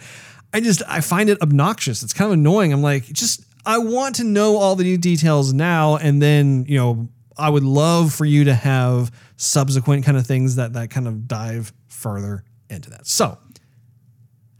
I 0.54 0.60
just 0.60 0.82
I 0.88 1.02
find 1.02 1.30
it 1.30 1.42
obnoxious. 1.42 2.04
It's 2.04 2.14
kind 2.14 2.28
of 2.28 2.34
annoying. 2.34 2.74
I'm 2.74 2.82
like, 2.82 3.06
just 3.06 3.46
I 3.66 3.78
want 3.78 4.16
to 4.16 4.24
know 4.24 4.58
all 4.58 4.76
the 4.76 4.84
new 4.84 4.98
details 4.98 5.54
now, 5.54 5.96
and 5.96 6.22
then 6.22 6.66
you 6.68 6.78
know 6.78 7.08
I 7.38 7.50
would 7.50 7.64
love 7.64 8.14
for 8.14 8.26
you 8.26 8.46
to 8.46 8.54
have 8.54 9.12
subsequent 9.38 10.06
kind 10.06 10.18
of 10.18 10.26
things 10.26 10.56
that 10.56 10.74
that 10.74 10.90
kind 10.90 11.08
of 11.08 11.28
dive 11.28 11.74
further 11.88 12.44
into 12.70 12.90
that. 12.92 13.08
So, 13.08 13.38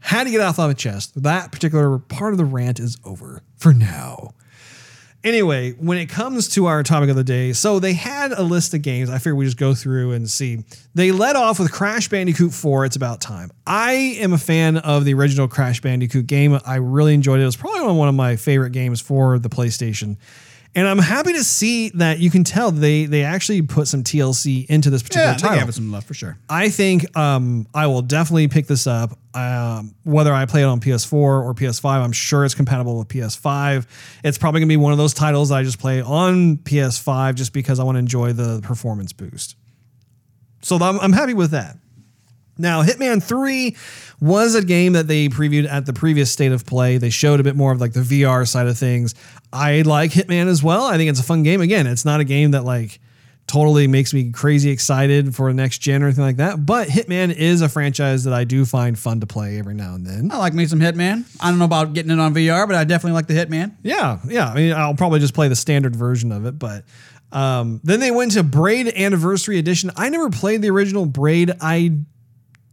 had 0.00 0.24
to 0.24 0.30
get 0.30 0.40
off 0.40 0.58
of 0.58 0.68
my 0.68 0.74
chest. 0.74 1.22
That 1.22 1.50
particular 1.50 1.98
part 1.98 2.34
of 2.34 2.38
the 2.38 2.44
rant 2.44 2.78
is 2.78 2.98
over 3.04 3.42
for 3.56 3.72
now. 3.72 4.34
Anyway, 5.24 5.70
when 5.72 5.96
it 5.96 6.10
comes 6.10 6.48
to 6.50 6.66
our 6.66 6.82
topic 6.82 7.08
of 7.08 7.16
the 7.16 7.24
day, 7.24 7.54
so 7.54 7.78
they 7.78 7.94
had 7.94 8.30
a 8.32 8.42
list 8.42 8.74
of 8.74 8.82
games. 8.82 9.08
I 9.08 9.16
figured 9.16 9.38
we 9.38 9.46
just 9.46 9.56
go 9.56 9.74
through 9.74 10.12
and 10.12 10.28
see. 10.28 10.62
They 10.94 11.12
led 11.12 11.34
off 11.34 11.58
with 11.58 11.72
Crash 11.72 12.10
Bandicoot 12.10 12.52
4. 12.52 12.84
It's 12.84 12.96
about 12.96 13.22
time. 13.22 13.50
I 13.66 13.92
am 14.20 14.34
a 14.34 14.38
fan 14.38 14.76
of 14.76 15.06
the 15.06 15.14
original 15.14 15.48
Crash 15.48 15.80
Bandicoot 15.80 16.26
game. 16.26 16.58
I 16.66 16.74
really 16.74 17.14
enjoyed 17.14 17.40
it. 17.40 17.42
It 17.44 17.46
was 17.46 17.56
probably 17.56 17.90
one 17.94 18.08
of 18.08 18.14
my 18.14 18.36
favorite 18.36 18.72
games 18.72 19.00
for 19.00 19.38
the 19.38 19.48
PlayStation. 19.48 20.18
And 20.76 20.88
I'm 20.88 20.98
happy 20.98 21.32
to 21.34 21.44
see 21.44 21.90
that 21.90 22.18
you 22.18 22.30
can 22.30 22.42
tell 22.42 22.72
they 22.72 23.04
they 23.06 23.22
actually 23.22 23.62
put 23.62 23.86
some 23.86 24.02
TLC 24.02 24.66
into 24.66 24.90
this 24.90 25.02
particular 25.04 25.26
Yeah, 25.28 25.32
they 25.34 25.38
title. 25.38 25.58
gave 25.60 25.68
it 25.68 25.72
some 25.74 25.92
love 25.92 26.04
for 26.04 26.14
sure. 26.14 26.36
I 26.48 26.68
think 26.68 27.16
um, 27.16 27.68
I 27.72 27.86
will 27.86 28.02
definitely 28.02 28.48
pick 28.48 28.66
this 28.66 28.86
up. 28.86 29.16
Um, 29.34 29.94
whether 30.04 30.32
I 30.32 30.46
play 30.46 30.62
it 30.62 30.66
on 30.66 30.80
PS4 30.80 31.12
or 31.12 31.54
PS5, 31.54 31.84
I'm 31.86 32.12
sure 32.12 32.44
it's 32.44 32.54
compatible 32.54 32.98
with 32.98 33.08
PS5. 33.08 33.86
It's 34.24 34.36
probably 34.38 34.60
gonna 34.60 34.68
be 34.68 34.76
one 34.76 34.90
of 34.92 34.98
those 34.98 35.14
titles 35.14 35.50
that 35.50 35.56
I 35.56 35.62
just 35.62 35.78
play 35.78 36.02
on 36.02 36.56
PS5 36.58 37.34
just 37.36 37.52
because 37.52 37.78
I 37.78 37.84
want 37.84 37.94
to 37.96 38.00
enjoy 38.00 38.32
the 38.32 38.60
performance 38.62 39.12
boost. 39.12 39.56
So 40.62 40.76
I'm, 40.76 40.98
I'm 41.00 41.12
happy 41.12 41.34
with 41.34 41.50
that. 41.52 41.76
Now, 42.56 42.82
Hitman 42.82 43.22
3 43.22 43.76
was 44.20 44.54
a 44.54 44.64
game 44.64 44.92
that 44.94 45.08
they 45.08 45.28
previewed 45.28 45.68
at 45.68 45.86
the 45.86 45.92
previous 45.92 46.30
state 46.30 46.52
of 46.52 46.64
play. 46.66 46.98
They 46.98 47.10
showed 47.10 47.40
a 47.40 47.42
bit 47.42 47.56
more 47.56 47.72
of 47.72 47.80
like 47.80 47.92
the 47.92 48.00
VR 48.00 48.46
side 48.46 48.66
of 48.66 48.78
things. 48.78 49.14
I 49.52 49.82
like 49.82 50.12
Hitman 50.12 50.46
as 50.46 50.62
well. 50.62 50.84
I 50.84 50.96
think 50.96 51.10
it's 51.10 51.20
a 51.20 51.24
fun 51.24 51.42
game. 51.42 51.60
Again, 51.60 51.86
it's 51.86 52.04
not 52.04 52.20
a 52.20 52.24
game 52.24 52.52
that 52.52 52.64
like 52.64 53.00
totally 53.46 53.86
makes 53.86 54.14
me 54.14 54.30
crazy 54.30 54.70
excited 54.70 55.34
for 55.34 55.52
next 55.52 55.78
gen 55.78 56.02
or 56.02 56.06
anything 56.06 56.24
like 56.24 56.36
that, 56.36 56.64
but 56.64 56.88
Hitman 56.88 57.34
is 57.34 57.60
a 57.60 57.68
franchise 57.68 58.24
that 58.24 58.32
I 58.32 58.44
do 58.44 58.64
find 58.64 58.98
fun 58.98 59.20
to 59.20 59.26
play 59.26 59.58
every 59.58 59.74
now 59.74 59.94
and 59.94 60.06
then. 60.06 60.30
I 60.32 60.38
like 60.38 60.54
me 60.54 60.66
some 60.66 60.80
Hitman. 60.80 61.24
I 61.40 61.50
don't 61.50 61.58
know 61.58 61.66
about 61.66 61.92
getting 61.92 62.10
it 62.10 62.18
on 62.18 62.34
VR, 62.34 62.66
but 62.66 62.74
I 62.76 62.84
definitely 62.84 63.12
like 63.12 63.26
the 63.26 63.34
Hitman. 63.34 63.76
Yeah, 63.82 64.18
yeah. 64.26 64.48
I 64.48 64.54
mean, 64.54 64.72
I'll 64.72 64.94
probably 64.94 65.20
just 65.20 65.34
play 65.34 65.48
the 65.48 65.56
standard 65.56 65.94
version 65.94 66.32
of 66.32 66.46
it, 66.46 66.58
but 66.58 66.84
um, 67.32 67.80
then 67.84 68.00
they 68.00 68.10
went 68.10 68.32
to 68.32 68.42
Braid 68.42 68.88
Anniversary 68.88 69.58
Edition. 69.58 69.90
I 69.96 70.08
never 70.08 70.30
played 70.30 70.62
the 70.62 70.70
original 70.70 71.04
Braid. 71.04 71.52
I 71.60 71.98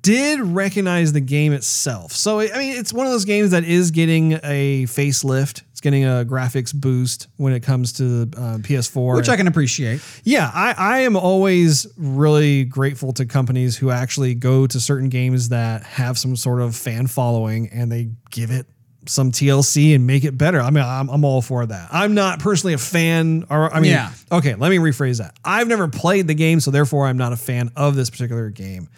did 0.02 0.40
recognize 0.41 1.14
the 1.14 1.22
game 1.22 1.53
itself. 1.53 2.11
So, 2.14 2.40
I 2.40 2.48
mean, 2.57 2.78
it's 2.78 2.91
one 2.94 3.06
of 3.06 3.11
those 3.11 3.26
games 3.26 3.52
that 3.52 3.64
is 3.64 3.91
getting 3.91 4.34
a 4.44 4.84
facelift. 4.88 5.61
It's 5.72 5.82
getting 5.82 6.03
a 6.06 6.26
graphics 6.28 6.73
boost 6.73 7.28
when 7.38 7.53
it 7.53 7.61
comes 7.61 7.94
to 7.94 8.23
uh, 8.38 8.57
PS4. 8.60 9.15
Which 9.15 9.30
I 9.30 9.38
can 9.38 9.48
appreciate. 9.48 10.02
Yeah, 10.23 10.49
I, 10.53 10.73
I 10.78 10.99
am 10.99 11.15
always 11.15 11.88
really 11.98 12.64
grateful 12.65 13.14
to 13.14 13.26
companies 13.26 13.78
who 13.78 13.90
actually 13.91 14.36
go 14.36 14.68
to 14.68 14.80
certain 14.80 15.10
games 15.10 15.49
that 15.49 15.84
have 15.84 16.18
some 16.18 16.36
sort 16.36 16.61
of 16.61 16.76
fan 16.76 17.07
following 17.07 17.69
and 17.69 17.91
they 17.91 18.10
give 18.30 18.52
it 18.52 18.65
some 19.07 19.32
TLC 19.32 19.95
and 19.95 20.06
make 20.06 20.23
it 20.23 20.38
better. 20.38 20.61
I 20.61 20.69
mean, 20.69 20.84
I'm, 20.84 21.10
I'm 21.10 21.26
all 21.26 21.41
for 21.41 21.65
that. 21.65 21.90
I'm 21.91 22.14
not 22.14 22.40
personally 22.40 22.73
a 22.73 22.78
fan, 22.78 23.45
or 23.49 23.73
I 23.73 23.80
mean, 23.80 23.91
Yeah. 23.91 24.11
okay, 24.32 24.53
let 24.53 24.69
me 24.69 24.78
rephrase 24.78 25.18
that. 25.18 25.36
I've 25.44 25.68
never 25.68 25.88
played 25.88 26.28
the 26.28 26.36
game, 26.36 26.60
so 26.60 26.69
therefore 26.69 27.07
I'm 27.07 27.18
not 27.18 27.34
a 27.34 27.38
fan 27.38 27.72
of 27.76 27.95
this 27.95 28.11
particular 28.11 28.52
game. 28.52 28.90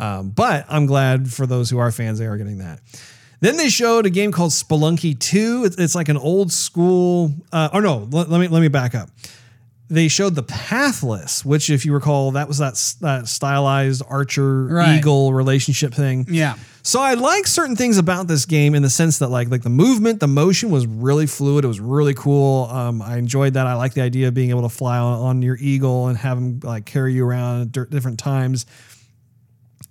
Um, 0.00 0.30
but 0.30 0.66
I'm 0.68 0.86
glad 0.86 1.30
for 1.32 1.46
those 1.46 1.70
who 1.70 1.78
are 1.78 1.90
fans, 1.90 2.18
they 2.18 2.26
are 2.26 2.36
getting 2.36 2.58
that. 2.58 2.80
Then 3.40 3.56
they 3.56 3.68
showed 3.68 4.06
a 4.06 4.10
game 4.10 4.32
called 4.32 4.52
Spelunky 4.52 5.18
2. 5.18 5.64
It's, 5.66 5.76
it's 5.76 5.94
like 5.94 6.08
an 6.08 6.16
old 6.16 6.50
school, 6.50 7.32
uh, 7.52 7.68
or 7.72 7.82
no, 7.82 8.08
let, 8.10 8.30
let 8.30 8.40
me 8.40 8.48
let 8.48 8.60
me 8.60 8.68
back 8.68 8.94
up 8.94 9.10
they 9.90 10.08
showed 10.08 10.34
the 10.34 10.42
pathless, 10.42 11.44
which, 11.44 11.68
if 11.68 11.84
you 11.84 11.92
recall, 11.92 12.32
that 12.32 12.48
was 12.48 12.58
that, 12.58 12.74
that 13.00 13.28
stylized 13.28 14.02
archer 14.08 14.64
Right. 14.64 14.96
eagle 14.98 15.34
relationship 15.34 15.92
thing. 15.92 16.26
Yeah. 16.28 16.56
So 16.82 17.00
I 17.00 17.14
like 17.14 17.46
certain 17.46 17.76
things 17.76 17.96
about 17.98 18.26
this 18.26 18.44
game 18.46 18.74
in 18.74 18.82
the 18.82 18.90
sense 18.90 19.18
that 19.18 19.28
like 19.28 19.48
like 19.50 19.62
the 19.62 19.70
movement, 19.70 20.20
the 20.20 20.26
motion 20.26 20.70
was 20.70 20.86
really 20.86 21.26
fluid. 21.26 21.64
It 21.64 21.68
was 21.68 21.80
really 21.80 22.14
cool. 22.14 22.64
Um, 22.70 23.00
I 23.00 23.16
enjoyed 23.16 23.54
that. 23.54 23.66
I 23.66 23.74
like 23.74 23.94
the 23.94 24.02
idea 24.02 24.28
of 24.28 24.34
being 24.34 24.50
able 24.50 24.62
to 24.62 24.68
fly 24.68 24.98
on, 24.98 25.18
on 25.18 25.42
your 25.42 25.56
eagle 25.58 26.08
and 26.08 26.18
have 26.18 26.36
them 26.38 26.60
like 26.62 26.84
carry 26.86 27.14
you 27.14 27.24
around 27.26 27.62
at 27.62 27.72
di- 27.72 27.84
different 27.90 28.18
times. 28.18 28.66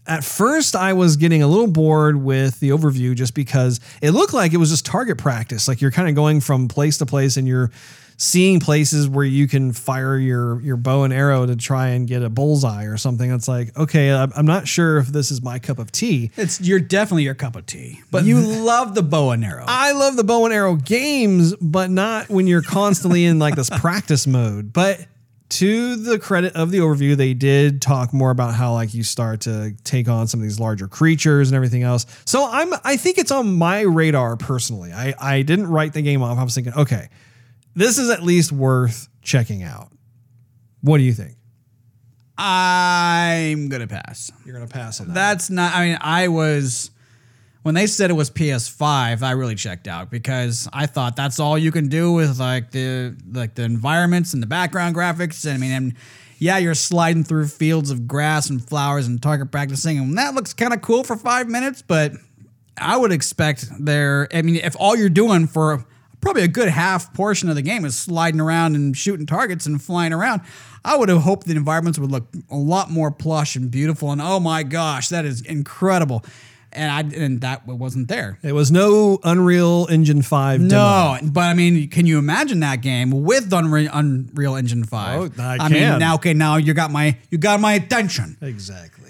At 0.06 0.24
first, 0.24 0.76
I 0.76 0.94
was 0.94 1.16
getting 1.16 1.42
a 1.42 1.48
little 1.48 1.68
bored 1.68 2.18
with 2.22 2.60
the 2.60 2.70
overview 2.70 3.16
just 3.16 3.34
because 3.34 3.80
it 4.02 4.12
looked 4.12 4.34
like 4.34 4.54
it 4.54 4.58
was 4.58 4.70
just 4.70 4.86
target 4.86 5.18
practice. 5.18 5.68
Like 5.68 5.82
you're 5.82 5.92
kind 5.92 6.10
of 6.10 6.16
going 6.16 6.42
from 6.42 6.68
place 6.68 6.98
to 6.98 7.06
place 7.06 7.38
and 7.38 7.48
you're 7.48 7.72
seeing 8.18 8.60
places 8.60 9.08
where 9.08 9.26
you 9.26 9.48
can 9.48 9.72
fire 9.74 10.18
your 10.18 10.62
your 10.62 10.78
bow 10.78 11.04
and 11.04 11.14
arrow 11.14 11.46
to 11.46 11.56
try 11.56 11.90
and 11.90 12.08
get 12.08 12.22
a 12.22 12.30
bullseye 12.30 12.86
or 12.86 12.98
something. 12.98 13.32
It's 13.32 13.48
like, 13.48 13.78
okay, 13.78 14.12
I'm 14.12 14.46
not 14.46 14.68
sure 14.68 14.98
if 14.98 15.08
this 15.08 15.32
is 15.32 15.42
my 15.42 15.60
cup 15.60 15.80
of 15.80 15.92
tea. 15.92 16.32
It's 16.38 16.62
you're 16.62 16.80
definitely 16.80 17.24
your 17.24 17.36
cup 17.36 17.56
of 17.56 17.66
tea. 17.66 18.02
But 18.12 18.26
you 18.26 18.40
love 18.40 18.96
the 18.96 19.04
bow 19.04 19.32
and 19.32 19.44
arrow. 19.44 19.66
I 19.68 19.94
love 19.94 20.16
the 20.16 20.24
bow 20.24 20.46
and 20.46 20.54
arrow 20.54 20.76
games, 20.76 21.56
but 21.58 21.90
not 21.90 22.30
when 22.30 22.48
you're 22.48 22.62
constantly 22.62 23.26
in 23.26 23.40
like 23.40 23.56
this 23.56 23.70
practice 23.80 24.28
mode. 24.28 24.74
But 24.74 25.06
to 25.50 25.96
the 25.96 26.18
credit 26.18 26.56
of 26.56 26.72
the 26.72 26.80
overview, 26.80 27.16
they 27.16 27.34
did 27.34 27.82
talk 27.82 28.14
more 28.14 28.32
about 28.32 28.56
how 28.56 28.74
like 28.74 28.94
you 28.94 29.04
start 29.04 29.42
to 29.42 29.76
take 29.84 30.08
on 30.08 30.28
some 30.28 30.40
of 30.40 30.44
these 30.44 30.60
larger 30.60 30.88
creatures 30.88 31.50
and 31.50 31.56
everything 31.56 31.84
else. 31.84 32.06
So 32.26 32.48
I'm 32.50 32.74
I 32.84 32.98
think 32.98 33.18
it's 33.18 33.32
on 33.32 33.54
my 33.54 33.82
radar 33.82 34.36
personally. 34.36 34.92
I 34.92 35.14
I 35.20 35.42
didn't 35.44 35.68
write 35.68 35.94
the 35.94 36.02
game 36.02 36.24
off. 36.24 36.38
I 36.38 36.44
was 36.44 36.56
thinking, 36.56 36.74
okay, 36.74 37.10
this 37.76 37.98
is 37.98 38.10
at 38.10 38.24
least 38.24 38.52
worth 38.52 39.08
checking 39.22 39.64
out. 39.64 39.92
What 40.82 40.98
do 40.98 41.04
you 41.04 41.14
think? 41.14 41.36
I'm 42.38 43.70
gonna 43.70 43.88
pass. 43.88 44.32
You're 44.46 44.54
gonna 44.54 44.68
pass 44.68 45.00
on 45.00 45.08
that. 45.08 45.14
That's 45.14 45.50
not. 45.50 45.74
I 45.76 45.86
mean, 45.86 45.98
I 46.02 46.30
was 46.30 46.90
when 47.64 47.76
they 47.76 47.88
said 47.88 48.10
it 48.10 48.14
was 48.14 48.30
PS5. 48.30 49.24
I 49.24 49.32
really 49.32 49.56
checked 49.56 49.88
out 49.88 50.12
because 50.12 50.70
I 50.72 50.86
thought 50.86 51.16
that's 51.16 51.40
all 51.40 51.58
you 51.58 51.72
can 51.72 51.88
do 51.88 52.12
with 52.14 52.40
like 52.40 52.72
the 52.72 53.16
like 53.32 53.56
the 53.56 53.64
environments 53.64 54.34
and 54.34 54.44
the 54.44 54.48
background 54.48 54.96
graphics. 54.96 55.46
And 55.46 55.56
I 55.56 55.58
mean, 55.58 55.72
and 55.72 55.94
yeah, 56.38 56.58
you're 56.58 56.76
sliding 56.76 57.24
through 57.24 57.48
fields 57.48 57.90
of 57.90 58.08
grass 58.08 58.50
and 58.50 58.64
flowers 58.64 59.08
and 59.08 59.22
target 59.22 59.52
practicing, 59.52 59.98
and 59.98 60.18
that 60.18 60.36
looks 60.36 60.54
kind 60.54 60.74
of 60.74 60.82
cool 60.82 61.04
for 61.04 61.16
five 61.16 61.48
minutes. 61.48 61.82
But 61.82 62.14
I 62.78 62.98
would 62.98 63.12
expect 63.12 63.68
there. 63.80 64.28
I 64.34 64.42
mean, 64.42 64.58
if 64.58 64.76
all 64.78 64.96
you're 64.96 65.10
doing 65.10 65.48
for 65.48 65.86
probably 66.24 66.44
a 66.44 66.48
good 66.48 66.70
half 66.70 67.14
portion 67.14 67.50
of 67.50 67.56
the 67.56 67.62
game 67.62 67.84
is 67.84 67.98
sliding 67.98 68.40
around 68.40 68.76
and 68.76 68.96
shooting 68.96 69.26
targets 69.26 69.66
and 69.66 69.82
flying 69.82 70.14
around. 70.14 70.42
I 70.86 70.96
would 70.96 71.10
have 71.10 71.22
hoped 71.22 71.46
the 71.46 71.56
environments 71.56 72.00
would 72.00 72.12
look 72.12 72.28
a 72.50 72.56
lot 72.56 72.90
more 72.90 73.12
plush 73.12 73.58
and 73.58 73.70
beautiful. 73.70 74.12
And 74.12 74.22
oh 74.22 74.40
my 74.40 74.64
gosh, 74.64 75.10
that 75.10 75.26
is 75.26 75.42
incredible. 75.42 76.24
And 76.76 76.92
I 76.92 77.18
and 77.18 77.42
that 77.42 77.68
wasn't 77.68 78.08
there. 78.08 78.40
It 78.42 78.54
was 78.54 78.72
no 78.72 79.20
Unreal 79.24 79.88
Engine 79.90 80.22
5 80.22 80.68
demo. 80.68 80.70
No, 80.70 81.18
but 81.24 81.42
I 81.42 81.54
mean, 81.54 81.88
can 81.90 82.06
you 82.06 82.18
imagine 82.18 82.62
that 82.62 82.82
game 82.82 83.12
with 83.12 83.52
Unreal, 83.54 83.92
Unreal 83.94 84.56
Engine 84.56 84.84
Five? 84.84 85.40
Oh, 85.40 85.44
I 85.44 85.70
mean, 85.70 85.80
can. 85.80 86.00
now 86.00 86.16
okay, 86.16 86.34
now 86.34 86.58
you 86.58 86.74
got 86.74 86.92
my 86.92 87.18
you 87.30 87.38
got 87.38 87.60
my 87.60 87.74
attention. 87.74 88.38
Exactly. 88.42 89.04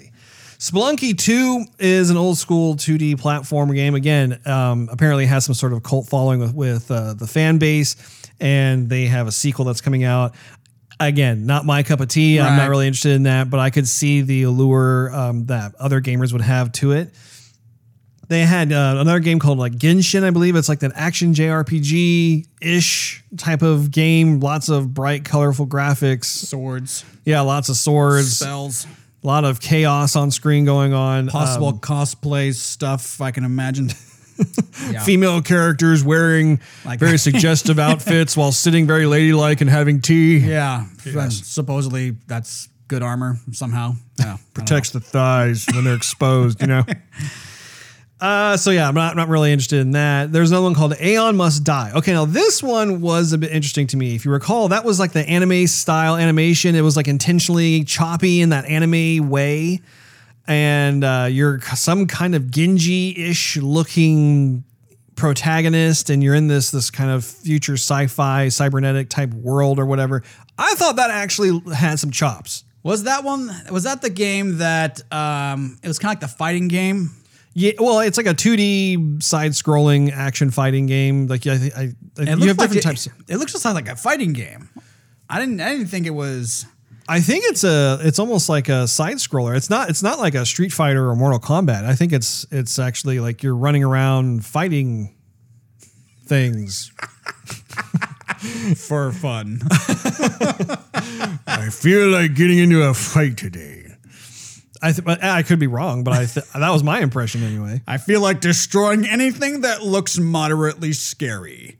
Spelunky 0.64 1.16
2 1.18 1.66
is 1.78 2.08
an 2.08 2.16
old 2.16 2.38
school 2.38 2.74
2D 2.74 3.18
platform 3.18 3.74
game. 3.74 3.94
Again, 3.94 4.40
um, 4.46 4.88
apparently 4.90 5.26
has 5.26 5.44
some 5.44 5.54
sort 5.54 5.74
of 5.74 5.82
cult 5.82 6.06
following 6.06 6.40
with, 6.40 6.54
with 6.54 6.90
uh, 6.90 7.12
the 7.12 7.26
fan 7.26 7.58
base, 7.58 7.96
and 8.40 8.88
they 8.88 9.04
have 9.04 9.26
a 9.26 9.32
sequel 9.32 9.66
that's 9.66 9.82
coming 9.82 10.04
out. 10.04 10.34
Again, 10.98 11.44
not 11.44 11.66
my 11.66 11.82
cup 11.82 12.00
of 12.00 12.08
tea. 12.08 12.40
I'm 12.40 12.56
not 12.56 12.70
really 12.70 12.86
interested 12.86 13.12
in 13.12 13.24
that, 13.24 13.50
but 13.50 13.60
I 13.60 13.68
could 13.68 13.86
see 13.86 14.22
the 14.22 14.44
allure 14.44 15.14
um, 15.14 15.44
that 15.46 15.74
other 15.74 16.00
gamers 16.00 16.32
would 16.32 16.40
have 16.40 16.72
to 16.72 16.92
it. 16.92 17.12
They 18.28 18.40
had 18.40 18.72
uh, 18.72 18.96
another 18.98 19.20
game 19.20 19.38
called 19.38 19.58
like 19.58 19.72
Genshin, 19.74 20.22
I 20.24 20.30
believe. 20.30 20.56
It's 20.56 20.68
like 20.68 20.80
that 20.80 20.92
action 20.94 21.34
JRPG 21.34 22.46
ish 22.60 23.22
type 23.36 23.62
of 23.62 23.90
game. 23.90 24.40
Lots 24.40 24.68
of 24.68 24.94
bright, 24.94 25.24
colorful 25.24 25.66
graphics. 25.66 26.24
Swords, 26.26 27.04
Yeah, 27.24 27.40
lots 27.42 27.68
of 27.68 27.76
swords. 27.76 28.36
spells, 28.38 28.86
A 29.22 29.26
lot 29.26 29.44
of 29.44 29.60
chaos 29.60 30.16
on 30.16 30.30
screen 30.30 30.64
going 30.64 30.92
on. 30.94 31.28
possible 31.28 31.68
Um, 31.68 31.78
cosplay 31.78 32.54
stuff. 32.54 33.20
I 33.20 33.30
can 33.30 33.44
imagine. 33.44 33.90
Yeah. 34.90 35.04
Female 35.04 35.40
characters 35.42 36.02
wearing 36.02 36.58
Like- 36.84 36.98
very 36.98 37.18
suggestive 37.28 37.78
outfits 37.78 38.36
while 38.36 38.50
sitting 38.50 38.84
very 38.84 39.06
ladylike 39.06 39.60
and 39.60 39.70
having 39.70 40.00
tea. 40.00 40.38
Yeah, 40.38 40.86
and 41.04 41.32
supposedly 41.32 42.16
that's 42.26 42.68
good 42.88 43.00
armor 43.04 43.38
somehow. 43.52 43.94
Yeah, 44.18 44.24
I 44.24 44.26
don't 44.26 44.34
know. 44.34 44.40
Protects 44.54 44.90
the 44.90 44.98
thighs 44.98 45.66
when 45.72 45.84
they're 45.84 45.94
exposed, 45.94 46.60
you 46.60 46.66
know? 46.66 46.84
Uh, 48.24 48.56
so 48.56 48.70
yeah, 48.70 48.88
I'm 48.88 48.94
not, 48.94 49.16
not 49.16 49.28
really 49.28 49.52
interested 49.52 49.80
in 49.80 49.90
that. 49.90 50.32
There's 50.32 50.50
another 50.50 50.64
one 50.64 50.74
called 50.74 50.94
Aeon 50.98 51.36
Must 51.36 51.62
Die. 51.62 51.92
Okay, 51.94 52.12
now 52.14 52.24
this 52.24 52.62
one 52.62 53.02
was 53.02 53.34
a 53.34 53.38
bit 53.38 53.50
interesting 53.50 53.86
to 53.88 53.98
me. 53.98 54.14
If 54.14 54.24
you 54.24 54.30
recall, 54.30 54.68
that 54.68 54.82
was 54.82 54.98
like 54.98 55.12
the 55.12 55.28
anime 55.28 55.66
style 55.66 56.16
animation. 56.16 56.74
It 56.74 56.80
was 56.80 56.96
like 56.96 57.06
intentionally 57.06 57.84
choppy 57.84 58.40
in 58.40 58.48
that 58.48 58.64
anime 58.64 59.28
way. 59.28 59.82
And 60.46 61.04
uh, 61.04 61.28
you're 61.30 61.60
some 61.60 62.06
kind 62.06 62.34
of 62.34 62.50
Genji-ish 62.50 63.58
looking 63.58 64.64
protagonist, 65.16 66.08
and 66.08 66.24
you're 66.24 66.34
in 66.34 66.48
this 66.48 66.70
this 66.70 66.90
kind 66.90 67.10
of 67.10 67.26
future 67.26 67.74
sci-fi 67.74 68.48
cybernetic 68.48 69.10
type 69.10 69.34
world 69.34 69.78
or 69.78 69.84
whatever. 69.84 70.22
I 70.56 70.74
thought 70.76 70.96
that 70.96 71.10
actually 71.10 71.60
had 71.74 71.98
some 71.98 72.10
chops. 72.10 72.64
Was 72.82 73.02
that 73.02 73.22
one? 73.22 73.50
Was 73.70 73.84
that 73.84 74.00
the 74.00 74.08
game 74.08 74.56
that 74.58 75.02
um, 75.12 75.78
it 75.82 75.88
was 75.88 75.98
kind 75.98 76.16
of 76.16 76.22
like 76.22 76.30
the 76.30 76.34
fighting 76.34 76.68
game? 76.68 77.10
Yeah, 77.54 77.72
well, 77.78 78.00
it's 78.00 78.16
like 78.16 78.26
a 78.26 78.34
2D 78.34 79.22
side-scrolling 79.22 80.12
action 80.12 80.50
fighting 80.50 80.86
game. 80.86 81.28
Like 81.28 81.46
I, 81.46 81.56
think 81.56 81.76
I, 81.76 81.82
you 82.22 82.26
have 82.26 82.40
like 82.40 82.70
different 82.70 82.76
it, 82.76 82.82
types. 82.82 83.08
It 83.28 83.36
looks 83.36 83.52
just 83.52 83.64
like 83.64 83.88
a 83.88 83.96
fighting 83.96 84.32
game. 84.32 84.68
I 85.30 85.38
didn't. 85.38 85.60
I 85.60 85.70
didn't 85.70 85.86
think 85.86 86.06
it 86.06 86.14
was. 86.14 86.66
I 87.08 87.20
think 87.20 87.44
it's 87.46 87.64
a, 87.64 87.98
it's 88.02 88.18
almost 88.18 88.48
like 88.48 88.68
a 88.68 88.88
side-scroller. 88.88 89.56
It's 89.56 89.68
not, 89.68 89.90
it's 89.90 90.02
not 90.02 90.18
like 90.18 90.34
a 90.34 90.46
Street 90.46 90.72
Fighter 90.72 91.08
or 91.10 91.14
Mortal 91.14 91.38
Kombat. 91.38 91.84
I 91.84 91.94
think 91.94 92.14
it's, 92.14 92.46
it's 92.50 92.78
actually 92.78 93.20
like 93.20 93.42
you're 93.42 93.54
running 93.54 93.84
around 93.84 94.46
fighting 94.46 95.14
things. 96.24 96.90
for 98.76 99.12
fun. 99.12 99.60
I 101.46 101.68
feel 101.70 102.08
like 102.08 102.34
getting 102.34 102.58
into 102.58 102.82
a 102.82 102.94
fight 102.94 103.36
today. 103.36 103.83
I, 104.84 104.92
th- 104.92 105.02
but 105.02 105.24
I 105.24 105.42
could 105.42 105.58
be 105.58 105.66
wrong, 105.66 106.04
but 106.04 106.12
I 106.12 106.26
th- 106.26 106.46
that 106.54 106.70
was 106.70 106.84
my 106.84 107.00
impression 107.00 107.42
anyway. 107.42 107.80
I 107.86 107.96
feel 107.96 108.20
like 108.20 108.40
destroying 108.40 109.06
anything 109.06 109.62
that 109.62 109.82
looks 109.82 110.18
moderately 110.18 110.92
scary. 110.92 111.78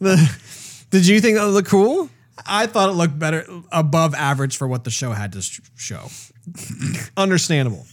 Did 0.00 1.06
you 1.06 1.20
think 1.20 1.38
that 1.38 1.46
looked 1.46 1.68
cool? 1.68 2.10
I 2.46 2.66
thought 2.66 2.88
it 2.90 2.92
looked 2.92 3.18
better, 3.18 3.46
above 3.70 4.14
average 4.14 4.56
for 4.56 4.66
what 4.66 4.84
the 4.84 4.90
show 4.90 5.12
had 5.12 5.32
to 5.32 5.42
sh- 5.42 5.60
show. 5.76 6.08
Understandable. 7.16 7.86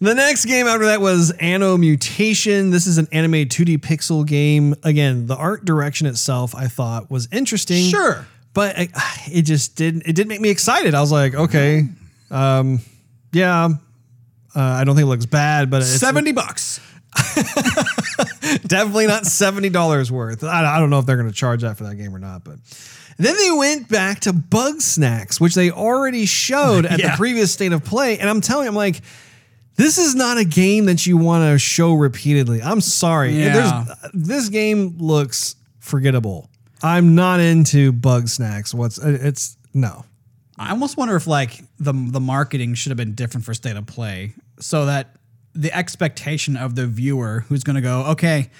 The 0.00 0.14
next 0.14 0.46
game 0.46 0.66
after 0.66 0.86
that 0.86 1.00
was 1.00 1.30
Anno 1.32 1.76
Mutation. 1.76 2.70
This 2.70 2.86
is 2.86 2.96
an 2.96 3.06
anime 3.12 3.32
2D 3.48 3.78
pixel 3.78 4.24
game. 4.26 4.74
Again, 4.82 5.26
the 5.26 5.36
art 5.36 5.64
direction 5.64 6.06
itself 6.06 6.54
I 6.54 6.68
thought 6.68 7.10
was 7.10 7.28
interesting. 7.32 7.90
Sure. 7.90 8.26
But 8.52 8.78
it, 8.78 8.90
it 9.32 9.42
just 9.42 9.76
didn't 9.76 10.02
it 10.06 10.14
didn't 10.14 10.28
make 10.28 10.40
me 10.40 10.50
excited. 10.50 10.94
I 10.94 11.00
was 11.00 11.12
like, 11.12 11.34
okay, 11.34 11.84
um, 12.30 12.80
yeah. 13.32 13.68
Uh, 14.54 14.60
I 14.60 14.84
don't 14.84 14.96
think 14.96 15.04
it 15.04 15.08
looks 15.08 15.26
bad, 15.26 15.70
but 15.70 15.82
it's 15.82 15.90
Seventy 15.90 16.32
bucks. 16.32 16.80
definitely 18.66 19.06
not 19.06 19.26
seventy 19.26 19.68
dollars 19.68 20.10
worth. 20.10 20.42
I, 20.44 20.76
I 20.76 20.78
don't 20.78 20.90
know 20.90 20.98
if 20.98 21.06
they're 21.06 21.16
going 21.16 21.28
to 21.28 21.34
charge 21.34 21.62
that 21.62 21.76
for 21.76 21.84
that 21.84 21.96
game 21.96 22.14
or 22.14 22.18
not. 22.18 22.44
But 22.44 22.58
then 23.16 23.36
they 23.36 23.50
went 23.52 23.88
back 23.88 24.20
to 24.20 24.32
Bugsnax, 24.32 25.40
which 25.40 25.54
they 25.54 25.70
already 25.70 26.26
showed 26.26 26.84
at 26.86 27.00
the 27.00 27.12
previous 27.16 27.52
state 27.52 27.72
of 27.72 27.84
play, 27.84 28.18
and 28.18 28.28
I'm 28.28 28.40
telling 28.40 28.64
you, 28.64 28.70
I'm 28.70 28.76
like. 28.76 29.00
This 29.76 29.96
is 29.96 30.14
not 30.14 30.36
a 30.36 30.44
game 30.44 30.86
that 30.86 31.06
you 31.06 31.16
want 31.16 31.50
to 31.50 31.58
show 31.58 31.94
repeatedly. 31.94 32.60
I'm 32.60 32.82
sorry. 32.82 33.32
Yeah. 33.32 33.86
There's, 33.94 34.10
this 34.12 34.48
game 34.50 34.98
looks 34.98 35.56
forgettable. 35.78 36.50
I'm 36.82 37.14
not 37.14 37.40
into 37.40 37.92
Bugsnax. 37.92 38.72
What's 38.74 38.98
uh, 38.98 39.18
it's 39.20 39.56
no. 39.74 40.04
I 40.58 40.70
almost 40.70 40.96
wonder 40.96 41.16
if 41.16 41.26
like 41.26 41.62
the 41.78 41.92
the 41.92 42.20
marketing 42.20 42.74
should 42.74 42.90
have 42.90 42.96
been 42.98 43.14
different 43.14 43.44
for 43.44 43.54
State 43.54 43.76
of 43.76 43.86
Play, 43.86 44.34
so 44.58 44.86
that 44.86 45.16
the 45.54 45.74
expectation 45.76 46.56
of 46.56 46.74
the 46.76 46.86
viewer 46.86 47.44
who's 47.48 47.64
going 47.64 47.76
to 47.76 47.82
go, 47.82 48.04
okay, 48.10 48.50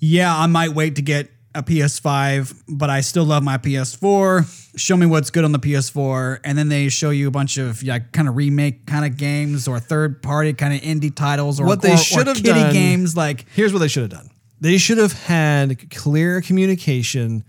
yeah, 0.00 0.36
I 0.36 0.46
might 0.46 0.70
wait 0.70 0.96
to 0.96 1.02
get 1.02 1.30
a 1.54 1.62
PS5, 1.62 2.62
but 2.68 2.90
I 2.90 3.00
still 3.00 3.22
love 3.24 3.44
my 3.44 3.56
PS4. 3.58 4.72
Show 4.76 4.96
me 4.96 5.06
what's 5.06 5.30
good 5.30 5.44
on 5.44 5.52
the 5.52 5.60
PS4, 5.60 6.40
and 6.42 6.58
then 6.58 6.68
they 6.68 6.88
show 6.88 7.10
you 7.10 7.28
a 7.28 7.30
bunch 7.30 7.58
of 7.58 7.82
yeah, 7.82 8.00
kind 8.00 8.26
of 8.28 8.34
remake 8.36 8.86
kind 8.86 9.04
of 9.04 9.16
games 9.16 9.68
or 9.68 9.78
third 9.78 10.20
party 10.22 10.52
kind 10.52 10.74
of 10.74 10.80
indie 10.80 11.14
titles 11.14 11.60
or 11.60 11.66
What 11.66 11.80
they 11.82 11.90
or- 11.92 11.94
or 11.94 11.98
should 11.98 12.26
have 12.26 12.42
done- 12.42 12.72
games 12.72 13.16
like 13.16 13.46
Here's 13.54 13.72
what 13.72 13.78
they 13.78 13.88
should 13.88 14.02
have 14.02 14.10
done. 14.20 14.30
They 14.60 14.78
should 14.78 14.98
have 14.98 15.12
had 15.12 15.90
clear 15.90 16.40
communication 16.40 17.44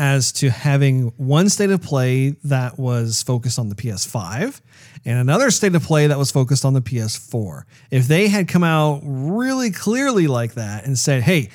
as 0.00 0.32
to 0.32 0.48
having 0.48 1.08
one 1.18 1.50
state 1.50 1.70
of 1.70 1.82
play 1.82 2.30
that 2.42 2.78
was 2.78 3.22
focused 3.22 3.58
on 3.58 3.68
the 3.68 3.74
PS5 3.74 4.62
and 5.04 5.18
another 5.18 5.50
state 5.50 5.74
of 5.74 5.82
play 5.82 6.06
that 6.06 6.16
was 6.16 6.30
focused 6.32 6.64
on 6.64 6.72
the 6.72 6.80
PS4. 6.80 7.64
If 7.90 8.08
they 8.08 8.28
had 8.28 8.48
come 8.48 8.64
out 8.64 9.00
really 9.04 9.70
clearly 9.70 10.26
like 10.26 10.54
that 10.54 10.86
and 10.86 10.98
said, 10.98 11.22
hey, 11.24 11.50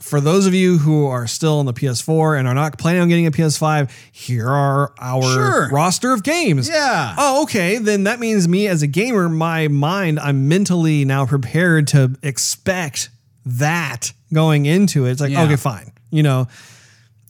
for 0.00 0.20
those 0.20 0.46
of 0.46 0.54
you 0.54 0.78
who 0.78 1.06
are 1.06 1.26
still 1.26 1.58
on 1.58 1.66
the 1.66 1.72
PS4 1.72 2.38
and 2.38 2.46
are 2.46 2.54
not 2.54 2.78
planning 2.78 3.02
on 3.02 3.08
getting 3.08 3.26
a 3.26 3.32
PS5, 3.32 3.90
here 4.12 4.48
are 4.48 4.92
our 5.00 5.22
Sure. 5.22 5.68
roster 5.72 6.12
of 6.12 6.22
games. 6.22 6.68
Yeah. 6.68 7.14
Oh, 7.18 7.42
okay. 7.42 7.78
Then 7.78 8.04
that 8.04 8.20
means 8.20 8.46
me 8.46 8.68
as 8.68 8.82
a 8.82 8.86
gamer, 8.86 9.28
my 9.28 9.66
mind, 9.66 10.20
I'm 10.20 10.46
mentally 10.46 11.04
now 11.04 11.26
prepared 11.26 11.88
to 11.88 12.14
expect 12.22 13.08
that 13.46 14.12
going 14.32 14.66
into 14.66 15.06
it. 15.06 15.12
It's 15.12 15.20
like, 15.20 15.32
Yeah. 15.32 15.42
okay, 15.42 15.56
fine. 15.56 15.90
You 16.12 16.22
know, 16.22 16.46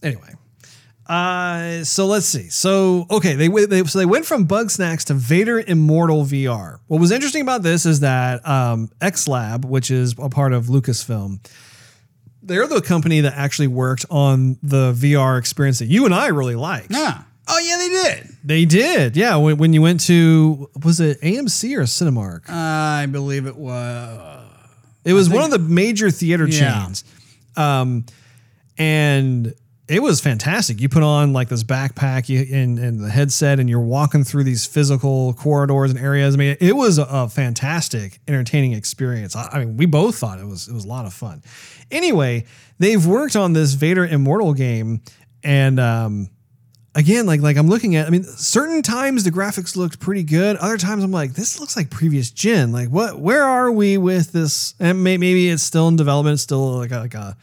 anyway. 0.05 0.33
Uh, 1.07 1.83
so 1.83 2.07
let's 2.07 2.25
see. 2.25 2.49
So 2.49 3.05
okay, 3.11 3.35
they, 3.35 3.47
they 3.47 3.83
so 3.83 3.99
they 3.99 4.05
went 4.07 4.25
from 4.25 4.47
Bugsnax 4.47 5.03
to 5.05 5.13
Vader 5.13 5.59
Immortal 5.59 6.23
VR. 6.23 6.79
What 6.87 6.99
was 6.99 7.11
interesting 7.11 7.41
about 7.43 7.61
this 7.61 7.85
is 7.85 7.99
that 7.99 8.47
um, 8.47 8.89
X 9.01 9.27
Lab, 9.27 9.65
which 9.65 9.91
is 9.91 10.15
a 10.17 10.29
part 10.29 10.51
of 10.51 10.65
Lucasfilm, 10.65 11.45
they're 12.41 12.65
the 12.65 12.81
company 12.81 13.21
that 13.21 13.33
actually 13.35 13.67
worked 13.67 14.05
on 14.09 14.57
the 14.63 14.93
VR 14.93 15.37
experience 15.37 15.77
that 15.79 15.85
you 15.87 16.05
and 16.05 16.13
I 16.15 16.27
really 16.27 16.55
liked. 16.55 16.87
yeah. 16.91 17.21
Oh 17.47 17.59
yeah, 17.59 17.77
they 17.77 17.89
did. 17.89 18.35
They 18.43 18.65
did, 18.65 19.15
yeah. 19.15 19.35
When, 19.35 19.57
when 19.57 19.73
you 19.73 19.83
went 19.83 19.99
to 20.05 20.67
was 20.83 20.99
it 20.99 21.21
AMC 21.21 21.77
or 21.77 21.81
Cinemark? 21.83 22.49
I 22.49 23.05
believe 23.05 23.45
it 23.45 23.55
was. 23.55 24.47
It 25.03 25.13
was 25.13 25.29
one 25.29 25.43
of 25.43 25.51
the 25.51 25.59
major 25.59 26.09
theater 26.09 26.47
Yeah. 26.47 26.85
chains. 26.85 27.03
Um, 27.55 28.05
and 28.79 29.53
it 29.87 30.01
was 30.01 30.19
fantastic. 30.19 30.81
You 30.81 30.89
put 30.89 31.03
on 31.03 31.31
like 31.31 31.49
this 31.49 31.63
backpack 31.63 32.27
and, 32.51 32.79
and 32.79 32.99
the 32.99 33.09
headset, 33.09 33.59
and 33.59 33.69
you're 33.69 33.79
walking 33.79 34.23
through 34.23 34.43
these 34.43 34.65
physical 34.65 35.33
corridors 35.33 35.91
and 35.91 35.99
areas. 35.99 36.33
I 36.33 36.37
mean, 36.37 36.57
it 36.59 36.75
was 36.75 36.97
a, 36.97 37.29
fantastic, 37.29 38.19
entertaining 38.27 38.73
experience. 38.73 39.35
I, 39.35 39.59
mean, 39.59 39.77
we 39.77 39.85
both 39.85 40.17
thought 40.17 40.39
it 40.39 40.45
was 40.45 40.67
it 40.67 40.73
was 40.73 40.85
a 40.85 40.87
lot 40.87 41.05
of 41.05 41.13
fun. 41.13 41.43
Anyway, 41.91 42.45
they've 42.79 43.05
worked 43.05 43.35
on 43.35 43.53
this 43.53 43.73
Vader 43.73 44.05
Immortal 44.05 44.53
game, 44.53 45.01
and 45.43 45.79
um, 45.79 46.29
again, 46.95 47.27
like 47.27 47.41
like 47.41 47.57
I'm 47.57 47.67
looking 47.67 47.95
at. 47.95 48.07
I 48.07 48.09
mean, 48.09 48.23
certain 48.23 48.81
times 48.81 49.23
the 49.23 49.31
graphics 49.31 49.75
looked 49.75 49.99
pretty 49.99 50.23
good. 50.23 50.55
Other 50.57 50.77
times 50.77 51.03
I'm 51.03 51.11
like, 51.11 51.33
this 51.33 51.59
looks 51.59 51.77
like 51.77 51.91
previous 51.91 52.31
gen. 52.31 52.71
Like, 52.71 52.89
what? 52.89 53.19
Where 53.19 53.43
are 53.43 53.71
we 53.71 53.99
with 53.99 54.31
this? 54.31 54.73
And 54.79 55.03
may, 55.03 55.17
maybe 55.17 55.49
it's 55.49 55.63
still 55.63 55.87
in 55.87 55.95
development. 55.95 56.39
Still 56.39 56.77
like 56.77 56.91
a, 56.91 56.99
like 56.99 57.13
a 57.13 57.37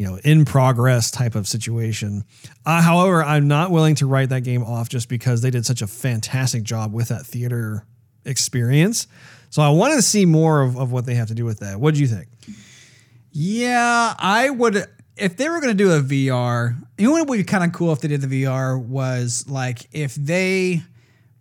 you 0.00 0.06
know 0.06 0.18
in 0.24 0.46
progress 0.46 1.10
type 1.10 1.34
of 1.34 1.46
situation. 1.46 2.24
Uh, 2.64 2.80
however, 2.80 3.22
I'm 3.22 3.48
not 3.48 3.70
willing 3.70 3.96
to 3.96 4.06
write 4.06 4.30
that 4.30 4.44
game 4.44 4.62
off 4.62 4.88
just 4.88 5.10
because 5.10 5.42
they 5.42 5.50
did 5.50 5.66
such 5.66 5.82
a 5.82 5.86
fantastic 5.86 6.62
job 6.62 6.94
with 6.94 7.08
that 7.08 7.26
theater 7.26 7.84
experience. 8.24 9.06
So 9.50 9.60
I 9.60 9.68
want 9.68 9.92
to 9.92 10.00
see 10.00 10.24
more 10.24 10.62
of, 10.62 10.78
of 10.78 10.90
what 10.90 11.04
they 11.04 11.16
have 11.16 11.28
to 11.28 11.34
do 11.34 11.44
with 11.44 11.58
that. 11.58 11.78
What 11.78 11.92
do 11.92 12.00
you 12.00 12.06
think? 12.06 12.28
Yeah, 13.30 14.14
I 14.18 14.48
would. 14.48 14.86
If 15.18 15.36
they 15.36 15.50
were 15.50 15.60
going 15.60 15.76
to 15.76 15.84
do 15.84 15.92
a 15.92 16.00
VR, 16.00 16.82
you 16.96 17.08
know 17.08 17.12
what 17.12 17.28
would 17.28 17.36
be 17.36 17.44
kind 17.44 17.62
of 17.62 17.72
cool 17.74 17.92
if 17.92 18.00
they 18.00 18.08
did 18.08 18.22
the 18.22 18.44
VR 18.44 18.82
was 18.82 19.44
like 19.50 19.86
if 19.92 20.14
they 20.14 20.80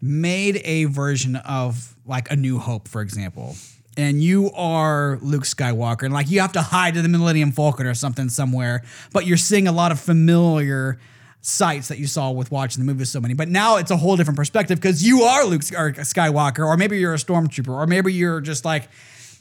made 0.01 0.59
a 0.65 0.83
version 0.83 1.37
of 1.37 1.95
like 2.05 2.29
a 2.29 2.35
New 2.35 2.59
Hope, 2.59 2.89
for 2.89 3.01
example, 3.01 3.55
and 3.99 4.23
you 4.23 4.51
are 4.51 5.19
Luke 5.21 5.43
Skywalker, 5.43 6.03
and 6.03 6.13
like 6.13 6.29
you 6.29 6.39
have 6.39 6.53
to 6.53 6.61
hide 6.61 6.95
in 6.97 7.03
the 7.03 7.09
Millennium 7.09 7.51
Falcon 7.51 7.85
or 7.85 7.93
something 7.93 8.29
somewhere, 8.29 8.83
but 9.11 9.25
you're 9.27 9.37
seeing 9.37 9.67
a 9.67 9.71
lot 9.71 9.91
of 9.91 9.99
familiar 9.99 10.99
sights 11.41 11.87
that 11.89 11.99
you 11.99 12.07
saw 12.07 12.31
with 12.31 12.51
watching 12.51 12.85
the 12.85 12.91
movie 12.91 13.05
so 13.05 13.19
many. 13.19 13.33
But 13.33 13.47
now 13.49 13.77
it's 13.77 13.91
a 13.91 13.97
whole 13.97 14.15
different 14.17 14.37
perspective 14.37 14.77
because 14.79 15.03
you 15.05 15.23
are 15.23 15.45
Luke 15.45 15.61
Skywalker, 15.61 16.65
or 16.65 16.75
maybe 16.77 16.97
you're 16.99 17.13
a 17.13 17.17
stormtrooper, 17.17 17.69
or 17.69 17.87
maybe 17.87 18.13
you're 18.13 18.41
just 18.41 18.65
like 18.65 18.89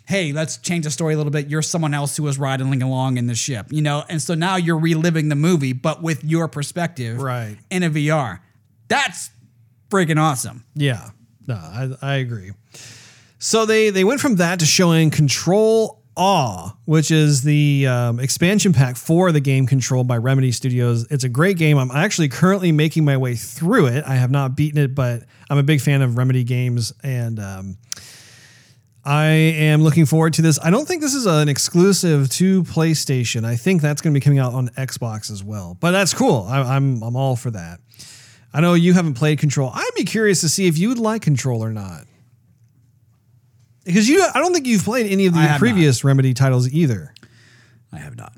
hey, 0.07 0.33
let's 0.33 0.57
change 0.57 0.85
the 0.87 0.91
story 0.91 1.13
a 1.13 1.19
little 1.19 1.31
bit. 1.31 1.51
You're 1.51 1.61
someone 1.61 1.93
else 1.93 2.17
who 2.17 2.23
was 2.23 2.39
riding 2.39 2.81
along 2.83 3.19
in 3.19 3.27
the 3.27 3.35
ship, 3.35 3.67
you 3.69 3.83
know? 3.83 4.05
And 4.09 4.23
so 4.23 4.33
now 4.33 4.57
you're 4.57 4.79
reliving 4.79 5.29
the 5.29 5.35
movie, 5.35 5.75
but 5.75 6.03
with 6.03 6.25
your 6.25 6.49
perspective 6.49 7.21
Right. 7.21 7.59
in 7.69 7.83
a 7.83 7.91
VR. 7.91 8.39
That's 8.89 9.29
freaking 9.91 10.19
awesome. 10.19 10.65
Yeah, 10.75 11.11
no, 11.47 11.57
I, 11.57 11.91
I 12.01 12.15
agree. 12.15 12.53
So 13.39 13.67
they 13.67 13.91
they 13.91 14.05
went 14.05 14.21
from 14.21 14.37
that 14.37 14.59
to 14.61 14.67
showing 14.67 15.11
Control 15.11 16.03
Awe, 16.17 16.75
which 16.85 17.13
is 17.13 17.43
the 17.43 17.87
um, 17.87 18.19
expansion 18.19 18.73
pack 18.73 18.97
for 18.97 19.31
the 19.31 19.39
game 19.39 19.67
Control 19.67 20.03
by 20.03 20.17
Remedy 20.17 20.51
Studios. 20.51 21.07
It's 21.11 21.23
a 21.23 21.29
great 21.29 21.57
game. 21.57 21.79
I'm 21.79 21.93
actually 21.93 22.29
currently 22.29 22.73
making 22.73 23.05
my 23.05 23.17
way 23.17 23.37
through 23.37 23.87
it. 23.87 24.05
I 24.05 24.17
have 24.17 24.33
not 24.33 24.57
beaten 24.57 24.83
it, 24.83 24.97
but 24.97 25.23
I'm 25.49 25.59
a 25.59 25.63
big 25.63 25.81
fan 25.81 26.03
of 26.03 26.17
Remedy 26.17 26.43
games, 26.43 26.93
and 27.05 27.39
um, 27.39 27.79
I 29.05 29.27
am 29.27 29.83
looking 29.83 30.07
forward 30.07 30.33
to 30.35 30.43
this. 30.43 30.59
I 30.61 30.71
don't 30.71 30.89
think 30.89 31.03
this 31.03 31.15
is 31.15 31.27
an 31.27 31.49
exclusive 31.49 32.29
to 32.31 32.65
PlayStation. 32.65 33.45
I 33.45 33.55
think 33.55 33.81
that's 33.81 34.03
going 34.03 34.13
to 34.13 34.19
be 34.19 34.25
coming 34.25 34.41
out 34.41 34.55
on 34.55 34.71
Xbox 34.71 35.31
as 35.31 35.45
well. 35.45 35.77
But 35.79 35.93
that's 35.93 36.13
cool. 36.13 36.47
I, 36.49 36.63
I'm 36.75 37.01
I'm 37.05 37.15
all 37.15 37.37
for 37.37 37.53
that. 37.53 37.79
I 38.53 38.61
know 38.61 38.75
you 38.75 38.95
haven't 38.95 39.15
played 39.15 39.39
Control. 39.39 39.71
I'd 39.73 39.91
be 39.95 40.03
curious 40.05 40.41
to 40.41 40.49
see 40.49 40.67
if 40.67 40.77
you 40.77 40.89
would 40.89 40.99
like 40.99 41.23
Control 41.23 41.63
or 41.63 41.73
not. 41.73 42.08
Because 43.89 44.07
you, 44.07 44.23
I 44.35 44.39
don't 44.39 44.53
think 44.53 44.67
you've 44.67 44.85
played 44.85 45.11
any 45.11 45.25
of 45.27 45.33
the 45.33 45.41
have 45.41 45.59
previous 45.59 46.05
Remedy 46.05 46.35
titles 46.35 46.69
either. 46.69 47.15
I 47.91 47.97
have 47.97 48.17
not. 48.17 48.35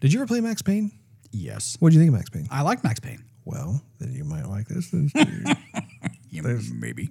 Did 0.00 0.12
you 0.12 0.18
ever 0.20 0.26
play 0.26 0.40
Max 0.40 0.60
Payne? 0.60 0.90
Yes. 1.30 1.76
What 1.78 1.90
do 1.90 1.94
you 1.94 2.00
think 2.00 2.08
of 2.08 2.14
Max 2.14 2.30
Payne? 2.30 2.48
I 2.50 2.62
like 2.62 2.82
Max 2.82 2.98
Payne. 2.98 3.22
Well, 3.44 3.80
then 4.00 4.12
you 4.12 4.24
might 4.24 4.46
like 4.46 4.66
this. 4.66 4.92
Yeah, 6.32 6.42
maybe. 6.74 7.10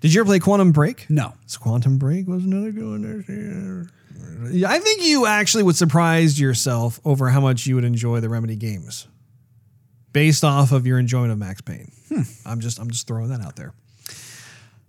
Did 0.00 0.14
you 0.14 0.20
ever 0.22 0.28
play 0.28 0.38
Quantum 0.38 0.72
Break? 0.72 1.10
No. 1.10 1.34
So 1.46 1.58
Quantum 1.58 1.98
Break 1.98 2.26
was 2.26 2.42
another 2.44 2.72
good 2.72 2.84
one. 2.84 3.90
Yeah, 4.50 4.70
I 4.70 4.78
think 4.78 5.04
you 5.04 5.26
actually 5.26 5.62
would 5.62 5.76
surprise 5.76 6.40
yourself 6.40 6.98
over 7.04 7.28
how 7.28 7.40
much 7.40 7.66
you 7.66 7.74
would 7.74 7.84
enjoy 7.84 8.20
the 8.20 8.30
Remedy 8.30 8.56
games, 8.56 9.08
based 10.12 10.42
off 10.42 10.72
of 10.72 10.86
your 10.86 10.98
enjoyment 10.98 11.32
of 11.32 11.38
Max 11.38 11.60
Payne. 11.60 11.92
Hmm. 12.08 12.22
I'm 12.46 12.60
just 12.60 12.78
I'm 12.80 12.90
just 12.90 13.06
throwing 13.06 13.28
that 13.28 13.42
out 13.42 13.56
there. 13.56 13.74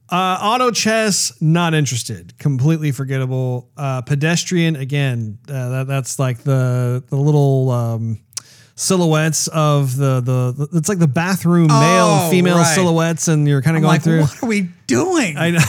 Uh, 0.09 0.37
auto 0.41 0.71
chess, 0.71 1.33
not 1.41 1.73
interested. 1.73 2.37
Completely 2.37 2.91
forgettable. 2.91 3.69
Uh, 3.75 4.01
pedestrian, 4.01 4.75
again, 4.75 5.37
uh, 5.49 5.69
that, 5.69 5.87
that's 5.87 6.17
like 6.17 6.39
the 6.43 7.03
the 7.09 7.15
little 7.17 7.69
um, 7.71 8.19
silhouettes 8.75 9.47
of 9.49 9.97
the, 9.97 10.21
the 10.21 10.53
the 10.67 10.77
it's 10.77 10.87
like 10.87 10.99
the 10.99 11.07
bathroom 11.07 11.67
male 11.67 11.77
Oh, 11.79 12.29
female 12.31 12.57
right. 12.57 12.63
silhouettes, 12.75 13.27
and 13.27 13.47
you're 13.47 13.61
kind 13.61 13.75
of 13.75 13.81
going 13.81 13.93
like, 13.95 14.03
through. 14.03 14.21
what 14.21 14.43
are 14.43 14.47
we 14.47 14.69
doing? 14.87 15.35
I 15.37 15.49
know. 15.49 15.59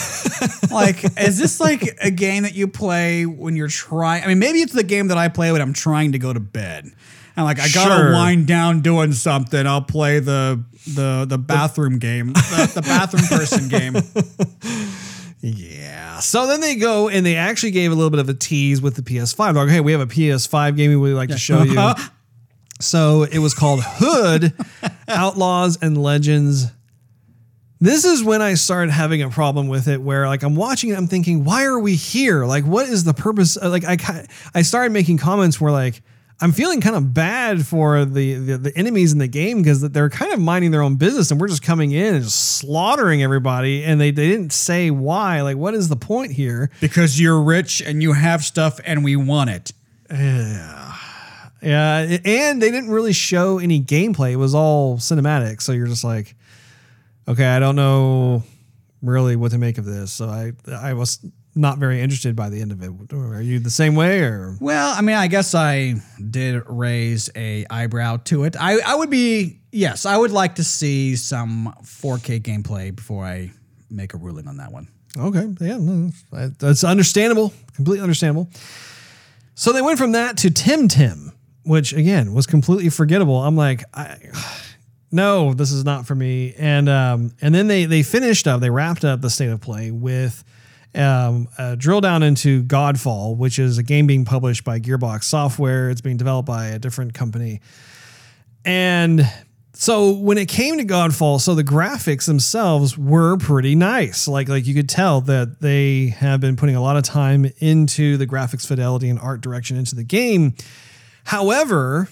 like, 0.71 1.03
is 1.19 1.39
this 1.39 1.59
like 1.61 1.99
a 2.01 2.11
game 2.11 2.45
that 2.45 2.55
you 2.55 2.69
play 2.69 3.27
when 3.27 3.57
you're 3.57 3.67
trying? 3.69 4.23
I 4.23 4.29
mean, 4.29 4.39
maybe 4.39 4.61
it's 4.61 4.73
the 4.73 4.85
game 4.85 5.09
that 5.09 5.19
I 5.19 5.29
play 5.29 5.51
when 5.51 5.61
I'm 5.61 5.73
trying 5.73 6.13
to 6.13 6.19
go 6.19 6.33
to 6.33 6.41
bed. 6.41 6.93
And 7.39 7.45
like, 7.45 7.61
I 7.61 7.69
gotta 7.69 7.95
Sure. 7.95 8.13
wind 8.15 8.49
down 8.49 8.81
doing 8.81 9.13
something. 9.13 9.65
I'll 9.65 9.81
play 9.81 10.19
the 10.19 10.61
the 10.89 11.25
the 11.25 11.39
bathroom 11.39 12.01
game, 12.01 12.33
the, 12.33 12.73
the 12.75 12.83
bathroom 12.83 13.23
person 13.29 13.69
game. 13.69 13.95
Yeah. 15.41 16.19
So 16.19 16.49
then 16.49 16.61
they 16.61 16.75
go 16.75 17.09
and 17.09 17.25
they 17.25 17.37
actually 17.37 17.71
gave 17.71 17.93
a 17.93 17.95
little 17.95 18.11
bit 18.11 18.19
of 18.19 18.29
a 18.29 18.35
tease 18.35 18.83
with 18.83 18.97
the 18.97 19.03
PS5. 19.03 19.55
They're 19.55 19.63
like, 19.65 19.73
hey, 19.73 19.79
we 19.81 19.93
have 19.93 20.01
a 20.01 20.07
PS5 20.07 20.77
game 20.77 20.91
we 20.91 20.97
would 20.97 21.13
like 21.15 21.29
to 21.29 21.39
show 21.39 21.63
you. 21.63 21.79
Uh-huh. 21.79 22.09
So 22.81 23.23
it 23.23 23.39
was 23.39 23.55
called 23.55 23.81
Hood 23.85 24.53
Outlaws 25.07 25.79
and 25.81 25.97
Legends. 25.97 26.67
This 27.81 28.05
is 28.05 28.25
when 28.25 28.43
I 28.43 28.55
started 28.55 28.91
having 28.91 29.23
a 29.23 29.31
problem 29.31 29.69
with 29.69 29.87
it 29.87 30.03
where 30.03 30.27
like 30.27 30.43
I'm 30.43 30.57
watching 30.57 30.91
it 30.91 30.99
I'm 30.99 31.07
thinking 31.07 31.45
why 31.45 31.67
are 31.67 31.79
we 31.79 31.95
here? 31.95 32.45
Like 32.45 32.65
what 32.65 32.89
is 32.89 33.05
the 33.05 33.15
purpose 33.15 33.57
like 33.63 33.85
I 33.85 34.27
I 34.57 34.63
started 34.63 34.91
making 34.93 35.19
comments 35.19 35.61
where 35.61 35.71
like 35.71 36.03
I'm 36.41 36.53
feeling 36.53 36.81
kind 36.81 36.95
of 36.95 37.13
bad 37.13 37.67
for 37.67 38.05
the, 38.05 38.35
the 38.35 38.59
the 38.59 38.79
enemies 38.79 39.13
in 39.13 39.19
the 39.19 39.27
game 39.27 39.59
because 39.61 39.81
they're 39.81 40.09
kind 40.09 40.33
of 40.33 40.39
minding 40.39 40.71
their 40.71 40.83
own 40.83 40.95
business 40.95 41.33
and 41.33 41.41
we're 41.41 41.49
just 41.49 41.63
coming 41.63 41.91
in 41.91 42.15
and 42.15 42.23
just 42.25 42.59
slaughtering 42.59 43.23
everybody 43.25 43.83
and 43.85 44.01
they, 44.01 44.13
they 44.13 44.29
didn't 44.29 44.53
say 44.53 44.91
why. 44.93 45.41
Like 45.43 45.57
what 45.57 45.75
is 45.75 45.89
the 45.89 45.97
point 45.97 46.31
here? 46.33 46.71
because 46.81 47.21
you're 47.21 47.41
rich 47.43 47.83
and 47.83 48.03
you 48.03 48.13
have 48.13 48.45
stuff 48.45 48.79
and 48.85 49.03
we 49.03 49.17
want 49.17 49.51
it. 49.51 49.73
Yeah, 50.11 50.95
Yeah. 51.63 52.19
and 52.25 52.63
they 52.63 52.71
didn't 52.71 52.91
really 52.91 53.13
show 53.13 53.59
any 53.59 53.83
gameplay. 53.83 54.31
It 54.33 54.37
was 54.37 54.55
all 54.55 54.99
cinematic, 54.99 55.61
so 55.61 55.73
you're 55.73 55.89
just 55.89 56.05
like, 56.05 56.37
okay, 57.27 57.47
I 57.47 57.59
don't 57.59 57.75
know 57.77 58.45
really 59.03 59.35
what 59.35 59.51
to 59.51 59.59
make 59.59 59.77
of 59.79 59.85
this. 59.85 60.13
So 60.13 60.29
I 60.29 60.53
I 60.73 60.93
was 60.95 61.19
not 61.59 61.79
very 61.79 62.01
interested 62.01 62.37
by 62.37 62.49
the 62.49 62.61
end 62.61 62.73
of 62.73 62.83
it. 62.83 63.13
Are 63.13 63.43
you 63.43 63.59
the 63.59 63.71
same 63.71 63.95
way 63.95 64.21
or? 64.21 64.57
Well, 64.61 64.95
I 64.97 65.01
mean, 65.01 65.17
I 65.17 65.27
guess 65.27 65.55
I 65.55 65.95
did 66.31 66.63
raise 66.67 67.29
a 67.35 67.67
eyebrow 67.69 68.19
to 68.25 68.45
it. 68.45 68.57
I, 68.59 68.79
I 68.81 68.95
would 68.95 69.11
be 69.11 69.59
yes, 69.73 70.07
I 70.07 70.17
would 70.17 70.31
like 70.31 70.55
to 70.57 70.65
see 70.65 71.17
some 71.17 71.75
4K 71.83 72.41
gameplay 72.41 72.95
before 72.95 73.25
I 73.25 73.51
make 73.91 74.15
a 74.15 74.17
ruling 74.17 74.47
on 74.47 74.59
that 74.59 74.73
one. 74.73 74.89
Okay, 75.17 75.53
yeah, 75.61 75.79
that's- 76.31 76.85
understandable, 76.85 77.53
completely 77.75 78.03
understandable. 78.03 78.49
So 79.55 79.73
they 79.73 79.83
went 79.83 79.99
from 79.99 80.13
that 80.13 80.37
to 80.39 80.51
Temtem, 80.51 81.33
which 81.65 81.93
again 81.93 82.35
was 82.35 82.47
completely 82.47 82.91
forgettable. 82.91 83.43
I'm 83.43 83.57
like, 83.57 83.83
I, 83.93 84.17
no, 85.11 85.55
this 85.55 85.73
is 85.73 85.85
not 85.85 86.07
for 86.07 86.15
me. 86.15 86.55
And 86.57 86.89
um, 86.89 87.33
and 87.41 87.53
then 87.53 87.67
they 87.67 87.87
they 87.87 88.05
finished 88.05 88.47
up, 88.47 88.61
they 88.61 88.71
wrapped 88.71 89.05
up 89.05 89.21
the 89.23 89.31
state 89.31 89.49
of 89.49 89.61
play 89.61 89.91
with 89.91 90.45
um, 90.95 91.49
a 91.59 91.77
drill 91.77 92.01
down 92.01 92.23
into 92.23 92.63
Godfall, 92.65 93.37
which 93.37 93.59
is 93.59 93.79
a 93.79 93.83
game 93.83 94.07
being 94.07 94.25
published 94.25 94.65
by 94.65 94.81
Gearbox 94.81 95.25
Software. 95.25 95.91
It's 95.91 96.01
being 96.01 96.17
developed 96.17 96.47
by 96.47 96.67
a 96.67 96.79
different 96.79 97.15
company, 97.15 97.61
and 98.65 99.29
so 99.81 100.11
when 100.11 100.39
it 100.39 100.49
came 100.49 100.79
to 100.79 100.85
Godfall, 100.85 101.41
so 101.41 101.55
the 101.55 101.63
graphics 101.63 102.27
themselves 102.27 102.99
were 102.99 103.37
pretty 103.37 103.77
nice. 103.77 104.27
Like 104.27 104.49
like 104.49 104.67
you 104.67 104.75
could 104.75 104.89
tell 104.89 105.21
that 105.23 105.61
they 105.61 106.09
have 106.19 106.41
been 106.41 106.57
putting 106.57 106.75
a 106.75 106.83
lot 106.83 106.97
of 106.97 107.05
time 107.05 107.49
into 107.59 108.17
the 108.17 108.27
graphics 108.27 108.67
fidelity 108.67 109.09
and 109.09 109.21
art 109.21 109.41
direction 109.41 109.77
into 109.77 109.95
the 109.95 110.03
game. 110.03 110.55
However, 111.23 112.09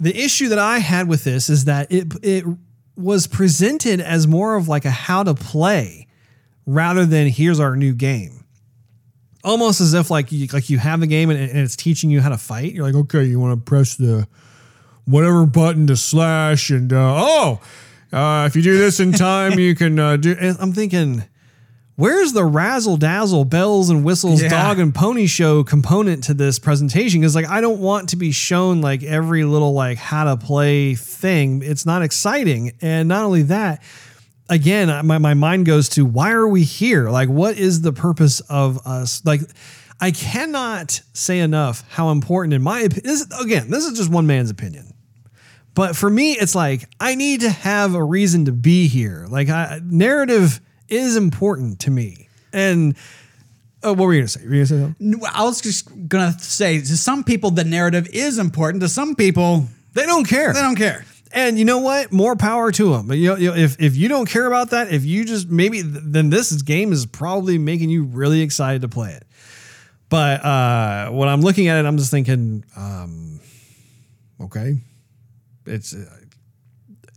the 0.00 0.16
issue 0.16 0.48
that 0.48 0.58
I 0.58 0.78
had 0.78 1.08
with 1.08 1.22
this 1.22 1.48
is 1.48 1.66
that 1.66 1.92
it 1.92 2.12
it 2.24 2.44
was 2.96 3.28
presented 3.28 4.00
as 4.00 4.26
more 4.26 4.56
of 4.56 4.66
like 4.66 4.84
a 4.84 4.90
how 4.90 5.22
to 5.22 5.34
play 5.34 6.05
rather 6.66 7.06
than 7.06 7.28
here's 7.28 7.60
our 7.60 7.76
new 7.76 7.94
game. 7.94 8.44
Almost 9.44 9.80
as 9.80 9.94
if 9.94 10.10
like 10.10 10.32
you, 10.32 10.48
like 10.52 10.68
you 10.70 10.78
have 10.78 10.98
the 11.00 11.06
game 11.06 11.30
and, 11.30 11.38
and 11.38 11.58
it's 11.60 11.76
teaching 11.76 12.10
you 12.10 12.20
how 12.20 12.30
to 12.30 12.38
fight. 12.38 12.72
You're 12.72 12.84
like, 12.84 12.96
okay, 12.96 13.24
you 13.24 13.38
want 13.38 13.58
to 13.58 13.64
press 13.64 13.94
the 13.94 14.26
whatever 15.04 15.46
button 15.46 15.86
to 15.86 15.96
slash 15.96 16.70
and 16.70 16.92
uh, 16.92 17.14
oh 17.16 17.60
uh, 18.12 18.44
if 18.46 18.56
you 18.56 18.62
do 18.62 18.76
this 18.76 18.98
in 18.98 19.12
time 19.12 19.56
you 19.58 19.72
can 19.72 19.96
uh, 20.00 20.16
do 20.16 20.34
and 20.40 20.56
i'm 20.58 20.72
thinking 20.72 21.22
where's 21.94 22.32
the 22.32 22.44
razzle 22.44 22.96
dazzle 22.96 23.44
bells 23.44 23.88
and 23.88 24.02
whistles 24.04 24.42
Yeah. 24.42 24.48
dog 24.48 24.80
and 24.80 24.92
pony 24.92 25.28
show 25.28 25.62
component 25.62 26.24
to 26.24 26.34
this 26.34 26.58
presentation 26.58 27.20
because 27.20 27.36
like 27.36 27.48
i 27.48 27.60
don't 27.60 27.78
want 27.78 28.08
to 28.08 28.16
be 28.16 28.32
shown 28.32 28.80
like 28.80 29.04
every 29.04 29.44
little 29.44 29.72
like 29.74 29.96
how 29.96 30.24
to 30.24 30.36
play 30.36 30.96
thing 30.96 31.62
it's 31.62 31.86
not 31.86 32.02
exciting 32.02 32.72
and 32.82 33.08
not 33.08 33.24
only 33.24 33.42
that 33.42 33.80
again 34.48 34.88
my, 35.06 35.18
my 35.18 35.34
mind 35.34 35.66
goes 35.66 35.88
to 35.88 36.04
why 36.04 36.32
are 36.32 36.46
we 36.48 36.62
here 36.62 37.10
like 37.10 37.28
what 37.28 37.58
is 37.58 37.80
the 37.82 37.92
purpose 37.92 38.40
of 38.48 38.86
us 38.86 39.24
like 39.24 39.40
i 40.00 40.10
cannot 40.10 41.00
say 41.12 41.40
enough 41.40 41.84
how 41.90 42.10
important 42.10 42.54
in 42.54 42.62
my 42.62 42.80
opinion 42.80 43.02
this, 43.04 43.26
again 43.40 43.70
this 43.70 43.84
is 43.84 43.98
just 43.98 44.10
one 44.10 44.26
man's 44.26 44.50
opinion 44.50 44.92
but 45.74 45.94
for 45.94 46.08
me, 46.08 46.32
it's 46.32 46.54
like 46.54 46.88
I 46.98 47.16
need 47.16 47.42
to 47.42 47.50
have 47.50 47.94
a 47.94 48.02
reason 48.02 48.46
to 48.46 48.52
be 48.52 48.88
here. 48.88 49.26
Like 49.28 49.50
I, 49.50 49.78
narrative 49.84 50.58
is 50.88 51.16
important 51.18 51.80
to 51.80 51.90
me. 51.90 52.30
And 52.50 52.96
uh, 53.84 53.92
what 53.92 54.06
were 54.06 54.14
you 54.14 54.20
gonna 54.20 54.28
say? 54.28 54.40
Were 54.46 54.54
you 54.54 54.64
gonna 54.64 54.66
say 54.66 54.80
something? 54.80 55.20
I 55.34 55.44
was 55.44 55.60
just 55.60 56.08
gonna 56.08 56.32
say 56.38 56.78
to 56.78 56.96
some 56.96 57.24
people 57.24 57.50
the 57.50 57.64
narrative 57.64 58.08
is 58.14 58.38
important. 58.38 58.80
To 58.84 58.88
some 58.88 59.14
people, 59.14 59.66
They 59.92 60.06
don't 60.06 60.26
care. 60.26 60.54
they 60.54 60.62
don't 60.62 60.76
care. 60.76 61.04
And 61.32 61.58
you 61.58 61.64
know 61.64 61.78
what? 61.78 62.12
More 62.12 62.36
power 62.36 62.70
to 62.72 62.92
them. 62.92 63.12
You 63.12 63.30
know, 63.30 63.36
you 63.36 63.50
know, 63.50 63.56
if 63.56 63.80
if 63.80 63.96
you 63.96 64.08
don't 64.08 64.28
care 64.28 64.46
about 64.46 64.70
that, 64.70 64.92
if 64.92 65.04
you 65.04 65.24
just 65.24 65.48
maybe 65.48 65.82
then 65.82 66.30
this 66.30 66.50
game 66.62 66.92
is 66.92 67.04
probably 67.06 67.58
making 67.58 67.90
you 67.90 68.04
really 68.04 68.40
excited 68.42 68.82
to 68.82 68.88
play 68.88 69.12
it. 69.12 69.24
But 70.08 70.44
uh, 70.44 71.10
when 71.10 71.28
I'm 71.28 71.40
looking 71.40 71.66
at 71.68 71.78
it, 71.84 71.86
I'm 71.86 71.98
just 71.98 72.12
thinking, 72.12 72.64
um, 72.76 73.40
okay, 74.40 74.78
it's, 75.66 75.94
uh, 75.94 76.04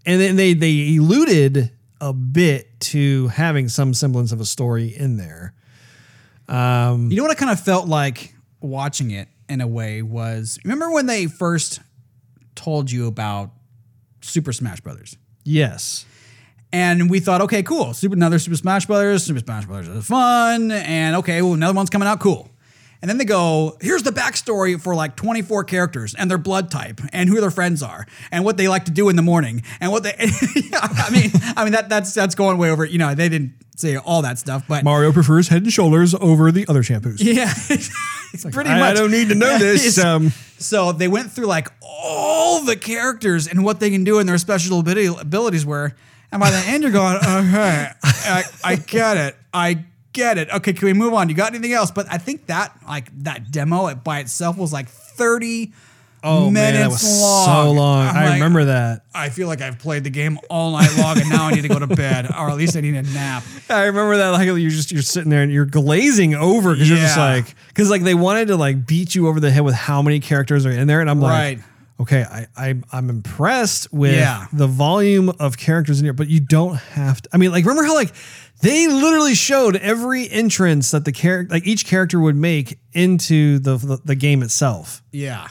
and 0.07 0.19
then 0.19 0.35
they 0.35 0.53
they 0.53 0.95
eluded 0.95 1.71
a 2.01 2.13
bit 2.13 2.79
to 2.79 3.27
having 3.27 3.69
some 3.69 3.93
semblance 3.93 4.31
of 4.31 4.41
a 4.41 4.45
story 4.45 4.87
in 4.87 5.17
there. 5.17 5.53
Um, 6.47 7.11
You 7.11 7.17
know 7.17 7.23
what 7.23 7.31
I 7.31 7.35
kind 7.35 7.51
of 7.51 7.59
felt 7.59 7.87
like 7.87 8.33
watching 8.59 9.11
it 9.11 9.27
in 9.47 9.61
a 9.61 9.67
way 9.67 10.01
was 10.01 10.57
remember 10.63 10.89
when 10.91 11.05
they 11.05 11.27
first 11.27 11.79
told 12.55 12.89
you 12.89 13.05
about 13.05 13.51
Super 14.21 14.53
Smash 14.53 14.81
Brothers? 14.81 15.17
Yes. 15.43 16.05
And 16.71 17.09
we 17.09 17.19
thought, 17.19 17.41
okay, 17.41 17.63
cool. 17.63 17.93
Super 17.93 18.15
another 18.15 18.39
Super 18.39 18.57
Smash 18.57 18.85
Brothers. 18.85 19.23
Super 19.23 19.39
Smash 19.39 19.65
Brothers 19.65 19.87
is 19.87 20.05
fun. 20.05 20.71
And 20.71 21.15
okay, 21.17 21.41
well, 21.41 21.53
another 21.53 21.73
one's 21.73 21.89
coming 21.89 22.07
out. 22.07 22.19
Cool. 22.19 22.48
And 23.01 23.09
then 23.09 23.17
they 23.17 23.25
go, 23.25 23.77
here's 23.81 24.03
the 24.03 24.11
backstory 24.11 24.79
for 24.79 24.93
like 24.93 25.15
24 25.15 25.63
characters 25.63 26.13
and 26.15 26.29
their 26.29 26.37
blood 26.37 26.69
type 26.69 26.99
and 27.13 27.29
who 27.29 27.39
their 27.39 27.51
friends 27.51 27.81
are 27.81 28.05
and 28.31 28.43
what 28.43 28.57
they 28.57 28.67
like 28.67 28.85
to 28.85 28.91
do 28.91 29.07
in 29.09 29.15
the 29.15 29.21
morning 29.21 29.63
and 29.79 29.91
what 29.91 30.03
they. 30.03 30.13
I 30.19 31.09
mean, 31.11 31.31
I 31.55 31.63
mean 31.63 31.73
that 31.73 31.87
that's 31.89 32.13
that's 32.13 32.35
going 32.35 32.57
way 32.57 32.71
over. 32.71 32.83
You 32.83 32.97
know, 32.97 33.15
they 33.15 33.29
didn't 33.29 33.53
say 33.77 33.95
all 33.95 34.21
that 34.23 34.37
stuff, 34.37 34.65
but 34.67 34.83
Mario 34.83 35.13
prefers 35.13 35.47
Head 35.47 35.63
and 35.63 35.71
Shoulders 35.71 36.13
over 36.13 36.51
the 36.51 36.67
other 36.67 36.81
shampoos. 36.83 37.23
yeah, 37.23 37.53
it's 38.33 38.45
pretty 38.51 38.69
I, 38.69 38.79
much. 38.79 38.91
I 38.91 38.93
don't 38.93 39.11
need 39.11 39.29
to 39.29 39.35
know 39.35 39.57
this. 39.59 39.97
Um, 39.97 40.31
So 40.57 40.91
they 40.91 41.07
went 41.07 41.31
through 41.31 41.45
like 41.45 41.69
all 41.81 42.61
the 42.65 42.75
characters 42.75 43.47
and 43.47 43.63
what 43.63 43.79
they 43.79 43.89
can 43.89 44.03
do 44.03 44.19
and 44.19 44.27
their 44.27 44.37
special 44.37 44.79
ability, 44.79 45.05
abilities 45.05 45.65
were. 45.65 45.93
And 46.31 46.41
by 46.41 46.51
the 46.51 46.57
end, 46.57 46.83
you're 46.83 46.91
going, 46.91 47.15
okay, 47.15 47.91
I, 48.03 48.43
I 48.63 48.75
get 48.75 49.17
it. 49.17 49.37
I 49.53 49.85
get 50.19 50.37
it. 50.37 50.49
Okay, 50.53 50.73
can 50.73 50.85
we 50.85 50.93
move 50.93 51.13
on? 51.13 51.29
You 51.29 51.35
got 51.35 51.53
anything 51.53 51.73
else? 51.73 51.91
But 51.91 52.05
I 52.11 52.17
think 52.17 52.45
that 52.47 52.73
like 52.87 53.09
that 53.23 53.51
demo 53.51 53.93
by 53.95 54.19
itself 54.19 54.57
was 54.57 54.71
like 54.73 54.87
30 54.89 55.71
oh 56.21 56.49
minutes 56.51 56.53
man, 56.53 56.73
that 56.73 56.89
was 56.89 57.21
long. 57.21 57.45
so 57.45 57.71
long. 57.71 58.07
I'm 58.07 58.15
I 58.15 58.25
like, 58.25 58.33
remember 58.33 58.65
that. 58.65 59.03
I 59.15 59.29
feel 59.29 59.47
like 59.47 59.61
I've 59.61 59.79
played 59.79 60.03
the 60.03 60.09
game 60.09 60.37
all 60.49 60.71
night 60.71 60.93
long 60.97 61.17
and 61.19 61.29
now 61.29 61.47
I 61.47 61.51
need 61.51 61.61
to 61.61 61.69
go 61.69 61.79
to 61.79 61.87
bed 61.87 62.25
or 62.25 62.49
at 62.49 62.57
least 62.57 62.75
I 62.75 62.81
need 62.81 62.95
a 62.95 63.03
nap. 63.03 63.43
I 63.69 63.85
remember 63.85 64.17
that. 64.17 64.29
Like 64.31 64.45
you're 64.47 64.69
just 64.69 64.91
you're 64.91 65.01
sitting 65.01 65.29
there 65.29 65.43
and 65.43 65.51
you're 65.51 65.65
glazing 65.65 66.35
over 66.35 66.73
because 66.73 66.89
you're 66.89 66.97
just 66.99 67.17
like 67.17 67.55
because 67.69 67.89
like 67.89 68.03
they 68.03 68.15
wanted 68.15 68.49
to 68.49 68.57
like 68.57 68.85
beat 68.85 69.15
you 69.15 69.27
over 69.27 69.39
the 69.39 69.49
head 69.49 69.61
with 69.63 69.75
how 69.75 70.01
many 70.01 70.19
characters 70.19 70.65
are 70.65 70.71
in 70.71 70.87
there, 70.87 71.01
and 71.01 71.09
I'm 71.09 71.21
like. 71.21 71.57
Right. 71.57 71.65
Okay, 72.01 72.23
I, 72.23 72.47
I 72.55 72.75
I'm 72.93 73.09
impressed 73.09 73.91
with 73.91 74.13
Yeah. 74.13 74.45
the 74.53 74.67
volume 74.67 75.33
of 75.37 75.57
characters 75.57 75.99
in 75.99 76.05
here, 76.05 76.13
but 76.13 76.29
you 76.29 76.39
don't 76.39 76.75
have 76.77 77.21
to. 77.21 77.29
I 77.33 77.37
mean, 77.37 77.51
like 77.51 77.65
remember 77.65 77.83
how 77.83 77.93
like 77.93 78.13
they 78.61 78.87
literally 78.87 79.35
showed 79.35 79.75
every 79.77 80.29
entrance 80.29 80.91
that 80.91 81.05
the 81.05 81.11
character, 81.11 81.53
like 81.53 81.65
each 81.65 81.85
character 81.85 82.19
would 82.19 82.35
make 82.35 82.79
into 82.93 83.59
the, 83.59 83.77
the 83.77 83.99
the 84.05 84.15
game 84.15 84.41
itself, 84.43 85.01
Yeah. 85.11 85.47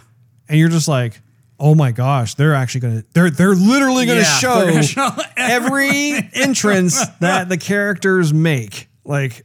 and 0.48 0.58
you're 0.58 0.68
just 0.68 0.88
like, 0.88 1.20
oh 1.60 1.74
my 1.74 1.90
gosh, 1.92 2.34
they're 2.34 2.54
actually 2.54 2.80
gonna 2.82 3.04
they're 3.14 3.30
they're 3.30 3.54
literally 3.54 4.06
gonna 4.06 4.20
Yeah, 4.20 4.38
show 4.38 4.66
gonna 4.66 4.82
show 4.82 5.08
every 5.36 6.12
entrance 6.34 7.04
that 7.20 7.48
the 7.48 7.56
characters 7.56 8.32
make. 8.34 8.88
Like, 9.04 9.44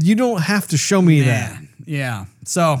you 0.00 0.14
don't 0.16 0.40
have 0.42 0.66
to 0.68 0.76
show 0.76 1.00
me 1.00 1.22
that. 1.22 1.60
Yeah. 1.86 2.24
So, 2.44 2.78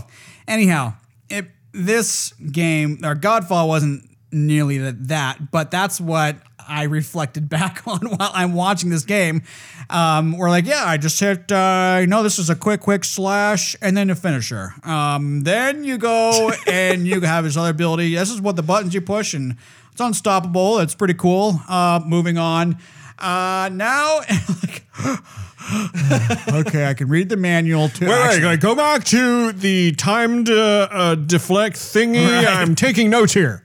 anyhow, 0.48 0.94
it, 1.30 1.46
this 1.72 2.32
game, 2.32 2.98
or 3.04 3.14
Godfall, 3.14 3.68
wasn't 3.68 4.02
nearly 4.32 4.78
that, 4.78 5.08
that, 5.08 5.50
but 5.52 5.70
that's 5.70 6.00
what 6.00 6.36
I 6.68 6.84
reflected 6.84 7.48
back 7.56 7.86
on 7.86 8.00
while 8.06 8.30
I'm 8.34 8.54
watching 8.54 8.90
this 8.90 9.04
game. 9.04 9.42
Um, 9.90 10.36
we're 10.36 10.50
like, 10.50 10.66
yeah, 10.66 10.84
I 10.84 10.96
just 10.96 11.18
hit, 11.20 11.50
uh, 11.50 11.98
you 12.00 12.06
know, 12.06 12.22
this 12.22 12.38
is 12.38 12.50
a 12.50 12.56
quick, 12.56 12.80
quick 12.80 13.04
slash 13.04 13.76
and 13.80 13.96
then 13.96 14.10
a 14.10 14.14
finisher. 14.14 14.74
Um, 14.82 15.42
then 15.42 15.84
you 15.84 15.98
go 15.98 16.52
and 16.66 17.06
you 17.06 17.20
have 17.20 17.44
this 17.44 17.56
other 17.56 17.70
ability. 17.70 18.14
This 18.14 18.30
is 18.30 18.40
what 18.40 18.56
the 18.56 18.62
buttons 18.62 18.94
you 18.94 19.00
push, 19.00 19.34
and 19.34 19.56
it's 19.92 20.00
unstoppable. 20.00 20.78
It's 20.78 20.94
pretty 20.94 21.14
cool. 21.14 21.60
Uh, 21.68 22.00
moving 22.04 22.38
on. 22.38 22.78
Uh, 23.18 23.70
now, 23.72 24.18
like, 24.62 24.84
okay, 26.52 26.86
I 26.86 26.94
can 26.94 27.08
read 27.08 27.28
the 27.28 27.36
manual 27.36 27.88
too. 27.88 28.06
Wait, 28.06 28.28
wait, 28.28 28.44
wait, 28.44 28.60
go 28.60 28.74
back 28.74 29.04
to 29.04 29.52
the 29.52 29.92
timed 29.92 30.50
uh, 30.50 30.88
uh, 30.90 31.14
deflect 31.14 31.76
thingy. 31.76 32.26
Right. 32.26 32.46
I'm 32.46 32.74
taking 32.74 33.08
notes 33.08 33.32
here. 33.32 33.62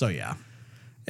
So 0.00 0.08
yeah, 0.08 0.34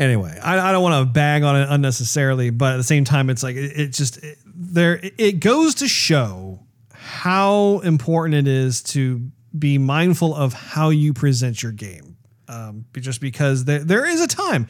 Anyway, 0.00 0.34
I, 0.42 0.70
I 0.70 0.72
don't 0.72 0.82
want 0.82 1.06
to 1.06 1.12
bag 1.12 1.42
on 1.42 1.56
it 1.56 1.68
unnecessarily, 1.68 2.48
but 2.48 2.72
at 2.72 2.76
the 2.78 2.84
same 2.84 3.04
time, 3.04 3.28
it's 3.28 3.42
like 3.42 3.54
it, 3.54 3.78
it 3.78 3.92
just 3.92 4.16
it, 4.24 4.38
there. 4.46 4.98
It 5.18 5.40
goes 5.40 5.74
to 5.76 5.88
show 5.88 6.60
how 6.94 7.80
important 7.80 8.34
it 8.34 8.48
is 8.48 8.82
to 8.82 9.30
be 9.56 9.76
mindful 9.76 10.34
of 10.34 10.54
how 10.54 10.88
you 10.88 11.12
present 11.12 11.62
your 11.62 11.72
game. 11.72 12.16
Um, 12.48 12.86
just 12.98 13.20
because 13.20 13.66
there 13.66 13.80
there 13.80 14.06
is 14.06 14.22
a 14.22 14.26
time, 14.26 14.68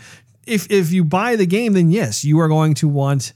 if 0.48 0.68
if 0.68 0.90
you 0.90 1.04
buy 1.04 1.36
the 1.36 1.46
game, 1.46 1.74
then 1.74 1.92
yes, 1.92 2.24
you 2.24 2.40
are 2.40 2.48
going 2.48 2.74
to 2.74 2.88
want 2.88 3.32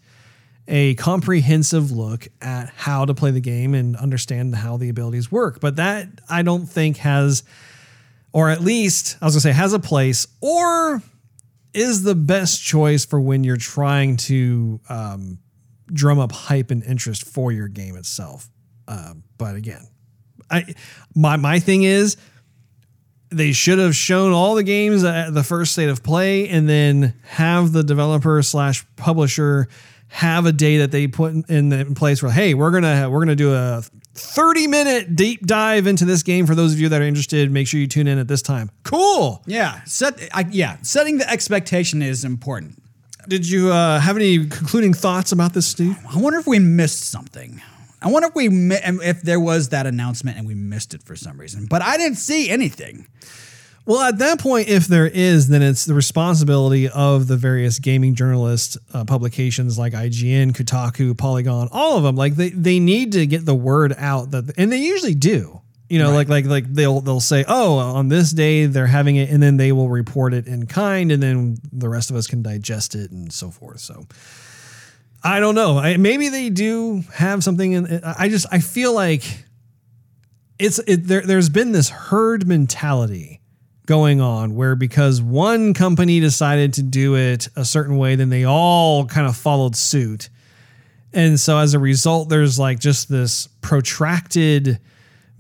a 0.67 0.95
comprehensive 0.97 1.93
look 1.93 2.27
at 2.41 2.71
how 2.71 3.05
to 3.05 3.15
play 3.15 3.31
the 3.31 3.41
game 3.41 3.73
and 3.73 3.95
understand 3.95 4.57
how 4.57 4.77
the 4.77 4.89
abilities 4.89 5.31
work. 5.31 5.61
But 5.61 5.77
that 5.77 6.09
I 6.29 6.43
don't 6.43 6.67
think 6.67 6.97
has, 6.97 7.45
or 8.33 8.51
at 8.51 8.63
least 8.63 9.17
I 9.23 9.27
was 9.27 9.35
gonna 9.35 9.43
say 9.43 9.53
has 9.53 9.73
a 9.73 9.79
place, 9.79 10.27
or 10.41 11.01
is 11.75 12.03
the 12.03 12.15
best 12.15 12.63
choice 12.63 13.05
for 13.05 13.21
when 13.21 13.45
you're 13.45 13.57
trying 13.57 14.17
to 14.17 14.81
um, 14.89 15.39
drum 15.93 16.19
up 16.19 16.33
hype 16.33 16.71
and 16.71 16.83
interest 16.85 17.25
for 17.25 17.53
your 17.53 17.69
game 17.69 17.97
itself. 17.97 18.49
Uh, 18.87 19.15
but 19.39 19.57
again, 19.57 19.87
I 20.51 20.75
my 21.15 21.37
my 21.37 21.59
thing 21.59 21.83
is 21.83 22.17
they 23.31 23.53
should 23.53 23.79
have 23.79 23.97
shown 23.97 24.33
all 24.33 24.55
the 24.55 24.63
games 24.63 25.03
at 25.05 25.35
the 25.35 25.43
first 25.43 25.73
state 25.73 25.89
of 25.89 26.03
play 26.03 26.49
and 26.49 26.69
then 26.69 27.15
have 27.25 27.73
the 27.73 27.83
developer 27.83 28.41
slash 28.43 28.85
publisher 28.97 29.69
have 30.15 30.47
a 30.47 30.53
day 30.53 30.79
that 30.79 30.93
they 30.93 31.09
put 31.09 31.33
in, 31.33 31.73
in, 31.73 31.95
place 31.97 32.23
where 32.23 32.31
hey 32.31 32.55
we're 32.55 32.71
gonna 32.71 33.11
we're 33.11 33.19
gonna 33.19 33.35
do 33.35 33.53
a 33.53 33.83
30 34.15 34.69
minute 34.69 35.17
deep 35.17 35.45
dive 35.45 35.89
into 35.89 36.05
this 36.05 36.23
game 36.23 36.47
for 36.47 36.55
those 36.55 36.73
of 36.73 36.79
you 36.79 36.89
that 36.89 37.03
are 37.03 37.05
interested 37.05 37.51
make 37.51 37.67
sure 37.67 37.81
you 37.81 37.89
tune 37.89 38.07
in 38.07 38.17
at 38.17 38.29
this 38.29 38.41
time 38.41 38.71
cool 38.85 39.43
yeah. 39.45 39.83
Set, 39.83 40.21
I, 40.33 40.47
yeah. 40.53 40.77
Setting 40.83 41.19
the 41.19 41.29
expectation 41.29 42.01
is 42.01 42.25
important. 42.25 42.81
did 43.27 43.49
you 43.49 43.73
uh, 43.73 43.99
have 43.99 44.15
any 44.17 44.47
concluding 44.47 44.95
thoughts 44.95 45.33
about 45.33 45.53
this 45.53 45.67
steve 45.67 45.99
I 46.09 46.21
wonder 46.21 46.39
if 46.39 46.47
we 46.47 46.61
missed 46.61 47.11
something. 47.11 47.61
I 48.01 48.09
wonder 48.09 48.29
if 48.29 48.37
we 48.37 48.49
mi- 48.49 48.77
if 48.83 49.23
there 49.23 49.41
was 49.41 49.71
that 49.71 49.85
announcement 49.85 50.39
and 50.39 50.47
we 50.47 50.55
missed 50.55 50.95
it 50.95 51.03
for 51.03 51.17
some 51.17 51.41
reason. 51.41 51.67
But 51.67 51.83
I 51.83 51.97
didn't 51.97 52.19
see 52.19 52.51
anything. 52.51 53.09
Well, 53.87 54.01
at 54.01 54.19
that 54.19 54.39
point, 54.41 54.69
if 54.69 54.87
there 54.87 55.07
is, 55.07 55.49
then 55.49 55.61
it's 55.61 55.85
the 55.85 55.93
responsibility 55.93 56.89
of 56.89 57.27
the 57.27 57.37
various 57.37 57.79
gaming 57.79 58.15
journalist 58.15 58.79
uh, 58.95 59.05
publications 59.05 59.79
like 59.79 59.93
IGN, 59.93 60.53
Kotaku, 60.53 61.17
Polygon, 61.17 61.69
all 61.71 61.99
of 61.99 62.03
them. 62.03 62.17
Like 62.17 62.37
they, 62.37 62.49
they 62.49 62.79
need 62.81 63.13
to 63.13 63.27
get 63.27 63.45
the 63.45 63.55
word 63.55 63.95
out 63.99 64.31
that, 64.31 64.55
and 64.57 64.73
they 64.73 64.79
usually 64.79 65.15
do. 65.15 65.61
You 65.91 65.99
know, 65.99 66.13
like 66.13 66.29
like 66.29 66.47
like 66.47 66.73
they'll 66.73 67.03
they'll 67.03 67.21
say, 67.21 67.45
oh, 67.47 67.77
on 67.77 68.09
this 68.09 68.33
day 68.33 68.65
they're 68.65 68.87
having 68.87 69.17
it, 69.17 69.29
and 69.29 69.43
then 69.43 69.59
they 69.59 69.71
will 69.71 69.91
report 69.91 70.33
it 70.33 70.47
in 70.47 70.67
kind, 70.67 71.13
and 71.13 71.23
then 71.23 71.59
the 71.71 71.91
rest 71.91 72.09
of 72.11 72.17
us 72.17 72.27
can 72.27 72.43
digest 72.43 72.95
it 72.95 73.11
and 73.11 73.33
so 73.33 73.51
forth. 73.51 73.81
So. 73.81 74.07
I 75.27 75.41
don't 75.41 75.55
know. 75.55 75.79
I, 75.79 75.97
maybe 75.97 76.29
they 76.29 76.51
do 76.51 77.03
have 77.15 77.43
something. 77.43 77.73
In, 77.73 78.03
I 78.05 78.29
just 78.29 78.45
I 78.53 78.59
feel 78.59 78.93
like 78.93 79.23
it's 80.59 80.79
it, 80.81 81.07
there. 81.07 81.23
There's 81.23 81.49
been 81.49 81.73
this 81.73 81.89
herd 81.89 82.47
mentality 82.47 83.41
going 83.87 84.21
on 84.21 84.55
where 84.55 84.75
because 84.75 85.21
one 85.21 85.75
company 85.75 86.21
decided 86.21 86.73
to 86.75 86.83
do 86.83 87.17
it 87.17 87.49
a 87.57 87.65
certain 87.65 87.99
way, 87.99 88.15
then 88.17 88.31
they 88.31 88.45
all 88.45 89.07
kind 89.07 89.27
of 89.27 89.37
followed 89.37 89.77
suit, 89.77 90.31
and 91.13 91.39
so 91.39 91.59
as 91.59 91.75
a 91.75 91.79
result, 91.79 92.29
there's 92.29 92.59
like 92.59 92.81
just 92.81 93.09
this 93.09 93.49
protracted 93.61 94.81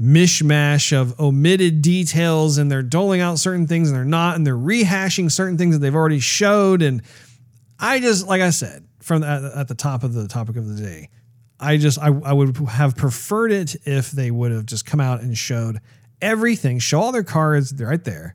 mishmash 0.00 0.92
of 0.92 1.18
omitted 1.18 1.82
details, 1.82 2.58
and 2.58 2.70
they're 2.70 2.82
doling 2.82 3.20
out 3.20 3.38
certain 3.38 3.66
things 3.66 3.88
and 3.88 3.96
they're 3.96 4.04
not, 4.04 4.36
and 4.36 4.46
they're 4.46 4.56
rehashing 4.56 5.30
certain 5.30 5.58
things 5.58 5.74
that 5.74 5.80
they've 5.80 5.94
already 5.94 6.20
showed, 6.20 6.82
and 6.82 7.02
I 7.78 8.00
just 8.00 8.26
like 8.26 8.40
I 8.40 8.50
said 8.50 8.86
from 9.00 9.22
the, 9.22 9.52
at, 9.56 9.68
the 9.68 9.74
top 9.74 10.04
of 10.04 10.14
the 10.14 10.28
topic 10.28 10.56
of 10.56 10.68
the 10.68 10.80
day, 10.80 11.10
I 11.58 11.76
just 11.76 11.98
I, 11.98 12.06
I 12.06 12.32
would 12.32 12.56
have 12.68 12.96
preferred 12.96 13.52
it 13.52 13.76
if 13.84 14.10
they 14.10 14.30
would 14.30 14.52
have 14.52 14.66
just 14.66 14.86
come 14.86 15.00
out 15.00 15.22
and 15.22 15.36
showed 15.36 15.80
everything, 16.24 16.78
show 16.78 17.00
all 17.00 17.12
their 17.12 17.22
cards, 17.22 17.72
right 17.80 18.02
there, 18.02 18.34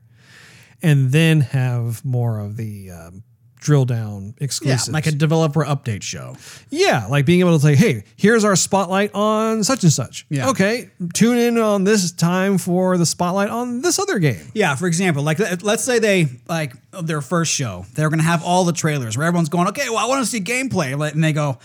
and 0.82 1.12
then 1.12 1.40
have 1.40 2.04
more 2.04 2.38
of 2.38 2.56
the 2.56 2.90
um, 2.90 3.22
drill 3.56 3.84
down 3.84 4.34
Yeah, 4.62 4.78
like 4.88 5.06
a 5.06 5.12
developer 5.12 5.62
update 5.62 6.02
show. 6.02 6.34
Yeah, 6.70 7.04
like 7.06 7.26
being 7.26 7.40
able 7.40 7.52
to 7.58 7.60
say, 7.60 7.74
hey, 7.74 8.04
here's 8.16 8.42
our 8.44 8.56
spotlight 8.56 9.10
on 9.14 9.62
such 9.64 9.82
and 9.82 9.92
such. 9.92 10.24
Yeah. 10.30 10.48
Okay, 10.50 10.88
tune 11.12 11.36
in 11.36 11.58
on 11.58 11.84
this 11.84 12.10
time 12.12 12.56
for 12.56 12.96
the 12.96 13.04
spotlight 13.04 13.50
on 13.50 13.82
this 13.82 13.98
other 13.98 14.18
game. 14.18 14.50
Yeah, 14.54 14.74
for 14.76 14.86
example, 14.86 15.22
like 15.22 15.38
let- 15.38 15.62
let's 15.62 15.84
say 15.84 15.98
they 15.98 16.28
like 16.48 16.72
their 17.02 17.20
first 17.20 17.52
show, 17.52 17.84
they're 17.94 18.08
gonna 18.08 18.22
have 18.22 18.42
all 18.42 18.64
the 18.64 18.72
trailers 18.72 19.18
where 19.18 19.26
everyone's 19.26 19.50
going, 19.50 19.68
okay, 19.68 19.88
well, 19.90 19.98
I 19.98 20.06
want 20.06 20.24
to 20.24 20.30
see 20.30 20.40
gameplay, 20.40 21.12
and 21.12 21.22
they 21.22 21.34
go, 21.34 21.58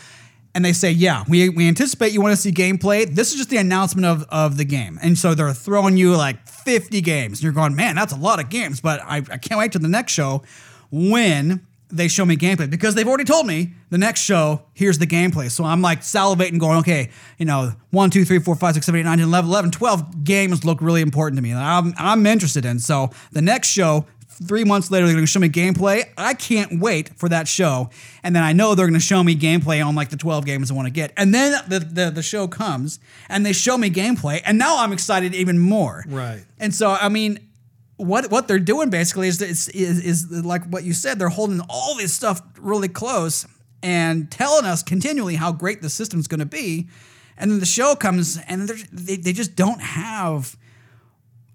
and 0.55 0.63
they 0.63 0.73
say, 0.73 0.89
yeah, 0.89 1.25
we, 1.27 1.49
we 1.49 1.67
anticipate 1.67 2.13
you 2.13 2.21
want 2.21 2.31
to 2.31 2.41
see 2.41 2.51
gameplay. 2.51 3.05
This 3.05 3.31
is 3.31 3.37
just 3.37 3.49
the 3.49 3.57
announcement 3.57 4.05
of 4.05 4.23
of 4.29 4.57
the 4.57 4.65
game, 4.65 4.97
and 5.03 5.17
so 5.17 5.35
they're 5.35 5.53
throwing 5.53 5.97
you 5.97 6.15
like 6.15 6.47
fifty 6.47 7.01
games, 7.01 7.39
and 7.39 7.43
you're 7.43 7.51
going, 7.51 7.75
man, 7.75 7.95
that's 7.95 8.13
a 8.13 8.17
lot 8.17 8.39
of 8.39 8.49
games, 8.49 8.81
but 8.81 9.01
I, 9.03 9.17
I 9.17 9.37
can't 9.37 9.59
wait 9.59 9.73
to 9.73 9.79
the 9.79 9.89
next 9.89 10.13
show 10.13 10.43
when 10.89 11.67
they 11.89 12.07
show 12.07 12.25
me 12.25 12.35
gameplay. 12.35 12.69
Because 12.69 12.95
they've 12.95 13.07
already 13.07 13.25
told 13.25 13.45
me 13.45 13.73
the 13.89 13.97
next 13.97 14.21
show 14.21 14.63
here's 14.73 14.97
the 14.97 15.07
gameplay. 15.07 15.51
So 15.51 15.63
i'm 15.63 15.81
like 15.81 16.01
salivating 16.01 16.59
going 16.59 16.79
okay 16.79 17.09
you 17.37 17.45
know 17.45 17.73
1 17.91 18.09
2 18.09 18.25
3 18.25 18.39
4 18.39 18.55
5 18.55 18.73
6 18.73 18.85
7 18.85 18.99
8 19.01 19.03
9 19.03 19.17
10 19.19 19.27
11 19.27 19.49
11 19.49 19.71
12 19.71 20.23
games 20.23 20.65
look 20.65 20.81
really 20.81 21.01
important 21.01 21.37
to 21.37 21.43
me 21.43 21.53
I'm, 21.53 21.93
I'm 21.97 22.25
interested 22.25 22.65
in. 22.65 22.79
So 22.79 23.11
the 23.31 23.41
next 23.41 23.69
show 23.69 24.05
three 24.47 24.63
months 24.63 24.91
later 24.91 25.05
they're 25.05 25.15
going 25.15 25.25
to 25.25 25.31
show 25.31 25.39
me 25.39 25.47
gameplay 25.49 26.03
i 26.17 26.33
can't 26.33 26.79
wait 26.79 27.17
for 27.17 27.29
that 27.29 27.47
show 27.47 27.89
and 28.23 28.35
then 28.35 28.43
i 28.43 28.51
know 28.51 28.75
they're 28.75 28.85
going 28.87 28.93
to 28.93 28.99
show 28.99 29.23
me 29.23 29.35
gameplay 29.35 29.85
on 29.85 29.95
like 29.95 30.09
the 30.09 30.17
12 30.17 30.45
games 30.45 30.69
i 30.69 30.73
want 30.73 30.85
to 30.85 30.91
get 30.91 31.13
and 31.15 31.33
then 31.33 31.61
the, 31.69 31.79
the, 31.79 32.11
the 32.11 32.21
show 32.21 32.47
comes 32.47 32.99
and 33.29 33.45
they 33.45 33.53
show 33.53 33.77
me 33.77 33.89
gameplay 33.89 34.41
and 34.45 34.57
now 34.57 34.77
i'm 34.79 34.91
excited 34.91 35.33
even 35.33 35.57
more 35.57 36.03
Right. 36.07 36.43
and 36.59 36.73
so 36.75 36.91
i 36.91 37.07
mean 37.09 37.39
what 37.97 38.29
what 38.29 38.47
they're 38.49 38.59
doing 38.59 38.89
basically 38.89 39.29
is, 39.29 39.41
is 39.41 39.69
is 39.69 40.03
is 40.03 40.29
like 40.45 40.65
what 40.65 40.83
you 40.83 40.91
said. 40.93 41.17
They're 41.17 41.29
holding 41.29 41.61
all 41.69 41.95
this 41.95 42.13
stuff 42.13 42.41
really 42.59 42.89
close, 42.89 43.45
and 43.81 44.29
telling 44.29 44.65
us 44.65 44.83
continually 44.83 45.35
how 45.35 45.53
great 45.53 45.81
the 45.81 45.89
system's 45.89 46.27
going 46.27 46.41
to 46.41 46.45
be. 46.45 46.89
And 47.37 47.49
then 47.49 47.61
the 47.61 47.65
show 47.65 47.95
comes 47.95 48.37
and 48.49 48.67
they, 48.91 49.15
they 49.15 49.31
just 49.31 49.55
don't 49.55 49.81
have 49.81 50.57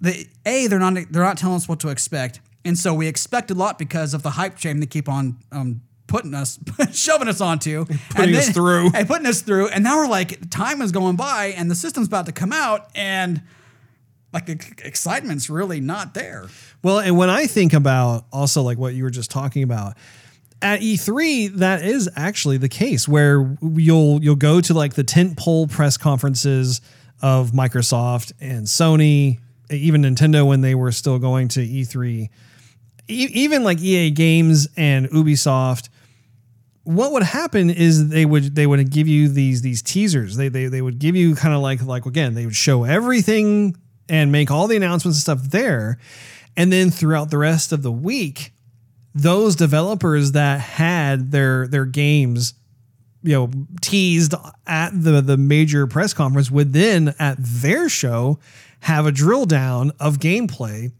the 0.00 0.26
a 0.46 0.66
they're 0.66 0.78
not 0.78 0.94
they're 1.10 1.22
not 1.22 1.36
telling 1.36 1.56
us 1.56 1.68
what 1.68 1.78
to 1.80 1.90
expect, 1.90 2.40
and 2.64 2.76
so 2.76 2.94
we 2.94 3.06
expect 3.06 3.50
a 3.50 3.54
lot 3.54 3.78
because 3.78 4.14
of 4.14 4.22
the 4.22 4.30
hype 4.30 4.56
train 4.56 4.80
they 4.80 4.86
keep 4.86 5.08
on 5.08 5.38
um, 5.52 5.82
putting 6.06 6.34
us 6.34 6.58
shoving 6.92 7.28
us 7.28 7.40
onto, 7.40 7.84
Putting 8.10 8.28
and 8.28 8.36
us 8.36 8.50
through. 8.50 8.90
and 8.94 9.06
putting 9.06 9.26
us 9.26 9.42
through, 9.42 9.68
and 9.68 9.84
now 9.84 9.96
we're 9.98 10.08
like 10.08 10.50
time 10.50 10.82
is 10.82 10.92
going 10.92 11.16
by 11.16 11.54
and 11.56 11.70
the 11.70 11.74
system's 11.74 12.06
about 12.06 12.26
to 12.26 12.32
come 12.32 12.52
out 12.52 12.88
and. 12.94 13.42
Like 14.32 14.46
the 14.46 14.52
excitement's 14.84 15.50
really 15.50 15.80
not 15.80 16.14
there. 16.14 16.46
Well, 16.84 17.00
and 17.00 17.16
when 17.18 17.28
I 17.28 17.48
think 17.48 17.72
about 17.72 18.26
also 18.32 18.62
like 18.62 18.78
what 18.78 18.94
you 18.94 19.02
were 19.02 19.10
just 19.10 19.28
talking 19.28 19.64
about 19.64 19.96
at 20.62 20.80
E3, 20.80 21.54
that 21.54 21.82
is 21.82 22.08
actually 22.16 22.58
the 22.58 22.68
case 22.68 23.08
where 23.08 23.56
you'll 23.60 24.22
you'll 24.22 24.36
go 24.36 24.60
to 24.60 24.74
like 24.74 24.94
the 24.94 25.04
tent 25.04 25.36
pole 25.36 25.66
press 25.66 25.96
conferences 25.96 26.80
of 27.22 27.50
Microsoft 27.50 28.32
and 28.40 28.66
Sony, 28.66 29.40
even 29.70 30.02
Nintendo 30.02 30.46
when 30.46 30.60
they 30.60 30.74
were 30.74 30.92
still 30.92 31.18
going 31.18 31.48
to 31.48 31.60
E3, 31.60 32.06
e- 32.08 32.30
even 33.10 33.64
like 33.64 33.80
EA 33.80 34.10
Games 34.10 34.68
and 34.76 35.08
Ubisoft 35.10 35.88
what 36.84 37.12
would 37.12 37.22
happen 37.22 37.70
is 37.70 38.08
they 38.08 38.24
would 38.24 38.54
they 38.54 38.66
would 38.66 38.90
give 38.90 39.06
you 39.06 39.28
these 39.28 39.62
these 39.62 39.82
teasers. 39.82 40.36
They 40.36 40.48
they, 40.48 40.66
they 40.66 40.82
would 40.82 40.98
give 40.98 41.14
you 41.14 41.34
kind 41.34 41.54
of 41.54 41.60
like 41.60 41.82
like 41.82 42.06
again 42.06 42.34
they 42.34 42.46
would 42.46 42.56
show 42.56 42.84
everything 42.84 43.76
and 44.08 44.32
make 44.32 44.50
all 44.50 44.66
the 44.66 44.76
announcements 44.76 45.18
and 45.18 45.22
stuff 45.22 45.50
there, 45.50 45.98
and 46.56 46.72
then 46.72 46.90
throughout 46.90 47.30
the 47.30 47.38
rest 47.38 47.72
of 47.72 47.82
the 47.82 47.92
week, 47.92 48.52
those 49.14 49.54
developers 49.56 50.32
that 50.32 50.60
had 50.60 51.30
their 51.30 51.68
their 51.68 51.84
games 51.84 52.54
you 53.22 53.34
know 53.34 53.50
teased 53.82 54.34
at 54.66 54.90
the 54.92 55.20
the 55.20 55.36
major 55.36 55.86
press 55.86 56.14
conference 56.14 56.50
would 56.50 56.72
then 56.72 57.14
at 57.18 57.36
their 57.38 57.88
show 57.88 58.38
have 58.80 59.04
a 59.04 59.12
drill 59.12 59.44
down 59.44 59.92
of 60.00 60.18
gameplay 60.18 60.90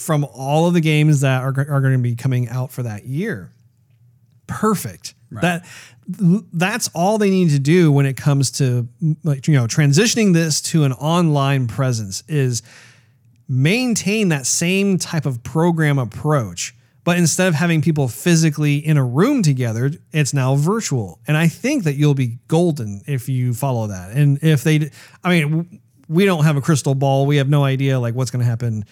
from 0.00 0.24
all 0.24 0.66
of 0.66 0.74
the 0.74 0.80
games 0.80 1.20
that 1.20 1.42
are, 1.42 1.48
are 1.48 1.80
going 1.80 1.92
to 1.92 1.98
be 1.98 2.16
coming 2.16 2.48
out 2.48 2.72
for 2.72 2.82
that 2.82 3.04
year 3.04 3.52
perfect. 4.50 5.14
That 5.42 5.64
that's 6.52 6.90
all 6.92 7.18
they 7.18 7.30
need 7.30 7.50
to 7.50 7.60
do 7.60 7.92
when 7.92 8.04
it 8.04 8.16
comes 8.16 8.50
to 8.52 8.88
like 9.22 9.46
you 9.46 9.54
know 9.54 9.66
transitioning 9.66 10.34
this 10.34 10.60
to 10.62 10.82
an 10.82 10.92
online 10.92 11.68
presence 11.68 12.24
is 12.26 12.62
maintain 13.48 14.30
that 14.30 14.44
same 14.44 14.98
type 14.98 15.24
of 15.24 15.42
program 15.44 15.98
approach. 15.98 16.74
But 17.04 17.16
instead 17.16 17.48
of 17.48 17.54
having 17.54 17.80
people 17.80 18.08
physically 18.08 18.76
in 18.76 18.96
a 18.96 19.04
room 19.04 19.42
together, 19.42 19.90
it's 20.12 20.34
now 20.34 20.56
virtual. 20.56 21.18
And 21.26 21.36
I 21.36 21.48
think 21.48 21.84
that 21.84 21.94
you'll 21.94 22.14
be 22.14 22.38
golden 22.46 23.02
if 23.06 23.28
you 23.28 23.54
follow 23.54 23.86
that. 23.86 24.10
And 24.10 24.38
if 24.42 24.64
they, 24.64 24.90
I 25.24 25.30
mean, 25.30 25.80
we 26.08 26.26
don't 26.26 26.44
have 26.44 26.58
a 26.58 26.60
crystal 26.60 26.94
ball. 26.94 27.24
We 27.24 27.36
have 27.36 27.48
no 27.48 27.64
idea 27.64 27.98
like 27.98 28.14
what's 28.14 28.30
going 28.30 28.44
to 28.44 28.50
happen 28.50 28.84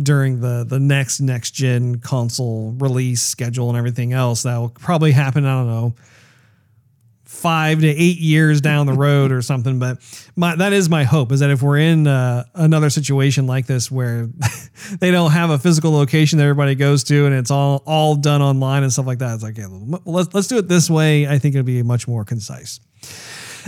during 0.00 0.40
the 0.40 0.64
the 0.68 0.78
next 0.78 1.20
next 1.20 1.52
gen 1.52 1.98
console 1.98 2.74
release 2.78 3.22
schedule 3.22 3.68
and 3.68 3.78
everything 3.78 4.12
else. 4.12 4.42
That 4.42 4.56
will 4.58 4.68
probably 4.68 5.12
happen. 5.12 5.44
I 5.44 5.54
don't 5.54 5.66
know, 5.66 5.94
five 7.24 7.80
to 7.80 7.88
eight 7.88 8.18
years 8.18 8.60
down 8.60 8.86
the 8.86 8.92
road 8.92 9.32
or 9.32 9.42
something. 9.42 9.78
But 9.78 9.98
my 10.36 10.54
that 10.56 10.72
is 10.72 10.88
my 10.88 11.04
hope 11.04 11.32
is 11.32 11.40
that 11.40 11.50
if 11.50 11.62
we're 11.62 11.78
in 11.78 12.06
uh, 12.06 12.44
another 12.54 12.90
situation 12.90 13.46
like 13.46 13.66
this 13.66 13.90
where 13.90 14.28
they 15.00 15.10
don't 15.10 15.32
have 15.32 15.50
a 15.50 15.58
physical 15.58 15.92
location 15.92 16.38
that 16.38 16.44
everybody 16.44 16.74
goes 16.74 17.04
to 17.04 17.26
and 17.26 17.34
it's 17.34 17.50
all 17.50 17.82
all 17.86 18.14
done 18.14 18.42
online 18.42 18.82
and 18.82 18.92
stuff 18.92 19.06
like 19.06 19.18
that, 19.18 19.34
it's 19.34 19.42
like 19.42 19.58
yeah, 19.58 19.66
let's 20.04 20.32
let's 20.34 20.48
do 20.48 20.58
it 20.58 20.68
this 20.68 20.88
way. 20.88 21.26
I 21.26 21.38
think 21.38 21.54
it'll 21.54 21.64
be 21.64 21.82
much 21.82 22.06
more 22.06 22.24
concise. 22.24 22.80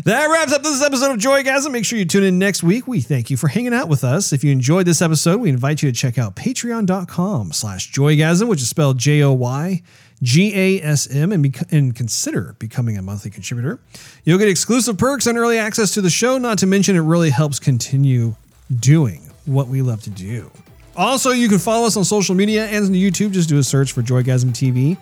That 0.03 0.27
wraps 0.27 0.53
up 0.53 0.63
this 0.63 0.83
episode 0.83 1.13
of 1.13 1.19
Joygasm. 1.19 1.71
Make 1.71 1.85
sure 1.85 1.99
you 1.99 2.05
tune 2.05 2.25
in 2.25 2.39
next 2.39 2.63
week. 2.65 2.89
We 2.89 3.01
thank 3.01 3.31
you 3.31 3.37
for 3.37 3.47
hanging 3.49 3.73
out 3.73 3.89
with 3.89 4.03
us. 4.03 4.33
If 4.33 4.43
you 4.43 4.51
enjoyed 4.51 4.87
this 4.87 5.01
episode, 5.01 5.41
we 5.41 5.49
invite 5.49 5.83
you 5.83 5.91
to 5.93 5.97
check 5.97 6.19
out 6.19 6.35
patreon.com 6.35 7.53
slash 7.53 7.93
joygasm, 7.93 8.49
which 8.49 8.61
is 8.61 8.69
spelled 8.69 8.99
J-O-Y 8.99 9.83
G-A-S-M, 10.23 11.33
and, 11.33 11.43
bec- 11.43 11.73
and 11.73 11.95
consider 11.95 12.57
becoming 12.59 12.97
a 12.97 13.03
monthly 13.03 13.31
contributor. 13.31 13.79
You'll 14.25 14.39
get 14.39 14.49
exclusive 14.49 14.97
perks 14.97 15.27
and 15.27 15.37
early 15.37 15.59
access 15.59 15.93
to 15.95 16.01
the 16.01 16.11
show, 16.11 16.39
not 16.39 16.59
to 16.59 16.67
mention 16.67 16.97
it 16.97 17.01
really 17.01 17.31
helps 17.31 17.59
continue 17.59 18.35
doing 18.75 19.31
what 19.45 19.69
we 19.69 19.83
love 19.83 20.03
to 20.03 20.11
do. 20.11 20.51
Also, 20.97 21.31
you 21.33 21.49
can 21.49 21.59
follow 21.59 21.87
us 21.87 21.97
on 21.97 22.05
social 22.05 22.35
media 22.35 22.67
and 22.67 22.87
on 22.87 22.93
YouTube. 22.93 23.33
Just 23.33 23.49
do 23.49 23.59
a 23.59 23.63
search 23.63 23.93
for 23.93 24.03
Joygasm 24.03 24.51
TV. 24.53 24.97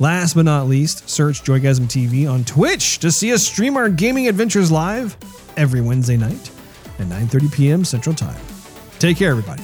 Last 0.00 0.32
but 0.32 0.46
not 0.46 0.66
least, 0.66 1.10
search 1.10 1.42
Joygasm 1.42 1.84
TV 1.84 2.26
on 2.26 2.42
Twitch 2.44 3.00
to 3.00 3.12
see 3.12 3.34
us 3.34 3.46
stream 3.46 3.76
our 3.76 3.90
gaming 3.90 4.28
adventures 4.28 4.72
live 4.72 5.14
every 5.58 5.82
Wednesday 5.82 6.16
night 6.16 6.50
at 6.98 7.06
9:30 7.06 7.52
p.m. 7.52 7.84
Central 7.84 8.14
Time. 8.14 8.40
Take 8.98 9.18
care, 9.18 9.30
everybody. 9.30 9.62